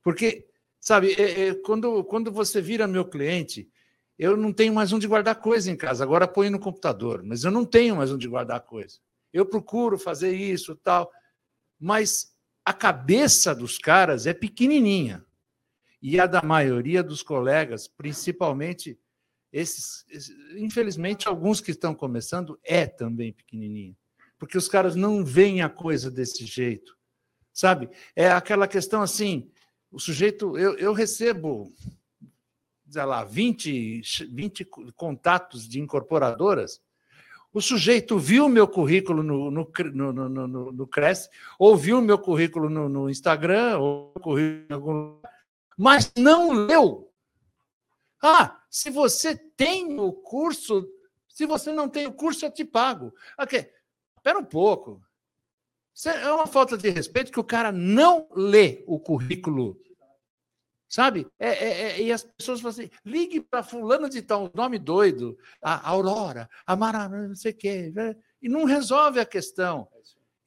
Porque, 0.02 0.46
sabe, 0.80 1.12
é, 1.12 1.48
é, 1.48 1.54
quando, 1.56 2.02
quando 2.04 2.32
você 2.32 2.58
vira 2.58 2.86
meu 2.86 3.04
cliente, 3.04 3.70
eu 4.18 4.34
não 4.34 4.50
tenho 4.50 4.72
mais 4.72 4.94
onde 4.94 5.06
guardar 5.06 5.34
coisa 5.34 5.70
em 5.70 5.76
casa. 5.76 6.02
Agora 6.02 6.26
põe 6.26 6.48
no 6.48 6.58
computador, 6.58 7.22
mas 7.22 7.44
eu 7.44 7.50
não 7.50 7.66
tenho 7.66 7.96
mais 7.96 8.10
onde 8.10 8.26
guardar 8.26 8.62
coisa. 8.62 8.96
Eu 9.30 9.44
procuro 9.44 9.98
fazer 9.98 10.34
isso, 10.34 10.74
tal, 10.74 11.12
mas 11.78 12.34
a 12.64 12.72
cabeça 12.72 13.54
dos 13.54 13.76
caras 13.76 14.26
é 14.26 14.32
pequenininha. 14.32 15.22
E 16.00 16.18
a 16.18 16.26
da 16.26 16.40
maioria 16.40 17.02
dos 17.02 17.22
colegas, 17.22 17.86
principalmente 17.86 18.98
esses, 19.52 20.06
infelizmente, 20.56 21.28
alguns 21.28 21.60
que 21.60 21.72
estão 21.72 21.94
começando, 21.94 22.58
é 22.64 22.86
também 22.86 23.34
pequenininha. 23.34 23.94
Porque 24.38 24.56
os 24.56 24.66
caras 24.66 24.96
não 24.96 25.22
veem 25.22 25.60
a 25.60 25.68
coisa 25.68 26.10
desse 26.10 26.46
jeito. 26.46 26.98
Sabe? 27.60 27.90
É 28.16 28.30
aquela 28.30 28.66
questão 28.66 29.02
assim: 29.02 29.50
o 29.92 30.00
sujeito, 30.00 30.56
eu, 30.56 30.78
eu 30.78 30.94
recebo, 30.94 31.70
sei 32.88 33.04
lá, 33.04 33.22
20, 33.22 34.00
20 34.30 34.64
contatos 34.96 35.68
de 35.68 35.78
incorporadoras. 35.78 36.80
O 37.52 37.60
sujeito 37.60 38.18
viu 38.18 38.48
meu 38.48 38.66
currículo 38.66 39.22
no, 39.22 39.50
no, 39.50 39.70
no, 39.92 40.12
no, 40.12 40.28
no, 40.48 40.72
no 40.72 40.86
Cresce, 40.86 41.28
ou 41.58 41.76
viu 41.76 42.00
meu 42.00 42.18
currículo 42.18 42.70
no, 42.70 42.88
no 42.88 43.10
Instagram, 43.10 43.76
ou 43.78 44.14
currículo 44.22 45.20
mas 45.76 46.10
não 46.16 46.52
leu. 46.52 47.12
Ah, 48.22 48.58
se 48.70 48.88
você 48.88 49.36
tem 49.36 50.00
o 50.00 50.12
curso, 50.14 50.88
se 51.28 51.44
você 51.44 51.72
não 51.72 51.90
tem 51.90 52.06
o 52.06 52.12
curso, 52.12 52.46
eu 52.46 52.50
te 52.50 52.64
pago. 52.64 53.12
Ok, 53.38 53.70
espera 54.16 54.38
um 54.38 54.44
pouco. 54.44 55.02
É 56.06 56.32
uma 56.32 56.46
falta 56.46 56.78
de 56.78 56.88
respeito 56.88 57.32
que 57.32 57.40
o 57.40 57.44
cara 57.44 57.70
não 57.70 58.28
lê 58.34 58.82
o 58.86 58.98
currículo. 58.98 59.78
Sabe? 60.88 61.26
É, 61.38 61.48
é, 61.48 61.82
é, 61.82 62.02
e 62.02 62.12
as 62.12 62.24
pessoas 62.24 62.60
falam 62.60 62.72
assim: 62.72 62.90
ligue 63.04 63.40
para 63.40 63.62
fulano 63.62 64.08
de 64.08 64.22
tal, 64.22 64.50
nome 64.54 64.78
doido, 64.78 65.38
a 65.62 65.88
Aurora, 65.88 66.48
a 66.66 66.74
Mara, 66.74 67.08
não 67.08 67.34
sei 67.34 67.52
o 67.52 67.56
quê, 67.56 67.92
né? 67.94 68.16
e 68.42 68.48
não 68.48 68.64
resolve 68.64 69.20
a 69.20 69.26
questão. 69.26 69.88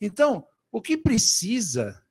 Então, 0.02 0.46
o 0.72 0.82
que 0.82 0.98
precisa 0.98 2.02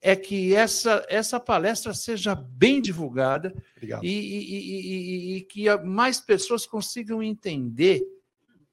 é 0.00 0.16
que 0.16 0.54
essa, 0.54 1.04
essa 1.08 1.38
palestra 1.38 1.92
seja 1.92 2.34
bem 2.34 2.80
divulgada 2.80 3.54
e, 3.80 3.86
e, 4.02 4.56
e, 4.56 5.36
e, 5.36 5.40
que 5.42 5.76
mais 5.84 6.20
pessoas 6.20 6.66
consigam 6.66 7.22
entender 7.22 8.02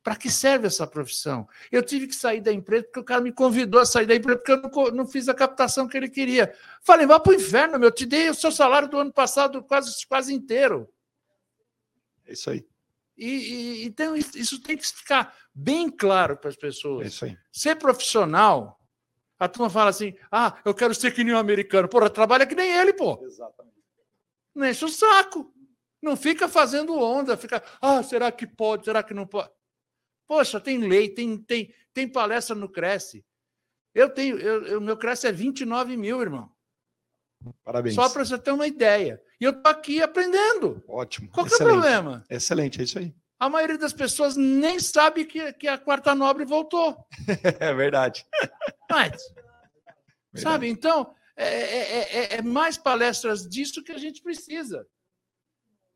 para 0.07 0.15
que 0.15 0.31
serve 0.31 0.67
essa 0.67 0.87
profissão. 0.87 1.45
Eu 1.69 1.83
tive 1.83 2.07
que 2.07 2.15
sair 2.15 2.39
da 2.39 2.49
empresa 2.49 2.85
porque 2.85 3.01
o 3.01 3.03
cara 3.03 3.19
me 3.19 3.29
convidou 3.29 3.81
a 3.81 3.85
sair 3.85 4.05
da 4.05 4.15
empresa 4.15 4.37
porque 4.37 4.53
eu 4.53 4.61
não, 4.61 4.91
não 4.99 5.05
fiz 5.05 5.27
a 5.27 5.33
captação 5.33 5.85
que 5.85 5.97
ele 5.97 6.07
queria. 6.07 6.55
Falei, 6.81 7.05
vá 7.05 7.19
para 7.19 7.33
o 7.33 7.35
inferno, 7.35 7.77
meu, 7.77 7.89
eu 7.89 7.93
te 7.93 8.05
dei 8.05 8.29
o 8.29 8.33
seu 8.33 8.49
salário 8.49 8.87
do 8.87 8.97
ano 8.97 9.11
passado 9.11 9.61
quase, 9.61 10.07
quase 10.07 10.33
inteiro. 10.33 10.87
É 12.25 12.31
isso 12.31 12.49
aí. 12.49 12.65
E, 13.17 13.83
então, 13.83 14.15
isso 14.15 14.61
tem 14.61 14.77
que 14.77 14.87
ficar 14.87 15.35
bem 15.53 15.89
claro 15.89 16.37
para 16.37 16.51
as 16.51 16.55
pessoas. 16.55 17.03
É 17.03 17.09
isso 17.09 17.25
aí. 17.25 17.37
Ser 17.51 17.75
profissional 17.75 18.79
a 19.37 19.49
turma 19.49 19.69
fala 19.69 19.89
assim: 19.89 20.15
ah, 20.31 20.57
eu 20.63 20.73
quero 20.73 20.95
ser 20.95 21.11
que 21.11 21.21
nem 21.21 21.33
um 21.33 21.37
americano. 21.37 21.89
Porra, 21.89 22.09
trabalha 22.09 22.47
que 22.47 22.55
nem 22.55 22.71
ele, 22.71 22.93
pô. 22.93 23.19
Exatamente. 23.25 23.75
Não 24.55 24.65
enche 24.65 24.85
o 24.85 24.89
saco. 24.89 25.53
Não 26.01 26.15
fica 26.15 26.47
fazendo 26.47 26.97
onda, 26.97 27.35
fica, 27.35 27.61
ah, 27.81 28.01
será 28.01 28.31
que 28.31 28.47
pode, 28.47 28.85
será 28.85 29.03
que 29.03 29.13
não 29.13 29.27
pode? 29.27 29.56
Poxa, 30.27 30.59
tem 30.59 30.77
lei, 30.79 31.09
tem, 31.09 31.37
tem, 31.37 31.73
tem 31.93 32.07
palestra 32.07 32.55
no 32.55 32.69
Cresce. 32.69 33.25
Eu 33.93 34.09
tenho, 34.09 34.77
o 34.77 34.81
meu 34.81 34.97
Cresce 34.97 35.27
é 35.27 35.31
29 35.31 35.95
mil, 35.97 36.21
irmão. 36.21 36.51
Parabéns. 37.63 37.95
Só 37.95 38.09
para 38.09 38.25
você 38.25 38.37
ter 38.37 38.51
uma 38.51 38.67
ideia. 38.67 39.21
E 39.39 39.43
eu 39.43 39.53
tô 39.53 39.69
aqui 39.69 40.01
aprendendo. 40.01 40.83
Ótimo. 40.87 41.29
Qual 41.29 41.45
é 41.45 41.49
o 41.49 41.57
problema? 41.57 42.25
Excelente, 42.29 42.81
é 42.81 42.83
isso 42.83 42.99
aí. 42.99 43.15
A 43.39 43.49
maioria 43.49 43.77
das 43.77 43.93
pessoas 43.93 44.35
nem 44.35 44.79
sabe 44.79 45.23
que, 45.25 45.53
que 45.53 45.67
a 45.67 45.77
quarta 45.77 46.15
nobre 46.15 46.43
voltou. 46.43 47.05
é 47.59 47.73
verdade. 47.73 48.25
Mas, 48.89 49.21
sabe, 50.35 50.67
então, 50.67 51.13
é, 51.35 51.45
é, 51.45 51.99
é, 51.99 52.35
é, 52.37 52.41
mais 52.41 52.79
palestras 52.79 53.47
disso 53.47 53.83
que 53.83 53.91
a 53.91 53.97
gente 53.97 54.23
precisa. 54.23 54.87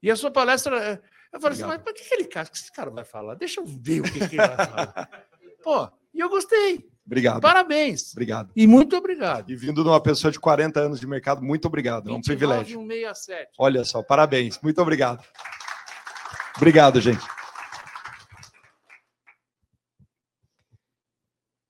E 0.04 0.12
a 0.12 0.16
sua 0.16 0.30
palestra. 0.30 1.02
Eu 1.32 1.40
falei 1.40 1.58
assim, 1.58 1.66
mas 1.66 1.82
para 1.82 1.94
que 1.94 2.02
aquele 2.02 2.26
cara, 2.26 2.48
que 2.48 2.58
esse 2.58 2.72
cara 2.72 2.90
vai 2.90 3.06
falar? 3.06 3.36
Deixa 3.36 3.62
eu 3.62 3.66
ver 3.66 4.02
o 4.02 4.04
que, 4.04 4.28
que 4.28 4.36
ele 4.36 4.48
vai 4.48 4.66
falar. 4.66 5.10
Pô, 5.64 5.90
e 6.14 6.20
eu 6.20 6.30
gostei. 6.30 6.90
Obrigado. 7.06 7.42
Parabéns. 7.42 8.12
Obrigado. 8.12 8.52
E 8.56 8.68
muito 8.68 8.96
obrigado. 8.96 9.50
E 9.50 9.56
vindo 9.56 9.84
de 9.84 9.90
uma 9.90 10.02
pessoa 10.02 10.32
de 10.32 10.40
40 10.40 10.80
anos 10.80 11.00
de 11.00 11.08
mercado, 11.08 11.42
muito 11.42 11.68
obrigado. 11.68 12.10
É 12.10 12.14
um 12.14 12.22
privilégio. 12.22 12.80
167. 12.80 13.52
Olha 13.58 13.84
só, 13.84 14.04
parabéns. 14.04 14.60
Muito 14.62 14.82
obrigado. 14.82 15.24
Obrigado, 16.58 17.00
gente. 17.02 17.26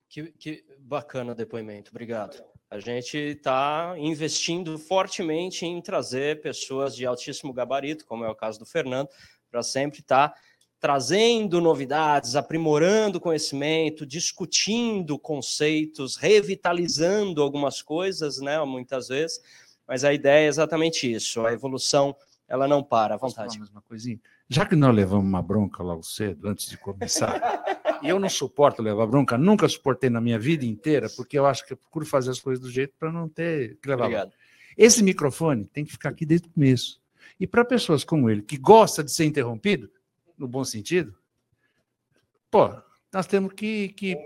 Que, 0.08 0.30
que 0.32 0.64
bacana 0.78 1.32
o 1.32 1.34
depoimento, 1.34 1.90
obrigado. 1.90 2.42
A 2.70 2.78
gente 2.78 3.16
está 3.16 3.94
investindo 3.96 4.78
fortemente 4.78 5.64
em 5.64 5.80
trazer 5.80 6.42
pessoas 6.42 6.94
de 6.94 7.06
altíssimo 7.06 7.52
gabarito, 7.52 8.04
como 8.04 8.24
é 8.24 8.28
o 8.28 8.34
caso 8.34 8.58
do 8.58 8.66
Fernando, 8.66 9.08
para 9.52 9.62
sempre 9.62 10.00
estar 10.00 10.30
tá 10.30 10.40
trazendo 10.80 11.60
novidades, 11.60 12.34
aprimorando 12.34 13.20
conhecimento, 13.20 14.04
discutindo 14.04 15.16
conceitos, 15.16 16.16
revitalizando 16.16 17.40
algumas 17.40 17.80
coisas, 17.80 18.38
né, 18.38 18.60
muitas 18.64 19.06
vezes. 19.08 19.38
Mas 19.86 20.02
a 20.02 20.12
ideia 20.12 20.46
é 20.46 20.48
exatamente 20.48 21.10
isso, 21.10 21.46
a 21.46 21.52
evolução 21.52 22.16
ela 22.48 22.66
não 22.66 22.82
para, 22.82 23.14
à 23.14 23.16
vontade. 23.16 23.58
Uma 23.70 23.82
coisinha? 23.82 24.18
Já 24.48 24.66
que 24.66 24.74
nós 24.74 24.94
levamos 24.94 25.24
uma 25.24 25.40
bronca 25.40 25.82
logo 25.82 26.02
cedo, 26.02 26.48
antes 26.48 26.68
de 26.68 26.76
começar, 26.76 27.62
e 28.02 28.08
eu 28.10 28.18
não 28.18 28.28
suporto 28.28 28.82
levar 28.82 29.06
bronca, 29.06 29.38
nunca 29.38 29.68
suportei 29.68 30.10
na 30.10 30.20
minha 30.20 30.38
vida 30.38 30.64
inteira, 30.64 31.08
porque 31.16 31.38
eu 31.38 31.46
acho 31.46 31.66
que 31.66 31.74
eu 31.74 31.76
procuro 31.76 32.04
fazer 32.04 32.30
as 32.30 32.40
coisas 32.40 32.62
do 32.62 32.70
jeito 32.70 32.94
para 32.98 33.12
não 33.12 33.28
ter 33.28 33.78
que 33.80 33.88
levar 33.88 34.04
Obrigado. 34.04 34.32
Esse 34.76 35.02
microfone 35.02 35.66
tem 35.66 35.84
que 35.84 35.92
ficar 35.92 36.08
aqui 36.08 36.24
desde 36.26 36.48
o 36.48 36.50
começo. 36.50 37.01
E 37.42 37.46
para 37.48 37.64
pessoas 37.64 38.04
como 38.04 38.30
ele, 38.30 38.40
que 38.40 38.56
gosta 38.56 39.02
de 39.02 39.10
ser 39.10 39.24
interrompido, 39.24 39.90
no 40.38 40.46
bom 40.46 40.62
sentido, 40.62 41.12
pô, 42.48 42.70
nós 43.12 43.26
temos 43.26 43.52
que. 43.52 43.88
que 43.88 44.16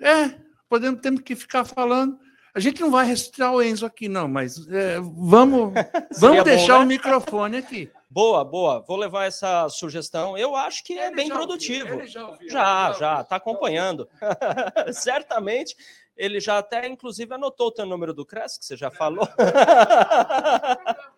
é, 0.00 0.34
podemos, 0.68 1.00
temos 1.00 1.20
que 1.20 1.36
ficar 1.36 1.64
falando. 1.64 2.18
A 2.52 2.58
gente 2.58 2.80
não 2.80 2.90
vai 2.90 3.06
ressuscitar 3.06 3.54
o 3.54 3.62
Enzo 3.62 3.86
aqui, 3.86 4.08
não, 4.08 4.26
mas 4.26 4.66
é, 4.66 4.98
vamos, 4.98 5.72
vamos 6.18 6.42
deixar 6.42 6.72
bom, 6.72 6.78
né? 6.80 6.84
o 6.86 6.88
microfone 6.88 7.56
aqui. 7.58 7.88
Boa, 8.10 8.44
boa. 8.44 8.80
Vou 8.80 8.96
levar 8.96 9.26
essa 9.26 9.68
sugestão. 9.68 10.36
Eu 10.36 10.56
acho 10.56 10.82
que 10.82 10.98
é 10.98 11.06
ele 11.06 11.14
bem 11.14 11.28
produtivo. 11.28 11.92
Ouviu, 11.92 12.08
já, 12.08 12.26
ouviu, 12.26 12.50
já, 12.50 12.92
já, 12.94 13.20
está 13.20 13.36
acompanhando. 13.36 14.08
Certamente. 14.92 15.76
Ele 16.16 16.40
já 16.40 16.58
até, 16.58 16.88
inclusive, 16.88 17.32
anotou 17.32 17.68
o 17.68 17.72
teu 17.72 17.86
número 17.86 18.12
do 18.12 18.26
CRES, 18.26 18.58
que 18.58 18.64
você 18.64 18.76
já 18.76 18.90
falou. 18.90 19.28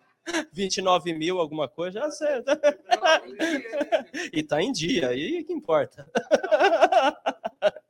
29 0.51 1.13
mil, 1.13 1.39
alguma 1.39 1.67
coisa, 1.67 1.99
já 1.99 2.11
sei. 2.11 2.43
e 4.33 4.43
tá 4.43 4.61
em 4.61 4.71
dia, 4.71 5.09
aí 5.09 5.43
que 5.43 5.53
importa. 5.53 6.09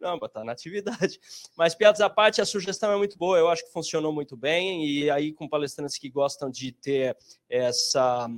Não, 0.00 0.18
tá 0.18 0.42
na 0.42 0.52
atividade. 0.52 1.20
Mas, 1.56 1.74
piadas 1.74 2.00
à 2.00 2.10
parte, 2.10 2.40
a 2.40 2.44
sugestão 2.44 2.92
é 2.92 2.96
muito 2.96 3.16
boa, 3.16 3.38
eu 3.38 3.48
acho 3.48 3.64
que 3.64 3.72
funcionou 3.72 4.12
muito 4.12 4.36
bem, 4.36 4.84
e 4.84 5.08
aí 5.10 5.32
com 5.32 5.48
palestrantes 5.48 5.96
que 5.96 6.10
gostam 6.10 6.50
de 6.50 6.72
ter 6.72 7.16
essa, 7.48 8.28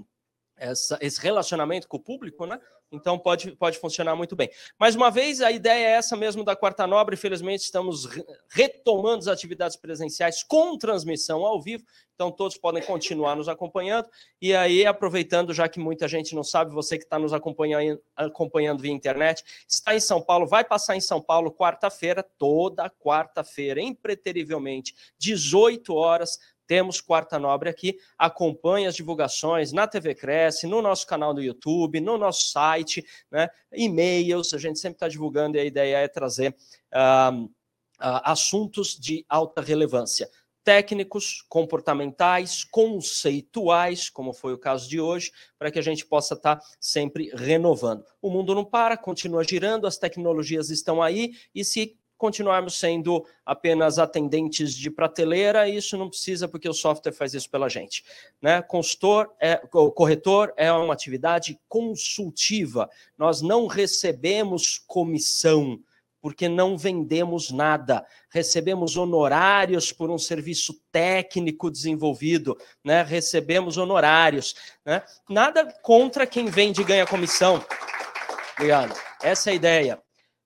essa 0.57 0.99
esse 1.01 1.21
relacionamento 1.21 1.89
com 1.89 1.97
o 1.97 2.01
público, 2.01 2.45
né? 2.45 2.61
Então 2.95 3.19
pode, 3.19 3.53
pode 3.57 3.79
funcionar 3.79 4.17
muito 4.17 4.37
bem. 4.37 4.51
Mais 4.79 4.95
uma 4.95 5.11
vez, 5.11 5.41
a 5.41 5.51
ideia 5.51 5.87
é 5.87 5.93
essa 5.93 6.17
mesmo 6.17 6.45
da 6.45 6.57
Quarta 6.57 6.87
Nobre. 6.87 7.15
Infelizmente, 7.15 7.61
estamos 7.61 8.09
retomando 8.51 9.19
as 9.19 9.29
atividades 9.29 9.77
presenciais 9.77 10.43
com 10.43 10.79
transmissão 10.79 11.45
ao 11.45 11.61
vivo. 11.61 11.85
Então, 12.15 12.31
todos 12.31 12.57
podem 12.57 12.83
continuar 12.83 13.35
nos 13.35 13.49
acompanhando. 13.49 14.09
E 14.41 14.55
aí, 14.55 14.87
aproveitando, 14.87 15.53
já 15.53 15.69
que 15.69 15.81
muita 15.81 16.07
gente 16.07 16.35
não 16.35 16.45
sabe, 16.45 16.73
você 16.73 16.97
que 16.97 17.05
está 17.05 17.19
nos 17.19 17.33
acompanhando, 17.33 18.01
acompanhando 18.15 18.81
via 18.81 18.93
internet, 18.93 19.43
está 19.69 19.95
em 19.95 20.01
São 20.01 20.23
Paulo, 20.23 20.47
vai 20.47 20.65
passar 20.65 20.95
em 20.95 21.01
São 21.01 21.21
Paulo 21.21 21.51
quarta-feira, 21.51 22.23
toda 22.39 22.89
quarta-feira, 22.89 23.81
impreterivelmente, 23.81 24.95
18 25.19 25.93
horas. 25.93 26.39
Temos 26.67 27.01
Quarta 27.01 27.39
Nobre 27.39 27.69
aqui. 27.69 27.97
Acompanhe 28.19 28.87
as 28.87 28.95
divulgações 28.95 29.73
na 29.73 29.87
TV 29.87 30.15
Cresce, 30.15 30.67
no 30.67 30.81
nosso 30.81 31.07
canal 31.07 31.35
do 31.35 31.43
YouTube, 31.43 32.01
no 32.01 32.17
nosso 32.17 32.49
site, 32.49 33.05
né? 33.31 33.49
e-mails. 33.73 34.55
A 34.55 34.59
gente 34.59 34.79
sempre 34.79 34.97
está 34.97 35.09
divulgando 35.09 35.57
e 35.57 35.61
a 35.61 35.65
ideia 35.65 35.99
é 35.99 36.09
trazer 36.09 36.55
uh, 36.93 37.45
uh, 37.45 37.51
assuntos 37.99 38.99
de 38.99 39.25
alta 39.29 39.61
relevância 39.61 40.29
técnicos, 40.65 41.45
comportamentais, 41.47 42.65
conceituais, 42.65 44.09
como 44.09 44.33
foi 44.33 44.55
o 44.55 44.59
caso 44.59 44.89
de 44.89 44.99
hoje, 44.99 45.31
para 45.59 45.71
que 45.71 45.79
a 45.79 45.83
gente 45.83 46.07
possa 46.07 46.35
estar 46.35 46.57
tá 46.57 46.67
sempre 46.81 47.31
renovando. 47.35 48.03
O 48.21 48.31
mundo 48.31 48.55
não 48.55 48.65
para, 48.65 48.97
continua 48.97 49.45
girando, 49.45 49.87
as 49.87 49.99
tecnologias 49.99 50.71
estão 50.71 51.03
aí, 51.03 51.35
e 51.55 51.63
se 51.63 51.99
continuarmos 52.25 52.79
sendo 52.79 53.23
apenas 53.45 53.99
atendentes 53.99 54.75
de 54.75 54.91
prateleira, 54.91 55.69
isso 55.69 55.95
não 55.99 56.09
precisa, 56.09 56.49
porque 56.49 56.67
o 56.67 56.73
software 56.73 57.13
faz 57.13 57.35
isso 57.35 57.51
pela 57.51 57.69
gente. 57.69 58.03
Né? 58.41 58.63
Consultor, 58.63 59.31
é, 59.39 59.57
corretor 59.95 60.55
é 60.57 60.73
uma 60.73 60.95
atividade 60.95 61.61
consultiva, 61.69 62.89
nós 63.19 63.43
não 63.43 63.67
recebemos 63.67 64.83
comissão 64.87 65.79
porque 66.19 66.49
não 66.49 66.79
vendemos 66.79 67.51
nada. 67.51 68.07
Recebemos 68.31 68.97
honorários 68.97 69.93
por 69.93 70.11
um 70.11 70.17
serviço 70.17 70.81
técnico 70.91 71.71
desenvolvido, 71.71 72.57
né? 72.83 73.03
Recebemos 73.03 73.77
honorários, 73.77 74.55
né? 74.87 75.03
Nada 75.29 75.71
contra 75.83 76.27
quem 76.27 76.47
vende 76.47 76.81
e 76.81 76.85
ganha 76.85 77.07
comissão. 77.07 77.63
Obrigado. 78.55 78.99
Essa 79.23 79.51
é 79.51 79.53
a 79.53 79.57
ideia. 79.57 80.03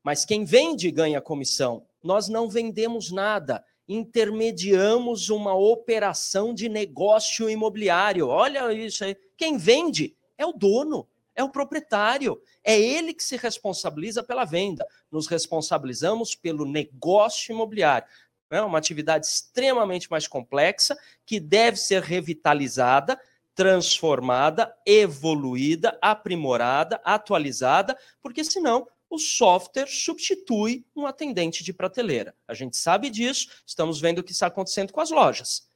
Mas 0.09 0.25
quem 0.25 0.43
vende 0.43 0.91
ganha 0.91 1.21
comissão. 1.21 1.85
Nós 2.03 2.31
não 2.31 2.49
vendemos 2.49 3.13
nada 3.13 3.63
intermediamos 3.87 5.29
uma 5.29 5.55
operação 5.55 6.55
de 6.55 6.67
negócio 6.67 7.51
imobiliário. 7.51 8.27
Olha 8.29 8.73
isso 8.73 9.05
aí. 9.05 9.15
Quem 9.37 9.59
vende 9.59 10.17
é 10.39 10.47
o 10.47 10.53
dono, 10.53 11.07
é 11.35 11.45
o 11.45 11.51
proprietário. 11.51 12.41
É 12.65 12.81
ele 12.81 13.13
que 13.13 13.23
se 13.23 13.37
responsabiliza 13.37 14.23
pela 14.23 14.47
venda. 14.47 14.87
Nos 15.11 15.27
responsabilizamos 15.27 16.35
pelo 16.35 16.65
negócio 16.65 17.53
imobiliário. 17.53 18.09
É 18.51 18.63
uma 18.63 18.79
atividade 18.79 19.27
extremamente 19.27 20.11
mais 20.11 20.27
complexa 20.27 20.97
que 21.27 21.39
deve 21.39 21.77
ser 21.77 22.01
revitalizada, 22.01 23.21
transformada, 23.55 24.75
evoluída, 24.87 25.99
aprimorada, 26.01 26.99
atualizada, 27.05 27.95
porque 28.23 28.43
senão 28.43 28.87
o 29.11 29.19
software 29.19 29.89
substitui 29.89 30.87
um 30.95 31.07
atendente 31.07 31.65
de 31.65 31.73
prateleira. 31.73 32.35
A 32.47 32.55
gente 32.55 32.77
sabe 32.77 33.11
disso, 33.11 33.49
estamos 33.67 34.01
vendo 34.01 34.19
o 34.19 34.25
que 34.25 34.33
está 34.33 34.47
acontecendo 34.47 34.93
com 34.93 35.01
as 35.01 35.11
lojas. 35.11 35.71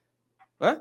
Né? 0.60 0.80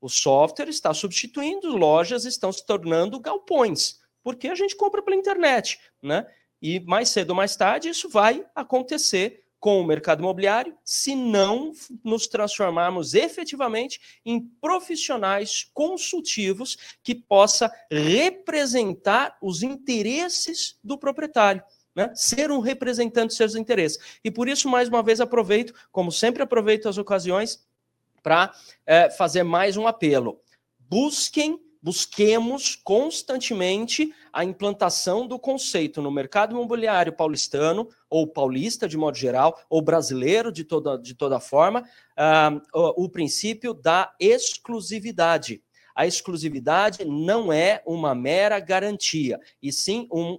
O 0.00 0.08
software 0.08 0.68
está 0.68 0.92
substituindo, 0.92 1.76
lojas 1.76 2.24
estão 2.24 2.52
se 2.52 2.64
tornando 2.66 3.20
galpões 3.20 4.04
porque 4.24 4.48
a 4.48 4.54
gente 4.54 4.74
compra 4.74 5.02
pela 5.02 5.14
internet, 5.14 5.78
né? 6.02 6.26
E 6.60 6.80
mais 6.80 7.10
cedo 7.10 7.30
ou 7.30 7.36
mais 7.36 7.54
tarde 7.54 7.90
isso 7.90 8.08
vai 8.08 8.44
acontecer 8.54 9.44
com 9.60 9.80
o 9.80 9.86
mercado 9.86 10.20
imobiliário, 10.20 10.76
se 10.84 11.14
não 11.14 11.72
nos 12.02 12.26
transformarmos 12.26 13.14
efetivamente 13.14 13.98
em 14.24 14.40
profissionais 14.60 15.70
consultivos 15.72 16.76
que 17.02 17.14
possa 17.14 17.72
representar 17.90 19.38
os 19.40 19.62
interesses 19.62 20.78
do 20.84 20.98
proprietário. 20.98 21.62
Né? 21.94 22.10
Ser 22.14 22.50
um 22.50 22.60
representante 22.60 23.28
dos 23.28 23.36
seus 23.36 23.54
interesses. 23.54 23.98
E 24.24 24.30
por 24.30 24.48
isso, 24.48 24.68
mais 24.68 24.88
uma 24.88 25.02
vez, 25.02 25.20
aproveito, 25.20 25.72
como 25.92 26.10
sempre 26.10 26.42
aproveito 26.42 26.88
as 26.88 26.98
ocasiões, 26.98 27.64
para 28.22 28.52
é, 28.86 29.10
fazer 29.10 29.42
mais 29.42 29.76
um 29.76 29.86
apelo. 29.86 30.40
Busquem 30.78 31.60
busquemos 31.84 32.76
constantemente 32.76 34.10
a 34.32 34.42
implantação 34.42 35.26
do 35.26 35.38
conceito 35.38 36.00
no 36.00 36.10
mercado 36.10 36.54
imobiliário 36.54 37.12
paulistano, 37.12 37.86
ou 38.08 38.26
paulista 38.26 38.88
de 38.88 38.96
modo 38.96 39.18
geral, 39.18 39.60
ou 39.68 39.82
brasileiro 39.82 40.50
de 40.50 40.64
toda, 40.64 40.96
de 40.96 41.14
toda 41.14 41.38
forma, 41.38 41.82
uh, 41.82 42.58
o, 42.72 43.04
o 43.04 43.10
princípio 43.10 43.74
da 43.74 44.10
exclusividade. 44.18 45.62
A 45.94 46.06
exclusividade 46.06 47.04
não 47.04 47.52
é 47.52 47.82
uma 47.84 48.14
mera 48.14 48.58
garantia, 48.60 49.38
e 49.62 49.70
sim 49.70 50.08
um, 50.10 50.38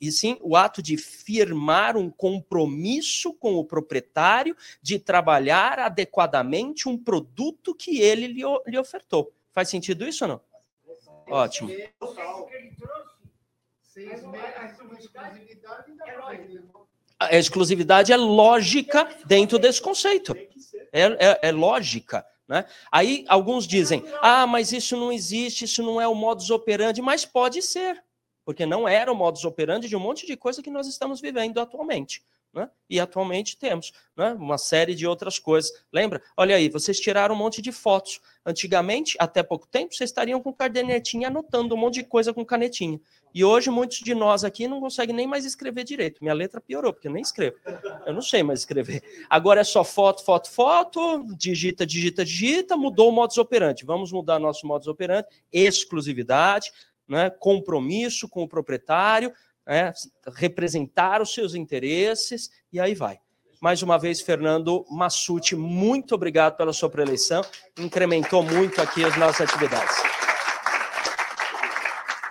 e 0.00 0.12
sim 0.12 0.36
o 0.40 0.56
ato 0.56 0.82
de 0.82 0.96
firmar 0.96 1.96
um 1.96 2.10
compromisso 2.10 3.32
com 3.32 3.54
o 3.54 3.64
proprietário 3.64 4.56
de 4.82 4.98
trabalhar 4.98 5.78
adequadamente 5.78 6.88
um 6.88 6.98
produto 6.98 7.74
que 7.74 8.00
ele 8.00 8.26
lhe, 8.26 8.42
lhe 8.66 8.78
ofertou. 8.78 9.32
Faz 9.52 9.68
sentido 9.68 10.06
isso 10.06 10.24
ou 10.24 10.28
não? 10.28 10.40
Ótimo. 11.30 11.70
A 17.18 17.36
exclusividade 17.36 18.12
é 18.12 18.16
lógica 18.16 19.08
dentro 19.26 19.58
desse 19.58 19.82
conceito. 19.82 20.36
É, 20.92 21.02
é, 21.02 21.38
é 21.48 21.52
lógica. 21.52 22.24
Né? 22.46 22.64
Aí 22.90 23.24
alguns 23.28 23.66
dizem: 23.66 24.02
ah, 24.22 24.46
mas 24.46 24.72
isso 24.72 24.96
não 24.96 25.12
existe, 25.12 25.64
isso 25.64 25.82
não 25.82 26.00
é 26.00 26.08
o 26.08 26.14
modus 26.14 26.50
operandi, 26.50 27.02
mas 27.02 27.24
pode 27.24 27.60
ser, 27.60 28.02
porque 28.48 28.64
não 28.64 28.88
era 28.88 29.12
o 29.12 29.14
modus 29.14 29.44
operandi 29.44 29.90
de 29.90 29.94
um 29.94 30.00
monte 30.00 30.26
de 30.26 30.34
coisa 30.34 30.62
que 30.62 30.70
nós 30.70 30.86
estamos 30.86 31.20
vivendo 31.20 31.60
atualmente. 31.60 32.22
Né? 32.50 32.66
E 32.88 32.98
atualmente 32.98 33.58
temos 33.58 33.92
né? 34.16 34.32
uma 34.32 34.56
série 34.56 34.94
de 34.94 35.06
outras 35.06 35.38
coisas. 35.38 35.70
Lembra? 35.92 36.22
Olha 36.34 36.56
aí, 36.56 36.70
vocês 36.70 36.98
tiraram 36.98 37.34
um 37.34 37.38
monte 37.38 37.60
de 37.60 37.70
fotos. 37.70 38.22
Antigamente, 38.46 39.18
até 39.20 39.42
pouco 39.42 39.66
tempo, 39.66 39.94
vocês 39.94 40.08
estariam 40.08 40.40
com 40.40 40.50
cadernetinha 40.50 41.28
anotando 41.28 41.74
um 41.74 41.78
monte 41.78 41.96
de 41.96 42.04
coisa 42.04 42.32
com 42.32 42.42
canetinha. 42.42 42.98
E 43.34 43.44
hoje, 43.44 43.68
muitos 43.68 43.98
de 43.98 44.14
nós 44.14 44.44
aqui 44.44 44.66
não 44.66 44.80
conseguem 44.80 45.14
nem 45.14 45.26
mais 45.26 45.44
escrever 45.44 45.84
direito. 45.84 46.22
Minha 46.22 46.32
letra 46.32 46.58
piorou, 46.58 46.94
porque 46.94 47.08
eu 47.08 47.12
nem 47.12 47.20
escrevo. 47.20 47.58
Eu 48.06 48.14
não 48.14 48.22
sei 48.22 48.42
mais 48.42 48.60
escrever. 48.60 49.02
Agora 49.28 49.60
é 49.60 49.64
só 49.64 49.84
foto, 49.84 50.24
foto, 50.24 50.50
foto, 50.50 51.22
digita, 51.36 51.84
digita, 51.84 52.24
digita, 52.24 52.78
mudou 52.78 53.10
o 53.10 53.12
modus 53.12 53.36
operandi. 53.36 53.84
Vamos 53.84 54.10
mudar 54.10 54.38
nosso 54.38 54.66
modus 54.66 54.88
operandi, 54.88 55.28
exclusividade, 55.52 56.72
né? 57.08 57.30
compromisso 57.30 58.28
com 58.28 58.42
o 58.42 58.48
proprietário, 58.48 59.32
né, 59.66 59.92
representar 60.34 61.20
os 61.20 61.34
seus 61.34 61.54
interesses, 61.54 62.50
e 62.72 62.80
aí 62.80 62.94
vai. 62.94 63.18
Mais 63.60 63.82
uma 63.82 63.98
vez, 63.98 64.20
Fernando 64.20 64.86
Massuti, 64.88 65.56
muito 65.56 66.14
obrigado 66.14 66.56
pela 66.56 66.72
sua 66.72 66.88
preeleição, 66.88 67.42
incrementou 67.78 68.42
muito 68.42 68.80
aqui 68.80 69.04
as 69.04 69.16
nossas 69.16 69.48
atividades. 69.48 69.96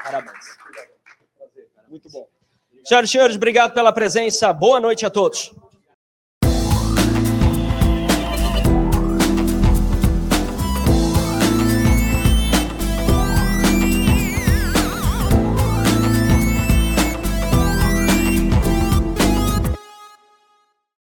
Parabéns. 0.04 0.58
Muito 1.90 2.10
bom. 2.10 2.28
Senhoras 2.86 3.10
e 3.10 3.12
senhores, 3.12 3.36
obrigado 3.36 3.74
pela 3.74 3.92
presença. 3.92 4.52
Boa 4.54 4.80
noite 4.80 5.06
a 5.06 5.10
todos. 5.10 5.54